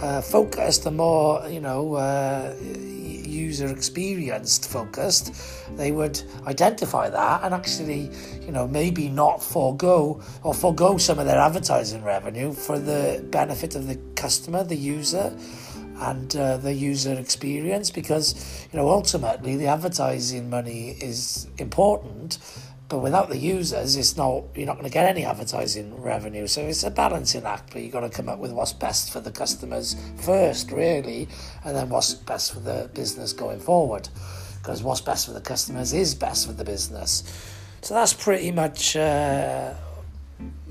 uh, 0.00 0.20
focused 0.20 0.86
and 0.86 0.96
more, 0.96 1.48
you 1.48 1.60
know, 1.60 1.94
uh, 1.94 2.54
user 2.62 3.68
experienced 3.68 4.68
focused, 4.68 5.34
they 5.76 5.92
would 5.92 6.20
identify 6.46 7.08
that 7.08 7.42
and 7.44 7.54
actually, 7.54 8.10
you 8.42 8.52
know, 8.52 8.66
maybe 8.66 9.08
not 9.08 9.42
forego 9.42 10.20
or 10.42 10.54
forego 10.54 10.96
some 10.96 11.18
of 11.18 11.26
their 11.26 11.38
advertising 11.38 12.02
revenue 12.02 12.52
for 12.52 12.78
the 12.78 13.24
benefit 13.30 13.74
of 13.74 13.86
the 13.86 13.98
customer, 14.14 14.64
the 14.64 14.76
user 14.76 15.36
and 15.98 16.36
uh, 16.36 16.56
the 16.58 16.72
user 16.72 17.14
experience 17.14 17.90
because 17.90 18.34
you 18.70 18.78
know 18.78 18.90
ultimately 18.90 19.56
the 19.56 19.66
advertising 19.66 20.50
money 20.50 20.90
is 21.00 21.46
important 21.58 22.38
but 22.88 22.98
without 23.00 23.28
the 23.28 23.38
users, 23.38 23.96
it's 23.96 24.16
not 24.16 24.44
you're 24.54 24.66
not 24.66 24.74
going 24.74 24.84
to 24.88 24.92
get 24.92 25.06
any 25.06 25.24
advertising 25.24 26.00
revenue. 26.00 26.46
So 26.46 26.62
it's 26.62 26.84
a 26.84 26.90
balancing 26.90 27.44
act, 27.44 27.72
but 27.72 27.82
you've 27.82 27.92
got 27.92 28.00
to 28.00 28.10
come 28.10 28.28
up 28.28 28.38
with 28.38 28.52
what's 28.52 28.72
best 28.72 29.12
for 29.12 29.20
the 29.20 29.32
customers 29.32 29.96
first, 30.20 30.70
really, 30.70 31.28
and 31.64 31.74
then 31.74 31.88
what's 31.88 32.14
best 32.14 32.52
for 32.52 32.60
the 32.60 32.90
business 32.94 33.32
going 33.32 33.60
forward. 33.60 34.08
because 34.66 34.82
what's 34.82 35.00
best 35.00 35.26
for 35.26 35.32
the 35.32 35.40
customers 35.40 35.92
is 35.92 36.12
best 36.14 36.46
for 36.46 36.52
the 36.52 36.64
business. 36.64 37.22
So 37.82 37.94
that's 37.94 38.12
pretty 38.12 38.50
much 38.50 38.96
uh, 38.96 39.74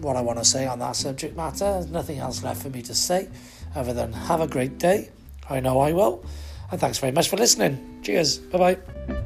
what 0.01 0.17
I 0.17 0.21
want 0.21 0.37
to 0.39 0.43
say 0.43 0.67
on 0.67 0.79
that 0.79 0.97
subject 0.97 1.37
matter. 1.37 1.59
There's 1.59 1.87
nothing 1.87 2.19
else 2.19 2.43
left 2.43 2.61
for 2.61 2.69
me 2.69 2.81
to 2.81 2.93
say 2.93 3.29
other 3.73 3.93
than 3.93 4.11
have 4.11 4.41
a 4.41 4.47
great 4.47 4.77
day. 4.79 5.11
I 5.49 5.61
know 5.61 5.79
I 5.79 5.93
will. 5.93 6.25
And 6.71 6.81
thanks 6.81 6.97
very 6.97 7.13
much 7.13 7.29
for 7.29 7.37
listening. 7.37 8.01
Cheers. 8.03 8.39
Bye 8.39 8.75
bye. 8.75 9.25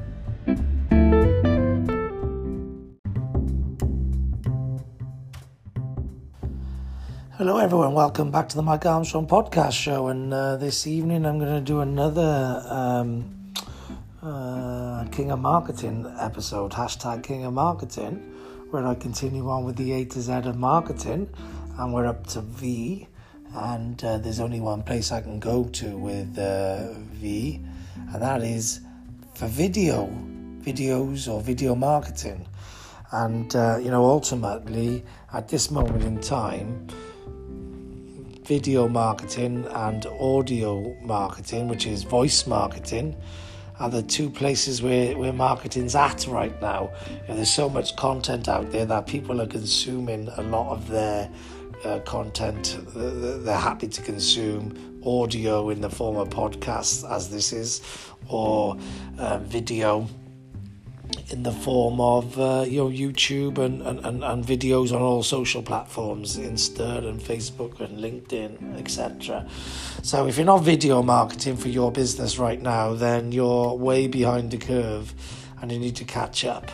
Hello, 7.40 7.58
everyone. 7.58 7.94
Welcome 7.94 8.32
back 8.32 8.50
to 8.50 8.58
the 8.58 8.62
Mike 8.62 8.86
Armstrong 8.86 9.26
podcast 9.26 9.72
show. 9.72 10.10
And 10.10 10.34
uh, 10.34 10.58
this 10.58 10.86
evening, 10.86 11.26
I'm 11.26 11.40
going 11.40 11.56
to 11.56 11.62
do 11.62 11.80
another 11.80 12.62
um, 12.68 13.54
uh, 14.22 15.06
King 15.10 15.32
of 15.32 15.40
Marketing 15.40 16.06
episode, 16.20 16.74
hashtag 16.74 17.24
King 17.24 17.46
of 17.46 17.54
Marketing, 17.54 18.16
where 18.72 18.86
I 18.86 18.94
continue 18.94 19.50
on 19.50 19.64
with 19.64 19.78
the 19.78 19.94
A 19.94 20.04
to 20.04 20.22
Z 20.22 20.34
of 20.34 20.58
marketing. 20.58 21.30
And 21.78 21.94
we're 21.94 22.08
up 22.08 22.28
to 22.28 22.42
V. 22.42 23.08
And 23.56 24.04
uh, 24.04 24.18
there's 24.18 24.42
only 24.42 24.60
one 24.60 24.84
place 24.84 25.14
I 25.14 25.22
can 25.22 25.40
go 25.40 25.64
to 25.64 25.98
with 25.98 26.38
uh, 26.38 26.92
V, 27.14 27.62
and 28.12 28.22
that 28.22 28.42
is 28.42 28.82
for 29.36 29.48
video, 29.48 30.08
videos 30.60 31.32
or 31.32 31.40
video 31.40 31.74
marketing. 31.74 32.46
And, 33.14 33.56
uh, 33.56 33.78
you 33.82 33.92
know, 33.92 34.04
ultimately, 34.04 35.06
at 35.32 35.48
this 35.48 35.72
moment 35.72 36.04
in 36.04 36.20
time, 36.20 36.90
video 38.50 38.88
marketing 38.88 39.64
and 39.74 40.08
audio 40.20 40.98
marketing, 41.04 41.68
which 41.68 41.86
is 41.86 42.02
voice 42.02 42.48
marketing, 42.48 43.16
are 43.80 43.92
the 43.92 44.02
two 44.02 44.28
places 44.28 44.82
where, 44.82 45.16
where 45.16 45.32
marketing's 45.32 45.94
at 45.94 46.26
right 46.26 46.60
now. 46.60 46.90
Know, 47.28 47.36
there's 47.36 47.54
so 47.54 47.70
much 47.70 47.96
content 47.96 48.50
out 48.50 48.72
there 48.72 48.88
that 48.88 49.06
people 49.06 49.40
are 49.40 49.46
consuming 49.46 50.30
a 50.30 50.42
lot 50.42 50.72
of 50.72 50.88
their 50.88 51.30
uh, 51.86 52.00
content. 52.00 52.80
They're 52.96 53.56
happy 53.56 53.88
to 53.88 54.02
consume 54.02 55.00
audio 55.06 55.70
in 55.70 55.82
the 55.82 55.90
form 55.92 56.18
of 56.18 56.30
podcasts, 56.32 57.08
as 57.08 57.30
this 57.30 57.54
is, 57.54 57.84
or 58.30 58.76
uh, 59.20 59.38
video 59.44 60.08
in 61.32 61.44
the 61.44 61.52
form 61.52 62.02
of 62.02 62.40
uh, 62.40 62.66
YouTube 62.66 63.58
and, 63.58 63.82
and, 63.82 64.00
and, 64.06 64.24
and, 64.24 64.46
videos 64.46 64.92
on 64.94 65.02
all 65.02 65.22
social 65.24 65.62
platforms, 65.62 66.38
Insta 66.38 67.08
and 67.08 67.20
Facebook 67.20 67.80
and 67.80 68.00
LinkedIn, 68.00 68.80
etc. 68.80 69.48
So 70.02 70.28
if 70.28 70.38
you're 70.38 70.46
not 70.46 70.60
video 70.64 71.04
marketing 71.04 71.58
for 71.58 71.70
your 71.70 71.92
business 71.92 72.40
right 72.40 72.62
now, 72.62 72.94
then 72.94 73.32
you're 73.32 73.76
way 73.76 74.08
behind 74.08 74.52
the 74.52 74.58
curve, 74.58 75.14
and 75.62 75.72
you 75.72 75.80
need 75.80 75.96
to 75.98 76.06
catch 76.06 76.46
up. 76.46 76.72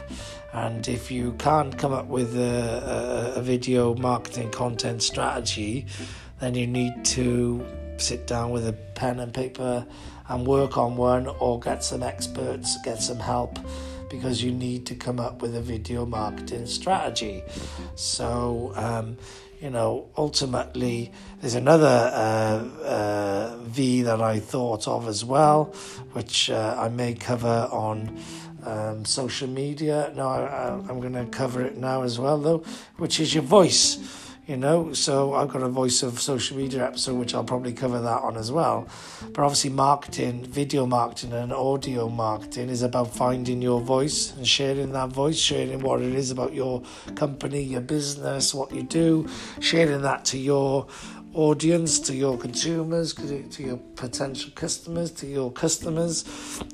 And 0.53 0.87
if 0.87 1.11
you 1.11 1.33
can't 1.33 1.77
come 1.77 1.91
up 1.91 2.07
with 2.07 2.37
a, 2.37 3.33
a, 3.35 3.39
a 3.39 3.41
video 3.41 3.93
marketing 3.95 4.51
content 4.51 5.03
strategy, 5.03 5.85
then 6.39 6.55
you 6.55 6.67
need 6.67 7.03
to 7.05 7.65
sit 7.97 8.27
down 8.27 8.51
with 8.51 8.67
a 8.67 8.73
pen 8.73 9.19
and 9.19 9.33
paper 9.33 9.85
and 10.29 10.47
work 10.47 10.77
on 10.77 10.95
one 10.95 11.27
or 11.27 11.59
get 11.59 11.83
some 11.83 12.03
experts, 12.03 12.77
get 12.83 13.01
some 13.01 13.19
help 13.19 13.59
because 14.09 14.43
you 14.43 14.51
need 14.51 14.85
to 14.87 14.95
come 14.95 15.19
up 15.19 15.41
with 15.41 15.55
a 15.55 15.61
video 15.61 16.05
marketing 16.05 16.65
strategy. 16.65 17.43
So, 17.95 18.73
um, 18.75 19.17
you 19.61 19.69
know, 19.69 20.09
ultimately, 20.17 21.11
there's 21.41 21.55
another 21.55 22.11
uh, 22.13 22.83
uh, 22.83 23.57
V 23.63 24.01
that 24.03 24.21
I 24.21 24.39
thought 24.39 24.87
of 24.87 25.07
as 25.07 25.23
well, 25.23 25.73
which 26.13 26.49
uh, 26.49 26.75
I 26.77 26.89
may 26.89 27.13
cover 27.13 27.67
on. 27.71 28.17
Um, 28.63 29.05
social 29.05 29.47
media. 29.47 30.11
No, 30.15 30.27
I, 30.27 30.71
I'm 30.89 30.99
going 30.99 31.13
to 31.13 31.25
cover 31.25 31.61
it 31.61 31.77
now 31.77 32.01
as 32.01 32.17
well, 32.17 32.39
though, 32.39 32.63
which 32.97 33.19
is 33.19 33.31
your 33.35 33.43
voice 33.43 34.24
you 34.47 34.57
know. 34.57 34.93
So 34.93 35.33
I've 35.33 35.49
got 35.49 35.61
a 35.63 35.69
voice 35.69 36.03
of 36.03 36.19
social 36.19 36.57
media 36.57 36.85
episode, 36.85 37.15
which 37.15 37.33
I'll 37.33 37.43
probably 37.43 37.73
cover 37.73 37.99
that 37.99 38.21
on 38.21 38.37
as 38.37 38.51
well. 38.51 38.87
But 39.33 39.39
obviously, 39.43 39.71
marketing, 39.71 40.45
video 40.45 40.85
marketing, 40.85 41.33
and 41.33 41.51
audio 41.51 42.09
marketing 42.09 42.69
is 42.69 42.81
about 42.81 43.13
finding 43.13 43.61
your 43.61 43.81
voice 43.81 44.35
and 44.35 44.47
sharing 44.47 44.91
that 44.93 45.09
voice, 45.09 45.37
sharing 45.37 45.81
what 45.81 46.01
it 46.01 46.13
is 46.13 46.31
about 46.31 46.53
your 46.53 46.83
company, 47.15 47.61
your 47.61 47.81
business, 47.81 48.53
what 48.53 48.71
you 48.71 48.83
do, 48.83 49.27
sharing 49.59 50.01
that 50.01 50.25
to 50.25 50.37
your 50.37 50.87
audience, 51.33 51.99
to 51.99 52.15
your 52.15 52.37
consumers, 52.37 53.13
to 53.13 53.61
your 53.61 53.77
potential 53.95 54.51
customers, 54.55 55.11
to 55.11 55.27
your 55.27 55.51
customers, 55.51 56.23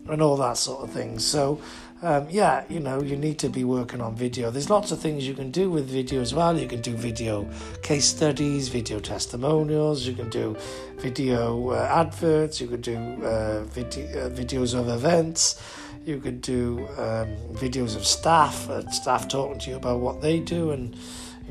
and 0.08 0.22
all 0.22 0.38
that 0.38 0.56
sort 0.56 0.84
of 0.84 0.92
thing. 0.92 1.18
So 1.18 1.60
um, 2.04 2.28
yeah, 2.30 2.64
you 2.68 2.80
know, 2.80 3.02
you 3.02 3.16
need 3.16 3.38
to 3.40 3.50
be 3.50 3.64
working 3.64 4.02
on 4.02 4.16
video. 4.16 4.50
There's 4.50 4.70
lots 4.70 4.92
of 4.92 5.00
things 5.00 5.28
you 5.28 5.36
can 5.36 5.52
do 5.52 5.70
with 5.70 5.88
video 5.88 6.22
as 6.22 6.34
well. 6.34 6.58
You 6.58 6.68
can 6.68 6.82
do 6.82 6.96
video 6.96 7.48
case 7.84 8.06
studies, 8.06 8.70
video 8.70 9.00
testimonials, 9.00 10.08
you 10.08 10.14
can 10.14 10.30
do 10.30 10.58
video 10.98 11.70
uh, 11.70 11.88
adverts, 11.92 12.60
you 12.60 12.68
can 12.68 12.82
do 12.82 12.96
uh, 13.24 13.28
uh, 13.28 13.64
videos 13.66 14.74
of 14.74 14.90
events, 14.90 15.62
you 16.06 16.20
could 16.20 16.42
do 16.42 16.88
um, 16.98 17.28
videos 17.54 17.96
of 17.96 18.06
staff, 18.06 18.68
uh, 18.70 18.90
staff 18.90 19.28
talking 19.28 19.60
to 19.60 19.70
you 19.70 19.76
about 19.76 20.00
what 20.00 20.22
they 20.22 20.40
do 20.40 20.72
and 20.72 20.96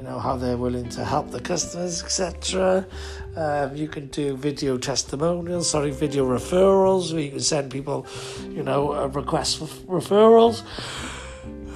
you 0.00 0.08
know 0.08 0.18
how 0.18 0.34
they're 0.34 0.56
willing 0.56 0.88
to 0.88 1.04
help 1.04 1.30
the 1.30 1.40
customers, 1.40 2.02
etc. 2.02 2.86
Um, 3.36 3.76
you 3.76 3.86
can 3.86 4.06
do 4.06 4.34
video 4.34 4.78
testimonials, 4.78 5.68
sorry, 5.68 5.90
video 5.90 6.26
referrals, 6.26 7.12
where 7.12 7.20
you 7.20 7.30
can 7.30 7.40
send 7.40 7.70
people, 7.70 8.06
you 8.48 8.62
know, 8.62 8.92
a 8.92 9.08
request 9.08 9.58
for 9.58 9.66
referrals. 10.00 10.62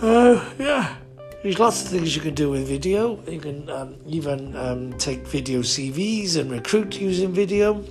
Uh, 0.00 0.42
yeah, 0.58 0.96
there's 1.42 1.58
lots 1.58 1.82
of 1.82 1.88
things 1.88 2.16
you 2.16 2.22
can 2.22 2.34
do 2.34 2.48
with 2.50 2.66
video. 2.66 3.22
You 3.28 3.40
can 3.40 3.68
um, 3.68 3.96
even 4.06 4.56
um, 4.56 4.94
take 4.94 5.26
video 5.26 5.60
CVs 5.60 6.38
and 6.38 6.50
recruit 6.50 6.98
using 6.98 7.30
video. 7.30 7.84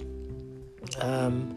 Um, 0.99 1.55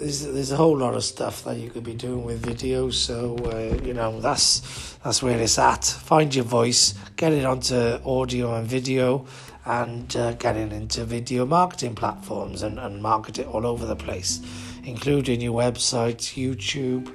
there's, 0.00 0.26
there's 0.26 0.50
a 0.50 0.56
whole 0.56 0.76
lot 0.76 0.94
of 0.94 1.04
stuff 1.04 1.44
that 1.44 1.58
you 1.58 1.68
could 1.68 1.84
be 1.84 1.94
doing 1.94 2.24
with 2.24 2.44
video. 2.44 2.90
So 2.90 3.36
uh, 3.36 3.84
you 3.84 3.94
know 3.94 4.20
that's 4.20 4.96
that's 5.04 5.22
where 5.22 5.38
it's 5.38 5.58
at. 5.58 5.84
Find 5.84 6.34
your 6.34 6.44
voice, 6.44 6.94
get 7.16 7.32
it 7.32 7.44
onto 7.44 7.76
audio 8.04 8.54
and 8.54 8.66
video, 8.66 9.26
and 9.66 10.14
uh, 10.16 10.32
getting 10.32 10.72
into 10.72 11.04
video 11.04 11.44
marketing 11.44 11.94
platforms 11.94 12.62
and, 12.62 12.78
and 12.78 13.02
market 13.02 13.38
it 13.38 13.46
all 13.46 13.66
over 13.66 13.86
the 13.86 13.96
place, 13.96 14.40
including 14.84 15.40
your 15.40 15.54
website, 15.54 16.34
YouTube, 16.34 17.12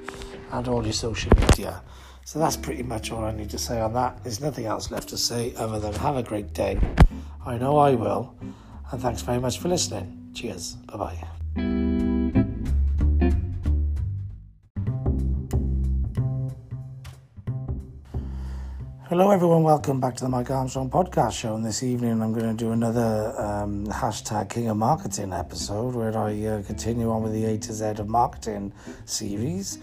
and 0.52 0.68
all 0.68 0.84
your 0.84 0.94
social 0.94 1.32
media. 1.38 1.82
So 2.24 2.40
that's 2.40 2.58
pretty 2.58 2.84
much 2.84 3.12
all 3.12 3.24
I 3.24 3.32
need 3.32 3.50
to 3.52 3.60
say 3.60 3.80
on 3.80 3.94
that. 3.94 4.24
There's 4.24 4.42
nothing 4.42 4.66
else 4.66 4.90
left 4.90 5.10
to 5.10 5.18
say 5.18 5.54
other 5.58 5.80
than 5.80 5.94
have 5.94 6.18
a 6.18 6.24
great 6.24 6.54
day. 6.54 6.80
I 7.46 7.58
know 7.58 7.78
I 7.78 7.94
will. 7.94 8.36
And 8.92 9.02
thanks 9.02 9.22
very 9.22 9.40
much 9.40 9.60
for 9.60 9.68
listening. 9.68 10.32
Cheers. 10.34 10.74
Bye 10.74 10.98
bye. 11.56 12.35
Hello, 19.08 19.30
everyone. 19.30 19.62
Welcome 19.62 20.00
back 20.00 20.16
to 20.16 20.24
the 20.24 20.30
Mike 20.32 20.50
Armstrong 20.50 20.90
podcast 20.90 21.34
show. 21.34 21.54
And 21.54 21.64
this 21.64 21.84
evening, 21.84 22.24
I'm 22.24 22.34
going 22.34 22.58
to 22.58 22.66
do 22.66 22.72
another 22.72 23.40
um, 23.40 23.86
hashtag 23.86 24.50
King 24.50 24.68
of 24.70 24.78
Marketing 24.78 25.32
episode 25.32 25.94
where 25.94 26.18
I 26.18 26.44
uh, 26.44 26.64
continue 26.64 27.12
on 27.12 27.22
with 27.22 27.32
the 27.32 27.46
A 27.46 27.60
to 27.60 27.72
Z 27.72 27.86
of 27.86 28.10
marketing 28.10 28.74
series. 29.06 29.78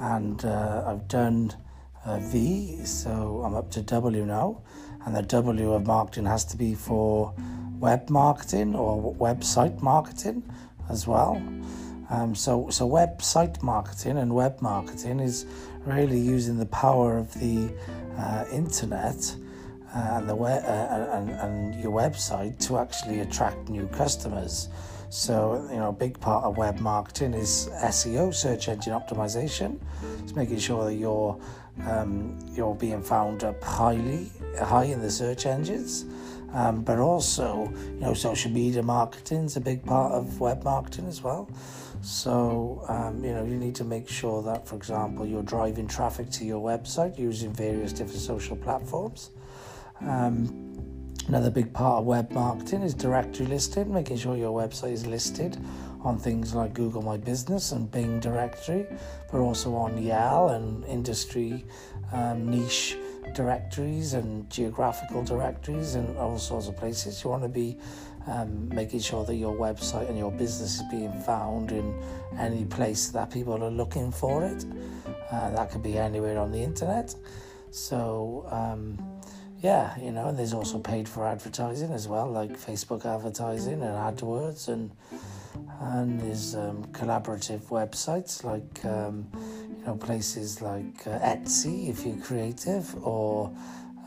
And 0.00 0.44
uh, 0.44 0.86
I've 0.88 1.06
done 1.06 1.54
uh, 2.04 2.18
V, 2.18 2.84
so 2.84 3.42
I'm 3.44 3.54
up 3.54 3.70
to 3.70 3.80
W 3.80 4.26
now. 4.26 4.60
And 5.06 5.14
the 5.14 5.22
W 5.22 5.72
of 5.72 5.86
marketing 5.86 6.26
has 6.26 6.44
to 6.46 6.56
be 6.56 6.74
for 6.74 7.32
web 7.78 8.10
marketing 8.10 8.74
or 8.74 9.14
website 9.14 9.80
marketing 9.82 10.42
as 10.90 11.06
well. 11.06 11.40
Um, 12.10 12.34
so, 12.34 12.68
so 12.70 12.88
website 12.88 13.62
marketing 13.62 14.18
and 14.18 14.34
web 14.34 14.60
marketing 14.60 15.20
is 15.20 15.46
really 15.86 16.18
using 16.18 16.58
the 16.58 16.66
power 16.66 17.16
of 17.18 17.32
the 17.34 17.72
uh, 18.18 18.44
internet 18.52 19.34
uh, 19.94 20.18
and 20.18 20.28
the 20.28 20.34
web, 20.34 20.62
uh, 20.64 21.16
and, 21.16 21.30
and 21.30 21.80
your 21.80 21.92
website 21.92 22.58
to 22.66 22.78
actually 22.78 23.20
attract 23.20 23.68
new 23.68 23.86
customers. 23.88 24.68
So, 25.10 25.66
you 25.70 25.76
know, 25.76 25.90
a 25.90 25.92
big 25.92 26.18
part 26.18 26.44
of 26.44 26.56
web 26.56 26.80
marketing 26.80 27.34
is 27.34 27.68
SEO, 27.72 28.34
search 28.34 28.68
engine 28.68 28.92
optimization. 28.92 29.78
It's 30.22 30.34
making 30.34 30.58
sure 30.58 30.84
that 30.86 30.94
you're 30.94 31.38
um, 31.86 32.38
you're 32.52 32.74
being 32.74 33.02
found 33.02 33.44
up 33.44 33.62
highly, 33.62 34.30
high 34.60 34.84
in 34.84 35.00
the 35.00 35.10
search 35.10 35.46
engines. 35.46 36.04
Um, 36.52 36.82
but 36.82 36.98
also, 36.98 37.72
you 37.94 38.00
know, 38.00 38.14
social 38.14 38.50
media 38.50 38.82
marketing 38.82 39.44
is 39.44 39.56
a 39.56 39.60
big 39.60 39.84
part 39.84 40.12
of 40.12 40.40
web 40.40 40.62
marketing 40.62 41.06
as 41.08 41.22
well. 41.22 41.48
So, 42.00 42.84
um, 42.88 43.24
you 43.24 43.32
know, 43.32 43.44
you 43.44 43.56
need 43.56 43.74
to 43.76 43.84
make 43.84 44.08
sure 44.08 44.42
that, 44.42 44.68
for 44.68 44.76
example, 44.76 45.26
you're 45.26 45.42
driving 45.42 45.88
traffic 45.88 46.30
to 46.32 46.44
your 46.44 46.62
website 46.62 47.18
using 47.18 47.52
various 47.52 47.92
different 47.92 48.20
social 48.20 48.56
platforms. 48.56 49.30
Um, 50.00 50.76
another 51.28 51.50
big 51.50 51.72
part 51.72 52.00
of 52.00 52.04
web 52.04 52.30
marketing 52.30 52.82
is 52.82 52.94
directory 52.94 53.46
listing, 53.46 53.92
making 53.92 54.18
sure 54.18 54.36
your 54.36 54.52
website 54.52 54.92
is 54.92 55.06
listed 55.06 55.56
on 56.02 56.18
things 56.18 56.54
like 56.54 56.74
Google 56.74 57.02
My 57.02 57.16
Business 57.16 57.72
and 57.72 57.90
Bing 57.90 58.20
directory, 58.20 58.86
but 59.32 59.38
also 59.40 59.74
on 59.74 60.00
Yell 60.00 60.50
and 60.50 60.84
industry 60.84 61.64
um, 62.12 62.50
niche 62.50 62.96
directories 63.32 64.14
and 64.14 64.48
geographical 64.50 65.24
directories 65.24 65.94
and 65.94 66.16
all 66.18 66.38
sorts 66.38 66.68
of 66.68 66.76
places. 66.76 67.22
You 67.24 67.30
want 67.30 67.42
to 67.42 67.48
be 67.48 67.78
um, 68.26 68.68
making 68.68 69.00
sure 69.00 69.24
that 69.24 69.36
your 69.36 69.54
website 69.54 70.08
and 70.08 70.18
your 70.18 70.32
business 70.32 70.76
is 70.76 70.82
being 70.90 71.12
found 71.22 71.72
in 71.72 71.94
any 72.38 72.64
place 72.64 73.08
that 73.08 73.30
people 73.30 73.62
are 73.62 73.70
looking 73.70 74.10
for 74.10 74.44
it. 74.44 74.64
Uh, 75.30 75.50
that 75.50 75.70
could 75.70 75.82
be 75.82 75.98
anywhere 75.98 76.38
on 76.38 76.50
the 76.52 76.62
internet. 76.62 77.14
So, 77.70 78.46
um, 78.50 78.98
yeah, 79.60 79.98
you 79.98 80.12
know, 80.12 80.28
and 80.28 80.38
there's 80.38 80.52
also 80.52 80.78
paid 80.78 81.08
for 81.08 81.26
advertising 81.26 81.90
as 81.90 82.06
well, 82.06 82.30
like 82.30 82.52
Facebook 82.52 83.04
advertising 83.06 83.82
and 83.82 83.82
AdWords, 83.82 84.68
and 84.68 84.90
and 85.80 86.20
there's 86.20 86.54
um, 86.54 86.84
collaborative 86.92 87.62
websites 87.68 88.44
like 88.44 88.84
um, 88.84 89.26
know 89.86 89.96
places 89.96 90.60
like 90.62 91.06
uh, 91.06 91.18
Etsy 91.20 91.88
if 91.88 92.04
you're 92.04 92.16
creative, 92.16 92.94
or 93.04 93.48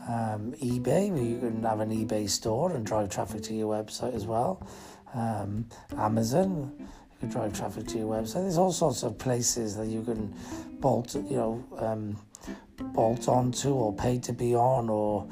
um, 0.08 0.52
eBay 0.62 1.10
where 1.10 1.22
you 1.22 1.38
can 1.38 1.62
have 1.62 1.80
an 1.80 1.90
eBay 1.90 2.28
store 2.28 2.72
and 2.72 2.84
drive 2.84 3.10
traffic 3.10 3.42
to 3.42 3.54
your 3.54 3.74
website 3.74 4.14
as 4.14 4.26
well. 4.26 4.66
Um, 5.14 5.66
Amazon, 5.96 6.72
you 6.78 6.86
can 7.20 7.28
drive 7.28 7.56
traffic 7.56 7.86
to 7.88 7.98
your 7.98 8.08
website. 8.08 8.42
There's 8.42 8.58
all 8.58 8.72
sorts 8.72 9.02
of 9.02 9.18
places 9.18 9.76
that 9.76 9.86
you 9.86 10.02
can 10.02 10.34
bolt, 10.80 11.14
you 11.14 11.36
know, 11.36 11.64
um, 11.78 12.16
bolt 12.94 13.28
onto 13.28 13.70
or 13.70 13.92
pay 13.92 14.18
to 14.20 14.32
be 14.32 14.54
on 14.54 14.88
or 14.88 15.28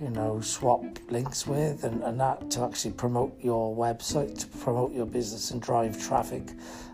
you 0.00 0.10
know, 0.10 0.40
swap 0.40 0.84
links 1.10 1.46
with 1.46 1.82
and, 1.82 2.02
and 2.04 2.20
that 2.20 2.50
to 2.52 2.62
actually 2.62 2.92
promote 2.92 3.36
your 3.42 3.74
website, 3.74 4.38
to 4.38 4.46
promote 4.58 4.92
your 4.92 5.06
business 5.06 5.50
and 5.50 5.60
drive 5.60 6.00
traffic 6.00 6.52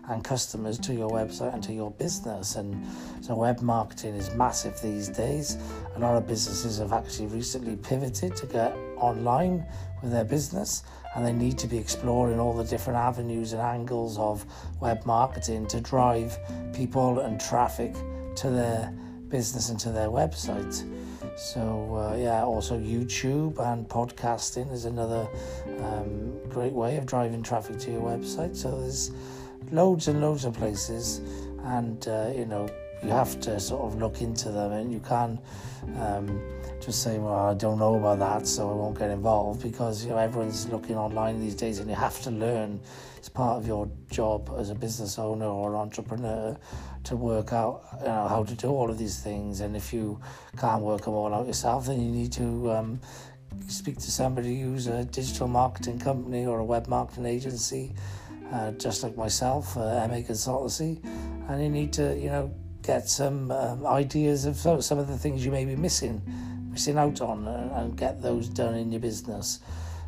and 0.09 0.23
customers 0.23 0.77
to 0.79 0.93
your 0.93 1.09
website 1.09 1.53
and 1.53 1.63
to 1.63 1.73
your 1.73 1.91
business. 1.91 2.55
And 2.55 2.85
so 3.21 3.35
web 3.35 3.61
marketing 3.61 4.15
is 4.15 4.33
massive 4.35 4.79
these 4.81 5.09
days. 5.09 5.57
A 5.95 5.99
lot 5.99 6.15
of 6.15 6.27
businesses 6.27 6.79
have 6.79 6.93
actually 6.93 7.27
recently 7.27 7.75
pivoted 7.75 8.35
to 8.35 8.45
get 8.45 8.75
online 8.97 9.65
with 10.01 10.11
their 10.11 10.25
business 10.25 10.83
and 11.15 11.25
they 11.25 11.33
need 11.33 11.57
to 11.57 11.67
be 11.67 11.77
exploring 11.77 12.39
all 12.39 12.53
the 12.53 12.63
different 12.63 12.97
avenues 12.97 13.53
and 13.53 13.61
angles 13.61 14.17
of 14.17 14.45
web 14.81 15.05
marketing 15.05 15.65
to 15.67 15.79
drive 15.79 16.37
people 16.73 17.19
and 17.19 17.39
traffic 17.39 17.93
to 18.35 18.49
their 18.49 18.93
business 19.29 19.69
and 19.69 19.79
to 19.79 19.91
their 19.91 20.09
website. 20.09 20.83
So, 21.37 21.95
uh, 21.95 22.15
yeah, 22.15 22.43
also 22.43 22.79
YouTube 22.79 23.59
and 23.59 23.87
podcasting 23.87 24.71
is 24.71 24.85
another 24.85 25.27
um, 25.79 26.37
great 26.47 26.71
way 26.71 26.97
of 26.97 27.05
driving 27.05 27.43
traffic 27.43 27.77
to 27.79 27.91
your 27.91 28.01
website. 28.01 28.55
So, 28.55 28.79
there's 28.79 29.11
loads 29.71 30.07
and 30.07 30.21
loads 30.21 30.45
of 30.45 30.53
places, 30.53 31.21
and 31.63 32.07
uh, 32.07 32.31
you 32.35 32.45
know, 32.45 32.69
you 33.03 33.09
have 33.09 33.39
to 33.41 33.59
sort 33.59 33.83
of 33.83 33.99
look 33.99 34.21
into 34.21 34.51
them, 34.51 34.71
and 34.71 34.91
you 34.91 34.99
can't 34.99 35.39
um, 35.99 36.41
just 36.81 37.03
say, 37.03 37.17
"Well, 37.17 37.33
I 37.33 37.53
don't 37.53 37.79
know 37.79 37.95
about 37.95 38.19
that, 38.19 38.47
so 38.47 38.69
I 38.69 38.73
won't 38.73 38.97
get 38.97 39.09
involved," 39.09 39.61
because 39.61 40.03
you 40.03 40.11
know 40.11 40.17
everyone's 40.17 40.67
looking 40.69 40.97
online 40.97 41.39
these 41.39 41.55
days, 41.55 41.79
and 41.79 41.89
you 41.89 41.95
have 41.95 42.21
to 42.23 42.31
learn. 42.31 42.79
It's 43.17 43.29
part 43.29 43.57
of 43.57 43.65
your 43.65 43.89
job 44.11 44.51
as 44.55 44.69
a 44.69 44.75
business 44.75 45.17
owner 45.17 45.47
or 45.47 45.75
entrepreneur 45.75 46.55
to 47.05 47.15
work 47.15 47.53
out 47.53 47.83
you 47.99 48.05
know, 48.05 48.27
how 48.27 48.43
to 48.43 48.53
do 48.53 48.67
all 48.67 48.89
of 48.89 48.97
these 48.97 49.19
things. 49.19 49.61
And 49.61 49.75
if 49.75 49.93
you 49.93 50.19
can't 50.57 50.81
work 50.81 51.05
them 51.05 51.13
all 51.13 51.33
out 51.33 51.47
yourself, 51.47 51.87
then 51.87 52.01
you 52.01 52.11
need 52.11 52.31
to 52.33 52.71
um, 52.71 52.99
speak 53.67 53.95
to 53.95 54.11
somebody 54.11 54.61
who's 54.61 54.87
a 54.87 55.05
digital 55.05 55.47
marketing 55.47 55.99
company 55.99 56.45
or 56.45 56.59
a 56.59 56.63
web 56.63 56.87
marketing 56.87 57.25
agency, 57.25 57.93
uh, 58.51 58.71
just 58.71 59.03
like 59.03 59.15
myself, 59.17 59.75
uh, 59.77 60.07
MA 60.07 60.17
Consultancy, 60.17 61.03
and 61.49 61.61
you 61.61 61.69
need 61.69 61.93
to, 61.93 62.17
you 62.17 62.29
know, 62.29 62.53
get 62.81 63.09
some 63.09 63.51
um, 63.51 63.85
ideas 63.85 64.45
of 64.45 64.57
some 64.57 64.99
of 64.99 65.07
the 65.07 65.17
things 65.17 65.43
you 65.43 65.51
may 65.51 65.65
be 65.65 65.75
missing, 65.75 66.21
missing 66.71 66.97
out 66.97 67.21
on, 67.21 67.47
and, 67.47 67.71
uh, 67.71 67.75
and 67.75 67.97
get 67.97 68.21
those 68.21 68.47
done 68.47 68.75
in 68.75 68.91
your 68.91 69.01
business. 69.01 69.59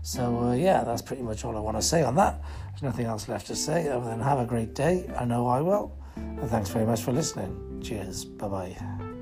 So 0.03 0.39
uh, 0.39 0.53
yeah, 0.53 0.83
that's 0.83 1.01
pretty 1.01 1.23
much 1.23 1.43
all 1.43 1.57
I 1.57 1.59
want 1.59 1.77
to 1.77 1.83
say 1.83 2.03
on 2.03 2.15
that. 2.15 2.41
There's 2.71 2.83
nothing 2.83 3.07
else 3.07 3.27
left 3.27 3.47
to 3.47 3.55
say 3.55 3.89
other 3.89 4.05
than 4.05 4.21
have 4.21 4.39
a 4.39 4.45
great 4.45 4.73
day. 4.73 5.09
I 5.17 5.25
know 5.25 5.47
I 5.47 5.59
will. 5.59 5.97
And 6.15 6.49
thanks 6.49 6.69
very 6.69 6.85
much 6.85 7.01
for 7.01 7.11
listening. 7.11 7.81
Cheers. 7.83 8.23
Bye 8.25 8.47
bye. 8.47 9.16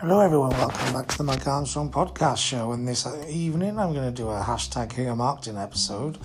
Hello, 0.00 0.20
everyone. 0.20 0.50
Welcome 0.50 0.92
back 0.92 1.08
to 1.08 1.18
the 1.18 1.24
Mike 1.24 1.44
Armstrong 1.48 1.90
podcast 1.90 2.38
show. 2.38 2.70
And 2.70 2.86
this 2.86 3.04
evening, 3.28 3.80
I'm 3.80 3.92
going 3.92 4.06
to 4.06 4.12
do 4.12 4.28
a 4.28 4.40
hashtag 4.40 4.92
here 4.92 5.12
marketing 5.16 5.56
episode 5.56 6.18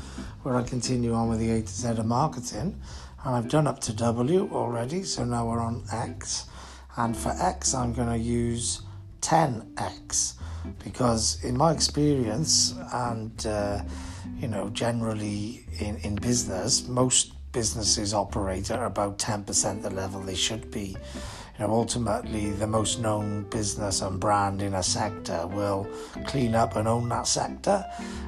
where 0.44 0.56
I 0.56 0.62
continue 0.62 1.12
on 1.16 1.28
with 1.28 1.40
the 1.40 1.50
A 1.50 1.62
to 1.64 1.68
Z 1.68 1.88
of 1.88 2.06
marketing. 2.06 2.80
And 3.26 3.36
I've 3.36 3.50
done 3.50 3.66
up 3.66 3.80
to 3.80 3.94
W 3.94 4.48
already, 4.52 5.02
so 5.02 5.26
now 5.26 5.48
we're 5.48 5.60
on 5.60 5.86
X. 5.92 6.46
And 6.98 7.18
for 7.18 7.34
X, 7.42 7.74
I'm 7.74 7.94
going 7.94 8.10
to 8.10 8.18
use 8.18 8.84
10X 9.22 10.36
because 10.84 11.44
in 11.44 11.58
my 11.58 11.72
experience 11.72 12.76
and 12.94 13.48
uh, 13.48 13.82
you 14.38 14.48
know 14.50 14.70
generally 14.70 15.66
in, 15.80 15.98
in 15.98 16.16
business 16.16 16.88
most 16.88 17.34
businesses 17.52 18.14
operate 18.14 18.72
at 18.72 18.82
about 18.82 19.18
10% 19.20 19.82
the 19.82 19.90
level 19.90 20.22
they 20.22 20.36
should 20.36 20.72
be 20.72 20.96
know 21.60 21.72
ultimately 21.72 22.52
the 22.52 22.68
most 22.68 23.00
known 23.00 23.44
business 23.44 24.02
and 24.02 24.20
brand 24.20 24.62
in 24.62 24.74
a 24.74 24.84
sector 24.84 25.46
will 25.48 25.88
clean 26.26 26.56
up 26.56 26.76
and 26.76 26.88
own 26.88 27.10
that 27.10 27.28
sector. 27.28 27.86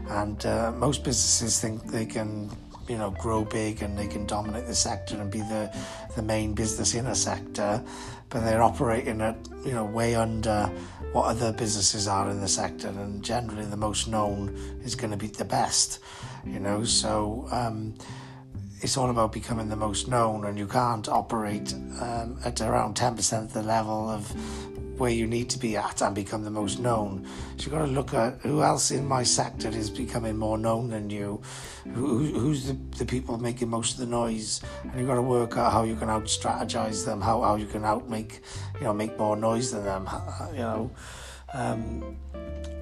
And 0.09 0.45
uh, 0.45 0.71
most 0.71 1.03
businesses 1.03 1.59
think 1.59 1.83
they 1.85 2.05
can 2.05 2.49
you 2.87 2.97
know 2.97 3.11
grow 3.11 3.43
big 3.43 3.81
and 3.81 3.97
they 3.97 4.07
can 4.07 4.25
dominate 4.25 4.67
the 4.67 4.75
sector 4.75 5.19
and 5.19 5.31
be 5.31 5.39
the 5.39 5.75
the 6.15 6.21
main 6.21 6.53
business 6.53 6.93
in 6.93 7.07
a 7.07 7.15
sector. 7.15 7.83
But 8.29 8.41
they're 8.41 8.63
operating 8.63 9.21
at 9.21 9.37
you 9.65 9.73
know 9.73 9.85
way 9.85 10.15
under 10.15 10.69
what 11.11 11.25
other 11.27 11.53
businesses 11.53 12.07
are 12.07 12.29
in 12.29 12.41
the 12.41 12.47
sector, 12.47 12.89
and 12.89 13.23
generally 13.23 13.65
the 13.65 13.77
most 13.77 14.07
known 14.07 14.49
is 14.83 14.95
going 14.95 15.11
to 15.11 15.17
be 15.17 15.27
the 15.27 15.45
best, 15.45 15.99
you 16.45 16.59
know. 16.59 16.83
So 16.83 17.47
um, 17.51 17.93
it's 18.81 18.97
all 18.97 19.09
about 19.09 19.31
becoming 19.31 19.69
the 19.69 19.75
most 19.75 20.07
known, 20.07 20.45
and 20.45 20.57
you 20.57 20.67
can't 20.67 21.07
operate 21.07 21.73
um, 22.01 22.37
at 22.43 22.61
around 22.61 22.95
10% 22.95 23.43
of 23.43 23.53
the 23.53 23.63
level 23.63 24.09
of 24.09 24.31
where 24.99 25.11
you 25.11 25.27
need 25.27 25.49
to 25.49 25.59
be 25.59 25.75
at 25.75 26.01
and 26.01 26.15
become 26.15 26.43
the 26.43 26.51
most 26.51 26.79
known. 26.79 27.25
So 27.57 27.65
you've 27.65 27.71
got 27.71 27.85
to 27.85 27.91
look 27.91 28.13
at 28.13 28.39
who 28.41 28.63
else 28.63 28.91
in 28.91 29.05
my 29.05 29.23
sector 29.23 29.69
is 29.69 29.89
becoming 29.89 30.37
more 30.37 30.57
known 30.57 30.89
than 30.89 31.09
you, 31.09 31.41
who, 31.93 32.25
who's 32.25 32.67
the, 32.67 32.73
the 32.97 33.05
people 33.05 33.37
making 33.37 33.69
most 33.69 33.93
of 33.93 33.99
the 33.99 34.05
noise, 34.05 34.61
and 34.83 34.93
you've 34.95 35.07
got 35.07 35.15
to 35.15 35.21
work 35.21 35.57
out 35.57 35.71
how 35.71 35.83
you 35.83 35.95
can 35.95 36.09
out 36.09 36.25
strategize 36.25 37.05
them, 37.05 37.21
how, 37.21 37.41
how 37.41 37.55
you 37.55 37.65
can 37.65 37.83
out 37.83 38.09
make, 38.09 38.41
you 38.75 38.81
know, 38.81 38.93
make 38.93 39.17
more 39.17 39.35
noise 39.35 39.71
than 39.71 39.83
them, 39.83 40.09
you 40.53 40.59
know. 40.59 40.91
Um, 41.53 42.17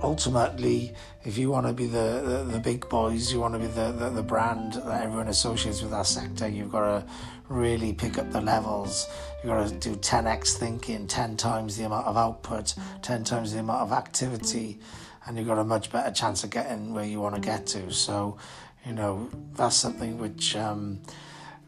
ultimately, 0.04 0.94
if 1.24 1.38
you 1.38 1.50
want 1.50 1.66
to 1.66 1.74
be 1.74 1.86
the, 1.86 2.22
the, 2.26 2.52
the, 2.52 2.60
big 2.60 2.88
boys, 2.90 3.32
you 3.32 3.40
want 3.40 3.54
to 3.54 3.60
be 3.60 3.68
the, 3.68 3.92
the, 3.94 4.10
the 4.10 4.22
brand 4.22 4.74
that 4.74 5.04
everyone 5.04 5.30
associates 5.30 5.82
with 5.82 5.92
that 5.92 6.06
sector, 6.06 6.48
you've 6.48 6.72
got 6.72 6.82
to 6.82 7.06
really 7.50 7.94
pick 7.94 8.18
up 8.18 8.30
the 8.32 8.42
levels. 8.42 9.08
You've 9.44 9.54
got 9.54 9.68
to 9.68 9.76
do 9.76 9.96
10x 9.96 10.58
thinking, 10.58 11.08
10 11.08 11.38
times 11.38 11.78
the 11.78 11.86
amount 11.86 12.06
of 12.06 12.18
output, 12.18 12.76
10 13.02 13.24
times 13.24 13.54
the 13.54 13.60
amount 13.60 13.82
of 13.82 13.92
activity, 13.94 14.80
and 15.26 15.38
you've 15.38 15.48
got 15.48 15.58
a 15.60 15.64
much 15.64 15.92
better 15.92 16.12
chance 16.12 16.44
of 16.44 16.50
getting 16.50 16.94
where 16.94 17.06
you 17.06 17.22
want 17.22 17.36
to 17.36 17.42
get 17.42 17.66
to. 17.68 17.92
So, 17.92 18.38
you 18.86 18.94
know, 18.94 19.30
that's 19.56 19.78
something 19.78 20.18
which. 20.18 20.56
Um, 20.56 21.00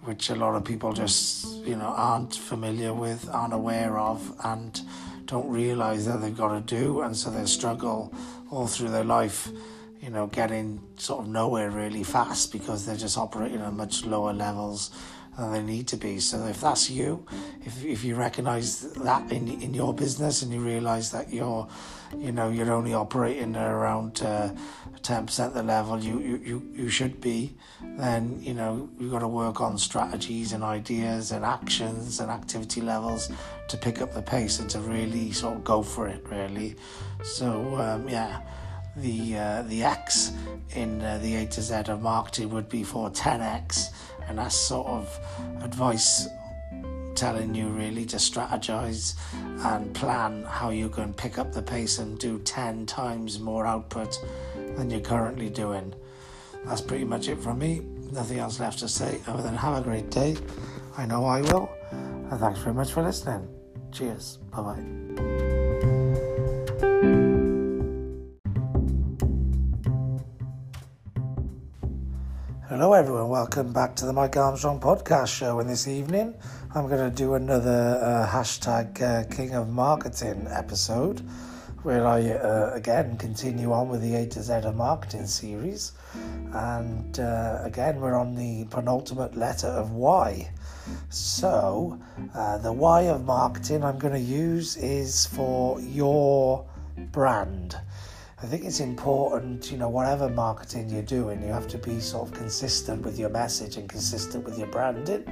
which 0.05 0.29
a 0.29 0.35
lot 0.35 0.53
of 0.53 0.63
people 0.63 0.93
just 0.93 1.47
you 1.65 1.75
know 1.75 1.87
aren't 1.87 2.35
familiar 2.35 2.93
with, 2.93 3.27
aren't 3.29 3.53
aware 3.53 3.97
of, 3.97 4.33
and 4.43 4.79
don't 5.25 5.49
realize 5.49 6.05
that 6.05 6.21
they've 6.21 6.35
got 6.35 6.53
to 6.53 6.75
do, 6.75 7.01
and 7.01 7.15
so 7.15 7.29
they 7.29 7.45
struggle 7.45 8.13
all 8.51 8.67
through 8.67 8.89
their 8.89 9.03
life, 9.03 9.49
you 10.01 10.09
know, 10.09 10.27
getting 10.27 10.81
sort 10.97 11.21
of 11.21 11.27
nowhere 11.27 11.69
really 11.69 12.03
fast 12.03 12.51
because 12.51 12.85
they're 12.85 12.95
just 12.95 13.17
operating 13.17 13.61
at 13.61 13.73
much 13.73 14.05
lower 14.05 14.33
levels 14.33 14.91
than 15.37 15.51
they 15.51 15.61
need 15.61 15.87
to 15.87 15.97
be. 15.97 16.19
So 16.19 16.45
if 16.45 16.61
that's 16.61 16.89
you, 16.89 17.25
if 17.65 17.83
if 17.83 18.03
you 18.03 18.15
recognise 18.15 18.81
that 18.93 19.31
in 19.31 19.61
in 19.61 19.73
your 19.73 19.93
business 19.93 20.41
and 20.41 20.53
you 20.53 20.61
realise 20.61 21.09
that 21.09 21.33
you're, 21.33 21.67
you 22.17 22.31
know, 22.31 22.49
you're 22.49 22.71
only 22.71 22.93
operating 22.93 23.55
around 23.55 24.21
uh, 24.21 24.49
uh, 25.09 25.21
percent 25.21 25.53
the 25.53 25.63
level 25.63 25.99
you, 25.99 26.19
you 26.19 26.37
you 26.37 26.71
you 26.73 26.89
should 26.89 27.21
be, 27.21 27.55
then 27.97 28.39
you 28.41 28.53
know 28.53 28.89
you've 28.99 29.11
got 29.11 29.19
to 29.19 29.27
work 29.27 29.61
on 29.61 29.77
strategies 29.77 30.53
and 30.53 30.63
ideas 30.63 31.31
and 31.31 31.45
actions 31.45 32.19
and 32.19 32.31
activity 32.31 32.81
levels 32.81 33.31
to 33.67 33.77
pick 33.77 34.01
up 34.01 34.13
the 34.13 34.21
pace 34.21 34.59
and 34.59 34.69
to 34.69 34.79
really 34.79 35.31
sort 35.31 35.55
of 35.55 35.63
go 35.63 35.81
for 35.81 36.07
it. 36.07 36.25
Really, 36.29 36.75
so 37.23 37.75
um, 37.77 38.07
yeah 38.09 38.41
the 38.95 39.37
uh, 39.37 39.61
the 39.63 39.83
X 39.83 40.31
in 40.75 41.01
uh, 41.01 41.17
the 41.21 41.35
A 41.35 41.45
to 41.47 41.61
Z 41.61 41.75
of 41.87 42.01
marketing 42.01 42.49
would 42.51 42.69
be 42.69 42.83
for 42.83 43.09
10x, 43.09 43.89
and 44.27 44.37
that's 44.37 44.55
sort 44.55 44.87
of 44.87 45.19
advice 45.61 46.27
telling 47.15 47.55
you 47.55 47.67
really 47.69 48.05
to 48.05 48.17
strategize 48.17 49.15
and 49.33 49.93
plan 49.95 50.43
how 50.43 50.69
you 50.69 50.89
can 50.89 51.13
pick 51.13 51.37
up 51.37 51.53
the 51.53 51.61
pace 51.61 51.99
and 51.99 52.19
do 52.19 52.39
10 52.39 52.85
times 52.85 53.39
more 53.39 53.65
output 53.65 54.19
than 54.75 54.89
you're 54.89 54.99
currently 54.99 55.49
doing. 55.49 55.93
That's 56.65 56.81
pretty 56.81 57.05
much 57.05 57.27
it 57.27 57.39
from 57.41 57.59
me. 57.59 57.81
Nothing 58.11 58.39
else 58.39 58.59
left 58.59 58.79
to 58.79 58.87
say 58.87 59.19
other 59.27 59.43
than 59.43 59.55
have 59.55 59.77
a 59.77 59.81
great 59.81 60.09
day. 60.09 60.37
I 60.97 61.05
know 61.05 61.25
I 61.25 61.41
will. 61.41 61.69
And 61.91 62.39
thanks 62.39 62.59
very 62.59 62.73
much 62.73 62.91
for 62.91 63.03
listening. 63.03 63.47
Cheers. 63.91 64.37
Bye 64.51 64.61
bye. 64.61 65.85
Hello, 72.67 72.93
everyone. 72.93 73.29
Welcome 73.29 73.71
back 73.71 73.95
to 73.97 74.05
the 74.05 74.11
Mike 74.11 74.35
Armstrong 74.35 74.79
podcast 74.79 75.27
show. 75.27 75.59
And 75.59 75.69
this 75.69 75.87
evening, 75.87 76.33
I'm 76.73 76.89
going 76.89 77.09
to 77.09 77.15
do 77.15 77.35
another 77.35 77.99
uh, 78.01 78.27
hashtag 78.29 79.01
uh, 79.01 79.23
King 79.33 79.53
of 79.53 79.69
Marketing 79.69 80.45
episode 80.49 81.21
where 81.85 82.07
I 82.07 82.31
uh, 82.31 82.71
again 82.73 83.15
continue 83.15 83.71
on 83.71 83.89
with 83.89 84.01
the 84.01 84.15
A 84.15 84.25
to 84.25 84.41
Z 84.41 84.53
of 84.53 84.75
Marketing 84.75 85.27
series. 85.27 85.91
And 86.51 87.19
uh, 87.19 87.59
again, 87.61 88.01
we're 88.01 88.15
on 88.15 88.33
the 88.33 88.65
penultimate 88.71 89.37
letter 89.37 89.67
of 89.67 89.91
Y. 89.91 90.49
So, 91.09 91.99
uh, 92.33 92.57
the 92.57 92.73
Y 92.73 93.01
of 93.03 93.25
marketing 93.25 93.83
I'm 93.83 93.99
going 93.99 94.15
to 94.15 94.19
use 94.19 94.77
is 94.77 95.27
for 95.27 95.79
your 95.79 96.65
brand. 97.11 97.77
I 98.41 98.47
think 98.47 98.65
it's 98.65 98.79
important, 98.79 99.71
you 99.71 99.77
know, 99.77 99.89
whatever 99.89 100.27
marketing 100.27 100.89
you're 100.89 101.03
doing, 101.03 101.39
you 101.43 101.49
have 101.49 101.67
to 101.67 101.77
be 101.77 101.99
sort 101.99 102.29
of 102.29 102.33
consistent 102.33 103.03
with 103.03 103.19
your 103.19 103.29
message 103.29 103.77
and 103.77 103.87
consistent 103.87 104.43
with 104.43 104.57
your 104.57 104.67
branding. 104.67 105.23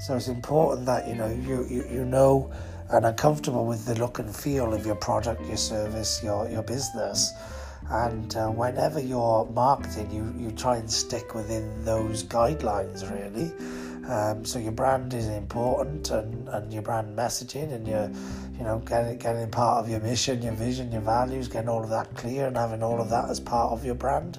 So 0.00 0.16
it's 0.16 0.28
important 0.28 0.84
that, 0.86 1.06
you 1.06 1.14
know, 1.14 1.28
you, 1.28 1.64
you, 1.70 1.86
you 1.90 2.04
know 2.04 2.52
and 2.90 3.04
are 3.04 3.12
comfortable 3.12 3.66
with 3.66 3.84
the 3.86 3.94
look 3.96 4.18
and 4.18 4.34
feel 4.34 4.72
of 4.72 4.86
your 4.86 4.96
product, 4.96 5.44
your 5.46 5.56
service, 5.56 6.22
your, 6.22 6.48
your 6.48 6.62
business. 6.62 7.32
And 7.90 8.34
uh, 8.36 8.48
whenever 8.48 9.00
you're 9.00 9.46
marketing, 9.46 10.10
you, 10.10 10.34
you 10.44 10.50
try 10.52 10.76
and 10.76 10.90
stick 10.90 11.34
within 11.34 11.84
those 11.84 12.24
guidelines, 12.24 13.08
really. 13.10 13.52
Um, 14.10 14.44
so 14.44 14.60
your 14.60 14.72
brand 14.72 15.14
is 15.14 15.26
important, 15.26 16.10
and, 16.10 16.48
and 16.48 16.72
your 16.72 16.82
brand 16.82 17.16
messaging, 17.18 17.72
and 17.72 17.86
your, 17.88 18.08
you 18.56 18.62
know, 18.62 18.78
getting 18.86 19.18
getting 19.18 19.50
part 19.50 19.84
of 19.84 19.90
your 19.90 19.98
mission, 19.98 20.42
your 20.42 20.52
vision, 20.52 20.92
your 20.92 21.00
values, 21.00 21.48
getting 21.48 21.68
all 21.68 21.82
of 21.82 21.90
that 21.90 22.14
clear, 22.14 22.46
and 22.46 22.56
having 22.56 22.84
all 22.84 23.00
of 23.00 23.10
that 23.10 23.28
as 23.28 23.40
part 23.40 23.72
of 23.72 23.84
your 23.84 23.96
brand, 23.96 24.38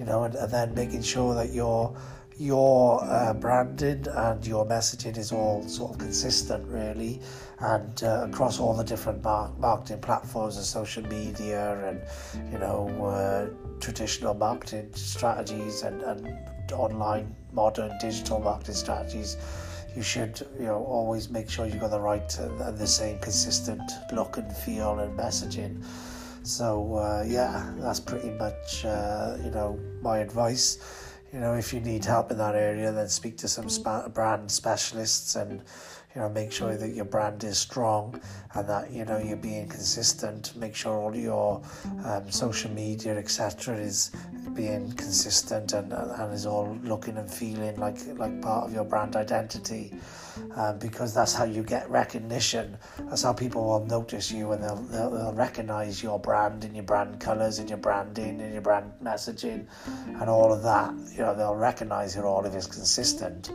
you 0.00 0.04
know, 0.04 0.24
and, 0.24 0.34
and 0.34 0.50
then 0.50 0.74
making 0.74 1.02
sure 1.02 1.36
that 1.36 1.52
your 1.52 1.96
your 2.36 3.02
uh, 3.04 3.32
branding 3.32 4.06
and 4.12 4.44
your 4.44 4.66
messaging 4.66 5.16
is 5.16 5.30
all 5.30 5.62
sort 5.68 5.92
of 5.92 5.98
consistent, 5.98 6.66
really, 6.66 7.20
and 7.60 8.02
uh, 8.04 8.26
across 8.28 8.60
all 8.60 8.74
the 8.74 8.84
different 8.84 9.22
mar- 9.22 9.52
marketing 9.58 10.00
platforms 10.00 10.56
and 10.56 10.64
social 10.64 11.02
media, 11.06 11.78
and 11.88 12.52
you 12.52 12.58
know, 12.58 12.88
uh, 13.06 13.48
traditional 13.80 14.34
marketing 14.34 14.90
strategies 14.94 15.82
and 15.82 16.02
and 16.02 16.28
online 16.72 17.34
modern 17.52 17.96
digital 17.98 18.40
marketing 18.40 18.74
strategies 18.74 19.36
you 19.96 20.02
should 20.02 20.46
you 20.58 20.66
know 20.66 20.84
always 20.84 21.30
make 21.30 21.48
sure 21.48 21.66
you've 21.66 21.80
got 21.80 21.90
the 21.90 21.98
right 21.98 22.38
and 22.38 22.78
the 22.78 22.86
same 22.86 23.18
consistent 23.18 23.80
look 24.12 24.36
and 24.36 24.52
feel 24.54 24.98
and 24.98 25.18
messaging. 25.18 25.82
So 26.42 26.96
uh, 26.96 27.24
yeah 27.26 27.72
that's 27.78 27.98
pretty 27.98 28.30
much 28.30 28.84
uh, 28.84 29.38
you 29.42 29.50
know 29.50 29.80
my 30.02 30.18
advice. 30.18 30.78
You 31.32 31.40
know 31.40 31.54
if 31.54 31.72
you 31.72 31.80
need 31.80 32.04
help 32.04 32.30
in 32.30 32.38
that 32.38 32.54
area 32.54 32.92
then 32.92 33.08
speak 33.08 33.38
to 33.38 33.48
some 33.48 33.70
spa- 33.70 34.08
brand 34.08 34.50
specialists 34.50 35.34
and 35.34 35.62
you 36.16 36.22
know 36.22 36.30
make 36.30 36.50
sure 36.50 36.76
that 36.78 36.94
your 36.94 37.04
brand 37.04 37.44
is 37.44 37.58
strong 37.58 38.18
and 38.54 38.66
that 38.66 38.90
you 38.90 39.04
know 39.04 39.18
you're 39.18 39.36
being 39.36 39.68
consistent. 39.68 40.56
Make 40.56 40.74
sure 40.74 40.94
all 40.96 41.14
your 41.14 41.62
um, 42.04 42.30
social 42.30 42.70
media 42.70 43.18
etc 43.18 43.76
is 43.76 44.12
being 44.54 44.90
consistent 44.92 45.74
and, 45.74 45.92
and 45.92 46.32
is 46.32 46.46
all 46.46 46.74
looking 46.82 47.18
and 47.18 47.30
feeling 47.30 47.76
like 47.76 47.98
like 48.16 48.40
part 48.40 48.66
of 48.66 48.72
your 48.72 48.84
brand 48.84 49.14
identity. 49.14 49.94
Um, 50.54 50.78
because 50.78 51.14
that's 51.14 51.32
how 51.32 51.44
you 51.44 51.62
get 51.62 51.88
recognition. 51.90 52.76
That's 53.08 53.22
how 53.22 53.32
people 53.32 53.64
will 53.64 53.86
notice 53.86 54.30
you 54.30 54.52
and 54.52 54.62
they'll, 54.62 54.76
they'll, 54.76 55.10
they'll 55.10 55.32
recognize 55.32 56.02
your 56.02 56.18
brand 56.18 56.62
and 56.62 56.74
your 56.74 56.84
brand 56.84 57.20
colors 57.20 57.58
and 57.58 57.70
your 57.70 57.78
branding 57.78 58.42
and 58.42 58.52
your 58.52 58.60
brand 58.60 58.92
messaging 59.02 59.66
and 59.86 60.28
all 60.28 60.52
of 60.52 60.62
that. 60.62 60.94
You 61.12 61.20
know 61.20 61.34
they'll 61.34 61.54
recognize 61.54 62.16
it 62.16 62.24
all 62.24 62.44
if 62.44 62.54
it's 62.54 62.66
consistent 62.66 63.50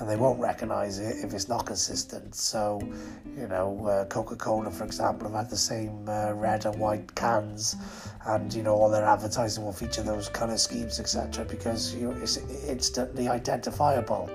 and 0.00 0.08
they 0.08 0.16
won't 0.16 0.40
recognize 0.40 0.98
it 0.98 1.22
if 1.22 1.34
it's 1.34 1.48
not 1.48 1.66
consistent. 1.66 2.34
So, 2.34 2.80
you 3.36 3.46
know, 3.46 3.86
uh, 3.86 4.04
Coca 4.06 4.34
Cola, 4.34 4.70
for 4.70 4.84
example, 4.84 5.28
have 5.28 5.36
had 5.36 5.50
the 5.50 5.58
same 5.58 6.08
uh, 6.08 6.32
red 6.32 6.64
and 6.64 6.80
white 6.80 7.14
cans, 7.14 7.76
and 8.26 8.52
you 8.52 8.62
know, 8.62 8.74
all 8.74 8.90
their 8.90 9.04
advertising 9.04 9.62
will 9.62 9.74
feature 9.74 10.02
those 10.02 10.30
color 10.30 10.56
schemes, 10.56 11.00
etc., 11.00 11.44
because 11.44 11.94
you 11.94 12.08
know, 12.08 12.22
it's 12.22 12.38
instantly 12.66 13.28
identifiable. 13.28 14.30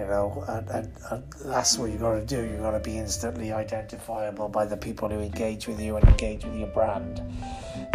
You 0.00 0.06
know, 0.08 0.44
and, 0.48 0.68
and, 0.70 0.92
and 1.10 1.22
that's 1.44 1.78
what 1.78 1.90
you've 1.90 2.00
got 2.00 2.14
to 2.14 2.24
do. 2.24 2.42
You've 2.42 2.62
got 2.62 2.72
to 2.72 2.80
be 2.80 2.98
instantly 2.98 3.52
identifiable 3.52 4.48
by 4.48 4.64
the 4.64 4.76
people 4.76 5.08
who 5.08 5.20
engage 5.20 5.68
with 5.68 5.80
you 5.80 5.96
and 5.96 6.08
engage 6.08 6.44
with 6.44 6.56
your 6.56 6.68
brand. 6.68 7.22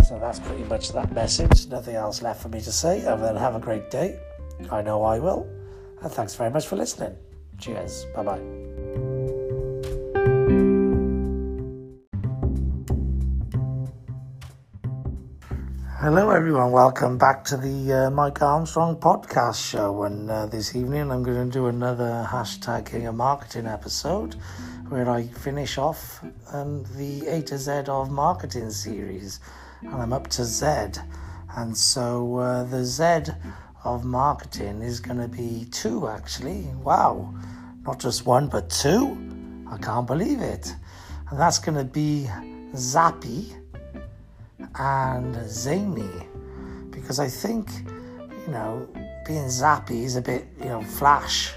So 0.05 0.17
that's 0.19 0.39
pretty 0.39 0.63
much 0.65 0.93
that 0.93 1.11
message. 1.11 1.67
Nothing 1.67 1.95
else 1.95 2.21
left 2.21 2.41
for 2.41 2.49
me 2.49 2.61
to 2.61 2.71
say 2.71 3.05
other 3.05 3.23
than 3.23 3.35
have 3.35 3.55
a 3.55 3.59
great 3.59 3.89
day. 3.91 4.19
I 4.71 4.81
know 4.83 5.03
I 5.03 5.19
will. 5.19 5.56
And 6.01 6.11
thanks 6.11 6.35
very 6.35 6.51
much 6.51 6.67
for 6.67 6.75
listening. 6.75 7.15
Cheers. 7.57 8.05
Bye 8.15 8.23
bye. 8.23 8.41
Hello, 15.99 16.29
everyone. 16.29 16.71
Welcome 16.71 17.17
back 17.17 17.43
to 17.45 17.57
the 17.57 17.91
uh, 17.91 18.09
Mike 18.11 18.41
Armstrong 18.41 18.97
podcast 18.97 19.67
show. 19.67 20.03
And 20.03 20.29
uh, 20.29 20.45
this 20.45 20.75
evening, 20.75 21.11
I'm 21.11 21.23
going 21.23 21.49
to 21.49 21.51
do 21.51 21.65
another 21.65 22.25
hashtag 22.29 22.85
King 22.85 23.07
of 23.07 23.15
Marketing 23.15 23.65
episode 23.65 24.35
where 24.89 25.09
I 25.09 25.23
finish 25.27 25.79
off 25.79 26.23
um, 26.53 26.85
the 26.95 27.25
A 27.27 27.41
to 27.41 27.57
Z 27.57 27.71
of 27.87 28.11
marketing 28.11 28.69
series. 28.69 29.39
And 29.81 29.95
I'm 29.95 30.13
up 30.13 30.27
to 30.27 30.45
Z. 30.45 31.01
And 31.57 31.75
so 31.75 32.37
uh, 32.37 32.63
the 32.63 32.85
Z 32.85 33.31
of 33.87 34.03
marketing 34.03 34.81
is 34.81 34.99
going 34.99 35.17
to 35.17 35.29
be 35.29 35.65
two, 35.71 36.09
actually. 36.09 36.67
Wow. 36.83 37.33
Not 37.85 37.99
just 37.99 38.25
one, 38.25 38.47
but 38.47 38.69
two. 38.69 39.17
I 39.71 39.77
can't 39.77 40.05
believe 40.05 40.41
it. 40.41 40.75
And 41.29 41.39
that's 41.39 41.57
going 41.57 41.77
to 41.77 41.85
be 41.85 42.27
Zappy 42.73 43.55
and 44.77 45.49
Zany. 45.49 46.09
Because 46.91 47.19
I 47.19 47.29
think, 47.29 47.69
you 48.45 48.51
know, 48.51 48.89
being 49.25 49.45
zappy 49.45 50.03
is 50.03 50.15
a 50.17 50.21
bit, 50.21 50.47
you 50.59 50.65
know, 50.65 50.81
flash. 50.81 51.53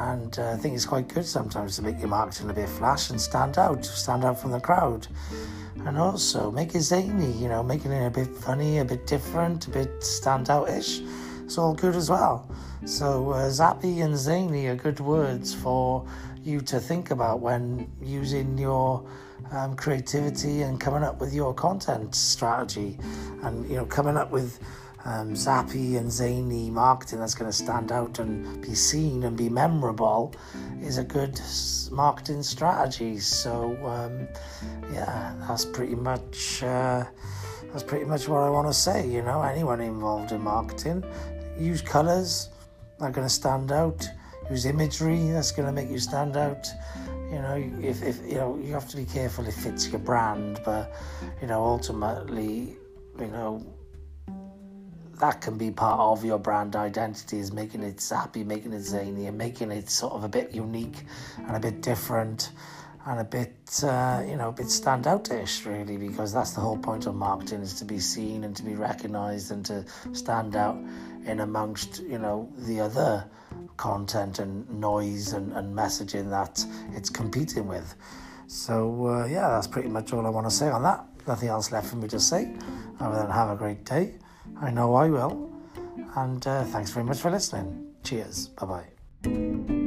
And 0.00 0.38
uh, 0.38 0.52
I 0.52 0.56
think 0.56 0.74
it's 0.74 0.86
quite 0.86 1.08
good 1.08 1.26
sometimes 1.26 1.76
to 1.76 1.82
make 1.82 1.98
your 1.98 2.08
marketing 2.08 2.50
a 2.50 2.54
bit 2.54 2.68
flash 2.68 3.10
and 3.10 3.20
stand 3.20 3.56
out, 3.56 3.84
stand 3.84 4.24
out 4.24 4.38
from 4.38 4.50
the 4.50 4.60
crowd. 4.60 5.06
And 5.86 5.96
also 5.96 6.50
make 6.50 6.74
it 6.74 6.82
zany, 6.82 7.32
you 7.32 7.48
know, 7.48 7.62
making 7.62 7.92
it 7.92 8.06
a 8.06 8.10
bit 8.10 8.28
funny, 8.28 8.78
a 8.78 8.84
bit 8.84 9.06
different, 9.06 9.66
a 9.66 9.70
bit 9.70 10.00
standout-ish 10.00 11.00
it's 11.00 11.27
all 11.56 11.72
good 11.72 11.94
as 11.94 12.10
well. 12.10 12.50
So, 12.84 13.30
uh, 13.30 13.48
zappy 13.48 14.04
and 14.04 14.16
zany 14.16 14.66
are 14.66 14.76
good 14.76 15.00
words 15.00 15.54
for 15.54 16.06
you 16.44 16.60
to 16.62 16.78
think 16.78 17.10
about 17.10 17.40
when 17.40 17.90
using 18.02 18.58
your 18.58 19.08
um, 19.50 19.76
creativity 19.76 20.62
and 20.62 20.80
coming 20.80 21.02
up 21.02 21.20
with 21.20 21.32
your 21.32 21.54
content 21.54 22.14
strategy, 22.14 22.98
and 23.42 23.68
you 23.68 23.76
know, 23.76 23.86
coming 23.86 24.16
up 24.16 24.30
with 24.30 24.58
um, 25.04 25.32
zappy 25.32 25.96
and 25.96 26.10
zany 26.12 26.70
marketing 26.70 27.20
that's 27.20 27.34
going 27.34 27.50
to 27.50 27.56
stand 27.56 27.92
out 27.92 28.18
and 28.18 28.60
be 28.60 28.74
seen 28.74 29.22
and 29.24 29.36
be 29.36 29.48
memorable 29.48 30.34
is 30.82 30.98
a 30.98 31.04
good 31.04 31.40
marketing 31.90 32.42
strategy. 32.42 33.18
So, 33.18 33.76
um, 33.86 34.28
yeah, 34.92 35.34
that's 35.46 35.64
pretty 35.64 35.94
much. 35.94 36.62
Uh, 36.62 37.04
that's 37.72 37.82
pretty 37.82 38.06
much 38.06 38.28
what 38.28 38.42
I 38.42 38.48
want 38.48 38.66
to 38.66 38.72
say. 38.72 39.06
You 39.06 39.22
know, 39.22 39.42
anyone 39.42 39.80
involved 39.80 40.32
in 40.32 40.40
marketing, 40.40 41.04
use 41.58 41.82
colours 41.82 42.48
that 42.98 43.06
are 43.06 43.10
going 43.10 43.26
to 43.26 43.32
stand 43.32 43.72
out. 43.72 44.08
Use 44.50 44.64
imagery 44.64 45.30
that's 45.30 45.52
going 45.52 45.66
to 45.66 45.72
make 45.72 45.90
you 45.90 45.98
stand 45.98 46.36
out. 46.36 46.66
You 47.30 47.42
know, 47.42 47.72
if, 47.82 48.02
if 48.02 48.24
you 48.26 48.36
know, 48.36 48.58
you 48.62 48.72
have 48.72 48.88
to 48.88 48.96
be 48.96 49.04
careful 49.04 49.46
if 49.46 49.66
it's 49.66 49.88
your 49.88 49.98
brand, 49.98 50.60
but 50.64 50.92
you 51.42 51.48
know, 51.48 51.62
ultimately, 51.62 52.76
you 53.18 53.26
know, 53.26 53.66
that 55.20 55.40
can 55.40 55.58
be 55.58 55.70
part 55.70 56.00
of 56.00 56.24
your 56.24 56.38
brand 56.38 56.76
identity 56.76 57.38
is 57.38 57.52
making 57.52 57.82
it 57.82 57.96
zappy, 57.96 58.46
making 58.46 58.72
it 58.72 58.82
zany, 58.82 59.26
and 59.26 59.36
making 59.36 59.70
it 59.70 59.90
sort 59.90 60.14
of 60.14 60.24
a 60.24 60.28
bit 60.28 60.54
unique 60.54 61.04
and 61.46 61.56
a 61.56 61.60
bit 61.60 61.82
different 61.82 62.52
and 63.06 63.20
a 63.20 63.24
bit, 63.24 63.80
uh, 63.84 64.22
you 64.26 64.36
know, 64.36 64.48
a 64.48 64.52
bit 64.52 64.66
standoutish, 64.66 65.64
really, 65.66 65.96
because 65.96 66.32
that's 66.32 66.52
the 66.52 66.60
whole 66.60 66.76
point 66.76 67.06
of 67.06 67.14
marketing 67.14 67.62
is 67.62 67.74
to 67.74 67.84
be 67.84 67.98
seen 67.98 68.44
and 68.44 68.54
to 68.54 68.62
be 68.62 68.74
recognised 68.74 69.50
and 69.50 69.64
to 69.64 69.84
stand 70.12 70.54
out 70.54 70.76
in 71.28 71.40
amongst, 71.40 72.02
you 72.02 72.18
know, 72.18 72.50
the 72.58 72.80
other 72.80 73.24
content 73.76 74.38
and 74.38 74.68
noise 74.70 75.32
and, 75.32 75.52
and 75.52 75.76
messaging 75.76 76.28
that 76.30 76.64
it's 76.92 77.10
competing 77.10 77.66
with. 77.66 77.94
So, 78.46 79.06
uh, 79.06 79.26
yeah, 79.26 79.48
that's 79.50 79.66
pretty 79.66 79.88
much 79.88 80.12
all 80.12 80.26
I 80.26 80.30
want 80.30 80.46
to 80.46 80.50
say 80.50 80.68
on 80.68 80.82
that. 80.82 81.04
Nothing 81.26 81.50
else 81.50 81.70
left 81.70 81.88
for 81.88 81.96
me 81.96 82.08
to 82.08 82.18
say 82.18 82.54
other 82.98 83.18
than 83.18 83.30
have 83.30 83.50
a 83.50 83.56
great 83.56 83.84
day. 83.84 84.14
I 84.60 84.70
know 84.70 84.94
I 84.94 85.08
will. 85.08 85.52
And 86.16 86.44
uh, 86.46 86.64
thanks 86.64 86.90
very 86.90 87.04
much 87.04 87.18
for 87.18 87.30
listening. 87.30 87.94
Cheers. 88.02 88.48
Bye 88.48 88.84
bye. 89.22 89.77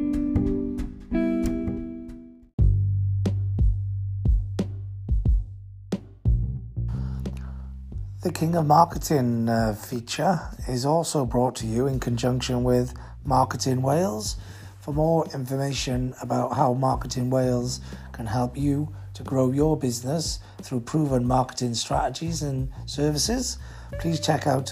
The 8.22 8.32
King 8.32 8.56
of 8.56 8.66
Marketing 8.68 9.50
uh, 9.50 9.74
feature 9.74 10.40
is 10.68 10.86
also 10.86 11.26
brought 11.26 11.56
to 11.56 11.66
you 11.66 11.88
in 11.88 12.00
conjunction 12.00 12.64
with 12.64 12.94
Marketing 13.26 13.82
Wales. 13.82 14.36
For 14.80 14.94
more 14.94 15.26
information 15.34 16.14
about 16.22 16.56
how 16.56 16.76
Marketing 16.76 17.32
Wales 17.32 17.82
can 18.12 18.28
help 18.28 18.56
you 18.56 18.94
to 19.16 19.24
grow 19.24 19.52
your 19.52 19.76
business 19.76 20.38
through 20.62 20.82
proven 20.82 21.26
marketing 21.26 21.74
strategies 21.74 22.44
and 22.44 22.72
services, 22.86 23.58
please 24.00 24.20
check 24.20 24.46
out 24.46 24.72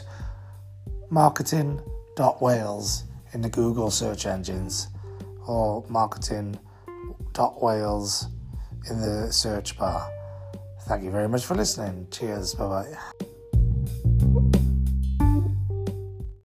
marketing.wales 1.10 3.04
in 3.34 3.42
the 3.42 3.50
Google 3.50 3.90
search 3.90 4.28
engines 4.28 4.90
or 5.48 5.84
marketing.wales 5.90 8.28
in 8.92 9.02
the 9.02 9.34
search 9.34 9.76
bar. 9.76 10.08
Thank 10.82 11.04
you 11.04 11.10
very 11.10 11.28
much 11.28 11.46
for 11.46 11.56
listening. 11.56 12.06
Cheers. 12.12 12.54
Bye 12.54 12.68
bye. 12.68 12.96
Thank 14.20 14.56
you. 14.56 14.69